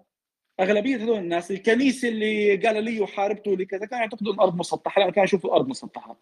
أغلبية 0.61 0.97
هذول 0.97 1.19
الناس 1.19 1.51
الكنيسة 1.51 2.09
اللي 2.09 2.57
جاليليو 2.57 3.07
حاربته 3.07 3.53
اللي 3.53 3.65
كذا 3.65 3.87
كانوا 3.87 4.05
يعتقدوا 4.05 4.33
ان 4.33 4.35
الأرض 4.39 4.57
مسطحة 4.57 5.03
لما 5.03 5.11
كانوا 5.11 5.25
يشوفوا 5.25 5.51
الأرض 5.51 5.69
مسطحة. 5.69 6.17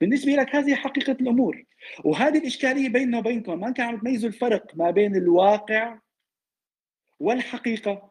بالنسبة 0.00 0.32
لك 0.32 0.56
هذه 0.56 0.74
حقيقة 0.74 1.12
الأمور. 1.12 1.64
وهذه 2.04 2.38
الإشكالية 2.38 2.88
بيننا 2.88 3.18
وبينكم 3.18 3.60
ما 3.60 3.70
كانوا 3.70 4.00
تميزوا 4.00 4.28
الفرق 4.28 4.66
ما 4.74 4.90
بين 4.90 5.16
الواقع 5.16 5.98
والحقيقة. 7.20 8.10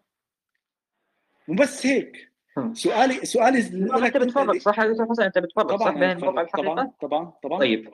وبس 1.47 1.85
هيك. 1.85 2.31
سؤالي 2.73 3.25
سؤالي 3.25 3.59
أنت 4.07 4.17
بتفرق 4.17 4.57
صح 4.57 4.79
يا 4.79 4.87
دكتور 4.87 5.09
حسن 5.09 5.23
أنت 5.23 5.37
بتفرق 5.37 5.75
صح؟ 5.75 5.89
بين 5.89 6.03
الواقع 6.11 6.43
بفرق. 6.43 6.55
طبعا 6.61 6.69
والحقيقة 6.69 6.93
طبعا 7.01 7.33
طبعا 7.43 7.59
طيب. 7.59 7.89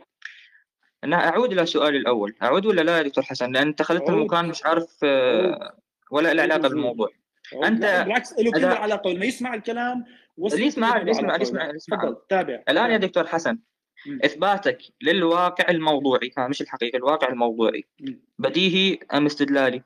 أنا 1.04 1.30
أعود 1.30 1.52
إلى 1.52 1.66
سؤالي 1.66 1.98
الأول. 1.98 2.36
أعود 2.44 2.66
ولا 2.66 2.82
لا 2.82 2.98
يا 2.98 3.04
دكتور 3.04 3.24
حسن؟ 3.24 3.52
لأن 3.52 3.68
انت 3.68 3.82
خليت 3.82 4.02
عود. 4.02 4.12
المكان 4.12 4.48
مش 4.48 4.66
عارف 4.66 5.00
آه، 5.04 5.78
ولا 6.12 6.34
له 6.34 6.42
علاقة. 6.44 6.70
بالموضوع. 6.70 7.10
أنت- 7.54 8.04
بالعكس 8.04 8.40
له 8.40 8.52
كل 8.52 8.64
العلاقه 8.66 9.10
لما 9.12 9.26
يسمع 9.26 9.54
الكلام 9.54 10.06
وصل 10.38 10.56
اللي 10.56 10.68
يسمع- 10.68 11.02
يسمع- 11.10 11.36
يسمع- 11.76 12.16
تابع. 12.30 12.64
الآن 12.70 12.92
يا 12.92 12.98
دكتور 12.98 13.28
حسن 13.28 13.60
مم. 14.08 14.20
إثباتك 14.26 14.78
للواقع 15.02 15.70
الموضوعي. 15.70 16.32
ها 16.38 16.48
مش 16.48 16.62
الحقيقي 16.62 16.98
الواقع 16.98 17.30
الموضوعي. 17.30 17.86
مم. 18.00 18.20
بديهي 18.40 19.00
أم 19.14 19.26
استدلالي؟ 19.26 19.82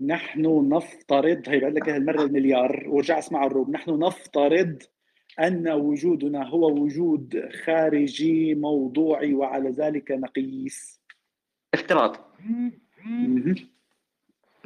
نحن 0.00 0.68
نفترض 0.72 1.42
هي 1.48 1.60
بعد 1.60 1.74
لك 1.74 1.88
إياها 1.88 1.96
المرة 1.96 2.22
المليار 2.22 2.84
ورجع 2.88 3.18
أسمع 3.18 3.46
الروب 3.46 3.70
نحن 3.70 3.98
نفترض 3.98 4.82
أن 5.40 5.68
وجودنا 5.68 6.48
هو 6.48 6.70
وجود 6.72 7.48
خارجي 7.64 8.54
موضوعي 8.54 9.34
وعلى 9.34 9.70
ذلك 9.70 10.10
نقيس. 10.10 11.00
افتراض. 11.74 12.16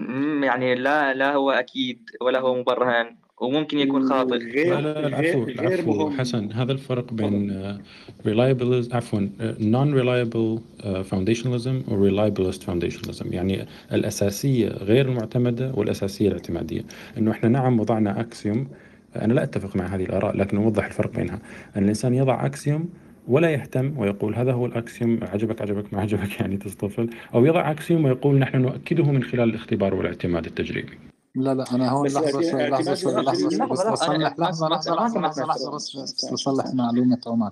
مم، 0.08 0.44
يعني 0.44 0.74
لا 0.74 1.14
لا 1.14 1.34
هو 1.34 1.50
أكيد 1.50 2.10
ولا 2.22 2.40
هو 2.40 2.54
مبرهن 2.60 3.16
وممكن 3.40 3.78
يكون 3.78 4.08
خاطئ. 4.08 4.36
غير 4.36 4.80
لا 4.80 5.08
لا 5.08 5.18
غير, 5.18 5.38
العفو 5.48 5.92
مهم. 5.92 6.18
حسن 6.18 6.52
هذا 6.52 6.72
الفرق 6.72 7.12
بين 7.12 7.50
آه، 7.50 7.78
reliable 8.26 8.94
عفوا 8.94 9.28
آه، 9.40 9.54
non 9.54 9.94
reliable 10.00 10.60
آه، 10.86 11.02
foundationalism 11.02 11.88
و 11.92 12.08
reliabilist 12.10 12.62
foundationalism. 12.62 13.26
يعني 13.32 13.66
الأساسية 13.92 14.68
غير 14.68 15.08
المعتمدة 15.08 15.72
والأساسية 15.74 16.28
الاعتمادية. 16.28 16.82
إنه 17.18 17.30
إحنا 17.30 17.48
نعم 17.48 17.80
وضعنا 17.80 18.20
أكسيوم 18.20 18.68
أنا 19.16 19.32
لا 19.32 19.42
أتفق 19.42 19.76
مع 19.76 19.86
هذه 19.86 20.02
الآراء 20.02 20.36
لكن 20.36 20.56
أوضح 20.56 20.84
الفرق 20.86 21.12
بينها. 21.16 21.38
أن 21.76 21.82
الإنسان 21.82 22.14
يضع 22.14 22.46
أكسيوم 22.46 22.88
ولا 23.28 23.50
يهتم 23.50 23.98
ويقول 23.98 24.34
هذا 24.34 24.52
هو 24.52 24.66
الأكسيوم 24.66 25.20
عجبك 25.22 25.62
عجبك 25.62 25.94
ما 25.94 26.00
عجبك 26.00 26.40
يعني 26.40 26.56
تصطفل 26.56 27.10
أو 27.34 27.44
يضع 27.44 27.70
أكسيوم 27.70 28.04
ويقول 28.04 28.38
نحن 28.38 28.56
نؤكده 28.56 29.04
من 29.04 29.22
خلال 29.22 29.48
الاختبار 29.48 29.94
والاعتماد 29.94 30.46
التجريبي. 30.46 30.98
لا 31.34 31.54
لا 31.54 31.64
أنا 31.74 31.90
هون 31.90 32.06
لحظة 32.08 32.40
شوي 32.40 32.68
لحظة 32.68 33.20
لحظة 33.20 33.66
بصلح 33.66 34.38
لحظة 34.38 34.68
لحظة 34.68 34.94
لحظة 34.94 35.46
لحظة. 35.46 35.74
بس 35.74 36.32
بصلح 36.32 36.74
معلومه 36.74 37.18
عمر. 37.26 37.50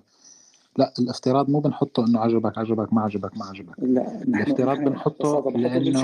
لا 0.76 0.92
الافتراض 0.98 1.50
مو 1.50 1.60
بنحطه 1.60 2.06
إنه 2.06 2.20
عجبك 2.20 2.58
عجبك 2.58 2.92
ما 2.92 3.02
عجبك 3.02 3.36
ما 3.36 3.44
عجبك. 3.44 3.74
لا 3.78 4.22
الافتراض 4.22 4.78
بنحطه 4.78 5.52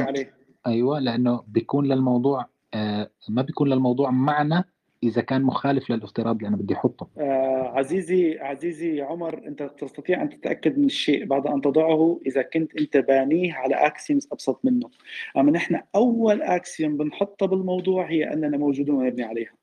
عليه. 0.02 0.32
أيوه 0.66 0.98
لأنه 0.98 1.42
بيكون 1.48 1.86
للموضوع 1.86 2.46
آه 2.74 3.10
ما 3.28 3.42
بيكون 3.42 3.68
للموضوع 3.68 4.10
معنى 4.10 4.64
إذا 5.08 5.22
كان 5.22 5.42
مخالف 5.42 5.90
للافتراض 5.90 6.36
اللي 6.36 6.48
أنا 6.48 6.56
بدي 6.56 6.74
أحطه. 6.74 7.08
آه 7.18 7.72
عزيزي 7.78 8.38
عزيزي 8.38 9.00
عمر 9.00 9.46
أنت 9.46 9.62
تستطيع 9.78 10.22
أن 10.22 10.28
تتأكد 10.28 10.78
من 10.78 10.84
الشيء 10.84 11.24
بعد 11.24 11.46
أن 11.46 11.60
تضعه 11.60 12.20
إذا 12.26 12.42
كنت 12.42 12.76
أنت 12.80 12.96
بانيه 12.96 13.52
على 13.52 13.74
axioms 13.74 14.28
أبسط 14.32 14.64
منه. 14.64 14.90
أما 15.36 15.52
نحن 15.52 15.80
أول 15.94 16.42
axiom 16.42 16.96
بنحطها 16.96 17.46
بالموضوع 17.46 18.10
هي 18.10 18.32
أننا 18.32 18.56
موجودون 18.56 18.96
ونبني 18.96 19.22
عليها. 19.22 19.54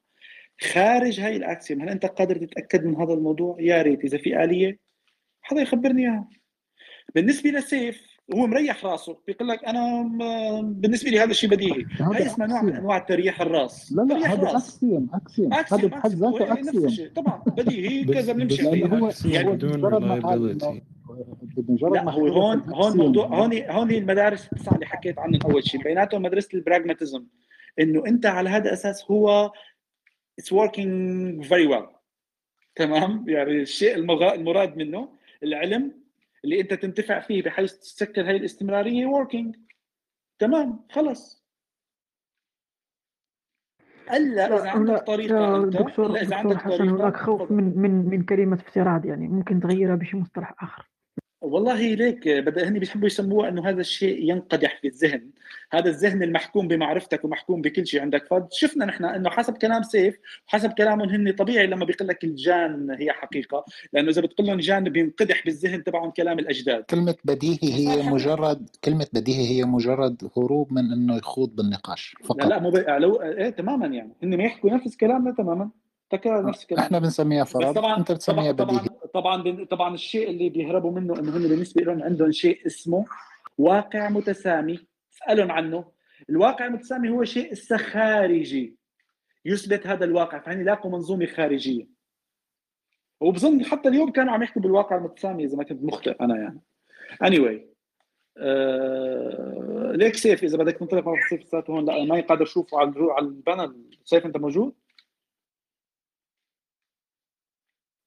خارج 0.62 1.20
هاي 1.20 1.36
ال 1.36 1.44
axiom 1.44 1.82
هل 1.82 1.90
أنت 1.90 2.06
قادر 2.06 2.38
تتأكد 2.38 2.86
من 2.86 2.96
هذا 2.96 3.14
الموضوع؟ 3.14 3.58
يا 3.60 3.82
ريت 3.82 4.04
إذا 4.04 4.18
في 4.18 4.44
آلية 4.44 4.78
حدا 5.42 5.62
يخبرني 5.62 6.02
إياها. 6.02 6.30
بالنسبة 7.16 7.50
لسيف 7.50 8.11
هو 8.34 8.48
مريح 8.48 8.86
راسه 8.86 9.18
بيقول 9.28 9.48
لك 9.48 9.66
أنا 9.66 10.02
بالنسبة 10.64 11.10
لي 11.12 11.20
هذا 11.20 11.32
الشيء 11.32 11.50
بديهي. 11.50 11.86
هاي 12.00 12.26
اسمها 12.26 12.48
نوع 12.48 12.62
من 12.62 12.76
أنواع 12.76 12.98
تريح 13.00 13.42
الراس. 13.42 13.92
لا 13.94 14.02
لا 14.02 14.16
تريح 14.16 14.32
هذا 14.32 14.52
axiom 14.52 15.10
axiom 15.14 15.54
هذا 15.54 15.88
بحد 15.88 16.10
ذاته 16.12 16.52
نفس 16.52 16.68
axiom 16.68 16.86
الشيء. 16.86 17.10
طبعا 17.10 17.44
بديهي 17.48 18.04
كذا 18.04 18.34
بنمشي 18.34 18.68
عليه 18.68 18.80
يعني 19.26 19.56
بمجرد 21.58 21.94
لا 21.94 22.04
ما 22.04 22.12
هو 22.12 22.28
هون 22.28 22.60
هون 22.74 22.98
موضوع 22.98 23.26
هون 23.26 23.54
هون 23.70 23.92
المدارس 23.92 24.50
التسعة 24.54 24.76
اللي 24.76 24.86
حكيت 24.86 25.20
عنهم 25.20 25.42
أول 25.46 25.64
شيء. 25.68 25.84
بيناتهم 25.84 26.22
مدرسة 26.22 26.50
ال 26.54 26.60
pragmatism 26.60 27.26
إنه 27.80 28.04
أنت 28.08 28.26
على 28.26 28.50
هذا 28.50 28.66
الاساس 28.70 29.12
هو 29.12 29.52
it's 30.40 30.54
working 30.54 31.48
very 31.48 31.68
well 31.68 31.86
تمام؟ 32.76 33.26
يعني 33.28 33.52
الشيء 33.52 33.96
المغ- 33.96 34.34
المراد 34.34 34.78
منه 34.78 35.10
العلم 35.44 36.01
اللي 36.46 36.62
انت 36.62 36.74
تنتفع 36.74 37.20
فيه 37.20 37.44
بحيث 37.44 37.74
تسكر 37.74 38.30
هاي 38.30 38.36
الاستمرارية 38.36 39.08
working. 39.08 39.60
تمام 40.40 40.88
خلص. 40.92 41.42
ألا 44.14 44.46
إذا 44.46 44.70
عندك 44.70 45.04
طريقة 45.08 45.64
أنت 45.64 45.78
دكتور 45.78 46.06
الا 46.06 46.22
اذا 46.22 46.38
دكتور 46.38 46.38
عندك 46.38 46.58
حسن 46.58 46.90
هناك 46.90 47.18
خوف. 47.18 47.52
من 47.52 47.78
من 47.78 47.92
من 47.92 48.24
كلمة 48.24 48.56
افتراض 48.56 49.06
يعني 49.06 49.28
ممكن 49.28 49.60
تغيرها 49.60 49.96
بشي 49.96 50.18
مصطلح 50.18 50.64
آخر. 50.64 50.91
والله 51.42 51.94
ليك 51.94 52.28
بدا 52.28 52.68
هن 52.68 52.80
بيحبوا 52.80 53.08
يسموه 53.08 53.48
إنه 53.48 53.70
هذا 53.70 53.82
الشيء 53.82 54.30
ينقدح 54.30 54.80
في 54.82 54.88
الذهن. 54.88 55.30
هذا 55.74 55.90
الذهن 55.90 56.24
المحكوم 56.24 56.68
بمعرفتك 56.68 57.26
ومحكوم 57.26 57.62
بكل 57.62 57.88
شيء 57.88 58.02
عندك. 58.02 58.24
فشفنا 58.28 58.86
نحن 58.86 59.06
إنه 59.06 59.30
حسب 59.30 59.58
كلام 59.58 59.84
سيف 59.84 60.18
وحسب 60.48 60.72
كلامهم 60.72 61.10
هن 61.10 61.32
طبيعي 61.32 61.68
لما 61.68 61.86
بيقول 61.86 62.08
لك 62.08 62.24
الجان 62.24 62.92
هي 63.00 63.12
حقيقة. 63.12 63.66
لأنه 63.94 64.10
إذا 64.10 64.22
بتقول 64.22 64.48
لهم 64.48 64.58
جان 64.58 64.84
بينقدح 64.84 65.46
بالذهن 65.46 65.84
تبعهم 65.84 66.12
كلام 66.12 66.40
الأجداد. 66.40 66.84
كلمة 66.84 67.16
بديهي 67.26 67.74
هي 67.74 68.10
مجرد 68.10 68.70
كلمة 68.84 69.08
بديهي 69.14 69.58
هي 69.58 69.64
مجرد 69.64 70.30
هروب 70.38 70.74
من 70.74 70.92
إنه 70.92 71.18
يخوض 71.18 71.56
بالنقاش 71.56 72.16
لا 72.22 72.28
فقط. 72.28 72.46
لا 72.46 72.60
مو 72.60 72.70
بي... 72.70 72.86
لو 72.88 73.22
إيه 73.22 73.50
تماما 73.50 73.88
يعني. 73.88 74.14
هن 74.24 74.38
بيحكوا 74.38 74.70
نفس 74.70 74.96
كلامنا 74.96 75.32
تماما. 75.32 75.70
تكرار 76.12 76.46
نفس 76.46 76.66
كلامنا 76.66 76.86
إحنا 76.86 77.00
بنسميها 77.00 77.44
فرض 77.44 77.76
طبعا 77.76 77.98
أنت 77.98 78.12
بتسميها 78.12 78.52
بديهي. 78.52 78.88
طبعا 79.14 79.44
طبعا 79.44 79.66
طبعا 79.66 79.94
الشيء 79.94 80.30
اللي 80.30 80.50
بيهربوا 80.50 80.92
منه 80.92 81.20
إنه 81.20 81.38
هن 81.38 81.42
بالنسبة 81.42 81.82
لهم 81.82 82.04
عندهم 82.04 82.32
شيء 82.32 82.66
اسمه 82.66 83.06
واقع 83.58 84.10
متسامي. 84.10 84.80
اسألهم 85.14 85.52
عنه. 85.52 85.92
الواقع 86.30 86.66
المتسامي 86.66 87.10
هو 87.10 87.24
شيء 87.24 87.52
لسه 87.52 87.78
خارجي. 87.78 88.76
يثبت 89.46 89.88
هذا 89.88 90.06
الواقع 90.06 90.40
فهن 90.40 90.62
يلاقوا 90.62 90.92
منظومة 90.92 91.26
خارجية. 91.26 91.88
وبظن 93.22 93.66
حتى 93.66 93.90
اليوم 93.90 94.12
كانوا 94.12 94.34
عم 94.34 94.44
يحكوا 94.44 94.62
بالواقع 94.62 94.98
المتسامي 94.98 95.46
إذا 95.46 95.58
ما 95.58 95.64
كنت 95.64 95.84
مخطئ 95.84 96.16
أنا 96.22 96.38
يعني. 96.38 96.62
Anyway 97.24 97.72
آه... 98.38 99.92
ليك 99.96 100.16
سيف 100.16 100.44
إذا 100.44 100.58
بدك 100.58 100.78
تنطلق 100.78 101.08
مع 101.08 101.14
سيف 101.30 101.56
هون 101.56 101.86
لأ 101.86 102.06
ما 102.06 102.22
قادر 102.22 102.44
أشوفه 102.44 102.80
على 102.80 102.94
على 102.98 103.26
ال 103.26 103.35
panel. 103.35 103.90
سيف 104.04 104.26
أنت 104.26 104.38
موجود؟ 104.38 104.74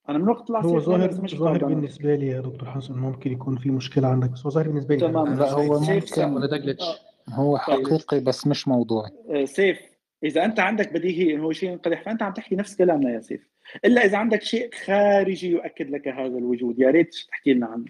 أنا 0.08 0.18
من 0.18 0.28
وقت 0.28 0.48
طلع 0.48 0.60
هو 0.60 0.80
ظاهر 0.80 1.12
ظاهر 1.12 1.58
طالع. 1.58 1.68
بالنسبة 1.68 2.14
لي 2.14 2.26
يا 2.26 2.40
دكتور 2.40 2.70
حسن 2.70 2.94
ممكن 2.94 3.32
يكون 3.32 3.56
في 3.56 3.70
مشكلة 3.70 4.08
عندك 4.08 4.30
بس 4.30 4.46
هو 4.46 4.50
ظاهر 4.50 4.68
بالنسبة 4.68 4.94
لي. 4.94 5.00
تمام 5.00 5.34
لا 5.34 5.52
هو 5.52 5.78
سيف 5.78 5.90
ممكن. 5.90 6.06
سام. 6.06 6.34
ولا 6.34 6.76
آه، 6.80 6.98
هو 7.34 7.56
طيب. 7.56 7.86
حقيقي 7.86 8.20
بس 8.20 8.46
مش 8.46 8.68
موضوعي. 8.68 9.10
آه، 9.30 9.44
سيف 9.44 9.80
إذا 10.24 10.44
أنت 10.44 10.60
عندك 10.60 10.92
بديهيه 10.92 11.34
انه 11.34 11.44
هو 11.44 11.52
شيء 11.52 11.70
ينقدح 11.70 12.02
فأنت 12.02 12.22
عم 12.22 12.32
تحكي 12.32 12.56
نفس 12.56 12.76
كلامنا 12.76 13.10
يا 13.10 13.20
سيف. 13.20 13.48
إلا 13.84 14.04
إذا 14.04 14.18
عندك 14.18 14.42
شيء 14.42 14.70
خارجي 14.84 15.50
يؤكد 15.50 15.90
لك 15.90 16.08
هذا 16.08 16.38
الوجود 16.38 16.78
يا 16.78 16.90
ريت 16.90 17.14
تحكي 17.30 17.54
لنا 17.54 17.66
عنه. 17.66 17.84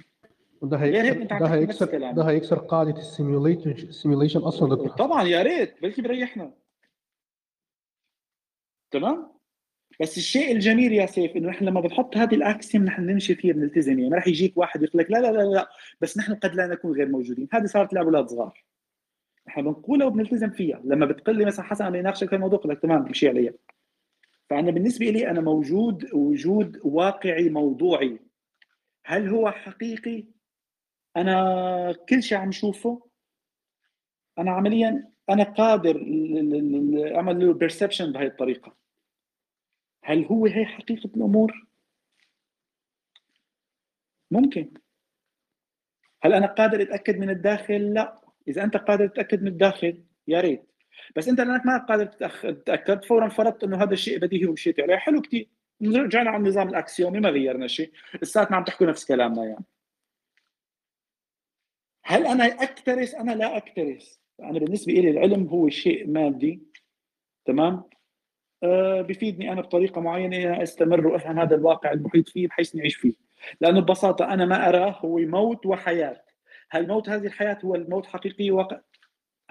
وده 0.63 0.77
ريت 0.77 0.95
هيكسر 0.95 1.25
ده 1.25 1.27
تحكي 1.27 1.45
نفس 1.45 1.83
هيكسر 1.83 2.13
ده 2.13 2.23
هيكسر 2.23 2.59
قاعدة 2.59 2.99
السيميوليشن 2.99 3.71
السيميوليشن 3.71 4.41
أصلا 4.41 4.75
دكتور 4.75 4.89
طبعا 4.89 5.23
يا 5.23 5.43
ريت. 5.43 5.83
بلكي 5.83 6.03
بريحنا. 6.03 6.51
تمام؟ 8.91 9.34
بس 10.01 10.17
الشيء 10.19 10.53
الجميل 10.53 10.93
يا 10.93 11.07
سيف 11.07 11.37
إنه 11.37 11.51
إحنا 11.51 11.71
لما 11.71 11.81
بنحط 11.81 12.17
هذه 12.17 12.35
الاكسيوم 12.35 12.85
نحن 12.85 13.03
نمشي 13.07 13.35
فيها 13.35 13.53
بنلتزم 13.55 13.99
يعني. 13.99 14.11
ما 14.11 14.17
راح 14.17 14.27
يجيك 14.29 14.57
واحد 14.59 14.83
يقول 14.83 15.03
لك 15.03 15.11
لا 15.11 15.19
لا 15.19 15.33
لا 15.33 15.43
لا. 15.43 15.69
بس 16.01 16.19
نحن 16.19 16.35
قد 16.35 16.55
لا 16.55 16.67
نكون 16.67 16.93
غير 16.93 17.09
موجودين. 17.09 17.49
هذه 17.53 17.65
صارت 17.65 17.93
لعب 17.93 18.05
أولاد 18.05 18.29
صغار. 18.29 18.65
إحنا 19.49 19.63
بنقولها 19.63 20.07
وبنلتزم 20.07 20.51
فيها. 20.51 20.81
لما 20.85 21.07
بتقول 21.07 21.39
لي 21.39 21.45
مثلا 21.45 21.65
حسن 21.65 21.85
أنا 21.85 21.99
يناقشك 21.99 22.29
في 22.29 22.35
الموضوع 22.35 22.59
بقول 22.59 22.73
لك 22.73 22.83
تمام 22.83 23.07
امشي 23.07 23.29
عليها 23.29 23.53
فأنا 24.51 24.71
بالنسبة 24.71 25.07
لي 25.07 25.31
أنا 25.31 25.41
موجود 25.41 26.15
وجود 26.15 26.81
واقعي 26.85 27.49
موضوعي. 27.49 28.19
هل 29.07 29.29
هو 29.29 29.51
حقيقي؟ 29.51 30.25
أنا 31.17 31.95
كل 32.09 32.23
شيء 32.23 32.39
عم 32.39 32.53
شوفه. 32.53 33.07
أنا 34.39 34.51
عمليا 34.51 35.09
أنا 35.31 35.45
قادر 35.45 35.97
أعمل 37.17 37.47
له 37.47 37.55
perception 37.55 38.13
بهي 38.13 38.27
الطريقة. 38.27 38.84
هل 40.07 40.25
هو 40.25 40.47
هي 40.47 40.65
حقيقة 40.65 41.11
الأمور؟ 41.17 41.67
ممكن. 44.31 44.75
هل 46.23 46.33
أنا 46.33 46.47
قادر 46.47 46.83
أتأكد 46.83 47.19
من 47.19 47.31
الداخل؟ 47.31 47.95
لا. 47.95 48.21
إذا 48.49 48.65
أنت 48.65 48.77
قادر 48.77 49.07
تتأكد 49.07 49.43
من 49.43 49.49
الداخل 49.49 50.05
يا 50.29 50.41
ريت. 50.41 50.73
بس 51.17 51.29
أنت 51.29 51.41
لأنك 51.41 51.67
ما 51.67 51.79
قادر 51.79 52.07
تتأكد 52.53 53.05
فورا 53.05 53.29
فرضت 53.29 53.65
إنه 53.65 53.83
هذا 53.83 53.93
الشيء 53.93 54.19
بديهي 54.19 54.47
ومشيت 54.47 54.81
عليه. 54.81 54.97
حلو 54.97 55.21
كثير 55.21 55.49
رجعنا 55.83 56.31
على 56.31 56.39
النظام 56.39 56.69
ال 56.69 56.76
axiomي 56.76 57.21
ما 57.21 57.29
غيرنا 57.29 57.67
شيء. 57.67 57.93
لساتنا 58.23 58.57
عم 58.57 58.65
تحكوا 58.65 58.87
نفس 58.87 59.05
كلامنا 59.05 59.45
يعني. 59.45 59.65
هل 62.05 62.27
أنا 62.27 62.45
أكترث؟ 62.45 63.15
أنا 63.15 63.33
لا 63.33 63.57
أكترث. 63.57 64.17
أنا 64.41 64.59
بالنسبة 64.59 64.93
لي 64.93 65.11
العلم 65.11 65.47
هو 65.47 65.69
شيء 65.69 66.11
مادي 66.11 66.63
تمام؟ 67.45 67.85
بفيدني 69.03 69.53
أنا 69.53 69.61
بطريقة 69.61 70.01
معينة 70.01 70.63
أستمر 70.63 71.07
وأفهم 71.07 71.39
هذا 71.39 71.57
الواقع 71.57 71.93
المحيط 71.93 72.29
فيه 72.29 72.47
بحيث 72.47 72.77
نعيش 72.77 72.97
فيه. 72.97 73.13
لأنه 73.61 73.81
ببساطة 73.81 74.25
أنا 74.35 74.45
ما 74.45 74.69
أراه 74.69 74.91
هو 74.91 75.19
موت 75.19 75.67
وحياة. 75.67 76.23
هل 76.71 76.89
موت 76.89 77.09
هذه 77.09 77.27
الحياة 77.27 77.59
هو 77.65 77.75
الموت 77.75 78.07
حقيقي 78.07 78.51
واقع 78.51 78.81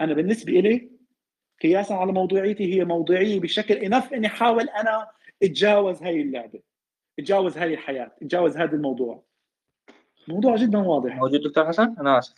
أنا 0.00 0.14
بالنسبة 0.14 0.52
لي 0.52 0.90
قياسا 1.62 1.94
على 1.94 2.12
موضوعيتي 2.12 2.74
هي 2.74 2.84
موضوعية 2.84 3.40
بشكل 3.40 3.74
إنف 3.74 4.14
إني 4.14 4.26
احاول 4.26 4.68
أنا 4.68 5.08
أتجاوز 5.42 6.02
هاي 6.02 6.20
اللعبة 6.20 6.60
أتجاوز 7.18 7.58
هاي 7.58 7.74
الحياة 7.74 8.12
أتجاوز 8.22 8.56
هذا 8.56 8.72
الموضوع. 8.76 9.22
موضوع 10.28 10.56
جدا 10.56 10.78
واضح. 10.78 11.16
موجود 11.16 11.40
دكتور 11.40 11.66
حسن؟ 11.68 11.94
أنا 12.00 12.18
آسف. 12.18 12.34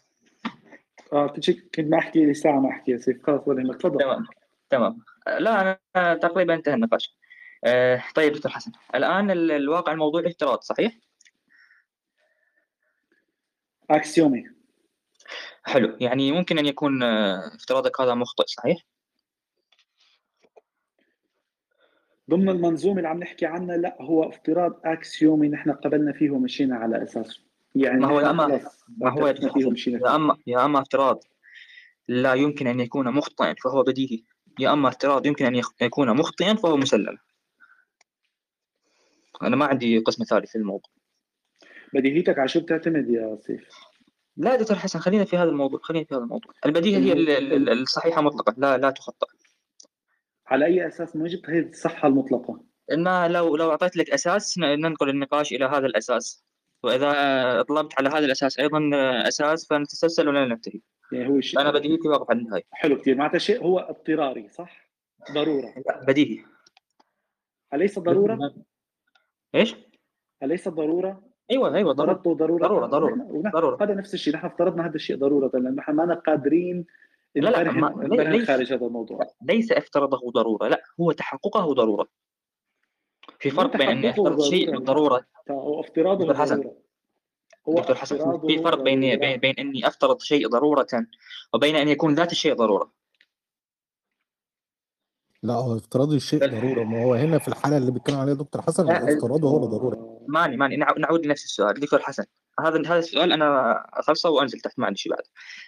آه 1.13 1.27
كنت 1.27 1.81
ما 1.81 1.99
أحكي 1.99 2.27
لي 2.27 2.35
ساعة 2.35 2.61
ما 2.61 2.69
أحكي 2.69 2.93
يا 2.93 2.97
سيف. 2.97 3.23
خلاص 3.23 3.49
ولا 3.49 3.73
تفضل. 3.75 3.99
تمام 3.99 4.27
تمام. 4.71 5.16
لا 5.27 5.79
أنا 5.97 6.15
تقريبا 6.15 6.55
انتهى 6.55 6.75
النقاش. 6.75 7.17
آه، 7.65 8.03
طيب 8.15 8.33
دكتور 8.33 8.53
حسن 8.53 8.73
الآن 8.95 9.31
ال- 9.31 9.51
الواقع 9.51 9.93
الموضوعي 9.93 10.27
افتراض 10.27 10.61
صحيح؟ 10.61 10.99
axiomي 13.91 14.45
حلو 15.65 15.97
يعني 16.01 16.33
ممكن 16.33 16.59
أن 16.59 16.67
يكون 16.67 17.03
آه، 17.03 17.55
افتراضك 17.55 18.01
هذا 18.01 18.15
مخطئ 18.15 18.45
صحيح؟ 18.47 18.79
ضمن 22.31 22.49
المنظومة 22.49 22.97
اللي 22.97 23.09
عم 23.09 23.19
نحكي 23.19 23.47
عنها 23.47 23.77
لا 23.77 23.97
هو 24.01 24.29
افتراض 24.29 24.81
axiomي 24.85 25.49
نحن 25.49 25.73
قبلنا 25.73 26.13
فيه 26.13 26.31
ومشينا 26.31 26.77
على 26.77 27.03
أساسه. 27.03 27.41
يعني 27.75 28.01
ما 28.01 28.09
هو 28.09 28.21
يا 28.21 28.31
اما 28.31 28.61
ما 28.99 29.11
هو 29.11 29.27
يا 29.27 30.17
اما 30.17 30.37
يا 30.47 30.65
أما 30.65 30.81
افتراض 30.81 31.25
لا 32.09 32.35
يمكن 32.35 32.67
أن 32.67 32.81
يكون 32.81 33.13
مخطئا 33.13 33.55
فهو 33.65 33.83
بديهي. 33.83 34.25
يا 34.59 34.73
أما 34.73 34.89
افتراض 34.89 35.27
يمكن 35.27 35.45
أن 35.45 35.55
يخ- 35.55 35.75
يكون 35.83 36.17
مخطئا 36.17 36.55
فهو 36.55 36.77
مسلم. 36.77 37.19
أنا 39.43 39.57
ما 39.57 39.67
عندي 39.67 39.99
قسم 39.99 40.25
ثالث 40.25 40.51
في 40.51 40.59
الموضوع. 40.59 40.91
بديهيتك 41.93 42.39
على 42.39 42.49
شو 42.49 42.61
بتعتمد 42.61 43.11
يا 43.11 43.39
سيف؟ 43.41 43.69
لا 44.37 44.57
دكتور 44.57 44.77
حسن 44.77 44.99
خلينا 44.99 45.25
في 45.25 45.37
هذا 45.37 45.49
الموضوع 45.51 45.81
خلينا 45.83 46.05
في 46.05 46.15
هذا 46.15 46.23
الموضوع. 46.23 46.53
البديهة 46.67 46.99
هي 46.99 47.13
ال- 47.13 47.31
ال- 47.31 47.53
ال- 47.53 47.83
الصحيحة 47.83 48.23
مطلقا 48.23 48.55
لا 48.59 48.79
لا 48.79 48.91
تخطئ 48.91 49.27
على 50.47 50.65
أي 50.67 50.87
أساس 50.89 51.17
ما 51.17 51.29
جبت 51.29 51.51
هي 51.51 51.59
الصحة 51.59 52.09
المطلقة؟ 52.09 52.61
ان 52.93 53.33
لو 53.33 53.57
لو 53.57 53.71
أعطيت 53.71 53.97
لك 53.97 54.11
أساس 54.11 54.59
ن- 54.59 54.81
ننقل 54.81 55.09
النقاش 55.09 55.53
إلى 55.53 55.65
هذا 55.65 55.87
الأساس. 55.87 56.45
وإذا 56.83 57.63
طلبت 57.63 57.93
على 57.99 58.09
هذا 58.09 58.19
الأساس 58.19 58.59
أيضا 58.59 58.91
أساس 59.29 59.67
فنتسلسل 59.67 60.29
ولا 60.29 60.45
ننتهي 60.45 60.81
يعني 61.13 61.29
هو 61.29 61.41
شيء 61.41 61.61
أنا 61.61 61.71
بديهيتي 61.71 62.09
واقف 62.09 62.31
على 62.31 62.39
النهاية؟ 62.39 62.63
حلو 62.73 63.01
كثير 63.01 63.17
معناتها 63.17 63.39
شيء 63.39 63.63
هو 63.65 63.79
اضطراري 63.79 64.49
صح؟ 64.49 64.91
ضرورة. 65.33 65.75
بديهي. 66.03 66.45
أليس 67.75 67.99
ضرورة؟ 67.99 68.55
إيش؟ 69.55 69.77
أليس 70.43 70.69
ضرورة؟ 70.69 71.23
أيوه 71.51 71.75
أيوه 71.75 71.93
ضرورة. 71.93 72.13
ضرورة. 72.13 72.59
ضرورة 72.59 72.87
ضرورة 72.87 73.51
ضرورة. 73.51 73.85
هذا 73.85 73.95
نفس 73.95 74.15
الشيء. 74.15 74.35
نحن 74.35 74.47
افترضنا 74.47 74.87
هذا 74.87 74.95
الشيء 74.95 75.17
ضرورة. 75.17 75.51
لأنه 75.55 75.71
نحن 75.71 75.93
ما 75.93 76.15
قادرين 76.15 76.87
لا 77.35 77.51
لا 77.63 77.73
ما- 77.73 78.05
ليس 78.07 78.47
خارج 78.47 78.73
هذا 78.73 78.87
الموضوع. 78.87 79.21
ليس 79.43 79.73
افترضه 79.73 80.31
ضرورة. 80.31 80.69
لا 80.69 80.83
هو 81.01 81.13
تحققه 81.13 81.73
ضرورة. 81.75 82.09
في 83.39 83.51
فرق 83.51 83.77
بين 83.77 83.89
اني 83.89 84.03
تحققه 84.13 84.29
افترض 84.29 84.41
شيء 84.41 84.67
ضرورة. 84.67 84.79
بالضرورة. 84.79 85.25
هو 85.51 85.81
افتراضه 85.81 86.21
دكتور 86.27 86.37
حسن. 86.37 86.61
ضرورة. 86.61 86.77
هو 87.69 87.75
دكتور 87.75 87.97
حسن 87.97 88.41
في 88.47 88.63
فرق 88.63 88.83
بين 88.83 89.01
ضرورة. 89.01 89.17
بين, 89.17 89.37
بين 89.37 89.55
أني 89.59 89.87
أفترض 89.87 90.21
شيء 90.21 90.49
ضرورة 90.49 90.87
وبين 91.55 91.77
أن 91.77 91.89
يكون 91.89 92.15
ذات 92.15 92.33
الشيء 92.33 92.55
ضرورة. 92.55 92.93
لا 95.43 95.55
هو 95.55 95.77
افتراض 95.77 96.13
الشيء 96.13 96.41
ضرورة. 96.41 96.85
ما 96.85 97.05
هو 97.05 97.15
هنا 97.15 97.39
في 97.39 97.49
الحالة 97.49 97.77
اللي 97.77 97.93
بيتكلم 97.93 98.17
عليها 98.17 98.35
دكتور 98.35 98.63
حسن 98.63 98.91
افتراضه 98.91 99.49
هو 99.49 99.65
ضرورة. 99.67 100.25
ماني 100.29 100.57
ماني. 100.57 100.77
نع- 100.77 100.99
نعود 100.99 101.27
لنفس 101.27 101.45
السؤال 101.45 101.81
دكتور 101.81 102.03
حسن. 102.03 102.25
هذا 102.61 102.81
هذا 102.81 102.99
السؤال 102.99 103.33
أنا 103.33 103.75
أخلصه 104.01 104.31
وأنزل 104.31 104.61
تحت 104.61 104.79
ما 104.79 104.87
عندي 104.87 104.99
شيء 104.99 105.13
بعد. 105.13 105.23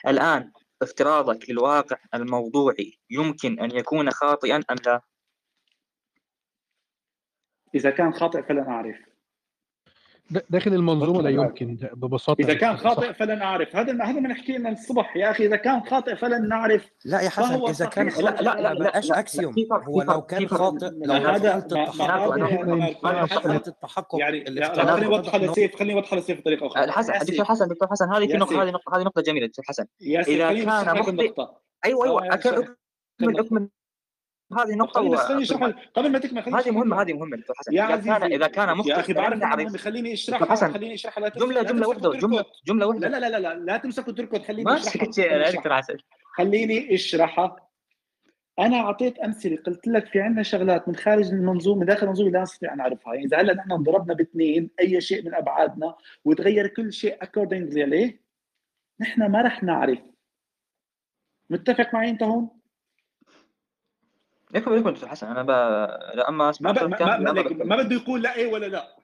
الآن 0.08 0.52
افتراضك 0.82 1.50
للواقع 1.50 1.96
الموضوعي 2.14 2.98
يمكن 3.10 3.60
أن 3.60 3.70
يكون 3.70 4.10
خاطئا 4.10 4.56
أم 4.56 4.76
لا؟ 4.86 5.00
إذا 7.74 7.90
كان 7.90 8.12
خاطئ 8.12 8.42
فلن 8.42 8.58
أعرف. 8.68 8.96
داخل 10.50 10.74
المنظومة 10.74 11.22
لا. 11.22 11.30
يمكن 11.30 11.78
ببساطة. 11.92 12.40
إذا 12.40 12.54
كان. 12.54 12.76
خاطئ 12.76 13.12
فلن 13.12 13.42
اعرف 13.42 13.76
هذا 13.76 13.92
هذا 14.04 14.20
ما 14.20 14.28
نحكي 14.28 14.52
لنا 14.52 14.68
الصبح 14.68 15.16
يا 15.16 15.30
أخي. 15.30 15.46
إذا 15.46 15.56
كان 15.56 15.80
خاطئ 15.80 16.16
فلن 16.16 16.48
نعرف. 16.48 16.90
لا 17.04 17.20
يا 17.20 17.28
حسن 17.28 17.42
فهو 17.42 17.68
إذا 17.68 17.86
كان. 17.86 18.10
خاطئ 18.10 18.22
لا، 18.22 18.30
لا، 18.42 18.74
لا 18.74 18.74
لا، 18.74 19.18
أكسيوم. 19.18 19.54
هو 19.72 20.02
لو 20.02 20.22
كان. 20.22 20.48
خاطئ 20.48 20.90
لو 21.04 21.14
هذا؟ 21.14 21.56
التحقق. 21.56 22.34
أنا- 22.34 22.52
يعني 22.52 23.58
التحقق 23.68 24.18
يعني 24.20 24.44
خليني 24.44 25.22
إنه- 25.22 25.36
لسيف 25.36 25.76
خليني 25.76 25.94
اوضحها 25.94 26.18
لسيف 26.18 26.40
بطريقة 26.40 26.66
أخرى. 26.66 26.84
الحسن 26.84 27.12
دكتور 27.12 27.44
حسن 27.44 27.68
دكتور 27.68 27.88
حسن 27.88 28.12
هذه 28.12 28.26
في 28.26 28.36
نقطة. 28.36 28.62
هذه 28.62 28.70
نقطة 28.70 28.96
هذه 28.96 29.02
نقطة 29.02 29.22
جميلة 29.22 29.46
دكتور 29.46 29.64
حسن. 29.68 29.84
خليني 30.00 30.64
كان 30.64 31.18
أيوه 31.84 32.04
أيوه. 32.04 32.34
أكمل 32.34 32.74
أكمل. 33.20 33.68
هذه 34.52 34.74
نقطة 34.74 35.00
خليني 35.00 35.16
خليني 35.16 35.42
أشرح 35.42 35.90
قبل 35.94 36.12
ما 36.12 36.18
تكمل 36.18 36.42
خليني 36.42 36.58
هذه 36.58 36.70
لك. 36.70 36.94
هذه 36.94 37.12
مهمة 37.12 37.36
دكتور 37.36 37.56
حسن. 37.56 37.74
يا 37.74 37.86
كان 37.86 37.92
عزيزي 37.92 38.34
إذا 38.36 38.46
كان 38.46 38.76
مخطئ 38.76 38.90
يا 38.90 39.00
أخي 39.00 39.12
بعرف 39.12 39.42
مهم 39.42 39.76
خليني 39.76 40.12
اشرحها 40.12 40.50
حسن. 40.50 40.72
خليني 40.72 40.94
اشرحها 40.94 41.28
جمله 41.28 41.62
تمسك 41.62 41.88
واحدة 41.88 42.08
وتركض. 42.08 42.44
جمله 42.66 42.92
جملة 42.92 43.08
لا 43.08 43.18
لا 43.18 43.28
لا 43.28 43.38
لا 43.38 43.54
لا 43.54 43.76
تمسك 43.76 44.08
وتركض 44.08 44.42
خليني 44.42 44.64
ما 44.64 44.78
سكت 44.78 45.18
يا 45.18 45.28
خليني 45.28 45.56
دكتور 45.56 45.74
حسن. 45.74 45.96
خليني 46.36 46.94
أشرحها. 46.94 47.68
أنا 48.58 48.76
أعطيت 48.76 49.18
أمثلة 49.18 49.56
قلت 49.56 49.86
لك 49.88 50.06
في 50.06 50.20
عندنا 50.20 50.42
شغلات 50.42 50.88
من 50.88 50.96
خارج 50.96 51.28
المنظومة 51.28 51.84
داخل 51.84 52.02
المنظومة 52.02 52.30
لا 52.30 52.42
نستطيع 52.42 52.72
أن 52.72 52.78
نعرفها. 52.78 53.14
يعني 53.14 53.26
اذا 53.26 53.36
هلا 53.36 53.54
نحن 53.54 53.72
انضربنا 53.72 54.14
باثنين 54.14 54.70
أي 54.80 55.00
شيء 55.00 55.24
من 55.24 55.34
أبعادنا 55.34 55.96
وتغير 56.24 56.66
كل 56.66 56.92
شيء 56.92 57.22
اكوردنجلي 57.22 57.82
عليه. 57.82 58.22
نحن 59.00 59.26
ما 59.26 59.42
رح 59.42 59.62
نعرف. 59.62 59.98
متفق 61.50 61.94
معي 61.94 62.10
أنت 62.10 62.22
هون؟ 62.22 62.57
يكمل 64.54 64.78
يكمل 64.78 64.94
دكتور 64.94 65.08
حسن. 65.08 65.26
أنا 65.26 65.42
ب... 65.42 65.50
لا 66.16 66.28
أما 66.28 66.44
ما 66.44 66.50
اسمع 66.50 66.70
ب... 66.70 66.74
ما, 66.84 67.18
ما, 67.18 67.32
ما, 67.32 67.42
ما 67.64 67.76
بده 67.82 67.96
يقول 67.96 68.22
لا 68.22 68.36
إيه 68.36 68.52
ولا 68.52 68.66
لا. 68.66 68.96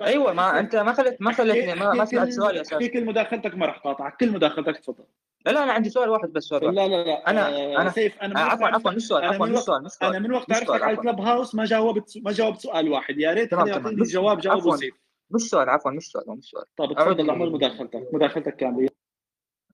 بس 0.00 0.06
أيوه 0.08 0.32
ما 0.32 0.58
أنت 0.60 0.76
ما 0.76 0.92
خلت 0.92 1.16
ما 1.20 1.32
خلتني 1.32 1.74
ما, 1.74 1.92
ما 1.92 2.04
سمعت 2.04 2.28
سؤالي 2.28 2.60
أساسا. 2.60 2.76
أحكي 2.76 2.88
كل 2.88 3.04
مداخلتك 3.04 3.54
ما 3.54 3.66
رح 3.66 3.78
قاطعك 3.78 4.16
كل 4.20 4.32
مداخلتك 4.32 4.78
تفضل. 4.78 5.04
لا 5.46 5.50
لا 5.50 5.62
أنا 5.62 5.72
عندي 5.72 5.90
سؤال 5.90 6.08
واحد 6.08 6.28
بس 6.28 6.42
سؤال 6.44 6.64
واحد 6.64 6.74
لا 6.76 6.88
لا 6.88 7.04
لا. 7.04 7.24
أنا- 7.24 7.28
آه، 7.28 7.84
أنا- 7.84 7.92
سيف 7.94 8.22
أنا 8.22 8.40
آه، 8.40 8.44
عفوا 8.44 8.66
عفوا 8.68 8.90
مش 8.90 9.02
سؤال 9.06 9.24
عفوا 9.24 9.46
مش 9.46 9.58
سؤال 9.58 9.84
مش 9.84 9.90
سؤال 9.90 10.10
أنا 10.16 10.18
من 10.28 10.32
وقت 10.32 10.52
عرفتك 10.52 10.82
على 10.82 10.92
الكلب 10.92 11.20
هاوس 11.20 11.54
ما 11.54 11.64
جاوبت 11.64 12.12
ما 12.24 12.32
جاوبت 12.32 12.60
سؤال 12.60 12.88
واحد. 12.88 13.18
يا 13.18 13.32
ريت. 13.32 13.52
يعطيني 13.52 13.88
الجواب 13.88 14.38
جاوبه. 14.38 14.76
سيف 14.76 14.94
مش 15.30 15.40
سؤال 15.40 15.68
عفوا 15.68 15.90
مش 15.90 16.02
سؤال 16.10 16.24
مش 16.38 16.44
سؤال. 16.44 16.64
أعود 16.80 16.96
تفضل 16.96 17.30
أعمل 17.30 17.52
مداخلتك. 17.52 18.08
مداخلتك 18.12 18.56
كاملة. 18.56 18.88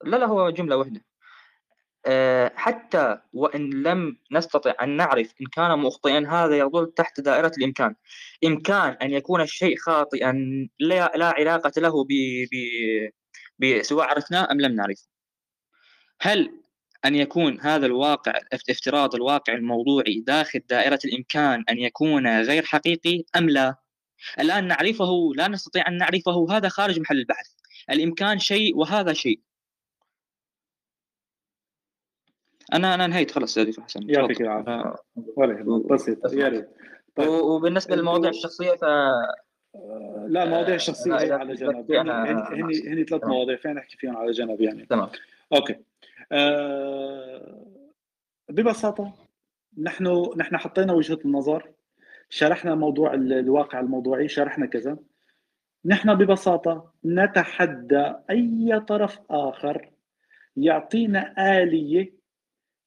لا 0.05 0.17
لا 0.17 0.27
هو 0.27 0.51
جملة 0.51 0.77
واحدة. 0.77 1.01
حتى 2.57 3.19
وإن 3.33 3.71
لم 3.71 4.17
نستطع 4.33 4.75
أن 4.83 4.97
نعرف 4.97 5.35
إن 5.41 5.47
كان 5.47 5.79
مخطئا 5.79 6.27
هذا 6.29 6.59
يظل 6.59 6.93
تحت 6.97 7.21
دائرة 7.21 7.53
الإمكان. 7.59 7.95
إمكان 8.45 8.93
أن 9.03 9.11
يكون 9.13 9.41
الشيء 9.41 9.77
خاطئا 9.77 10.33
لا, 10.81 11.13
لا 11.17 11.27
علاقة 11.27 11.73
له 11.77 12.05
ب 12.05 12.09
ب 13.59 13.83
سواء 13.83 14.07
عرفناه 14.07 14.49
أم 14.51 14.61
لم 14.61 14.73
نعرف. 14.75 15.09
هل 16.21 16.63
أن 17.05 17.15
يكون 17.15 17.61
هذا 17.61 17.87
الواقع 17.87 18.33
افتراض 18.71 19.15
الواقع 19.15 19.53
الموضوعي 19.53 20.21
داخل 20.27 20.61
دائرة 20.71 20.99
الإمكان 21.05 21.65
أن 21.71 21.79
يكون 21.79 22.43
غير 22.43 22.65
حقيقي 22.65 23.25
أم 23.37 23.51
لا؟ 23.51 23.77
الآن 24.41 24.67
نعرفه 24.67 25.33
لا 25.37 25.49
نستطيع 25.49 25.89
أن 25.89 25.97
نعرفه 25.99 26.47
هذا 26.51 26.69
خارج 26.69 27.01
محل 27.01 27.17
البحث. 27.19 27.47
الإمكان 27.91 28.39
شيء 28.39 28.77
وهذا 28.77 29.13
شيء. 29.13 29.41
أنا 32.73 32.95
أنا 32.95 33.05
انهيت 33.05 33.31
خلاص 33.31 33.57
يا 33.57 33.73
حسن. 33.81 34.11
يعطيك 34.11 34.41
العافية. 34.41 34.95
ولا 35.37 35.83
بسيط 35.91 36.33
يا 36.33 36.49
ريت. 36.49 36.69
طيب. 37.15 37.29
وبالنسبة 37.29 37.97
للمواضيع 37.97 38.31
الشخصية 38.31 38.73
ف 38.73 38.85
لا 40.27 40.43
المواضيع 40.43 40.75
الشخصية 40.75 41.21
هي 41.21 41.33
على 41.33 41.55
جنب. 41.55 41.93
هني 41.93 42.89
هني 42.89 43.05
ثلاث 43.05 43.25
مواضيع 43.25 43.57
فين 43.57 43.75
نحكي 43.75 43.97
فيهم 43.97 44.17
على 44.17 44.31
جنب 44.31 44.61
يعني. 44.61 44.87
تمام. 44.87 45.09
أوكي. 45.53 45.77
أه 46.33 47.67
ببساطة 48.49 49.13
نحن 49.79 50.31
نحن 50.37 50.57
حطينا 50.57 50.93
وجهة 50.93 51.19
النظر 51.25 51.71
شرحنا 52.29 52.75
موضوع 52.75 53.15
الواقع 53.15 53.81
الموضوعي 53.81 54.29
شرحنا 54.29 54.67
كذا. 54.67 54.97
نحن 55.85 56.15
ببساطة 56.15 56.93
نتحدى 57.05 58.13
أي 58.31 58.81
طرف 58.89 59.19
آخر 59.31 59.91
يعطينا 60.57 61.35
آلية 61.63 62.22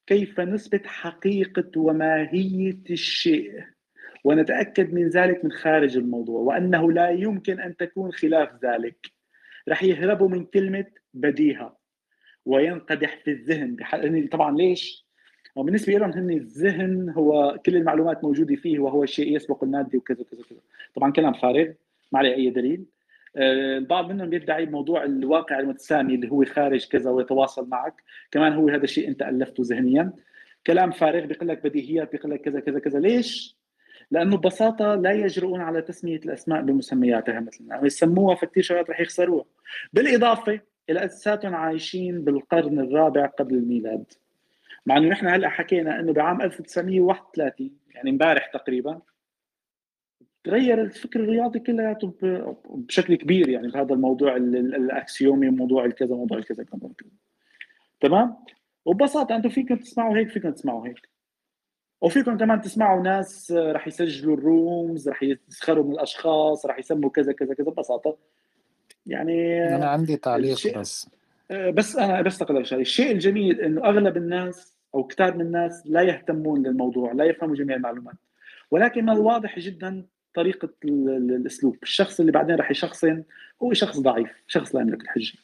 كيف 0.07 0.39
نثبت 0.39 0.87
حقيقة 0.87 1.71
وماهية 1.77 2.83
الشيء؟ 2.89 3.63
ونتأكد 4.23 4.93
من 4.93 5.09
ذلك 5.09 5.45
من 5.45 5.51
خارج 5.51 5.97
الموضوع 5.97 6.39
وأنه 6.39 6.91
لا 6.91 7.09
يمكن 7.09 7.59
أن 7.59 7.75
تكون 7.77 8.11
خلاف 8.11 8.49
ذلك. 8.65 9.11
رح 9.69 9.83
يهربوا 9.83 10.29
من 10.29 10.45
كلمة 10.45 10.85
بديهة 11.13 11.77
وينقدح 12.45 13.17
في 13.23 13.31
الذهن. 13.31 13.77
طبعا 14.31 14.57
ليش؟ 14.57 15.05
وبالنسبة 15.55 15.93
لهم 15.93 16.11
هن 16.11 16.31
الذهن 16.31 17.09
هو 17.09 17.59
كل 17.65 17.75
المعلومات 17.75 18.23
موجودة 18.23 18.55
فيه 18.55 18.79
وهو 18.79 19.03
الشيء 19.03 19.35
يسبق 19.35 19.63
المادة 19.63 19.97
وكذا 19.97 20.23
كذا 20.23 20.41
كذا 20.49 20.59
طبعا 20.95 21.11
كلام 21.11 21.33
فارغ 21.33 21.71
ما 22.11 22.19
عليه 22.19 22.35
أي 22.35 22.49
دليل. 22.49 22.85
البعض 23.37 24.11
منهم 24.11 24.33
يدعي 24.33 24.65
موضوع 24.65 25.03
الواقع 25.03 25.59
المتسامي 25.59 26.15
اللي 26.15 26.31
هو 26.31 26.45
خارج 26.45 26.87
كذا 26.87 27.11
ويتواصل 27.11 27.69
معك. 27.69 28.03
كمان 28.31 28.53
هو 28.53 28.69
هذا 28.69 28.83
الشيء 28.83 29.07
أنت 29.07 29.21
ألفته 29.21 29.63
ذهنيا. 29.65 30.13
كلام 30.67 30.91
فارغ 30.91 31.25
بيقول 31.25 31.49
لك 31.49 31.63
بديهيات 31.63 32.11
بيقول 32.11 32.31
لك 32.31 32.41
كذا 32.41 32.59
كذا 32.59 32.79
كذا. 32.79 32.99
ليش؟ 32.99 33.57
لأنه 34.11 34.37
ببساطة 34.37 34.95
لا 34.95 35.11
يجرؤون 35.11 35.61
على 35.61 35.81
تسمية 35.81 36.19
الأسماء 36.25 36.61
بمسمياتها 36.61 37.39
مثلا. 37.39 37.85
يسموها 37.85 38.35
فكثير 38.35 38.63
شغلات 38.63 38.89
رح 38.89 39.01
يخسروها. 39.01 39.45
بالإضافة 39.93 40.59
إلى 40.89 41.05
اساساتهم 41.05 41.55
عايشين 41.55 42.23
بالقرن 42.23 42.79
الرابع 42.79 43.25
قبل 43.25 43.55
الميلاد. 43.55 44.05
مع 44.85 44.97
إنه 44.97 45.07
نحن 45.07 45.27
هلأ 45.27 45.49
حكينا 45.49 45.99
إنه 45.99 46.13
بعام 46.13 46.41
1931 46.41 47.71
يعني 47.95 48.09
امبارح 48.09 48.45
تقريبا 48.45 49.01
تغير 50.45 50.81
الفكر 50.81 51.19
الرياضي 51.19 51.59
كلياته 51.59 52.13
بشكل 52.69 53.15
كبير 53.15 53.49
يعني 53.49 53.67
بهذا 53.67 53.93
الموضوع 53.93 54.35
الأكسيومي 54.35 55.49
موضوع 55.49 55.85
الكذا 55.85 56.15
موضوع 56.15 56.37
الكذا 56.37 56.63
كذا 56.63 56.79
تمام؟ 58.01 58.35
وببساطة 58.85 59.35
أنتم 59.35 59.49
فيكم 59.49 59.75
تسمعوا 59.75 60.17
هيك 60.17 60.29
فيكم 60.29 60.51
تسمعوا 60.51 60.87
هيك. 60.87 61.09
وفيكم 62.01 62.37
كمان 62.37 62.61
تسمعوا 62.61 63.03
ناس 63.03 63.51
رح 63.51 63.87
يسجلوا 63.87 64.37
الرومز 64.37 65.09
رح 65.09 65.23
يسخروا 65.23 65.83
من 65.83 65.91
الأشخاص 65.91 66.65
رح 66.65 66.79
يسموا 66.79 67.09
كذا 67.09 67.31
كذا 67.31 67.53
كذا. 67.53 67.65
ببساطة. 67.65 68.17
يعني 69.05 69.67
أنا 69.75 69.85
عندي 69.85 70.17
تعليق 70.17 70.77
بس. 70.77 71.09
بس 71.51 71.95
أنا 71.95 72.21
بس 72.21 72.43
شيء 72.61 72.79
الشيء 72.79 73.11
الجميل 73.11 73.61
إنه 73.61 73.85
أغلب 73.85 74.17
الناس 74.17 74.73
أو 74.95 75.03
كثير 75.03 75.35
من 75.35 75.41
الناس 75.41 75.83
لا 75.85 76.01
يهتمون 76.01 76.67
للموضوع 76.67 77.11
لا 77.11 77.25
يفهموا 77.25 77.55
جميع 77.55 77.75
المعلومات. 77.75 78.15
ولكن 78.71 79.03
من 79.03 79.09
الواضح 79.09 79.59
جدا 79.59 80.05
طريقة 80.35 80.69
الأسلوب. 80.85 81.77
الشخص 81.83 82.19
اللي 82.19 82.31
بعدين 82.31 82.55
راح 82.55 82.71
يشخصن 82.71 83.23
هو 83.63 83.73
شخص 83.73 83.99
ضعيف 83.99 84.43
شخص 84.47 84.75
لا 84.75 84.81
يملك 84.81 85.01
الحجة. 85.01 85.37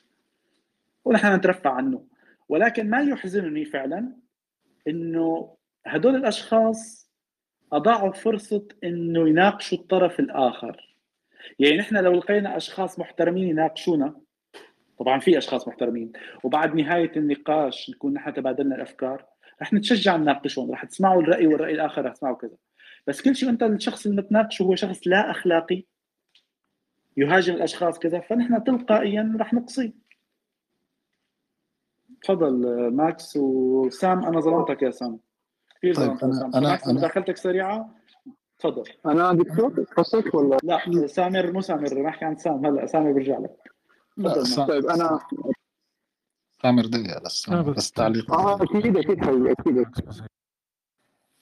ونحن 1.06 1.36
نترفع 1.36 1.72
عنه. 1.74 2.06
ولكن 2.50 2.90
ما 2.90 3.02
يحزنني 3.02 3.66
فعلا 3.66 4.12
إنه 4.88 5.56
هدول 5.86 6.16
الأشخاص 6.16 7.12
أضاعوا 7.74 8.12
فرصة 8.12 8.68
إنه 8.84 9.30
يناقشوا 9.30 9.78
الطرف 9.78 10.20
الآخر. 10.20 10.96
يعني 11.60 11.78
نحن 11.78 11.98
لو 11.98 12.14
لقينا 12.14 12.58
أشخاص 12.58 13.00
محترمين 13.00 13.48
يناقشونا 13.48 14.16
طبعا 15.00 15.20
في 15.20 15.38
أشخاص 15.38 15.68
محترمين 15.68 16.12
وبعد 16.44 16.76
نهاية 16.76 17.12
النقاش 17.18 17.90
نكون 17.90 18.14
نحن 18.14 18.34
تبادلنا 18.34 18.76
الأفكار 18.76 19.26
رح 19.62 19.74
نتشجع 19.74 20.16
نناقشهم 20.16 20.72
رح 20.72 20.86
تسمعوا 20.86 21.22
الرأي 21.22 21.48
والرأي 21.48 21.74
الآخر 21.74 22.06
رح 22.06 22.14
تسمعوا 22.14 22.36
كذا. 22.36 22.56
بس 23.08 23.22
كل 23.22 23.36
شيء 23.36 23.50
انت 23.50 23.64
الشخص 23.64 24.06
اللي 24.06 24.22
بتناقشه 24.22 24.64
هو 24.64 24.76
شخص 24.76 25.00
لا 25.06 25.32
أخلاقي. 25.32 25.84
يهاجم 27.18 27.54
الأشخاص 27.54 28.00
كذا 28.00 28.20
فنحن 28.20 28.64
تلقائيا 28.64 29.38
رح 29.40 29.54
نقصيه 29.54 29.94
تفضل 32.24 32.88
ماكس 32.94 33.38
وسام. 33.38 34.26
أنا 34.26 34.40
ظلمتك 34.40 34.82
يا 34.82 34.92
سام. 34.92 35.20
كثير 35.78 35.96
طيب 35.96 36.18
أنا 36.24 36.52
أنا, 36.56 36.74
أنا 36.86 36.94
مداخلتك 36.94 37.38
سريعة؟ 37.38 37.96
تفضل. 38.60 38.84
أنا 39.06 39.34
دكتور 39.34 39.84
قصتك 39.98 40.34
ولا؟ 40.34 40.58
لا 40.64 41.08
سامر 41.08 41.52
مو 41.52 41.62
سامر 41.62 42.02
نحكي 42.02 42.26
عن 42.26 42.36
سام. 42.38 42.66
هلا 42.66 42.86
سامر 42.86 43.12
برجع 43.12 43.40
لك. 43.40 43.72
تفضل 44.18 44.68
طيب 44.68 44.86
أنا 44.86 45.20
سامر 46.62 46.86
دقيقة 46.86 47.22
بس. 47.26 47.50
بس. 47.50 47.92
تعليق. 47.92 48.34
آه 48.34 48.64
أكيد 48.64 48.98
أكيد 48.98 49.24
أكيد. 49.48 49.88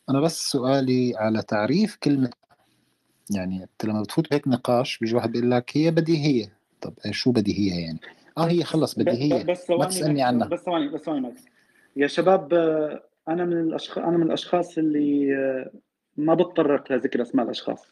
أنا 0.10 0.20
بس 0.22 0.50
سؤالي 0.50 1.14
على 1.18 1.42
تعريف 1.42 1.96
كلمة 1.96 2.30
يعني 3.36 3.64
أنت 3.64 3.86
لما 3.86 4.02
بتفوت 4.02 4.34
هيك 4.34 4.48
نقاش 4.48 4.98
بيجي 4.98 5.16
واحد 5.16 5.32
بيقول 5.32 5.52
لك 5.52 5.78
هي 5.78 5.92
بديهية. 5.92 6.52
طب 6.82 6.94
شو 7.12 7.32
بديهية 7.32 7.86
يعني؟ 7.86 8.00
آه 8.38 8.48
هي 8.48 8.64
خلص 8.64 8.96
بديهية. 9.00 9.44
بس 9.44 9.70
ما 9.70 9.86
تسألني 9.86 10.24
عنها. 10.24 10.48
بس 10.48 10.60
ثواني 10.60 10.88
بس 10.90 11.02
ثواني 11.02 11.22
ماكس. 11.22 11.46
يا 11.96 12.08
شباب 12.08 12.54
أنا 13.28 13.46
من 13.46 13.60
الاشخاص 13.60 14.04
أنا 14.04 14.18
من 14.18 14.24
الأشخاص 14.24 14.78
اللي 14.78 15.36
ما 16.18 16.34
بتطرق 16.34 16.92
لذكر 16.92 17.22
أسماء 17.22 17.46
الأشخاص. 17.46 17.92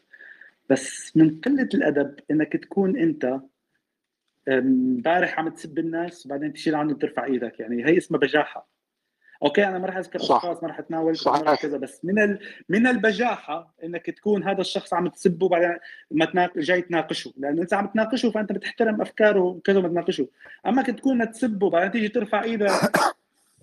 بس 0.70 1.18
من 1.18 1.42
قلة 1.42 1.70
الأدب 1.74 2.16
إنك 2.32 2.54
تكون 2.54 2.98
أنت 2.98 3.40
امبارح 4.48 5.40
عم 5.40 5.50
تسب 5.50 5.80
الناس 5.80 6.26
وبعدين 6.26 6.54
تشيل 6.54 6.76
عنه 6.76 6.94
ترفع 6.94 7.26
إيدك. 7.26 7.60
يعني 7.60 7.86
هي 7.86 7.98
اسمها 7.98 8.20
بجاحة. 8.20 8.77
أوكي 9.44 9.68
أنا 9.68 9.80
ما 9.80 9.88
راح 9.88 9.98
أذكر 9.98 10.20
أشخاص 10.20 10.64
ما 10.64 10.70
راح 10.70 10.80
أتناول 10.80 11.18
كذا 11.62 11.78
بس 11.78 12.06
من 12.06 12.20
ال... 12.20 12.40
من 12.70 12.88
البجاحة 12.88 13.74
إنك 13.84 14.06
تكون 14.06 14.44
هذا 14.44 14.62
الشخص 14.62 14.94
عم 14.94 15.08
تسبه 15.08 15.46
وبعدين 15.46 15.78
ما 16.12 16.26
تناق... 16.26 16.58
جاي 16.58 16.82
تناقشه 16.82 17.34
لأنه 17.38 17.62
أنت 17.62 17.74
عم 17.74 17.88
تناقشه 17.88 18.32
فأنت 18.32 18.52
بتحترم 18.52 19.02
أفكاره 19.02 19.42
وكذا 19.42 19.80
ما 19.80 19.88
تناقشه. 19.88 20.28
أما 20.66 20.82
كنت 20.84 21.00
تكون 21.00 21.32
تسبه 21.32 21.68
وبعدين 21.68 21.92
تيجي 21.92 22.10
ترفع 22.10 22.44
إيدك 22.44 22.70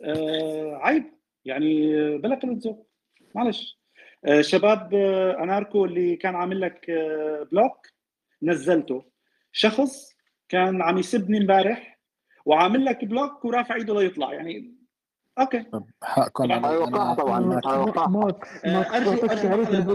آه 0.05 0.78
عيب. 0.82 1.05
يعني 1.44 1.92
بلا 2.18 2.34
قله 2.34 2.59
ذوق 2.64 2.86
معلش. 3.34 3.78
آه 4.24 4.40
شباب 4.40 4.94
آه 4.94 5.42
أناركو 5.42 5.84
اللي 5.84 6.16
كان 6.16 6.34
عامل 6.34 6.60
لك 6.60 6.90
آه 6.90 7.46
block 7.52 7.86
نزلته. 8.42 9.05
شخص 9.52 10.14
كان 10.48 10.82
عم 10.82 10.98
يسبني 10.98 11.38
إمبارح 11.38 11.98
وعامل 12.44 12.84
لك 12.84 13.05
block 13.05 13.44
ورافع 13.44 13.74
إيده 13.74 14.01
ليطلع. 14.01 14.32
يعني 14.32 14.84
okay. 15.39 15.65
حقكم 16.02 16.47
طبعا 16.47 17.15
طبعا 17.15 17.40
ماكس 17.40 17.69
ارجو 18.94 19.12
أرجو 19.12 19.93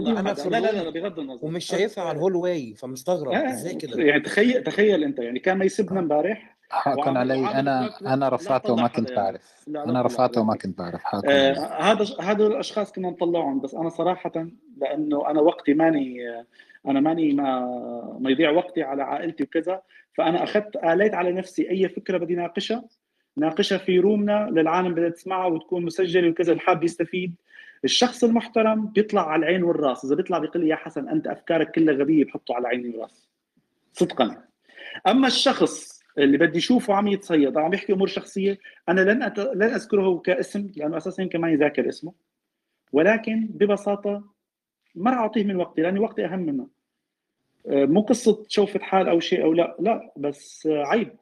لا 0.50 0.60
لا 0.60 0.82
لا 0.82 0.90
بغض 0.90 1.18
النظر. 1.18 1.46
ومش 1.46 1.64
شايفها 1.64 2.04
على 2.04 2.16
ال 2.16 2.36
hallway 2.36 2.74
فمستغرب 2.74 3.32
إزاي 3.32 3.74
كده؟ 3.74 4.02
يعني 4.02 4.20
تخيل 4.20 4.62
تخيل 4.62 5.04
أنت 5.04 5.18
يعني 5.18 5.38
كان 5.38 5.58
ما 5.58 5.64
يسبنا 5.64 6.00
امبارح. 6.00 6.56
حقكم 6.70 7.16
علي. 7.16 7.46
أنا 7.46 7.90
أنا 8.00 8.28
رفعته 8.28 8.72
وما 8.72 8.88
كنت 8.88 9.12
بعرف 9.12 9.64
أنا 9.68 10.02
رفعته 10.02 10.40
وما 10.40 10.56
كنت 10.56 10.78
بعرف 10.78 11.04
حقكم 11.04 11.28
هذا 11.28 12.06
هذا 12.20 12.46
الأشخاص 12.46 12.92
كنا 12.92 13.10
نطلعهم 13.10 13.60
بس 13.60 13.74
أنا 13.74 13.88
صراحة 13.88 14.46
لأنه 14.76 15.30
أنا 15.30 15.40
وقتي 15.40 15.74
ماني 15.74 16.18
أنا 16.86 17.00
ماني 17.00 17.32
ما 17.32 17.60
ما 18.20 18.30
يضيع 18.30 18.50
وقتي 18.50 18.82
على 18.82 19.02
عائلتي 19.02 19.42
وكذا. 19.42 19.82
فأنا 20.12 20.42
أخذت 20.42 20.76
آليت 20.76 21.14
على 21.14 21.32
نفسي 21.32 21.70
أي 21.70 21.88
فكرة 21.88 22.18
بدي 22.18 22.34
ناقشها. 22.34 22.84
ناقشها 23.36 23.78
في 23.78 23.98
رومنا 23.98 24.48
للعالم 24.50 24.94
بدها 24.94 25.08
تسمعها 25.08 25.46
وتكون 25.46 25.84
مسجلة 25.84 26.28
وكذا 26.28 26.52
الحاب 26.52 26.84
يستفيد. 26.84 27.34
الشخص 27.84 28.24
المحترم 28.24 28.86
بيطلع 28.86 29.28
على 29.28 29.40
العين 29.40 29.62
والرأس. 29.62 30.04
إذا 30.04 30.14
بيطلع 30.14 30.38
بيقول 30.38 30.62
لي 30.62 30.68
يا 30.68 30.76
حسن 30.76 31.08
أنت 31.08 31.26
أفكارك 31.26 31.70
كلها 31.70 31.94
غبية 31.94 32.24
بحطه 32.24 32.54
على 32.54 32.68
عيني 32.68 32.88
والرأس. 32.88 33.28
صدقا. 33.92 34.42
أما 35.06 35.26
الشخص 35.26 36.00
اللي 36.18 36.38
بدي 36.38 36.58
اشوفه 36.58 36.94
عم 36.94 37.08
يتصيد 37.08 37.58
عم 37.58 37.74
يحكي 37.74 37.92
أمور 37.92 38.06
شخصية 38.06 38.58
أنا 38.88 39.00
لن 39.00 39.22
أت... 39.22 39.38
لن 39.38 39.62
أذكره 39.62 40.18
كاسم 40.18 40.70
لأنه 40.76 40.96
أساسا 40.96 41.22
يمكن 41.22 41.40
ما 41.40 41.50
يذاكر 41.50 41.88
اسمه. 41.88 42.12
ولكن 42.92 43.46
ببساطة 43.50 44.24
ما 44.94 45.10
راح 45.10 45.18
أعطيه 45.18 45.44
من 45.44 45.56
وقتي 45.56 45.82
لأني 45.82 45.98
وقتي 45.98 46.24
أهم 46.24 46.40
منه. 46.40 46.68
آه، 47.66 47.84
مو 47.84 48.00
قصة 48.00 48.44
شوفة 48.48 48.80
حال 48.80 49.08
أو 49.08 49.20
شيء 49.20 49.44
أو 49.44 49.52
لا. 49.52 49.76
لا 49.80 50.12
بس 50.16 50.66
آه، 50.66 50.84
عيب. 50.84 51.12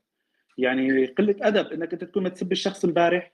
يعني 0.58 1.06
قلة 1.06 1.36
أدب 1.40 1.72
إنك 1.72 1.92
أنت 1.92 2.04
تكون 2.04 2.32
تسب 2.32 2.52
الشخص 2.52 2.84
امبارح 2.84 3.32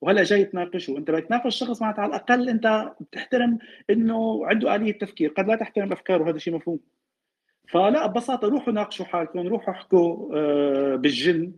وهلا 0.00 0.22
جاي 0.22 0.44
تناقشه. 0.44 0.98
أنت 0.98 1.10
بدك 1.10 1.26
تناقش 1.26 1.56
شخص 1.56 1.82
معناتها 1.82 2.02
على 2.02 2.10
الأقل 2.10 2.48
أنت 2.48 2.92
بتحترم 3.00 3.58
إنه 3.90 4.46
عنده 4.46 4.74
آلية 4.74 4.98
تفكير 4.98 5.30
قد 5.30 5.48
لا 5.48 5.56
تحترم 5.56 5.92
أفكاره 5.92 6.30
هذا 6.30 6.38
شيء 6.38 6.54
مفهوم. 6.54 6.80
فلا 7.68 8.06
ببساطة 8.06 8.48
روحوا 8.48 8.72
ناقشوا 8.72 9.04
حالكم 9.04 9.46
روحوا 9.46 9.74
احكوا 9.74 10.36
آه، 10.36 10.96
بالجن 10.96 11.52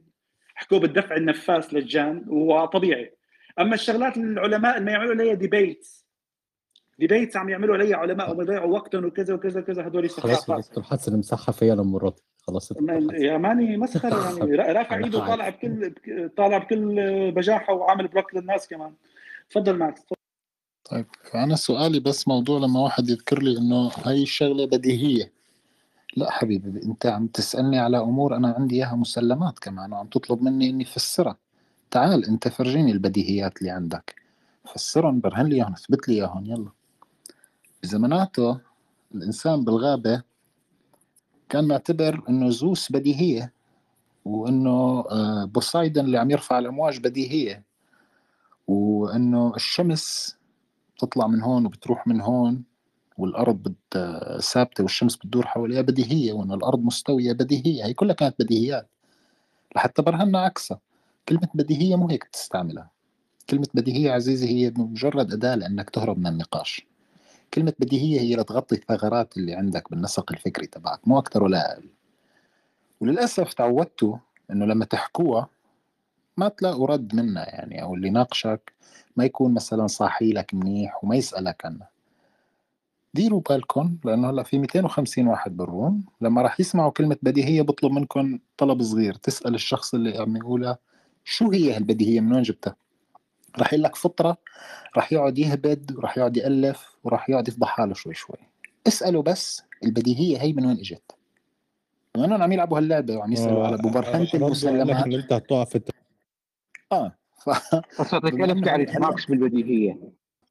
احكوا 0.57 0.79
بالدفع 0.79 1.17
النفاس 1.17 1.75
للجان 1.75 2.25
وطبيعي. 2.29 3.17
أما 3.59 3.75
الشغلات 3.75 4.17
العلماء 4.17 4.79
اللي 4.79 4.87
ما 4.87 4.93
يعملوا 4.93 5.15
عليها 5.15 5.35
ديبيتس 5.35 6.07
ديبيتس 6.99 7.37
عم 7.37 7.49
يعملوا 7.49 7.75
عليها 7.75 7.97
علماء 7.97 8.31
وبيضيعوا 8.31 8.73
وقتهم 8.73 9.05
وكذا 9.05 9.35
وكذا 9.35 9.61
وكذا 9.61 9.87
هدول 9.87 10.11
خلاص 10.11 10.31
يا 10.31 10.35
سخافات 10.35 10.69
دكتور 10.69 10.85
حسن 10.85 11.19
مسحها 11.19 11.53
فيا 11.53 11.75
مرات 11.75 12.21
خلاص 12.47 12.73
يا 13.13 13.39
ماني 13.39 13.77
مسخرة 13.77 14.25
يعني. 14.41 14.55
را- 14.57 14.73
رافع 14.73 14.97
إيده 14.97 15.19
وطالع 15.19 15.49
بكل 15.49 15.91
بك- 15.91 16.33
طالع 16.37 16.59
بكل 16.59 16.97
بجاحة 17.33 17.73
وعامل 17.75 18.09
بلوك 18.09 18.35
للناس 18.35 18.69
كمان. 18.69 18.93
تفضل 19.51 19.77
ماكس 19.77 20.01
طيب 20.91 21.07
فأنا 21.33 21.57
سؤالي 21.57 22.01
بس 22.01 22.29
موضوع 22.29 22.59
لما 22.61 22.81
واحد 22.81 23.09
يذكر 23.09 23.43
لي 23.43 23.59
إنه 23.59 23.91
هاي 24.05 24.23
الشغلة 24.23 24.67
بديهية. 24.67 25.33
لا 26.17 26.31
حبيبي 26.31 26.83
أنت 26.83 27.07
عم 27.07 27.27
تسألني 27.27 27.79
على 27.79 27.99
أمور 27.99 28.37
أنا 28.37 28.55
عندي 28.59 28.77
إياها 28.77 28.95
مسلمات 28.97 29.59
كمان 29.59 29.93
وعم 29.93 30.07
تطلب 30.07 30.43
مني 30.43 30.71
إني 30.71 30.85
أفسرها 30.85 31.37
تعال 31.91 32.25
أنت 32.25 32.49
فرجيني 32.49 32.93
البديهيات 32.93 33.59
اللي 33.59 33.71
عندك. 33.71 34.15
فسرهم 34.75 35.21
برهن 35.21 35.47
لي 35.47 35.57
إياهم 35.57 35.73
اثبت 35.73 36.09
لي 36.09 36.15
إياهم 36.15 36.47
يلا. 36.47 36.71
بزماناته 37.83 38.61
الإنسان 39.15 39.65
بالغابة 39.65 40.23
كان 41.51 41.69
معتبر 41.69 42.23
إنه 42.29 42.51
زوس 42.51 42.93
بديهية 42.93 43.53
وإنه 44.25 45.05
آه، 45.11 45.45
بوسايدن 45.45 46.05
اللي 46.05 46.19
عم 46.19 46.31
يرفع 46.31 46.59
الأمواج 46.59 46.99
بديهية 47.01 47.65
وإنه 48.69 49.53
الشمس 49.57 50.37
بتطلع 50.97 51.27
من 51.27 51.43
هون 51.43 51.67
وبتروح 51.67 52.07
من 52.07 52.21
هون 52.21 52.65
والأرض 53.19 53.57
بت- 53.63 54.39
ثابتة 54.43 54.83
والشمس 54.83 55.17
بتدور 55.17 55.47
حواليها 55.47 55.83
بديهية 55.83 56.33
وان 56.33 56.53
الأرض 56.53 56.79
مستوية 56.85 57.33
بديهية 57.33 57.85
هي 57.87 57.95
كلها 57.95 58.15
كانت 58.15 58.35
بديهيات 58.43 58.89
لحتى 59.77 60.03
برهنا 60.03 60.39
عكسها. 60.41 60.81
كلمة 61.29 61.49
بديهية 61.55 61.97
مو 61.97 62.09
هيك 62.09 62.25
تستعملها 62.25 62.91
كلمة 63.51 63.69
بديهية 63.75 64.13
عزيزي 64.13 64.49
هي 64.49 64.73
مجرد 64.77 65.33
أداة 65.33 65.55
لأنك 65.55 65.91
تهرب 65.91 66.19
من 66.19 66.27
النقاش. 66.27 66.87
كلمة 67.55 67.73
بديهية 67.79 68.21
هي 68.21 68.37
لتغطي 68.37 68.75
الثغرات 68.75 69.37
اللي 69.37 69.55
عندك 69.55 69.91
بالنسق 69.91 70.33
الفكري 70.33 70.67
تبعك 70.67 71.09
مو 71.09 71.19
أكثر 71.19 71.43
ولا 71.43 71.73
أقل 71.73 71.89
وللأسف 73.01 73.55
تعودتوا 73.55 74.17
إنه 74.51 74.67
لما 74.67 74.85
تحكوها 74.85 75.49
ما 76.37 76.49
تلاقوا 76.49 76.87
رد 76.87 77.15
منها 77.15 77.45
يعني 77.45 77.83
أو 77.83 77.95
اللي 77.95 78.11
ناقشك 78.11 78.73
ما 79.17 79.25
يكون 79.25 79.55
مثلا 79.55 79.87
صاحي 79.87 80.33
لك 80.33 80.55
منيح 80.55 81.05
وما 81.05 81.17
يسألك 81.17 81.65
عنها 81.65 81.89
ديروا 83.15 83.41
بالكم 83.41 83.97
لأنه 84.05 84.31
هلأ 84.31 84.43
في 84.43 84.59
250 84.59 85.27
واحد 85.27 85.57
بالروم 85.57 86.05
لما 86.21 86.43
راح 86.43 86.61
يسمعوا 86.61 86.91
كلمة 86.91 87.17
بديهية 87.23 87.63
بطلب 87.63 87.93
منكم 87.93 88.39
طلب 88.57 88.83
صغير 88.83 89.15
تسأل 89.15 89.55
الشخص 89.55 89.95
اللي 89.95 90.19
عم 90.19 90.37
يقولها 90.37 90.79
شو 91.25 91.51
هي 91.51 91.77
هالبديهية 91.77 92.21
من 92.21 92.33
وين 92.33 92.43
جبتها؟ 92.43 92.77
راح 93.59 93.73
يقول 93.73 93.83
لك 93.85 93.97
فطرة 93.97 94.37
راح 94.97 95.13
يقعد 95.13 95.39
يهبد 95.39 95.97
وراح 95.97 96.19
يقعد 96.19 96.37
يألف 96.37 96.97
وراح 97.05 97.31
يقعد 97.31 97.49
يفضح 97.49 97.69
حاله 97.69 97.95
شوي 97.95 98.15
شوي. 98.15 98.37
اساله 98.87 99.23
بس 99.23 99.63
البديهية 99.85 100.39
هي 100.43 100.53
من 100.53 100.67
وين 100.67 100.79
إجت؟ 100.79 101.13
بما 102.15 102.25
انهم 102.25 102.43
عم 102.43 102.53
يلعبوا 102.53 102.79
هاللعبة؟ 102.79 103.17
وعم 103.17 103.33
يسألوا 103.33 103.67
على 103.67 103.77
المسلمات 104.35 105.07
أنت 105.07 105.33
هتقع 105.33 105.65
في 105.65 105.75
الت- 105.75 105.91
آه 106.93 107.17
ف... 107.45 107.51
تعرف 108.65 108.89
هن... 108.91 109.01
ماكس 109.01 109.27
بالبديهية؟ 109.27 109.99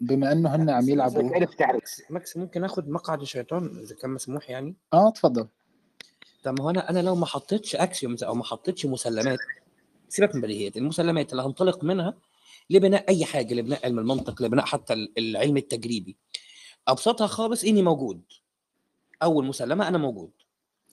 بما 0.01 0.31
إنه 0.31 0.55
هن 0.55 0.69
عم 0.69 0.89
يلعبوا 0.89 1.45
تعرف 1.45 2.01
ماكس 2.09 2.37
ممكن 2.37 2.63
آخذ 2.63 2.89
مقعد 2.91 3.21
الشيطان 3.21 3.79
إذا 3.79 3.95
كان 3.95 4.09
مسموح 4.11 4.49
يعني؟ 4.49 4.75
آه 4.93 5.09
تفضل. 5.09 5.47
طب 6.43 6.59
ما 6.59 6.65
هو 6.65 6.69
أنا 6.69 6.89
أنا 6.89 6.99
لو 6.99 7.15
ما 7.15 7.25
حطيتش 7.25 7.75
axioms 7.75 8.23
أو 8.23 8.35
ما 8.35 8.43
حطيتش 8.43 8.85
مسلمات 8.85 9.39
سيبك 10.09 10.35
من 10.35 10.41
بديهيات 10.41 10.77
المسلمات 10.77 11.31
اللي 11.31 11.43
هنطلق 11.43 11.83
منها 11.83 12.13
لبناء 12.69 13.09
أي 13.09 13.25
حاجة 13.25 13.53
لبناء 13.53 13.85
علم 13.85 13.99
المنطق 13.99 14.41
لبناء 14.41 14.65
حتى 14.65 14.93
ال- 14.93 15.13
العلم 15.17 15.57
التجريبي. 15.57 16.17
أبسطها 16.87 17.27
خالص 17.27 17.63
إني 17.63 17.81
موجود. 17.81 18.21
أول 19.23 19.45
مسلمة 19.45 19.87
أنا 19.87 19.97
موجود. 19.97 20.31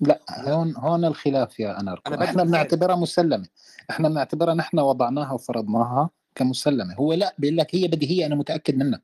لا 0.00 0.20
هون 0.30 0.76
هون 0.76 1.04
الخلاف 1.04 1.60
يا 1.60 1.80
أناركو. 1.80 2.14
أنا 2.14 2.24
إحنا. 2.24 2.44
بنعتبرها 2.44 2.96
مسلمة. 2.96 3.48
إحنا 3.90 4.08
بنعتبرها 4.08 4.54
نحن 4.54 4.78
وضعناها 4.78 5.32
وفرضناها 5.32 6.10
كمسلمة. 6.34 6.94
هو 6.94 7.12
لا 7.12 7.34
بيقول 7.38 7.56
لك 7.56 7.74
هي 7.74 7.88
بديهيه 7.88 8.26
أنا 8.26 8.34
متأكد 8.34 8.76
منها. 8.76 9.00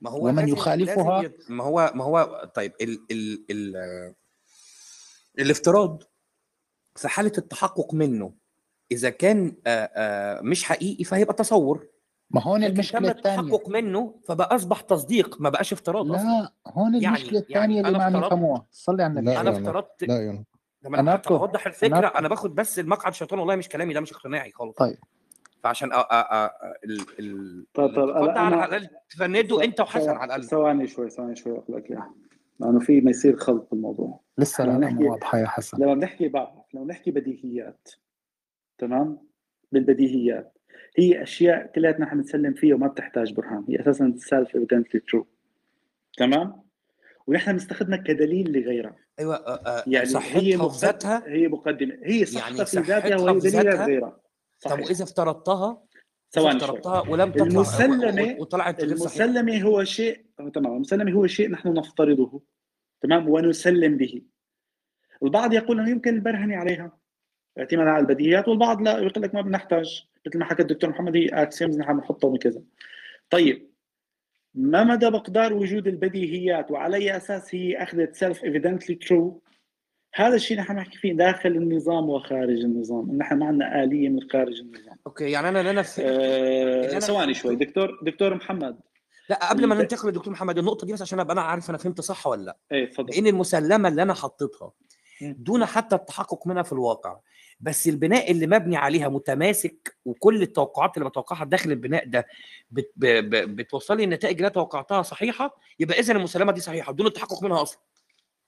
ما 0.00 0.10
هو 0.10 0.28
ومن 0.28 0.36
لازم 0.42 0.52
يخالفها 0.52 1.22
لازم 1.22 1.26
يت... 1.26 1.50
ما 1.50 1.64
هو 1.64 1.92
ما 1.94 2.04
هو 2.04 2.50
طيب 2.54 2.72
ال 2.80 3.00
ال 3.10 3.44
ال 3.50 4.14
الافتراض 5.38 6.02
في 6.96 7.08
حالة 7.08 7.32
التحقق 7.38 7.94
منه 7.94 8.32
إذا 8.92 9.10
كان 9.10 9.54
مش 10.42 10.64
حقيقي 10.64 11.04
فهيبقى 11.04 11.34
تصور. 11.34 11.86
ما 12.30 12.42
هون 12.42 12.64
المشكلة 12.64 13.10
الثانية. 13.10 13.40
التحقق 13.40 13.68
منه 13.68 14.14
فبقى 14.24 14.54
أصبح 14.56 14.80
تصديق 14.80 15.40
ما 15.40 15.48
بقاش 15.50 15.72
افتراض 15.72 16.12
أصلا. 16.12 16.24
لا 16.24 16.52
هون 16.66 16.94
يعني 16.94 17.06
المشكلة 17.16 17.38
الثانية 17.38 17.76
يعني 17.76 17.88
اللي 17.88 17.98
ما 17.98 18.04
عم 18.04 18.16
يفهموها 18.16 18.66
صلي 18.70 19.02
على 19.02 19.10
النبي. 19.20 19.40
أنا 19.40 19.50
افترضت 19.50 20.04
لا 20.04 20.22
يا 20.22 20.44
طب 20.84 20.94
أنا 20.94 21.22
بوضح 21.28 21.66
الفكرة. 21.66 21.98
اناركو 21.98 22.18
أنا 22.18 22.28
باخد 22.28 22.54
بس 22.54 22.78
المقعد 22.78 23.14
شيطان 23.14 23.38
والله 23.38 23.56
مش 23.56 23.68
كلامي 23.68 23.94
ده 23.94 24.00
مش 24.00 24.12
اقتناعي 24.12 24.50
خالص. 24.50 24.74
طيب. 24.76 24.98
فعشان 25.62 25.92
أ... 25.92 25.96
أ... 25.96 26.44
أ... 26.44 26.50
ال... 26.84 27.00
ال... 27.18 27.66
طيب 27.74 27.94
طيب 27.94 28.08
أنا 28.08 28.40
على 28.40 28.54
أنا 28.54 28.64
الأقل. 28.64 28.88
تفنده 29.10 29.64
أنت 29.64 29.80
وحسن 29.80 30.10
على 30.10 30.24
الأقل. 30.24 30.44
ثواني 30.44 30.86
شوي 30.86 31.10
ثواني 31.10 31.36
شوي 31.36 31.52
أقول 31.58 31.76
لك 31.76 31.90
إياها. 31.90 32.14
لأنه 32.60 32.80
في 32.80 33.00
ما 33.00 33.10
يصير 33.10 33.36
خلط 33.36 33.68
بالموضوع 33.70 34.20
لسه 34.38 34.64
لما 34.64 34.72
لا 34.72 34.78
نحكي 34.78 35.04
واضحة 35.04 35.38
يا 35.38 35.46
حسن. 35.46 35.82
لما 35.82 35.94
بنحكي 35.94 36.28
بعرف 36.28 36.50
لما 36.74 36.84
نحكي 36.84 37.10
بديهيات 37.10 37.88
تمام؟ 38.78 39.18
بالبديهيات. 39.72 40.58
هي 40.96 41.22
أشياء 41.22 41.66
كلها 41.74 42.00
نحن 42.00 42.16
بنسلم 42.16 42.54
فيها 42.54 42.74
وما 42.74 42.86
بتحتاج 42.86 43.32
برهان. 43.32 43.64
هي 43.68 43.80
أساسا 43.80 44.14
self-evidently 44.16 45.00
true 45.00 45.26
تمام؟ 46.16 46.62
ونحن 47.26 47.52
بنستخدمها 47.52 47.98
كدليل 47.98 48.52
لغيرها. 48.52 48.96
أيوه 49.18 49.34
آه، 49.36 49.60
آه، 49.66 49.84
يعني 49.86 50.06
هي 50.06 50.10
صحتها 50.10 50.56
مقدمة 50.56 50.78
ذاتها؟ 50.80 51.22
هي 51.26 51.48
مقدمة. 51.48 51.98
هي 52.04 52.24
صحتها 52.24 52.50
يعني 52.50 52.66
في 52.66 52.80
ذاتها 52.80 53.16
وهي 53.16 53.38
دليل 53.38 53.52
ذاتها؟ 53.52 53.86
غيرها 53.86 54.20
طب 54.60 54.70
صحيح. 54.70 54.86
وإذا 54.86 55.04
افترضتها؟ 55.04 55.82
ثواني 56.30 56.56
افترضتها 56.56 57.00
ولم 57.00 57.32
تطلع 57.32 57.46
المسلمه 57.46 58.36
وطلعت 58.38 58.80
غير 58.80 58.92
المسلمة 58.92 59.62
هو 59.62 59.84
شيء 59.84 60.24
تمام. 60.54 60.74
المسلمة 60.74 61.12
هو 61.12 61.26
شيء 61.26 61.50
نحن 61.50 61.72
نفترضه. 61.72 62.42
تمام؟ 63.00 63.28
ونسلم 63.28 63.96
به. 63.96 64.22
البعض 65.22 65.52
يقول 65.52 65.80
إنه 65.80 65.90
يمكن 65.90 66.14
البرهنه 66.14 66.56
عليها. 66.56 66.98
اعتمادا 67.58 67.90
على 67.90 68.00
البديهيات 68.00 68.48
والبعض 68.48 68.82
لا 68.82 68.98
يقول 68.98 69.22
لك 69.22 69.34
ما 69.34 69.40
بنحتاج. 69.40 70.09
مثل 70.26 70.38
ما 70.38 70.44
حكى 70.44 70.62
الدكتور 70.62 70.90
محمد 70.90 71.16
هي 71.16 71.28
اكسيومز 71.28 71.78
نحن 71.78 71.96
بنحطهم 71.96 72.34
وكذا 72.34 72.62
طيب 73.30 73.70
ما 74.54 74.84
مدى 74.84 75.10
مقدار 75.10 75.52
وجود 75.52 75.86
البديهيات؟ 75.86 76.70
وعلى 76.70 76.96
أي 76.96 77.16
أساس 77.16 77.54
هي 77.54 77.82
أخذت 77.82 78.14
self-evidently 78.14 78.94
true 78.94 79.42
هذا 80.14 80.34
الشيء 80.34 80.56
نحن 80.58 80.76
نحكي 80.76 80.98
فيه 80.98 81.12
داخل 81.12 81.48
النظام 81.48 82.08
وخارج 82.08 82.58
النظام. 82.58 83.16
نحن 83.16 83.38
ما 83.38 83.46
عندنا 83.46 83.82
آلية 83.82 84.08
من 84.08 84.30
خارج 84.32 84.60
النظام. 84.60 84.96
okay 85.06 85.30
يعني 85.30 85.48
أنا 85.48 85.60
أنا 85.60 85.84
أه 85.98 86.92
أنا 86.92 87.00
ثواني 87.00 87.34
شوي. 87.34 87.56
دكتور 87.56 88.00
دكتور 88.02 88.34
محمد. 88.34 88.80
لا 89.28 89.50
قبل 89.50 89.66
ما. 89.66 89.74
ننتقل 89.74 90.08
لدكتور 90.08 90.32
محمد 90.32 90.58
النقطة 90.58 90.86
دي 90.86 90.92
بس 90.92 91.02
عشان 91.02 91.20
أبقى 91.20 91.32
أنا 91.32 91.42
عارف 91.42 91.70
أنا 91.70 91.78
فهمت 91.78 92.00
صح 92.00 92.26
ولا 92.26 92.42
لا. 92.42 92.56
إيه 92.72 92.90
لأن 92.98 93.26
المسلمة 93.26 93.88
اللي 93.88 94.02
أنا 94.02 94.14
حطيتها. 94.14 94.72
دون 95.22 95.64
حتى 95.64 95.96
التحقق 95.96 96.46
منها 96.46 96.62
في 96.62 96.72
الواقع 96.72 97.20
بس 97.60 97.88
البناء 97.88 98.30
اللي 98.30 98.46
مبني 98.46 98.76
عليها 98.76 99.08
متماسك 99.08 99.96
وكل 100.04 100.42
التوقعات 100.42 100.96
اللي 100.96 101.08
بتوقعها 101.08 101.44
داخل 101.44 101.70
البناء 101.70 102.06
ده 102.08 102.26
بت 102.70 102.92
بتوصل 102.96 103.96
لي 103.96 104.04
النتائج 104.04 104.36
اللي 104.36 104.50
توقعتها 104.50 105.02
صحيحة 105.02 105.58
يبقى 105.80 105.98
اذا 105.98 106.12
المسلمه 106.12 106.52
دي 106.52 106.60
صحيحة 106.60 106.92
بدون 106.92 107.06
التحقق 107.06 107.42
منها 107.42 107.62
أصلا. 107.62 107.80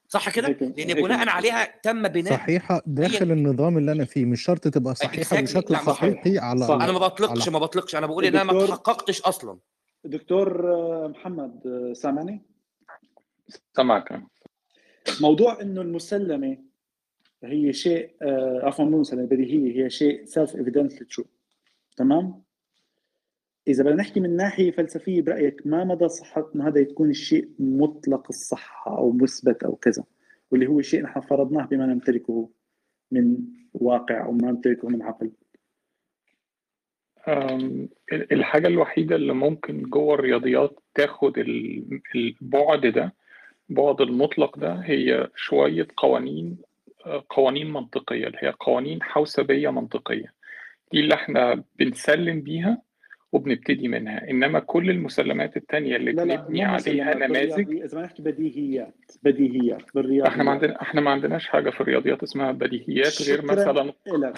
صح 0.08 0.30
كده؟ 0.30 0.48
لأن 0.48 1.02
بناء 1.02 1.28
عليها 1.28 1.80
تم 1.82 2.08
بناء 2.08 2.32
صحيحة 2.32 2.74
هي 2.74 2.82
داخل 2.86 3.32
النظام 3.32 3.78
اللي 3.78 3.92
أنا 3.92 4.04
فيه 4.04 4.24
مش 4.24 4.42
شرط 4.42 4.68
تبقى 4.68 4.94
صحيحة 4.94 5.40
بشكل 5.40 5.76
صحيح 5.76 6.20
حقيقي 6.20 6.38
على 6.38 6.66
صح. 6.66 6.74
أنا 6.74 6.92
ما 6.92 6.98
على 6.98 6.98
بطلقش 6.98 7.48
ما 7.48 7.58
بطلقش. 7.58 7.96
أنا 7.96 8.06
بقول 8.06 8.24
إن 8.24 8.36
أنا 8.36 8.52
ما 8.52 8.66
تحققتش 8.66 9.22
أصلا. 9.22 9.58
دكتور 10.04 10.72
آه، 10.74 11.08
محمد 11.08 11.66
آه، 11.66 11.92
سامعني؟ 11.92 12.42
سامعك. 13.76 14.22
موضوع 15.20 15.60
إنه 15.60 15.80
المسلمة 15.80 16.58
هي 17.44 17.72
شيء 17.72 18.10
آه، 18.22 18.60
عفوا 18.62 18.84
مو 18.84 19.00
مسلمه 19.00 19.24
بديهية. 19.24 19.84
هي 19.84 19.90
شيء 19.90 20.24
self-evidently 20.24 21.06
true 21.06 21.24
تمام؟ 21.96 22.42
إذا 23.68 23.84
بدنا 23.84 23.96
نحكي 23.96 24.20
من 24.20 24.36
ناحية 24.36 24.70
فلسفية 24.70 25.22
برأيك 25.22 25.66
ما 25.66 25.84
مدى 25.84 26.08
صحة 26.08 26.50
انه 26.54 26.68
هذا 26.68 26.80
يكون 26.80 27.10
الشيء 27.10 27.48
مطلق 27.58 28.26
الصحة 28.28 28.98
أو 28.98 29.12
مثبت 29.12 29.62
أو 29.64 29.76
كذا؟ 29.76 30.04
واللي 30.50 30.66
هو 30.66 30.80
شيء 30.82 31.02
نحن 31.02 31.20
فرضناه 31.20 31.66
بما 31.66 31.86
نمتلكه 31.86 32.50
من 33.10 33.36
واقع 33.74 34.24
أو 34.26 34.32
ما 34.32 34.50
نمتلكه 34.50 34.88
من 34.88 35.02
عقل. 35.02 35.30
الحاجة 38.12 38.66
الوحيدة 38.66 39.16
اللي 39.16 39.32
ممكن 39.34 39.82
جوه 39.82 40.14
الرياضيات 40.14 40.80
تاخد 40.94 41.38
ال- 41.38 42.00
البعد 42.14 42.86
ده 42.86 43.14
بعد 43.68 44.00
المطلق 44.00 44.58
ده 44.58 44.74
هي 44.74 45.30
شوية 45.36 45.86
قوانين 45.96 46.58
قوانين 47.28 47.72
منطقية 47.72 48.26
اللي 48.26 48.38
هي 48.40 48.54
قوانين 48.60 49.02
حوسبية 49.02 49.70
منطقية. 49.70 50.34
دي 50.92 51.00
اللي 51.00 51.14
إحنا 51.14 51.64
بنسلم 51.78 52.40
بيها 52.40 52.82
وبنبتدي 53.32 53.88
منها. 53.88 54.30
إنما 54.30 54.58
كل 54.58 54.90
المسلمات 54.90 55.56
التانية 55.56 55.96
اللي 55.96 56.12
لا 56.12 56.24
بنبني 56.24 56.64
عليها 56.64 57.14
نماذج 57.14 57.70
إذا 57.82 57.98
ما 57.98 58.04
نحكي 58.04 58.22
بديهيات 58.22 59.12
بديهيات 59.22 59.82
بالرياضيات. 59.94 60.26
إحنا 60.26 60.44
ما 60.44 60.50
عندنا 60.50 60.82
إحنا 60.82 61.00
ما 61.00 61.10
عندناش 61.10 61.48
حاجة 61.48 61.70
في 61.70 61.80
الرياضيات 61.80 62.22
اسمها 62.22 62.52
بديهيات 62.52 63.22
غير 63.22 63.44
مثلا 63.44 63.92
لك 64.06 64.34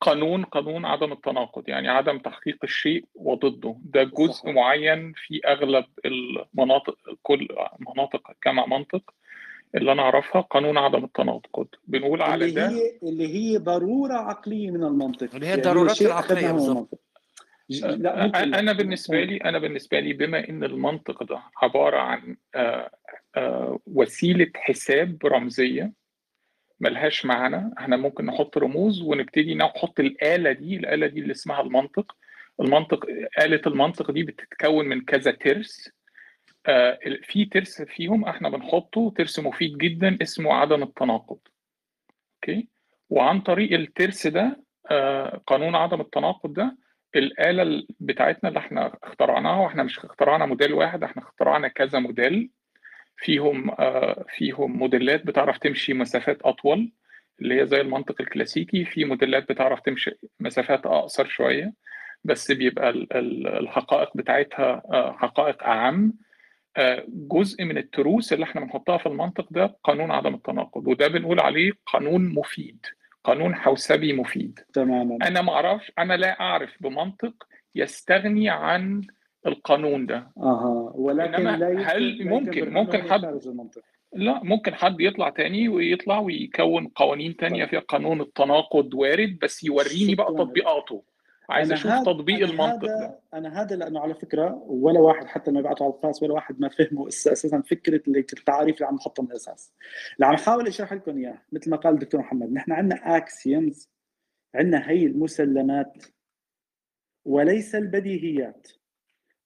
قانون 0.00 0.44
قانون 0.44 0.84
عدم 0.84 1.12
التناقض 1.12 1.68
يعني 1.68 1.88
عدم 1.88 2.18
تحقيق 2.18 2.58
الشيء 2.64 3.04
وضده. 3.14 3.76
ده 3.84 4.02
جزء 4.02 4.32
صحيح. 4.32 4.54
معين 4.54 5.12
في 5.16 5.40
أغلب 5.46 5.84
المناطق 6.04 6.96
كل 7.22 7.48
مناطق 7.78 8.32
جمع 8.46 8.66
منطق. 8.66 9.14
اللي 9.74 9.92
أنا 9.92 10.02
أعرفها 10.02 10.40
قانون 10.40 10.78
عدم 10.78 11.04
التناقض. 11.04 11.66
بنقول 11.86 12.22
على 12.22 12.44
اللي 12.44 12.54
ده 12.54 12.68
هي 12.68 12.98
اللي 13.02 13.34
هي 13.34 13.56
ضرورة 13.58 14.12
عقلية 14.14 14.70
من 14.70 14.84
المنطق. 14.84 15.34
اللي 15.34 15.46
هي 15.46 15.50
يعني 15.50 15.62
الضرورات 15.62 15.92
شيء 15.96 16.06
العقلية 16.06 16.86
ج- 17.70 17.84
لا 17.84 18.28
كلها 18.28 18.58
أنا 18.58 18.72
بالنسبة 18.72 19.20
لي 19.24 19.36
أنا 19.36 19.58
بالنسبة 19.58 20.00
لي 20.00 20.12
بما 20.12 20.48
إن 20.48 20.64
المنطق 20.64 21.22
ده 21.24 21.42
عبارة 21.62 21.98
عن 21.98 22.36
آه، 22.54 22.90
آه، 23.36 23.78
وسيلة 23.86 24.50
حساب 24.56 25.18
رمزية 25.26 25.92
ملهاش 26.80 27.26
معنى 27.26 27.74
إحنا 27.78 27.96
ممكن 27.96 28.26
نحط 28.26 28.58
رموز 28.58 29.02
ونبتدي 29.02 29.54
نحط 29.54 30.00
الآلة 30.00 30.52
دي 30.52 30.76
الآلة 30.76 31.06
دي 31.06 31.20
اللي 31.20 31.32
اسمها 31.32 31.60
المنطق. 31.60 32.16
المنطق 32.60 33.06
آلة 33.40 33.60
المنطق 33.66 34.10
دي 34.10 34.22
بتتكون 34.22 34.86
من 34.88 35.00
كذا 35.04 35.30
ترس. 35.30 35.90
في 37.22 37.44
ترس 37.52 37.82
فيهم 37.82 38.24
إحنا 38.24 38.48
بنحطه 38.48 39.12
ترس 39.16 39.38
مفيد 39.38 39.78
جدا 39.78 40.18
اسمه 40.22 40.54
عدم 40.54 40.82
التناقض. 40.82 41.38
okay؟ 42.34 42.68
وعن 43.10 43.40
طريق 43.40 43.72
الترس 43.72 44.26
ده 44.26 44.62
آه، 44.90 45.40
قانون 45.46 45.74
عدم 45.74 46.00
التناقض 46.00 46.52
ده 46.52 46.76
الآلة 47.16 47.62
ال- 47.62 47.86
بتاعتنا 48.00 48.48
اللي 48.48 48.58
إحنا 48.60 48.92
اخترعناها 49.02 49.60
وإحنا 49.60 49.82
مش 49.82 49.98
اخترعنا 49.98 50.46
موديل 50.46 50.72
واحد 50.72 51.02
إحنا 51.02 51.22
اخترعنا 51.22 51.68
كذا 51.68 51.98
موديل. 51.98 52.50
فيهم 53.16 53.70
آه، 53.70 54.24
فيهم 54.28 54.78
موديلات 54.78 55.26
بتعرف 55.26 55.58
تمشي 55.58 55.94
مسافات 55.94 56.42
أطول 56.42 56.92
اللي 57.40 57.60
هي 57.60 57.66
زي 57.66 57.80
المنطق 57.80 58.20
الكلاسيكي. 58.20 58.84
في 58.84 59.04
موديلات 59.04 59.48
بتعرف 59.52 59.80
تمشي 59.80 60.10
مسافات 60.40 60.86
أقصر 60.86 61.24
شوية 61.28 61.72
بس 62.24 62.52
بيبقى 62.52 62.90
ال- 62.90 63.12
ال- 63.16 63.46
الحقائق 63.46 64.16
بتاعتها 64.16 64.82
آه، 64.92 65.12
حقائق 65.12 65.62
أعم. 65.64 66.04
آه، 66.06 66.29
جزء 67.08 67.64
من 67.64 67.78
التروس 67.78 68.32
اللي 68.32 68.44
إحنا 68.44 68.60
بنحطها 68.60 68.98
في 68.98 69.06
المنطق 69.06 69.46
ده 69.50 69.76
قانون 69.84 70.10
عدم 70.10 70.34
التناقض 70.34 70.86
وده 70.88 71.08
بنقول 71.08 71.40
عليه 71.40 71.72
قانون 71.86 72.34
مفيد 72.34 72.86
قانون 73.24 73.54
حوسبي 73.54 74.12
مفيد. 74.12 74.60
تماما. 74.72 75.18
أنا 75.28 75.42
ما 75.42 75.52
أعرفش 75.52 75.92
أنا 75.98 76.14
لا 76.16 76.40
أعرف 76.40 76.70
بمنطق 76.80 77.34
يستغني 77.74 78.48
عن 78.48 79.02
القانون 79.46 80.06
ده. 80.06 80.30
أها 80.38 80.92
ولكن 80.94 81.42
لا 81.44 81.92
هل 81.96 82.28
ممكن 82.28 82.72
ممكن 82.72 83.10
حد 83.10 83.40
لا 84.12 84.40
ممكن 84.44 84.74
حد 84.74 85.00
يطلع 85.00 85.28
تاني 85.30 85.68
ويطلع 85.68 86.18
ويكون 86.18 86.86
قوانين 86.86 87.36
تانية 87.36 87.60
طيب. 87.64 87.70
فيها 87.70 87.80
قانون 87.80 88.20
التناقض 88.20 88.94
وارد 88.94 89.38
بس 89.42 89.64
يوريني 89.64 90.14
بقى 90.14 90.32
تطبيقاته. 90.34 91.02
عايز 91.52 91.72
أشوف 91.72 91.90
هذا 91.90 92.02
تطبيق 92.04 92.48
المنطق 92.48 92.86
ده. 92.86 92.96
هذا 92.96 93.20
أنا 93.34 93.62
هذا 93.62 93.76
لأنه 93.76 94.00
على 94.00 94.14
فكرة 94.14 94.54
ولا 94.66 95.00
واحد 95.00 95.26
حتى 95.26 95.50
ما 95.50 95.60
يبعثوا 95.60 95.86
على 95.86 95.94
الخاص 95.94 96.22
ولا 96.22 96.34
واحد 96.34 96.60
ما 96.60 96.68
أس- 96.68 97.06
أساسا 97.06 97.60
فكرة 97.60 98.02
اللي- 98.06 98.18
التعاريف 98.18 98.76
اللي 98.76 98.86
عم 98.86 98.94
نحطها 98.94 99.22
من 99.22 99.30
الأساس. 99.30 99.72
اللي 100.14 100.26
عم 100.26 100.34
احاول 100.34 100.66
أشرح 100.66 100.92
لكم 100.92 101.18
إياه 101.18 101.42
مثل 101.52 101.70
ما 101.70 101.76
قال 101.76 101.94
الدكتور 101.94 102.20
محمد. 102.20 102.52
نحن 102.52 102.72
عندنا 102.72 103.16
axioms 103.16 103.90
عندنا 104.54 104.90
هي 104.90 105.06
المسلمات 105.06 106.04
وليس 107.24 107.74
البديهيات. 107.74 108.68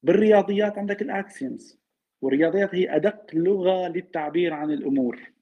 بالرياضيات 0.02 0.78
عندك 0.78 1.02
ال 1.02 1.13
axioms 1.13 1.78
والرياضيات 2.22 2.74
هي 2.74 2.96
أدق 2.96 3.34
لغة 3.34 3.88
للتعبير 3.88 4.52
عن 4.52 4.70
الأمور. 4.70 5.32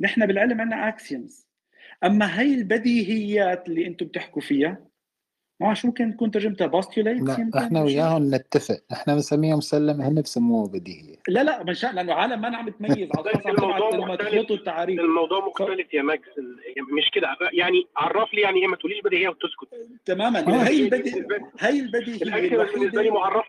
نحن 0.00 0.26
بالعلم 0.26 0.60
عندنا 0.60 0.88
axioms 0.88 1.46
أما 2.04 2.40
هي 2.40 2.54
البديهيات 2.54 3.68
اللي 3.68 3.86
أنتم 3.86 4.06
بتحكوا 4.06 4.42
فيها 4.42 4.86
معش 5.62 5.84
ممكن 5.84 6.14
تكون 6.16 6.30
ترجمتها 6.30 6.66
postulates 6.66 7.28
لا 7.28 7.38
يمكن. 7.38 7.58
إحنا 7.58 7.82
وياهم 7.82 8.34
نتفق. 8.34 8.78
إحنا 8.92 9.14
بنسميها 9.14 9.56
مسلمة 9.56 10.08
هن 10.08 10.14
بسموها 10.22 10.68
بديهية. 10.68 11.16
لا 11.28 11.44
لا 11.44 11.62
من 11.64 11.74
شان 11.74 11.94
لأنه 11.94 12.12
عالم 12.14 12.40
ما 12.40 12.56
عم 12.56 12.68
تميز 12.68 12.92
الموضوع 13.46 13.90
لما 13.92 14.06
مختلف. 14.06 14.28
تخلطوا 14.28 14.56
التعاريف 14.56 15.00
الموضوع. 15.00 15.46
مختلف 15.46 15.94
يا 15.94 16.02
ماكس. 16.02 16.28
ال- 16.38 16.94
مش 16.96 17.10
كده. 17.14 17.28
يعني 17.52 17.86
عرف 17.96 18.34
لي 18.34 18.40
يعني 18.40 18.60
إيه 18.60 18.66
ما 18.66 18.76
تقوليش 18.76 19.00
بديهية 19.04 19.28
وتسكت. 19.28 19.68
تماما. 20.06 20.38
هي 20.48 20.68
هي 20.68 20.88
دي 20.88 20.96
البدي... 20.96 21.10
بالنسبة 21.10 21.36
لي 21.36 21.46
هي 21.60 21.80
البديهيه 21.80 22.56
بالنسبة 22.58 23.02
لي 23.02 23.08
الوحيده 23.08 23.10
معرف. 23.14 23.44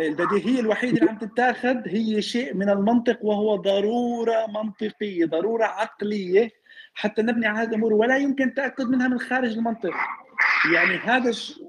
البديهيه 0.00 0.60
الوحيده 0.60 0.98
اللي 0.98 1.10
عم 1.10 1.18
تتاخذ 1.18 1.76
هي 1.86 2.22
شيء 2.22 2.54
من 2.54 2.68
المنطق 2.70 3.24
وهو 3.24 3.56
ضرورة 3.56 4.46
منطقية 4.54 5.24
ضرورة 5.26 5.64
عقلية 5.64 6.50
حتى 6.94 7.22
نبني 7.22 7.46
على 7.46 7.58
هذه 7.58 7.68
الأمور 7.68 7.92
ولا 7.92 8.16
يمكن 8.16 8.48
التاكد 8.48 8.84
منها 8.88 9.08
من 9.08 9.18
خارج 9.18 9.52
المنطق. 9.52 9.90
يعني 10.74 10.96
هذا 10.96 11.32
ش... 11.32 11.60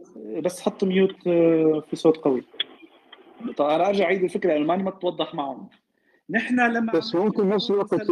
بس 0.43 0.61
حط 0.61 0.83
mute 0.83 1.27
آه، 1.27 1.83
في 1.89 1.95
صوت 1.95 2.17
قوي. 2.17 2.43
طيب 3.57 3.69
أنا 3.69 3.87
أرجع 3.87 4.05
أعيد 4.05 4.23
الفكرة 4.23 4.53
لأنه 4.53 4.65
ماني 4.65 4.83
متوضح 4.83 5.33
معهم. 5.35 5.69
نحن 6.29 6.59
لما 6.59 6.93
بس 6.93 7.15
ممكن 7.15 7.49
نفس 7.49 7.71
الوقت 7.71 8.11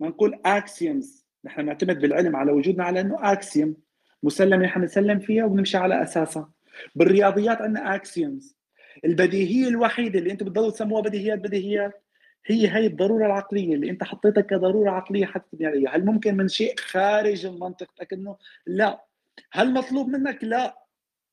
ما 0.00 0.08
نقول 0.08 0.40
axioms 0.46 1.26
نحن 1.44 1.64
نعتمد 1.64 2.00
بالعلم 2.00 2.36
على 2.36 2.52
وجودنا 2.52 2.84
على 2.84 3.00
إنه 3.00 3.32
axiom 3.32 3.76
مسلم 4.22 4.62
نحن 4.62 4.80
نسلم 4.80 5.18
فيها 5.18 5.44
وبنمشي 5.44 5.76
على 5.76 6.02
أساسها. 6.02 6.50
بالرياضيات 6.94 7.62
عندنا 7.62 7.94
axioms 7.94 8.56
البديهية 9.04 9.68
الوحيدة 9.68 10.18
اللي 10.18 10.32
أنتم 10.32 10.46
بتضلوا 10.46 10.70
تسموها 10.70 11.02
بديهيات 11.02 11.38
بديهيات. 11.38 12.01
هي 12.46 12.68
هي 12.68 12.86
الضرورة 12.86 13.26
العقلية 13.26 13.74
اللي 13.74 13.90
أنت 13.90 14.04
حطيتها 14.04 14.40
كضرورة 14.40 14.90
عقلية 14.90 15.26
حتى 15.26 15.44
تبني 15.52 15.66
عليها 15.66 15.96
هل 15.96 16.04
ممكن 16.04 16.36
من 16.36 16.48
شيء 16.48 16.74
خارج 16.78 17.46
المنطق؟ 17.46 17.90
إنه 18.12 18.36
لا. 18.66 19.04
هل 19.52 19.72
مطلوب 19.72 20.08
منك؟ 20.08 20.44
لا. 20.44 20.86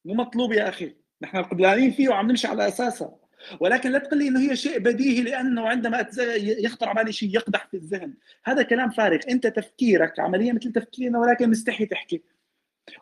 مو 0.05 0.13
مطلوب 0.13 0.53
يا 0.53 0.69
أخي. 0.69 0.95
نحن 1.21 1.37
قبلانين 1.37 1.91
فيه 1.91 2.09
وعم 2.09 2.29
نمشي 2.29 2.47
على 2.47 2.67
اساسها 2.67 3.15
ولكن 3.59 3.91
لا 3.91 3.99
تقول 3.99 4.19
لي 4.19 4.27
إنه 4.27 4.39
هي 4.51 4.55
شيء 4.55 4.79
بديهي 4.79 5.21
لأنه 5.21 5.69
عندما 5.69 6.07
يخطر 6.37 6.89
على 6.89 6.95
بالي 6.95 7.11
شيء 7.11 7.35
يقدح 7.35 7.67
في 7.67 7.77
الذهن. 7.77 8.13
هذا 8.45 8.63
كلام 8.63 8.89
فارغ. 8.89 9.19
أنت 9.29 9.47
تفكيرك 9.47 10.19
عمليا 10.19 10.53
مثل 10.53 10.71
تفكيرنا 10.71 11.19
ولكن 11.19 11.49
مستحي 11.49 11.85
تحكي. 11.85 12.23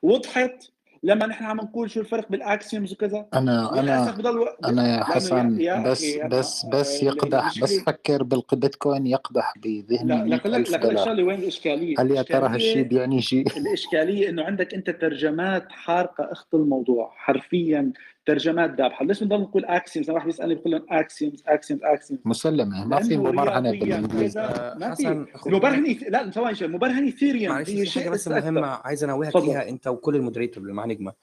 وضحت 0.01 0.71
لما 1.03 1.25
نحن 1.25 1.43
عم 1.45 1.57
نقول 1.57 1.91
شو 1.91 1.99
الفرق 1.99 2.29
بالاكسيومز 2.29 2.93
وكذا 2.93 3.25
أنا 3.33 3.79
أنا 3.79 4.11
بضل 4.11 4.47
أنا 4.65 4.87
يا 4.87 4.97
يا, 4.97 5.03
حسن 5.03 5.61
يا 5.61 5.83
بس 5.83 6.03
أنا 6.03 6.27
بس 6.27 6.65
بس 6.65 7.03
آه، 7.03 7.05
يقدح 7.05 7.59
بس 7.61 7.79
فكر 7.79 8.23
بالبيتكوين 8.23 9.07
يقدح 9.07 9.53
بذهني 9.57 10.29
لا 10.29 10.35
لك 10.35 10.45
لك 10.45 10.97
شغلة 10.97 11.23
وين 11.23 11.39
الإشكالية؟ 11.39 11.95
هل 11.99 12.11
يا 12.11 12.21
ترى 12.21 12.47
هالشيء 12.47 12.83
بيعني 12.83 13.21
شيء؟ 13.21 13.57
الإشكالية 13.57 14.29
إنه 14.29 14.43
عندك 14.43 14.73
أنت 14.73 14.89
ترجمات 14.89 15.71
حارقة 15.71 16.31
أخت 16.31 16.53
الموضوع 16.53 17.13
حرفيا 17.15 17.93
ترجمات 18.27 18.69
ذابحه 18.77 19.05
ليش 19.05 19.23
بنضل 19.23 19.41
نقول 19.41 19.65
اكسيومز 19.65 20.09
واحد 20.09 20.25
بيسألني 20.25 20.55
بقول 20.55 20.71
لهم 20.71 20.85
اكسيومز 20.89 21.43
اكسيومز 21.47 21.83
اكسيومز 21.83 22.21
مسلمة 22.25 22.85
ما 22.87 23.01
في 23.01 23.15
رياضيات 23.15 23.75
بالإنجليزي. 23.79 24.39
آه، 24.39 24.77
ما 24.77 24.95
في. 24.95 25.25
المبرهني 25.47 25.93
لا 26.09 26.31
ثواني 26.31 26.55
شوي. 26.55 26.67
المبرهني 26.67 27.11
ثيريوم 27.11 27.55
معلش 27.55 27.69
هي 27.69 27.85
في 27.85 27.91
حاجة 27.91 28.03
شيء 28.03 28.11
بس 28.11 28.27
مهمة 28.27 28.67
عايز 28.67 29.03
أنوهك 29.03 29.39
فيها 29.39 29.69
أنت 29.69 29.87
وكل 29.87 30.15
ال 30.15 30.20
moderator 30.20 30.63
اللي 30.63 30.73
مع 30.73 30.85
نجمة. 30.85 31.13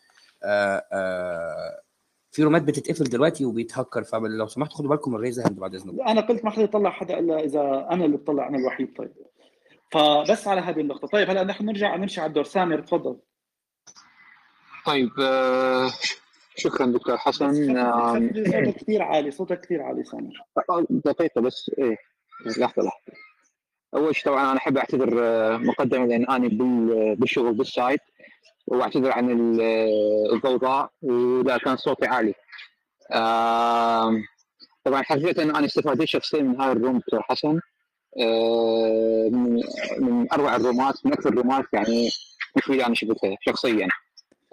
آه 0.44 0.85
آه 0.93 1.81
في 2.31 2.43
room 2.43 2.59
ات 2.59 2.62
بتتقفل 2.62 3.05
دلوقتي 3.05 3.44
وبيتهكر 3.44 4.05
فلو 4.05 4.47
سمحت 4.47 4.72
خدوا 4.72 4.90
بالكم 4.90 5.10
من 5.10 5.16
ال 5.16 5.20
raise 5.20 5.41
hand 5.41 5.59
بعد 5.59 5.74
إذنكم. 5.74 6.09
أنا 6.09 6.20
قلت 6.20 6.44
ما 6.44 6.51
حدا 6.51 6.62
يطلع 6.62 6.90
حدا 6.90 7.18
إلا 7.18 7.44
إذا 7.44 7.89
أنا 7.90 8.05
اللي 8.05 8.16
بطلع 8.16 8.48
أنا 8.48 8.59
الوحيد. 8.59 8.97
طيب. 8.98 9.12
فبس 9.93 10.48
على 10.48 10.60
هذه 10.60 10.81
النقطة. 10.81 11.09
طيب 11.09 11.31
هلأ 11.31 11.44
نحن 11.44 11.64
نرجع 11.64 11.97
نمشي 11.97 12.20
على 12.20 12.28
الدور. 12.28 12.44
سامر 12.44 12.81
تفضل. 12.81 13.16
طيب 14.86 15.10
آه، 15.20 15.90
شكرا 16.56 16.86
دكتور 16.86 17.16
حسن. 17.16 17.47
خفض 17.48 18.36
صوتك 18.36 18.74
كثير 18.76 19.02
عالي 19.02 19.31
صوتك 19.31 19.60
كثير 19.60 19.82
عالي 19.82 20.05
سامر 20.05 20.31
آه، 20.70 20.86
دقيقة 20.90 21.40
بس 21.40 21.70
إيه. 21.78 21.97
لحظة 22.47 22.82
لحظة. 22.82 23.12
أول 23.94 24.16
شيء 24.16 24.24
طبعا 24.24 24.51
أنا 24.51 24.56
أحب 24.59 24.78
أعتذر 24.78 25.20
آه، 25.24 25.56
مقدما 25.56 26.06
لأن 26.06 26.24
أنا 26.31 26.48
بال- 26.48 27.16
بالشغل 27.16 27.52
بالسايت 27.55 28.01
وأعتذر 28.66 29.12
عن 29.12 29.31
ال- 29.31 29.60
الضوضاء 30.35 30.90
وإذا 31.02 31.56
كان 31.59 31.76
صوتي 31.76 32.06
عالي. 32.06 32.35
طبعا 34.85 35.02
حقيقة 35.02 35.43
أنا 35.43 35.64
استفادت 35.64 36.05
شخصيا 36.05 36.43
من 36.43 36.60
هاي 36.60 36.72
الروم 36.72 36.98
دكتور 36.98 37.22
حسن. 37.22 37.60
آه، 38.20 39.28
من 39.32 39.60
من 39.98 40.32
أروع 40.32 40.56
الرومات 40.56 40.94
من 41.06 41.12
أكثر 41.12 41.28
الرومات 41.28 41.64
يعني 41.72 42.09
اللي 42.70 42.86
أنا 42.86 42.94
شفتها 42.94 43.36
شخصيا. 43.40 43.89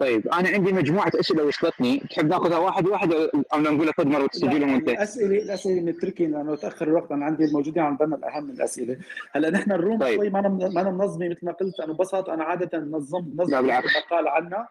طيب 0.02 0.28
أنا 0.28 0.48
عندي 0.48 0.72
مجموعة 0.72 1.12
أسئلة 1.20 1.44
وصلتني. 1.44 1.98
تحب 2.10 2.26
ناخذها 2.26 2.58
واحد 2.58 2.86
واحد 2.86 3.12
أو 3.54 3.60
نقول 3.60 3.94
خذ 3.94 4.06
مرة 4.06 4.24
وتسجلهم 4.24 4.74
أنت؟ 4.74 4.88
الاسئله 4.88 5.42
الأسئلة 5.42 5.80
نتركي 5.80 6.26
لأنه 6.26 6.56
تأخر 6.56 6.88
الوقت. 6.88 7.12
أنا 7.12 7.24
عندي 7.24 7.44
الموجودين 7.44 7.82
عم 7.82 7.96
بالنا 7.96 8.16
الأهم 8.16 8.44
من 8.44 8.50
الأسئلة. 8.50 8.96
هلأ 9.32 9.50
نحن 9.50 9.72
الروم 9.72 9.98
طيب. 9.98 10.16
شوي 10.16 10.30
ما 10.30 10.38
أنا 10.38 10.48
ما 10.48 10.80
أنا 10.80 10.90
منظمه 10.90 11.28
مثل 11.28 11.38
ما 11.42 11.52
قلت. 11.52 11.80
أنا 11.80 11.92
ببسط 11.92 12.30
أنا 12.30 12.44
عادة 12.44 12.78
نظم 12.78 13.32
نظم. 13.36 13.66
مقال 13.66 14.28
عنا. 14.28 14.68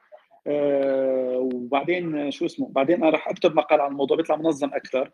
آه 0.48 1.50
وبعدين 1.54 2.32
شو 2.32 2.46
اسمه؟ 2.46 2.70
بعدين 2.72 2.96
أنا 2.96 3.10
راح 3.10 3.30
أكتب 3.30 3.56
مقال 3.56 3.82
عن 3.82 3.92
الموضوع. 3.92 4.18
بيطلع 4.18 4.36
منظم 4.36 4.70
أكثر. 4.74 5.12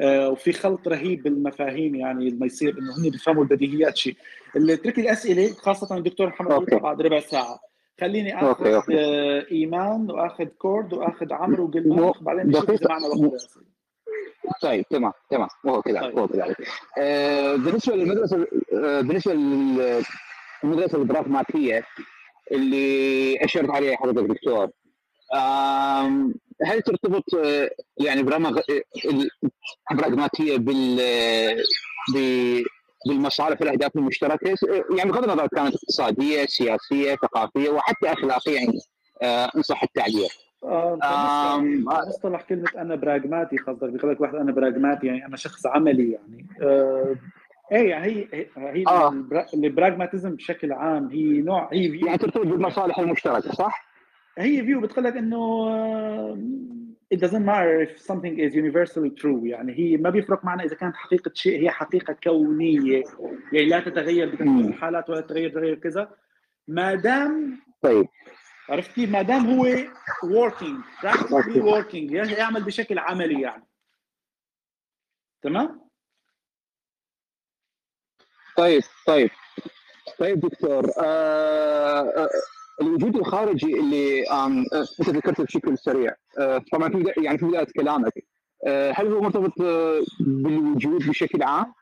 آه 0.00 0.30
وفي 0.30 0.52
خلط 0.52 0.88
رهيب 0.88 1.22
بالمفاهيم 1.22 1.94
يعني 1.94 2.30
ما 2.30 2.46
يصير 2.46 2.78
إنه 2.78 2.96
هم 2.96 3.10
بيفهموا 3.10 3.42
البديهيات 3.42 3.96
شيء. 3.96 4.16
اللي 4.56 4.74
اترك 4.74 4.98
الاسئله 4.98 5.54
خاصة 5.54 5.96
الدكتور 5.96 6.26
محمد 6.26 6.64
بعد 6.64 7.02
ربع 7.02 7.20
ساعة. 7.20 7.69
خليني 8.00 8.36
أخذ 8.38 8.46
أوكي، 8.46 8.76
أوكي. 8.76 8.94
آه 9.00 9.46
إيمان 9.52 10.10
وأخذ 10.10 10.44
كورد 10.44 10.92
وأخذ 10.92 11.32
عمرو 11.32 11.64
وقلمان 11.64 11.88
مو- 11.88 12.14
بعدين 12.20 12.46
نشوف 12.46 12.70
إذا. 12.70 12.88
معنا 12.88 13.06
وقت. 13.06 13.50
طيب 14.62 14.84
تمام 14.88 15.12
تمام 15.30 15.48
وهو 15.64 15.82
كذلك 15.82 16.16
وهو 16.16 16.28
كذلك 16.28 16.56
آه، 16.98 17.56
بالنسبة 17.56 17.96
للمدرسة 17.96 18.46
آه، 18.74 19.00
بالنسبة 19.00 19.34
للمدرسة 19.34 20.98
البراغماتيه 20.98 21.84
اللي 22.52 23.36
أشرت 23.44 23.70
عليها 23.70 23.96
حضرتك 23.96 24.30
دكتور 24.30 24.70
آم، 25.34 26.34
هل 26.64 26.82
ترتبط 26.82 27.24
يعني 28.00 28.22
برمغ 28.22 28.60
البراغماتيه 29.92 30.56
بال 30.56 31.00
بالمصالح 33.08 33.60
والاهداف 33.60 33.96
المشتركة 33.96 34.54
يعني 34.98 35.10
بغض 35.10 35.24
النظر 35.24 35.46
كانت 35.46 35.74
اقتصادية 35.74 36.46
سياسية 36.46 37.14
ثقافية 37.14 37.70
وحتى 37.70 38.12
أخلاقية 38.12 38.54
يعني 38.54 38.78
آه، 39.22 39.50
إن 39.56 39.62
صح 39.62 39.82
التعبير 39.82 40.28
آه، 40.64 40.94
بالنسبة 41.60 42.08
مصطلح 42.08 42.42
كلمة 42.42 42.68
أنا 42.78 42.94
براغماتي 42.96 43.56
قصدك 43.56 43.88
بيقول 43.90 44.10
لك 44.12 44.20
واحد 44.20 44.34
أنا 44.34 44.52
براغماتي 44.52 45.06
يعني 45.06 45.26
أنا 45.26 45.36
شخص 45.36 45.66
عملي 45.66 46.10
يعني 46.12 46.46
آه، 46.62 47.14
إيه 47.72 47.90
يعني 47.90 48.06
هي 48.06 48.46
هي, 48.56 48.84
آه. 48.86 49.08
البرا- 49.10 49.46
البراغماتيزم 49.54 50.34
بشكل 50.36 50.72
عام 50.72 51.08
هي 51.08 51.22
نوع 51.24 51.68
هي 51.72 51.98
يعني 52.06 52.18
ترتبط 52.18 52.46
بالمصالح 52.46 52.98
المشتركة 52.98 53.52
صح؟ 53.52 53.86
هي 54.38 54.62
فيو 54.64 54.80
بتقول 54.80 55.04
لك 55.04 55.16
آه، 55.16 56.38
it 57.14 57.18
doesn't 57.18 57.44
matter 57.44 57.80
if 57.80 58.00
something 58.00 58.38
is 58.38 58.54
universally 58.54 59.10
true. 59.10 59.44
يعني 59.44 59.78
هي 59.78 59.96
ما 59.96 60.10
بيفرق 60.10 60.44
معنا 60.44 60.64
إذا 60.64 60.74
كانت 60.74 60.96
حقيقة 60.96 61.30
شيء 61.34 61.62
هي 61.62 61.70
حقيقة 61.70 62.16
كونية. 62.24 63.04
يعني 63.52 63.68
لا 63.68 63.80
تتغير 63.80 64.34
بتغير 64.34 64.68
الحالات 64.68 65.10
ولا 65.10 65.20
تتغير 65.20 65.50
تغير 65.50 65.74
كذا. 65.74 66.16
ما 66.68 66.94
دام 66.94 67.62
طيب. 67.82 68.08
عرفت 68.68 68.92
كيف؟ 68.92 69.10
ما 69.10 69.22
دام 69.22 69.46
هو 69.46 69.66
working 70.24 71.02
practically 71.02 71.62
working. 71.62 72.12
يعمل 72.38 72.64
بشكل 72.64 72.98
عملي 72.98 73.40
يعني. 73.40 73.66
تمام؟ 75.42 75.80
طيب 78.56 78.82
طيب. 79.06 79.30
طيب 80.18 80.40
دكتور 80.40 80.84
آه 80.98 82.00
آه 82.00 82.28
الوجود 82.80 83.16
الخارجي 83.16 83.80
اللي 83.80 84.24
أنت 85.00 85.10
ذكرته 85.10 85.44
بشكل 85.44 85.78
سريع. 85.78 86.14
آه 86.38 86.62
طبعا 86.72 86.88
في 86.88 87.12
يعني 87.24 87.38
في 87.38 87.46
بداية 87.46 87.66
كلامك. 87.76 88.12
آه 88.66 88.92
هل 88.96 89.06
هو 89.06 89.20
مرتبط 89.20 89.60
آه 89.60 90.02
بالوجود 90.20 91.08
بشكل 91.08 91.42
عام؟ 91.42 91.72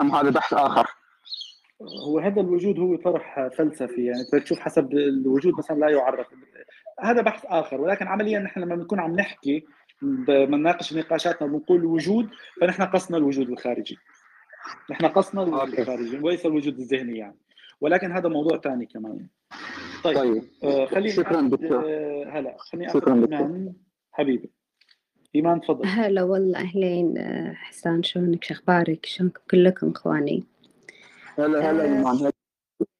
أم 0.00 0.14
هذا 0.14 0.30
بحث 0.30 0.54
آخر؟ 0.54 0.86
هو 2.06 2.18
هذا 2.18 2.40
الوجود 2.40 2.78
هو 2.78 2.96
طرح 2.96 3.48
فلسفي 3.58 4.04
يعني 4.04 4.20
بدك 4.32 4.42
تشوف 4.42 4.58
حسب 4.60 4.92
الوجود 4.92 5.54
مثلا 5.58 5.78
لا 5.78 5.88
يعرف. 5.90 6.26
هذا 7.00 7.22
بحث 7.22 7.44
آخر 7.46 7.80
ولكن 7.80 8.06
عمليا 8.06 8.38
نحن 8.38 8.60
لما 8.60 8.74
بنكون 8.74 9.00
عم 9.00 9.16
نحكي 9.16 9.64
بنناقش 10.02 10.94
نقاشاتنا 10.94 11.48
بنقول 11.48 11.84
وجود 11.84 12.28
فنحن 12.60 12.82
قصنا 12.82 13.16
الوجود 13.16 13.50
الخارجي. 13.50 13.98
نحن 14.90 15.06
قصنا 15.06 15.42
الوجود 15.42 15.78
الخارجي 15.78 16.18
وليس 16.18 16.46
الوجود 16.46 16.78
الذهني 16.78 17.18
يعني. 17.18 17.36
ولكن 17.80 18.12
هذا 18.12 18.28
موضوع 18.28 18.58
ثاني 18.58 18.86
كمان. 18.86 19.26
طيب, 20.04 20.16
طيب. 20.16 20.42
آه 20.64 20.86
خليني 20.86 21.10
شكراً 21.10 21.40
دكتور. 21.48 21.84
آه 21.86 22.24
هلا 22.30 22.56
خليني 22.58 22.92
شكراً 22.92 23.12
اخذ 23.12 23.20
دكتور. 23.20 23.38
إيمان. 23.38 23.72
حبيبي. 24.12 24.50
إيمان 25.34 25.60
تفضل. 25.60 25.86
هلا 25.86 26.22
والله 26.22 26.58
أهلين 26.58 27.18
آه، 27.18 27.52
حسان 27.52 28.02
شلونك؟ 28.02 28.44
شو 28.44 28.54
أخبارك 28.54 29.06
شلونكم 29.06 29.40
كلكم 29.50 29.90
إخواني؟ 29.90 30.44
هلا 31.38 31.70
هلا 31.70 31.82
إيمان. 31.84 32.16
هلا. 32.16 32.32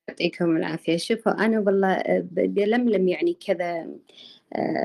يعطيكم 0.09 0.57
العافية. 0.57 0.97
شوفوا 0.97 1.33
أنا 1.33 1.61
والله 1.61 2.03
بلملم 2.33 3.09
يعني 3.09 3.37
كذا 3.47 3.87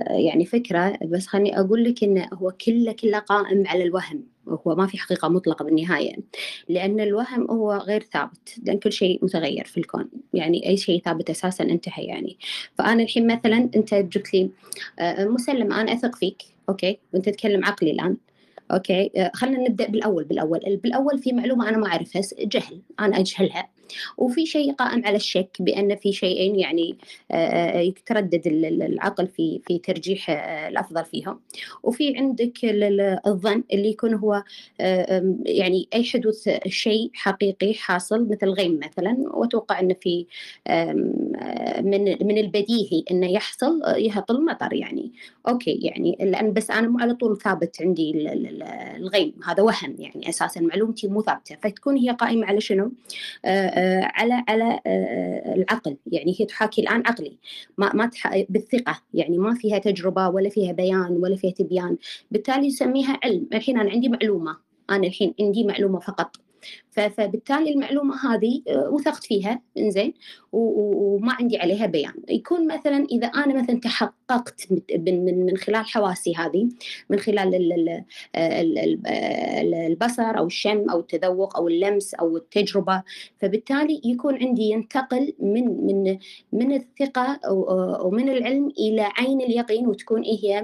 يعني 0.10 0.46
فكرة 0.46 1.00
بس 1.06 1.28
خليني 1.28 1.60
أقول 1.60 1.84
لك 1.84 2.04
إنه 2.04 2.30
هو 2.34 2.52
كله 2.52 2.92
كله 2.92 3.20
قائم 3.20 3.68
على 3.68 3.84
الوهم. 3.84 4.28
هو 4.48 4.76
ما 4.76 4.88
في 4.88 4.98
حقيقة 4.98 5.28
مطلقة 5.28 5.66
بالنهاية 5.66 6.16
لأن 6.70 7.00
الوهم 7.00 7.52
هو 7.52 7.72
غير 7.72 8.04
ثابت 8.14 8.56
لأن 8.64 8.80
كل 8.80 8.92
شيء 8.92 9.20
متغير 9.26 9.66
في 9.66 9.78
الكون 9.78 10.10
يعني 10.34 10.70
أي 10.70 10.78
شيء 10.78 11.02
ثابت 11.02 11.30
أساسا 11.30 11.64
انتهى 11.64 12.04
يعني. 12.04 12.38
فأنا 12.78 13.04
الحين 13.04 13.28
مثلا 13.28 13.70
أنت 13.76 13.94
جبت 13.94 14.34
لي 14.34 14.50
آه، 15.00 15.26
مسلم 15.26 15.74
أنا 15.74 15.94
أثق 15.94 16.16
فيك 16.16 16.44
okay؟ 16.70 16.98
وأنت 17.14 17.30
تتكلم 17.30 17.66
عقلي 17.66 17.92
الآن 17.92 18.18
okay؟ 18.72 19.12
آه، 19.18 19.32
خلينا 19.34 19.70
نبدأ 19.70 19.88
بالأول 19.88 20.24
بالأول 20.24 20.80
بالأول 20.84 21.20
في 21.20 21.34
معلومة 21.34 21.70
أنا 21.70 21.78
ما 21.78 21.88
أعرفها 21.88 22.22
جهل 22.40 22.82
أنا 23.00 23.20
أجهلها. 23.20 23.75
وفي 24.18 24.45
شيء 24.45 24.74
قائم 24.74 25.06
على 25.06 25.16
الشك 25.16 25.57
بأن 25.60 25.95
في 25.95 26.14
شيئين 26.14 26.60
يعني 26.60 26.98
آه، 27.32 27.36
آه، 27.36 27.80
يتردد 27.80 28.48
ال- 28.48 28.66
ال- 28.66 28.84
العقل 28.84 29.28
في 29.28 29.62
في 29.68 29.78
ترجيح 29.80 30.30
آه، 30.30 30.68
الأفضل 30.68 31.06
فيهم. 31.06 31.40
وفي 31.84 32.18
عندك 32.18 32.66
ال- 32.66 32.84
ال- 32.84 33.20
الظن 33.28 33.64
اللي 33.74 33.90
يكون 33.90 34.14
هو 34.14 34.44
يعني 35.45 35.88
اي 35.94 36.03
حدوث 36.03 36.49
شيء 36.68 37.10
حقيقي 37.14 37.74
حاصل 37.74 38.30
مثل 38.30 38.49
غيم 38.49 38.80
مثلا 38.84 39.18
وأتوقع 39.34 39.80
انه 39.80 39.95
في 40.02 40.26
من 41.82 42.28
من 42.28 42.38
البديهي 42.38 43.03
انه 43.12 43.32
يحصل 43.32 43.82
يهطل 43.98 44.45
مطر 44.45 44.74
يعني. 44.74 45.12
أوكي 45.48 45.80
يعني 45.84 46.18
لأن 46.20 46.53
بس 46.53 46.72
أنا 46.72 46.88
مو 46.88 46.99
على 46.99 47.14
طول 47.14 47.38
ثابت 47.38 47.82
عندي 47.82 48.12
ال- 48.12 48.28
ال- 48.28 48.48
ال- 48.48 48.64
الغيم 49.02 49.34
هذا 49.48 49.64
وهم 49.64 49.95
يعني 49.99 50.30
أساسا 50.30 50.62
معلومتي 50.62 51.07
مو 51.07 51.22
ثابتة. 51.22 51.56
فتكون 51.56 51.98
هي 51.98 52.10
قائمة 52.10 52.45
على 52.48 52.62
شنو؟ 52.62 52.91
آه، 53.76 53.80
آه، 53.80 54.12
على 54.16 54.44
على 54.48 54.80
آه، 54.88 55.56
العقل. 55.56 55.98
يعني 56.08 56.36
هي 56.40 56.46
تحاكي 56.46 56.82
الآن 56.82 57.04
عقلي. 57.06 57.38
ما 57.78 57.94
ما. 57.94 58.10
بالثقة. 58.50 59.02
يعني 59.14 59.38
ما 59.38 59.54
فيها 59.56 59.78
تجربة 59.80 60.30
ولا 60.30 60.50
فيها 60.50 60.72
بيان 60.72 61.12
ولا 61.12 61.36
فيها 61.36 61.52
تبيان. 61.52 61.98
بالتالي 62.32 62.68
يسميها 62.68 63.20
علم. 63.24 63.48
الحين 63.54 63.80
أنا 63.80 63.90
عندي 63.92 64.10
معلومة. 64.10 64.58
أنا 64.90 65.08
الحين 65.08 65.34
عندي 65.42 65.64
معلومة 65.64 66.00
فقط. 66.00 66.36
فبالتالي 66.92 67.74
المعلومة 67.74 68.16
هذه 68.34 68.62
آه، 68.68 68.90
وثقت 68.90 69.24
فيها. 69.24 69.62
و- 70.52 71.16
وما 71.16 71.34
عندي 71.34 71.58
عليها 71.58 71.86
بيان. 71.86 72.14
يكون 72.30 72.68
مثلا 72.68 73.06
إذا 73.12 73.28
أنا 73.28 73.62
مثلا 73.62 73.80
تحققت 73.80 74.14
من 74.32 75.26
من 75.26 75.46
من 75.46 75.58
خلال 75.58 75.86
حواسي 75.86 76.34
هذه 76.36 76.70
من 77.10 77.20
خلال 77.20 77.56
ال- 77.56 77.74
ال- 77.74 78.04
ال- 78.36 78.78
ال- 78.80 79.08
ال- 79.08 79.74
البصر 79.74 80.38
أو 80.38 80.46
الشم 80.48 80.90
أو 80.90 81.00
التذوق 81.00 81.58
أو 81.58 81.68
اللمس 81.68 82.14
أو 82.14 82.38
التجربة. 82.38 83.04
فبالتالي 83.38 84.02
يكون 84.06 84.36
عندي 84.44 84.64
ينتقل 84.64 85.34
من 85.40 85.86
من 85.86 86.18
من 86.54 86.72
الثقة 86.74 87.40
أو 87.48 87.64
أو 87.96 88.10
من 88.12 88.30
العلم 88.30 88.72
إلى 88.80 89.02
عين 89.02 89.42
اليقين 89.42 89.88
وتكون 89.88 90.22
إيه 90.22 90.40
هي؟ 90.44 90.58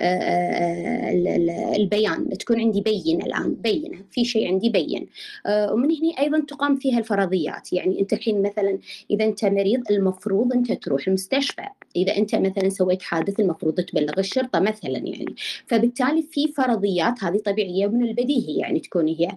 آه، 0.00 0.02
آه، 0.02 1.10
ال- 1.12 1.28
ال- 1.28 1.50
البيان. 1.76 2.28
تكون 2.38 2.60
عندي 2.60 2.80
بينة 2.80 3.26
الآن 3.26 3.54
بينة. 3.54 3.98
في 4.10 4.24
شيء 4.24 4.48
عندي 4.48 4.68
بين 4.68 5.06
آه، 5.46 5.72
ومن 5.72 5.90
هنا 5.90 6.18
أيضا 6.20 6.40
تقام 6.40 6.76
فيها 6.76 6.98
الفرضيات. 6.98 7.72
يعني 7.72 8.00
أنت 8.00 8.12
الحين 8.12 8.42
مثلا 8.42 8.78
إذا 9.10 9.24
أنت 9.24 9.44
مريض 9.44 9.82
المفروض 9.90 10.52
أنت 10.52 10.72
تروح 10.72 11.06
المستشفى. 11.08 11.62
إذا 11.96 12.16
أنت 12.16 12.34
مثلا 12.34 12.68
سويت 12.68 13.02
حادث 13.08 13.40
المفروض 13.40 13.74
تبلغ 13.74 14.18
الشرطة 14.18 14.60
مثلا 14.60 14.98
يعني. 14.98 15.34
فبالتالي 15.66 16.22
في 16.22 16.52
فرضيات 16.52 17.24
هذه 17.24 17.38
طبيعية 17.38 17.86
من 17.86 18.04
البديهي 18.04 18.58
يعني 18.58 18.80
تكون 18.80 19.08
هي. 19.08 19.28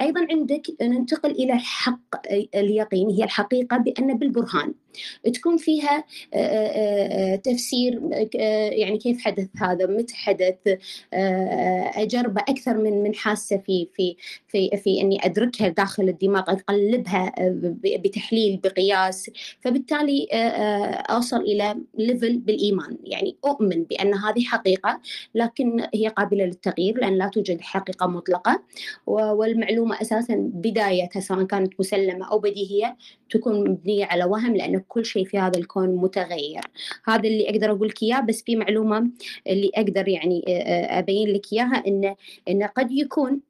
أيضا 0.00 0.26
عندك 0.30 0.62
ننتقل 0.82 1.30
إلى 1.30 1.52
الحق 1.52 2.16
اليقين 2.54 3.10
هي 3.10 3.24
الحقيقة 3.24 3.76
بأن 3.76 4.18
بالبرهان. 4.18 4.74
تكون 5.34 5.56
فيها 5.56 6.04
آه، 6.34 6.38
آه، 6.38 7.32
آه، 7.32 7.36
تفسير 7.36 8.00
يعني 8.72 8.98
كيف 8.98 9.24
حدث 9.24 9.48
هذا 9.56 9.86
متى 9.86 10.14
حدث 10.14 10.78
أجربه 11.96 12.40
أكثر 12.48 12.78
من 12.78 13.02
من 13.02 13.14
حاسة 13.14 13.56
في 13.56 13.88
في 13.94 14.16
في 14.48 14.76
في 14.76 15.00
إني 15.00 15.26
أدركها 15.26 15.68
داخل 15.68 16.08
الدماغ 16.08 16.42
أقلبها 16.48 17.32
بتحليل 17.82 18.56
بقياس. 18.56 19.30
فبالتالي 19.60 20.28
أوصل 21.10 21.40
إلى 21.40 21.76
ليفل 21.98 22.38
بالإيمان. 22.38 22.98
يعني 23.04 23.36
أؤمن 23.44 23.84
بأن 23.84 24.14
هذه 24.14 24.44
حقيقة 24.44 25.00
لكن 25.34 25.86
هي 25.94 26.08
قابلة 26.08 26.44
للتغيير 26.44 26.98
لأن 26.98 27.18
لا 27.18 27.28
توجد 27.28 27.60
حقيقة 27.60 28.06
مطلقة. 28.06 28.62
والمعلومة 29.06 30.00
أساسا 30.00 30.34
بدايتها 30.54 31.20
سواء 31.20 31.44
كانت 31.44 31.80
مسلمة 31.80 32.30
أو 32.30 32.38
بديهية 32.38 32.96
تكون 33.30 33.70
مبنية 33.70 34.04
على 34.04 34.24
وهم 34.24 34.56
لأن 34.56 34.74
كل 34.88 35.04
شيء 35.04 35.24
في 35.24 35.38
هذا 35.38 35.58
الكون 35.58 35.88
متغير. 35.96 36.60
هذا 37.08 37.28
اللي 37.28 37.50
أقدر 37.50 37.70
أقول 37.70 37.88
لك 37.88 38.02
إياه 38.02 38.20
بس 38.20 38.42
في 38.42 38.56
معلومة 38.56 39.10
اللي 39.46 39.70
أقدر 39.74 40.08
يعني 40.08 40.44
أبين 40.98 41.28
لك 41.28 41.52
إياها 41.52 41.82
ان 41.86 42.14
ان 42.48 42.62
قد 42.62 42.92
يكون 42.92 43.40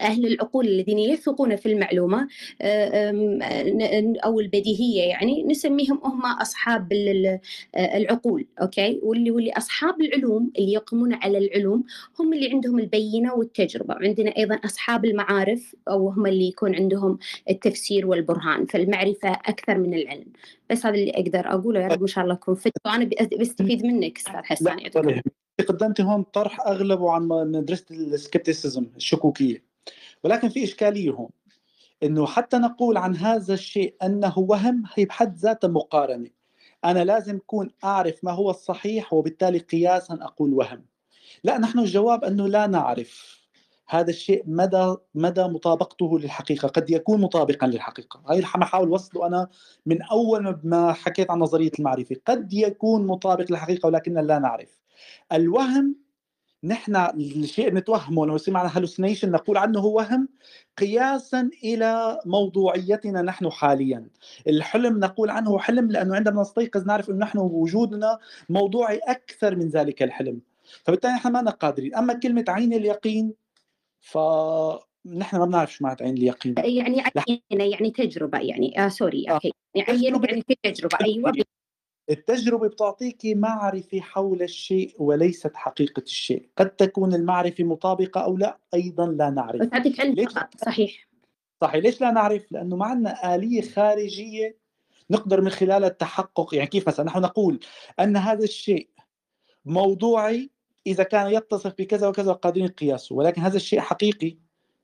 أهل 0.00 0.26
العقول 0.26 0.66
الذين 0.68 0.98
يثقون 0.98 1.56
في 1.56 1.72
المعلومة 1.72 2.28
آه، 2.62 3.10
آه، 3.42 4.14
أو 4.24 4.40
البديهية 4.40 5.02
يعني 5.02 5.42
نسميهم 5.42 6.00
هم 6.04 6.26
أصحاب 6.26 6.92
آه، 6.92 7.40
العقول 7.74 8.46
أوكي؟ 8.62 9.00
واللي 9.02 9.30
واللي 9.30 9.52
أصحاب 9.52 10.00
العلوم 10.00 10.52
اللي 10.58 10.72
يقومون 10.72 11.14
على 11.14 11.38
العلوم 11.38 11.84
هم 12.20 12.32
اللي 12.32 12.50
عندهم 12.50 12.78
البينة 12.78 13.34
والتجربة. 13.34 13.94
وعندنا 13.94 14.36
أيضا 14.36 14.54
أصحاب 14.54 15.04
المعارف 15.04 15.74
أو 15.88 16.08
هم 16.08 16.26
اللي 16.26 16.48
يكون 16.48 16.74
عندهم 16.74 17.18
التفسير 17.50 18.06
والبرهان 18.06 18.66
فالمعرفة 18.66 19.32
أكثر 19.32 19.78
من 19.78 19.94
العلم. 19.94 20.26
بس 20.70 20.86
هذا 20.86 20.94
اللي 20.94 21.10
أقدر 21.10 21.50
أقوله 21.50 21.80
يا 21.80 21.88
رب 21.88 22.00
إن 22.00 22.06
شاء 22.06 22.24
الله 22.24 22.34
أكون 22.34 22.54
فدت 22.54 22.86
وأنا 22.86 23.10
بستفيد 23.40 23.86
منك 23.86 24.18
أستاذ 24.18 24.34
حسان 24.34 24.76
لا 24.76 24.82
يعطيك 24.82 24.96
ولا 24.96 25.10
يهمك. 25.10 25.48
قدمت 25.68 26.00
هون 26.00 26.22
طرح 26.22 26.60
اغلبه 26.66 27.10
عن 27.10 27.28
مدرسة 27.28 27.84
السكبتيسيزم 27.90 28.86
الشكوكية. 28.96 29.67
ولكن 30.24 30.48
في 30.48 30.64
اشكاليه 30.64 31.10
هون 31.10 31.30
إنه 32.02 32.26
حتى 32.26 32.58
نقول 32.58 32.96
عن 32.96 33.16
هذا 33.16 33.54
الشيء 33.54 33.94
أنه 34.02 34.38
وهم 34.38 34.82
هي 34.94 35.04
بحد 35.04 35.36
ذاتها 35.36 35.68
مقارنة. 35.68 36.30
أنا 36.84 37.04
لازم 37.04 37.36
أكون 37.36 37.70
أعرف 37.84 38.24
ما 38.24 38.32
هو 38.32 38.50
الصحيح 38.50 39.12
وبالتالي 39.12 39.58
قياسا 39.58 40.18
أقول 40.22 40.54
وهم. 40.54 40.84
لا 41.44 41.58
نحن 41.58 41.78
الجواب 41.78 42.24
أنه 42.24 42.48
لا 42.48 42.66
نعرف. 42.66 43.38
هذا 43.88 44.10
الشيء 44.10 44.42
مدى 44.46 44.94
مدى 45.14 45.42
مطابقته 45.42 46.18
للحقيقة. 46.18 46.68
قد 46.68 46.90
يكون 46.90 47.20
مطابقا 47.20 47.66
للحقيقة. 47.66 48.22
هاي 48.26 48.36
اللي 48.36 48.48
عم 48.54 48.62
احاول 48.62 48.88
وصله 48.90 49.26
أنا 49.26 49.48
من 49.86 50.02
أول 50.02 50.60
ما 50.64 50.92
حكيت 50.92 51.30
عن 51.30 51.38
نظرية 51.38 51.70
المعرفة. 51.78 52.16
قد 52.26 52.52
يكون 52.52 53.06
مطابق 53.06 53.44
للحقيقة 53.50 53.86
ولكننا 53.86 54.20
لا 54.20 54.38
نعرف. 54.38 54.80
الوهم 55.32 56.07
نحن 56.64 56.96
الشيء 56.96 57.74
نتوهمه 57.74 58.26
لو 58.26 58.34
يصير 58.34 58.54
معنا 58.54 58.78
هلوسينيشن 58.78 59.30
نقول 59.30 59.56
عنه 59.56 59.80
هو 59.80 59.96
وهم 59.96 60.28
قياسا 60.78 61.50
إلى 61.64 62.20
موضوعيتنا 62.26 63.22
نحن 63.22 63.50
حاليا. 63.50 64.06
الحلم 64.46 64.98
نقول 64.98 65.30
عنه 65.30 65.58
حلم 65.58 65.90
لأنه 65.90 66.16
عندما 66.16 66.40
نستيقظ 66.40 66.86
نعرف 66.86 67.10
إنه 67.10 67.18
نحن 67.18 67.38
وجودنا 67.38 68.18
موضوعي 68.48 68.98
أكثر 68.98 69.56
من 69.56 69.68
ذلك 69.68 70.02
الحلم. 70.02 70.40
فبالتالي 70.84 71.14
نحن 71.14 71.32
ما 71.32 71.50
قادرين 71.50 71.94
أما 71.94 72.14
كلمة 72.14 72.44
عين 72.48 72.72
اليقين 72.72 73.32
فنحن 74.00 75.36
ما 75.38 75.44
بنعرف 75.44 75.72
شو 75.72 75.84
معنات 75.84 76.02
عين 76.02 76.16
اليقين. 76.16 76.54
يعني 76.58 77.02
عينة 77.28 77.64
يعني 77.64 77.90
تجربة 77.90 78.38
يعني 78.38 78.84
آه 78.84 78.88
sorry 78.88 79.24
آه. 79.28 79.32
okay 79.32 79.52
يعني 79.74 79.90
عين 79.90 80.24
يعني 80.24 80.42
في 80.48 80.56
تجربة. 80.62 80.98
أيوة. 81.04 81.32
التجربة 82.10 82.68
بتعطيك 82.68 83.20
معرفة 83.24 84.00
حول 84.00 84.42
الشيء 84.42 84.94
وليست 84.98 85.56
حقيقة 85.56 86.02
الشيء. 86.02 86.48
قد 86.56 86.70
تكون 86.70 87.14
المعرفة 87.14 87.64
مطابقة 87.64 88.20
أو 88.20 88.36
لا 88.36 88.58
أيضا 88.74 89.06
لا 89.06 89.30
نعرف. 89.30 89.62
تعطيك 89.62 90.00
علم 90.00 90.26
فقط 90.26 90.48
صحيح. 90.64 91.08
صحيح. 91.60 91.82
ليش 91.84 92.00
لا 92.00 92.10
نعرف؟ 92.10 92.52
لأنه 92.52 92.76
ما 92.76 92.86
عندنا 92.86 93.34
آلية 93.34 93.62
خارجية 93.62 94.56
نقدر 95.10 95.40
من 95.40 95.50
خلالها 95.50 95.88
التحقق. 95.88 96.54
يعني 96.54 96.66
كيف 96.66 96.88
مثلا؟ 96.88 97.06
نحن 97.06 97.20
نقول 97.20 97.60
أن 98.00 98.16
هذا 98.16 98.44
الشيء 98.44 98.88
موضوعي 99.64 100.50
إذا 100.86 101.02
كان 101.02 101.32
يتصف 101.32 101.74
بكذا 101.78 102.08
وكذا 102.08 102.32
قادرين 102.32 102.68
قياسه 102.68 103.14
ولكن 103.14 103.42
هذا 103.42 103.56
الشيء 103.56 103.80
حقيقي. 103.80 104.36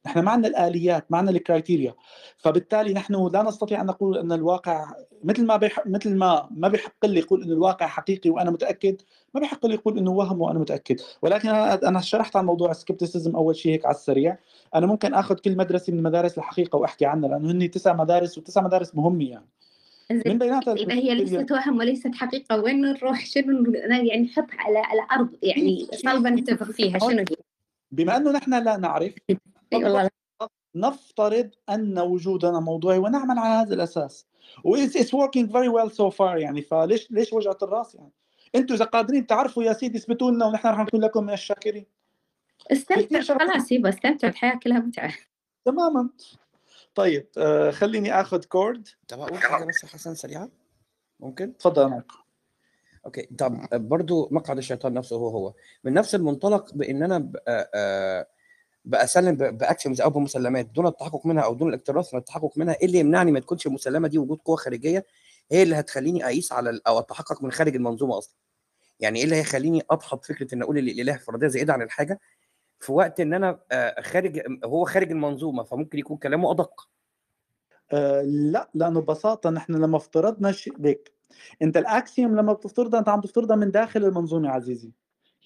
نحن 0.06 0.20
ما 0.20 0.30
عندنا 0.30 0.48
الآليات 0.48 1.12
ما 1.12 1.18
عندنا 1.18 1.36
ال 1.36 1.42
criteria. 1.42 1.94
فبالتالي 2.38 2.92
نحن 2.92 3.28
لا 3.32 3.42
نستطيع 3.42 3.80
أن 3.80 3.86
نقول 3.86 4.18
أن 4.18 4.32
الواقع 4.32 4.94
مثل 5.24 5.46
ما 5.46 5.56
بيح... 5.56 5.86
مثل 5.86 6.16
ما 6.16 6.48
ما 6.50 6.68
بيحق 6.68 7.06
لي 7.06 7.20
يقول 7.20 7.42
أن 7.42 7.50
الواقع 7.50 7.86
حقيقي 7.86 8.30
وأنا 8.30 8.50
متأكد 8.50 9.02
ما 9.34 9.40
بيحق 9.40 9.66
لي 9.66 9.74
يقول 9.74 9.98
أنه 9.98 10.10
وهم 10.10 10.40
وأنا 10.40 10.58
متأكد. 10.58 11.00
ولكن 11.22 11.48
أنا 11.48 11.88
أنا 11.88 12.00
شرحت 12.00 12.36
عن 12.36 12.46
موضوع 12.46 12.70
ال 12.70 12.76
skepticism 12.76 13.36
أول 13.36 13.56
شيء 13.56 13.72
هيك 13.72 13.86
على 13.86 13.94
السريع. 13.94 14.38
أنا 14.74 14.86
ممكن 14.86 15.14
آخذ 15.14 15.34
كل 15.34 15.56
مدرسة 15.56 15.92
من 15.92 16.02
مدارس 16.02 16.38
الحقيقة 16.38 16.76
وأحكي 16.76 17.06
عنها 17.06 17.28
لأنه 17.28 17.50
هن 17.50 17.70
تسع 17.70 17.92
مدارس 17.92 18.38
وتسع 18.38 18.62
مدارس 18.62 18.94
مهمة 18.94 19.24
يعني. 19.24 19.46
من 20.10 20.38
بيناتها 20.38 20.74
إذا 20.74 20.94
هي 20.94 21.14
ليست 21.14 21.52
وهم 21.52 21.78
وليست 21.78 22.14
حقيقة 22.14 22.60
وين 22.60 22.80
نروح؟ 22.80 23.26
شنو 23.26 23.72
يعني 23.72 24.20
نحطها 24.20 24.56
على 24.58 24.78
على 24.78 25.06
أرض 25.12 25.28
يعني 25.42 25.86
صلبة 26.04 26.30
نتفق 26.30 26.70
فيها 26.70 26.98
شنو 26.98 27.18
هي؟ 27.18 27.36
بما 27.90 28.16
أنه 28.16 28.30
نحن 28.30 28.54
لا 28.64 28.76
نعرف 28.76 29.14
اي 29.76 29.84
والله 29.84 30.10
نفترض 30.74 31.50
أن 31.70 31.98
وجودنا 31.98 32.60
موضوعي 32.60 32.98
ونعمل 32.98 33.38
على 33.38 33.66
هذا 33.66 33.74
الأساس. 33.74 34.26
و 34.64 34.70
it's 34.70 34.96
it's 34.96 35.16
working 35.16 35.46
very 35.46 35.68
well 35.68 35.94
so 35.94 36.16
far 36.16 36.36
يعني 36.36 36.62
فليش 36.62 37.10
ليش 37.10 37.32
وجعة 37.32 37.58
الرأس 37.62 37.94
يعني؟ 37.94 38.12
أنتم 38.54 38.74
إذا 38.74 38.84
قادرين 38.84 39.26
تعرفوا 39.26 39.64
يا 39.64 39.72
سيدي 39.72 39.98
اثبتوا 39.98 40.30
لنا 40.30 40.46
ونحن 40.46 40.68
رح 40.68 40.78
نكون 40.78 41.04
لكم 41.04 41.24
من 41.24 41.32
الشاكرين. 41.32 41.86
استمتع. 42.72 43.20
خلاص 43.20 43.72
يبا 43.72 43.88
استمتع 43.88 44.28
الحياة 44.28 44.58
كلها 44.62 44.78
متعة 44.78 45.14
تماما. 45.64 46.10
طيب 46.94 47.28
آه 47.38 47.70
خليني 47.70 48.20
آخذ 48.20 48.44
كورد. 48.44 48.88
طب 49.08 49.20
أقول 49.20 49.38
حاجة 49.38 49.64
بس 49.64 49.84
يا 49.84 49.88
حسن 49.88 50.14
سريعة. 50.14 50.48
ممكن؟ 51.20 51.56
تفضل. 51.56 51.88
معك 51.88 52.12
okay. 53.06 53.22
طب 53.22 53.68
برضو 53.72 54.28
مقعد 54.30 54.58
الشيطان 54.58 54.94
نفسه 54.94 55.16
هو 55.16 55.28
هو. 55.28 55.54
من 55.84 55.92
نفس 55.92 56.14
المنطلق 56.14 56.74
بان 56.74 57.02
أنا 57.02 57.32
ب- 58.84 58.94
آه، 58.94 58.98
بأسلم 58.98 59.34
ب- 59.36 59.58
ب 59.58 59.64
axioms 59.64 60.00
أو 60.00 60.10
بمسلمات. 60.10 60.66
دون 60.66 60.86
التحقق 60.86 61.26
منها 61.26 61.42
أو 61.42 61.54
دون 61.54 61.68
الاكتراث 61.68 62.14
من 62.14 62.20
التحقق 62.20 62.58
منها 62.58 62.74
إيه 62.74 62.86
اللي 62.86 62.98
يمنعني 62.98 63.32
ما 63.32 63.40
تكونش 63.40 63.66
المسلمه 63.66 64.08
دي 64.08 64.18
وجود 64.18 64.38
قوة 64.44 64.56
خارجية. 64.56 65.06
هي 65.52 65.62
اللي 65.62 65.74
هتخليني 65.76 66.24
أقيس 66.24 66.52
على 66.52 66.80
أو 66.86 66.98
أتحقق 66.98 67.42
من 67.44 67.52
خارج 67.52 67.74
المنظومة 67.76 68.18
أصلا. 68.18 68.34
يعني 69.00 69.18
إيه 69.18 69.24
اللي 69.24 69.36
هيخليني 69.36 69.82
أدحض 69.90 70.24
فكرة 70.24 70.54
إن 70.54 70.62
أقول 70.62 70.78
الاله 70.78 71.16
فرضيه 71.16 71.46
زائده 71.48 71.72
عن 71.72 71.82
الحاجة؟ 71.82 72.20
في 72.80 72.92
وقت 72.92 73.20
إن 73.20 73.34
أنا 73.34 73.60
آه، 73.72 74.00
خارج 74.02 74.40
هو 74.64 74.84
خارج 74.84 75.10
المنظومة 75.10 75.62
فممكن 75.62 75.98
يكون 75.98 76.16
كلامه 76.16 76.50
أدق. 76.50 76.88
آه 77.92 78.22
لا 78.22 78.70
لأنه 78.74 79.00
ببساطة 79.00 79.50
نحن 79.50 79.74
لما 79.74 79.96
افترضنا 79.96 80.52
شيء 80.52 80.76
بك 80.78 81.12
أنت 81.62 81.76
ال 81.76 81.86
axiom 81.86 82.36
لما 82.36 82.52
بتفترضها 82.52 83.00
أنت 83.00 83.08
عم 83.08 83.20
تفترضها 83.20 83.56
من 83.56 83.70
داخل 83.70 84.04
المنظومة 84.04 84.48
عزيزي. 84.50 84.92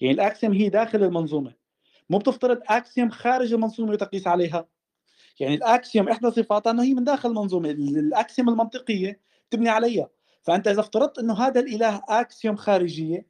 يعني 0.01 0.13
ال 0.13 0.20
axiom 0.20 0.53
هي 0.53 0.69
داخل 0.69 1.03
المنظومة. 1.03 1.53
مو 2.09 2.17
بتفترض 2.17 2.59
axiom 2.67 3.09
خارج 3.09 3.53
المنظومة 3.53 3.91
وتقيس 3.91 4.27
عليها. 4.27 4.67
يعني 5.39 5.55
ال 5.55 5.64
axiom 5.64 6.09
إحدى 6.09 6.31
صفاتها 6.31 6.71
أنه 6.71 6.83
هي 6.83 6.93
من 6.93 7.03
داخل 7.03 7.29
المنظومة 7.29 7.69
ال- 7.69 7.97
ال 7.97 8.06
axiom 8.06 8.49
المنطقية 8.49 9.19
تبني 9.51 9.69
عليها. 9.69 10.09
فأنت 10.43 10.67
إذا 10.67 10.79
افترضت 10.79 11.19
إنه 11.19 11.33
هذا 11.33 11.59
الإله 11.59 12.01
axiom 12.09 12.55
خارجية 12.55 13.25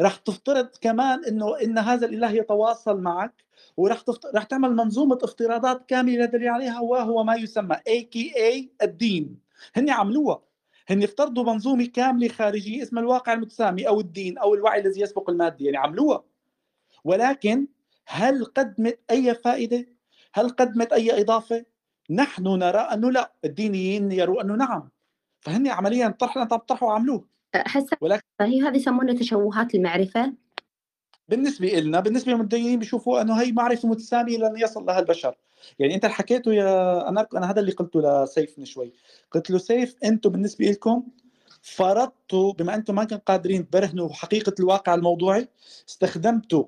رح 0.00 0.16
تفترض 0.16 0.68
كمان 0.80 1.24
إنه 1.24 1.60
إن 1.62 1.78
هذا 1.78 2.06
الإله 2.06 2.30
يتواصل 2.32 3.00
معك 3.00 3.44
ورح 3.76 4.00
تفت... 4.00 4.26
رح 4.34 4.44
تعمل 4.44 4.76
منظومة 4.76 5.18
افتراضات 5.22 5.86
كاملة 5.88 6.24
دليل 6.24 6.48
عليها 6.48 6.80
وهو 6.80 7.24
ما 7.24 7.34
يسمى 7.36 7.76
a.k.a 7.88 8.70
الدين. 8.82 9.38
هن 9.76 9.90
عملوها 9.90 10.42
هن 10.90 11.02
افترضوا 11.02 11.44
منظومة 11.44 11.86
كاملة 11.86 12.28
خارجية 12.28 12.82
اسمها 12.82 13.02
الواقع 13.02 13.32
المتسامي 13.32 13.88
أو 13.88 14.00
الدين 14.00 14.38
أو 14.38 14.54
الوعي 14.54 14.80
الذي 14.80 15.00
يسبق 15.00 15.30
المادي 15.30 15.64
يعني 15.64 15.76
عملوها 15.76 16.24
ولكن 17.04 17.66
هل 18.08 18.44
قدمت 18.44 18.98
أي 19.10 19.34
فائدة؟ 19.34 19.86
هل 20.34 20.48
قدمت 20.48 20.92
أي 20.92 21.20
إضافة؟ 21.20 21.64
نحن 22.10 22.42
نرى 22.42 22.78
أنه 22.78 23.10
لا 23.10 23.32
الدينيين 23.44 24.12
يروا 24.12 24.42
أنه 24.42 24.54
نعم. 24.54 24.90
فهن 25.40 25.68
عمليا 25.68 26.06
الطرح 26.06 26.32
اللي 26.32 26.42
انت 26.42 26.52
عم 26.52 26.58
تطرحه 26.58 26.92
عملوه. 26.92 27.28
حسن 27.54 27.96
ولكن 28.00 28.22
هي 28.40 28.62
هذه 28.62 28.76
يسمونها 28.76 29.14
تشوهات 29.14 29.74
المعرفة. 29.74 30.32
بالنسبة 31.28 31.68
لنا 31.68 32.00
بالنسبة 32.00 32.32
للمتدينين 32.32 32.78
بيشوفوا 32.78 33.20
أنه 33.20 33.34
هي 33.34 33.52
معرفة 33.52 33.88
متساميه 33.88 34.38
لن 34.38 34.56
يصل 34.56 34.84
لها 34.84 34.98
البشر. 34.98 35.34
يعني 35.78 35.94
أنت 35.94 36.04
اللي 36.04 36.14
حكيته 36.14 36.52
يا 36.52 37.08
أنا 37.08 37.26
أنا 37.34 37.50
هذا 37.50 37.60
اللي 37.60 37.72
قلته 37.72 38.24
لسيف 38.24 38.58
من 38.58 38.64
شوي. 38.64 38.92
قلت 39.30 39.50
له 39.50 39.58
سيف 39.58 39.96
أنتم 40.04 40.30
بالنسبة 40.30 40.64
لكم 40.64 41.02
فرضتوا 41.62 42.52
بما 42.52 42.74
أنتم 42.74 42.94
ما 42.94 43.04
كنتم 43.04 43.16
قادرين 43.16 43.70
تبرهنوا 43.70 44.12
حقيقة 44.12 44.54
الواقع 44.60 44.94
الموضوعي 44.94 45.48
استخدمتوا 45.88 46.64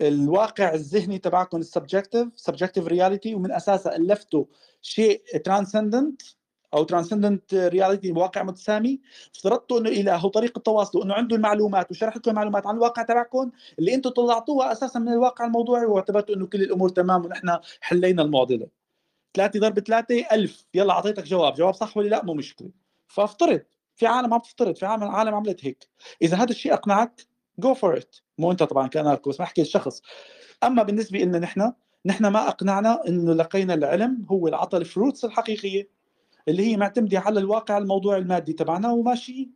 الواقع 0.00 0.74
الذهني 0.74 1.18
تبعكم 1.18 1.58
ال 1.58 1.64
subjective 1.64 2.28
subjective 2.36 2.86
reality 2.86 3.34
ومن 3.34 3.52
اساسها 3.52 3.96
الفتوا 3.96 4.44
شيء 4.82 5.22
transcendent 5.44 6.22
أو 6.74 6.84
transcendent 6.84 7.54
reality 7.54 8.12
واقع 8.12 8.42
متسامي 8.42 9.00
افترضتوا 9.34 9.80
إنه 9.80 9.88
اله 9.88 10.26
وطريقه 10.26 10.58
تواصله 10.58 11.04
انه 11.04 11.14
عنده 11.14 11.36
المعلومات 11.36 11.90
وشرح 11.90 12.16
لكم 12.16 12.30
المعلومات 12.30 12.66
عن 12.66 12.74
الواقع 12.74 13.02
تبعكم 13.02 13.50
اللي 13.78 13.94
أنتم 13.94 14.10
طلعتوها 14.10 14.72
أساسا 14.72 14.98
من 14.98 15.08
الواقع 15.08 15.44
الموضوعي 15.44 15.84
واعتبرتوا 15.84 16.34
إنه 16.34 16.46
كل 16.46 16.62
الأمور 16.62 16.88
تمام 16.88 17.24
ونحن 17.24 17.58
حلينا 17.80 18.22
المعضله 18.22 18.66
3 19.34 19.60
ضرب 19.60 19.78
3 19.80 20.26
1000 20.32 20.66
يلا 20.74 20.92
أعطيتك 20.92 21.24
جواب. 21.24 21.54
جواب 21.54 21.74
صح 21.74 21.96
ولا 21.96 22.08
لا؟ 22.08 22.24
مو 22.24 22.34
مشكلة. 22.34 22.70
فافترض. 23.08 23.62
في 23.96 24.06
عالم 24.06 24.34
عم 24.34 24.40
تفترض 24.40 24.76
في 24.76 24.86
عالم 24.86 25.04
عالم 25.04 25.34
عملت 25.34 25.64
هيك. 25.64 25.88
إذا 26.22 26.36
هذا 26.36 26.50
الشيء 26.50 26.72
أقنعك 26.74 27.26
جو 27.58 27.74
فور 27.74 27.96
ات 27.96 28.16
مو 28.38 28.50
أنت 28.50 28.62
طبعا 28.62 28.88
كاناركو 28.88 29.30
بس 29.30 29.38
بحكي 29.38 29.62
الشخص 29.62 30.02
أما 30.64 30.82
بالنسبة 30.82 31.18
لنا 31.18 31.38
نحن 31.38 31.72
نحن 32.06 32.26
ما 32.26 32.48
أقنعنا 32.48 33.08
إنه 33.08 33.34
لقينا 33.34 33.74
العلم 33.74 34.26
هو 34.30 34.46
اللي 34.46 34.56
عطى 34.56 34.76
الفروتس 34.76 35.24
الحقيقية 35.24 35.88
اللي 36.48 36.62
هي 36.62 36.76
معتمدة 36.76 37.18
على 37.18 37.40
الواقع 37.40 37.78
الموضوعي 37.78 38.18
المادي 38.18 38.52
تبعنا 38.52 38.92
وماشيين. 38.92 39.52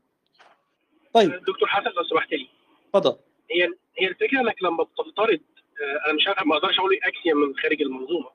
طيب. 1.13 1.31
دكتور 1.31 1.69
حسن 1.69 1.91
لو 1.91 2.05
سمحت 2.11 2.33
لي. 2.33 2.49
تفضل. 2.93 3.17
هي 3.51 3.69
هي 3.99 4.09
الفكرة 4.09 4.41
إنك 4.41 4.63
لما 4.63 4.85
بتفترض 4.85 5.41
آه، 5.81 6.07
أنا 6.07 6.15
مش 6.15 6.29
عارف 6.29 6.47
ما 6.47 6.57
أقدرش 6.57 6.79
أقول 6.79 6.99
axiom 7.05 7.39
من 7.39 7.57
خارج 7.57 7.83
المنظومة. 7.83 8.31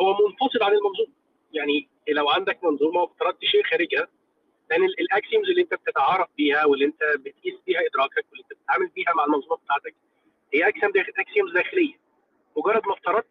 هو 0.00 0.12
منفصل 0.12 0.62
عن 0.62 0.72
المنظومة. 0.72 1.12
يعني 1.52 1.88
لو 2.08 2.28
عندك 2.28 2.64
منظومة 2.64 3.00
وافترضت 3.00 3.44
شيء 3.44 3.62
خارجها 3.64 4.08
لأن 4.72 4.84
ال 4.84 4.93
axioms 4.93 5.48
اللي 5.48 5.62
انت 5.62 5.74
بتتعارف 5.74 6.28
بيها 6.36 6.64
واللي 6.64 6.84
انت 6.84 7.00
بتقيس 7.18 7.54
بيها 7.66 7.80
إدراكك 7.90 8.24
واللي 8.30 8.44
انت 8.44 8.52
بتتعامل 8.60 8.88
بيها 8.88 9.12
مع 9.16 9.24
المنظومة 9.24 9.56
بتاعتك 9.56 9.94
هي 10.54 10.68
axiom 10.68 10.92
axioms 11.18 11.52
داخلية. 11.52 11.94
مجرد 12.56 12.82
ما 12.86 12.94
افترضت 12.94 13.26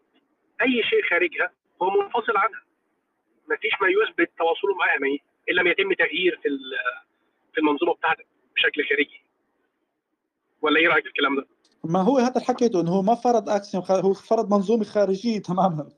أي 0.61 0.83
شيء 0.83 1.03
خارجها 1.09 1.51
هو 1.81 1.89
منفصل 1.89 2.37
عنها. 2.37 2.61
مفيش 3.51 3.71
ما 3.81 3.87
يثبت 3.87 4.31
تواصله 4.37 4.75
معاها 4.75 4.99
ما 4.99 5.07
ي- 5.07 5.19
إن 5.49 5.55
لم 5.55 5.67
يتم 5.67 5.93
تغيير 5.93 6.39
في 6.43 6.49
في 7.53 7.57
المنظومة 7.57 7.93
بتاعتك 7.93 8.27
بشكل 8.55 8.83
خارجي. 8.89 9.21
ولا 10.61 10.79
إيه 10.79 10.87
رأيك 10.87 11.03
في 11.03 11.09
الكلام 11.09 11.35
ده؟ 11.35 11.47
ما 11.83 12.01
هو 12.01 12.17
هذا 12.17 12.33
اللي 12.35 12.45
حكيته 12.47 12.81
إنه 12.81 12.91
هو 12.91 13.01
ما 13.01 13.15
فرض 13.15 13.49
axiom 13.49 13.83
هو 13.91 14.13
فرض 14.13 14.53
منظومة 14.53 14.83
خارجية 14.83 15.39
تماما. 15.39 15.89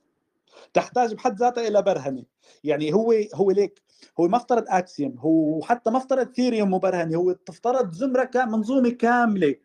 تحتاج 0.73 1.13
بحد 1.13 1.39
ذاتها 1.39 1.67
إلى 1.67 1.81
برهنة. 1.81 2.23
يعني 2.63 2.93
هو 2.93 3.13
هو 3.35 3.51
ليك 3.51 3.81
هو 4.19 4.27
ما 4.27 4.37
افترض 4.37 4.65
axiom 4.67 5.17
هو 5.17 5.61
حتى 5.61 5.89
ما 5.89 5.97
افترض 5.97 6.33
theorem 6.33 6.73
مبرهنه 6.73 7.17
هو 7.17 7.35
افترض 7.49 7.91
زمرة 7.91 8.29
منظومة 8.35 8.89
كاملة. 8.89 9.55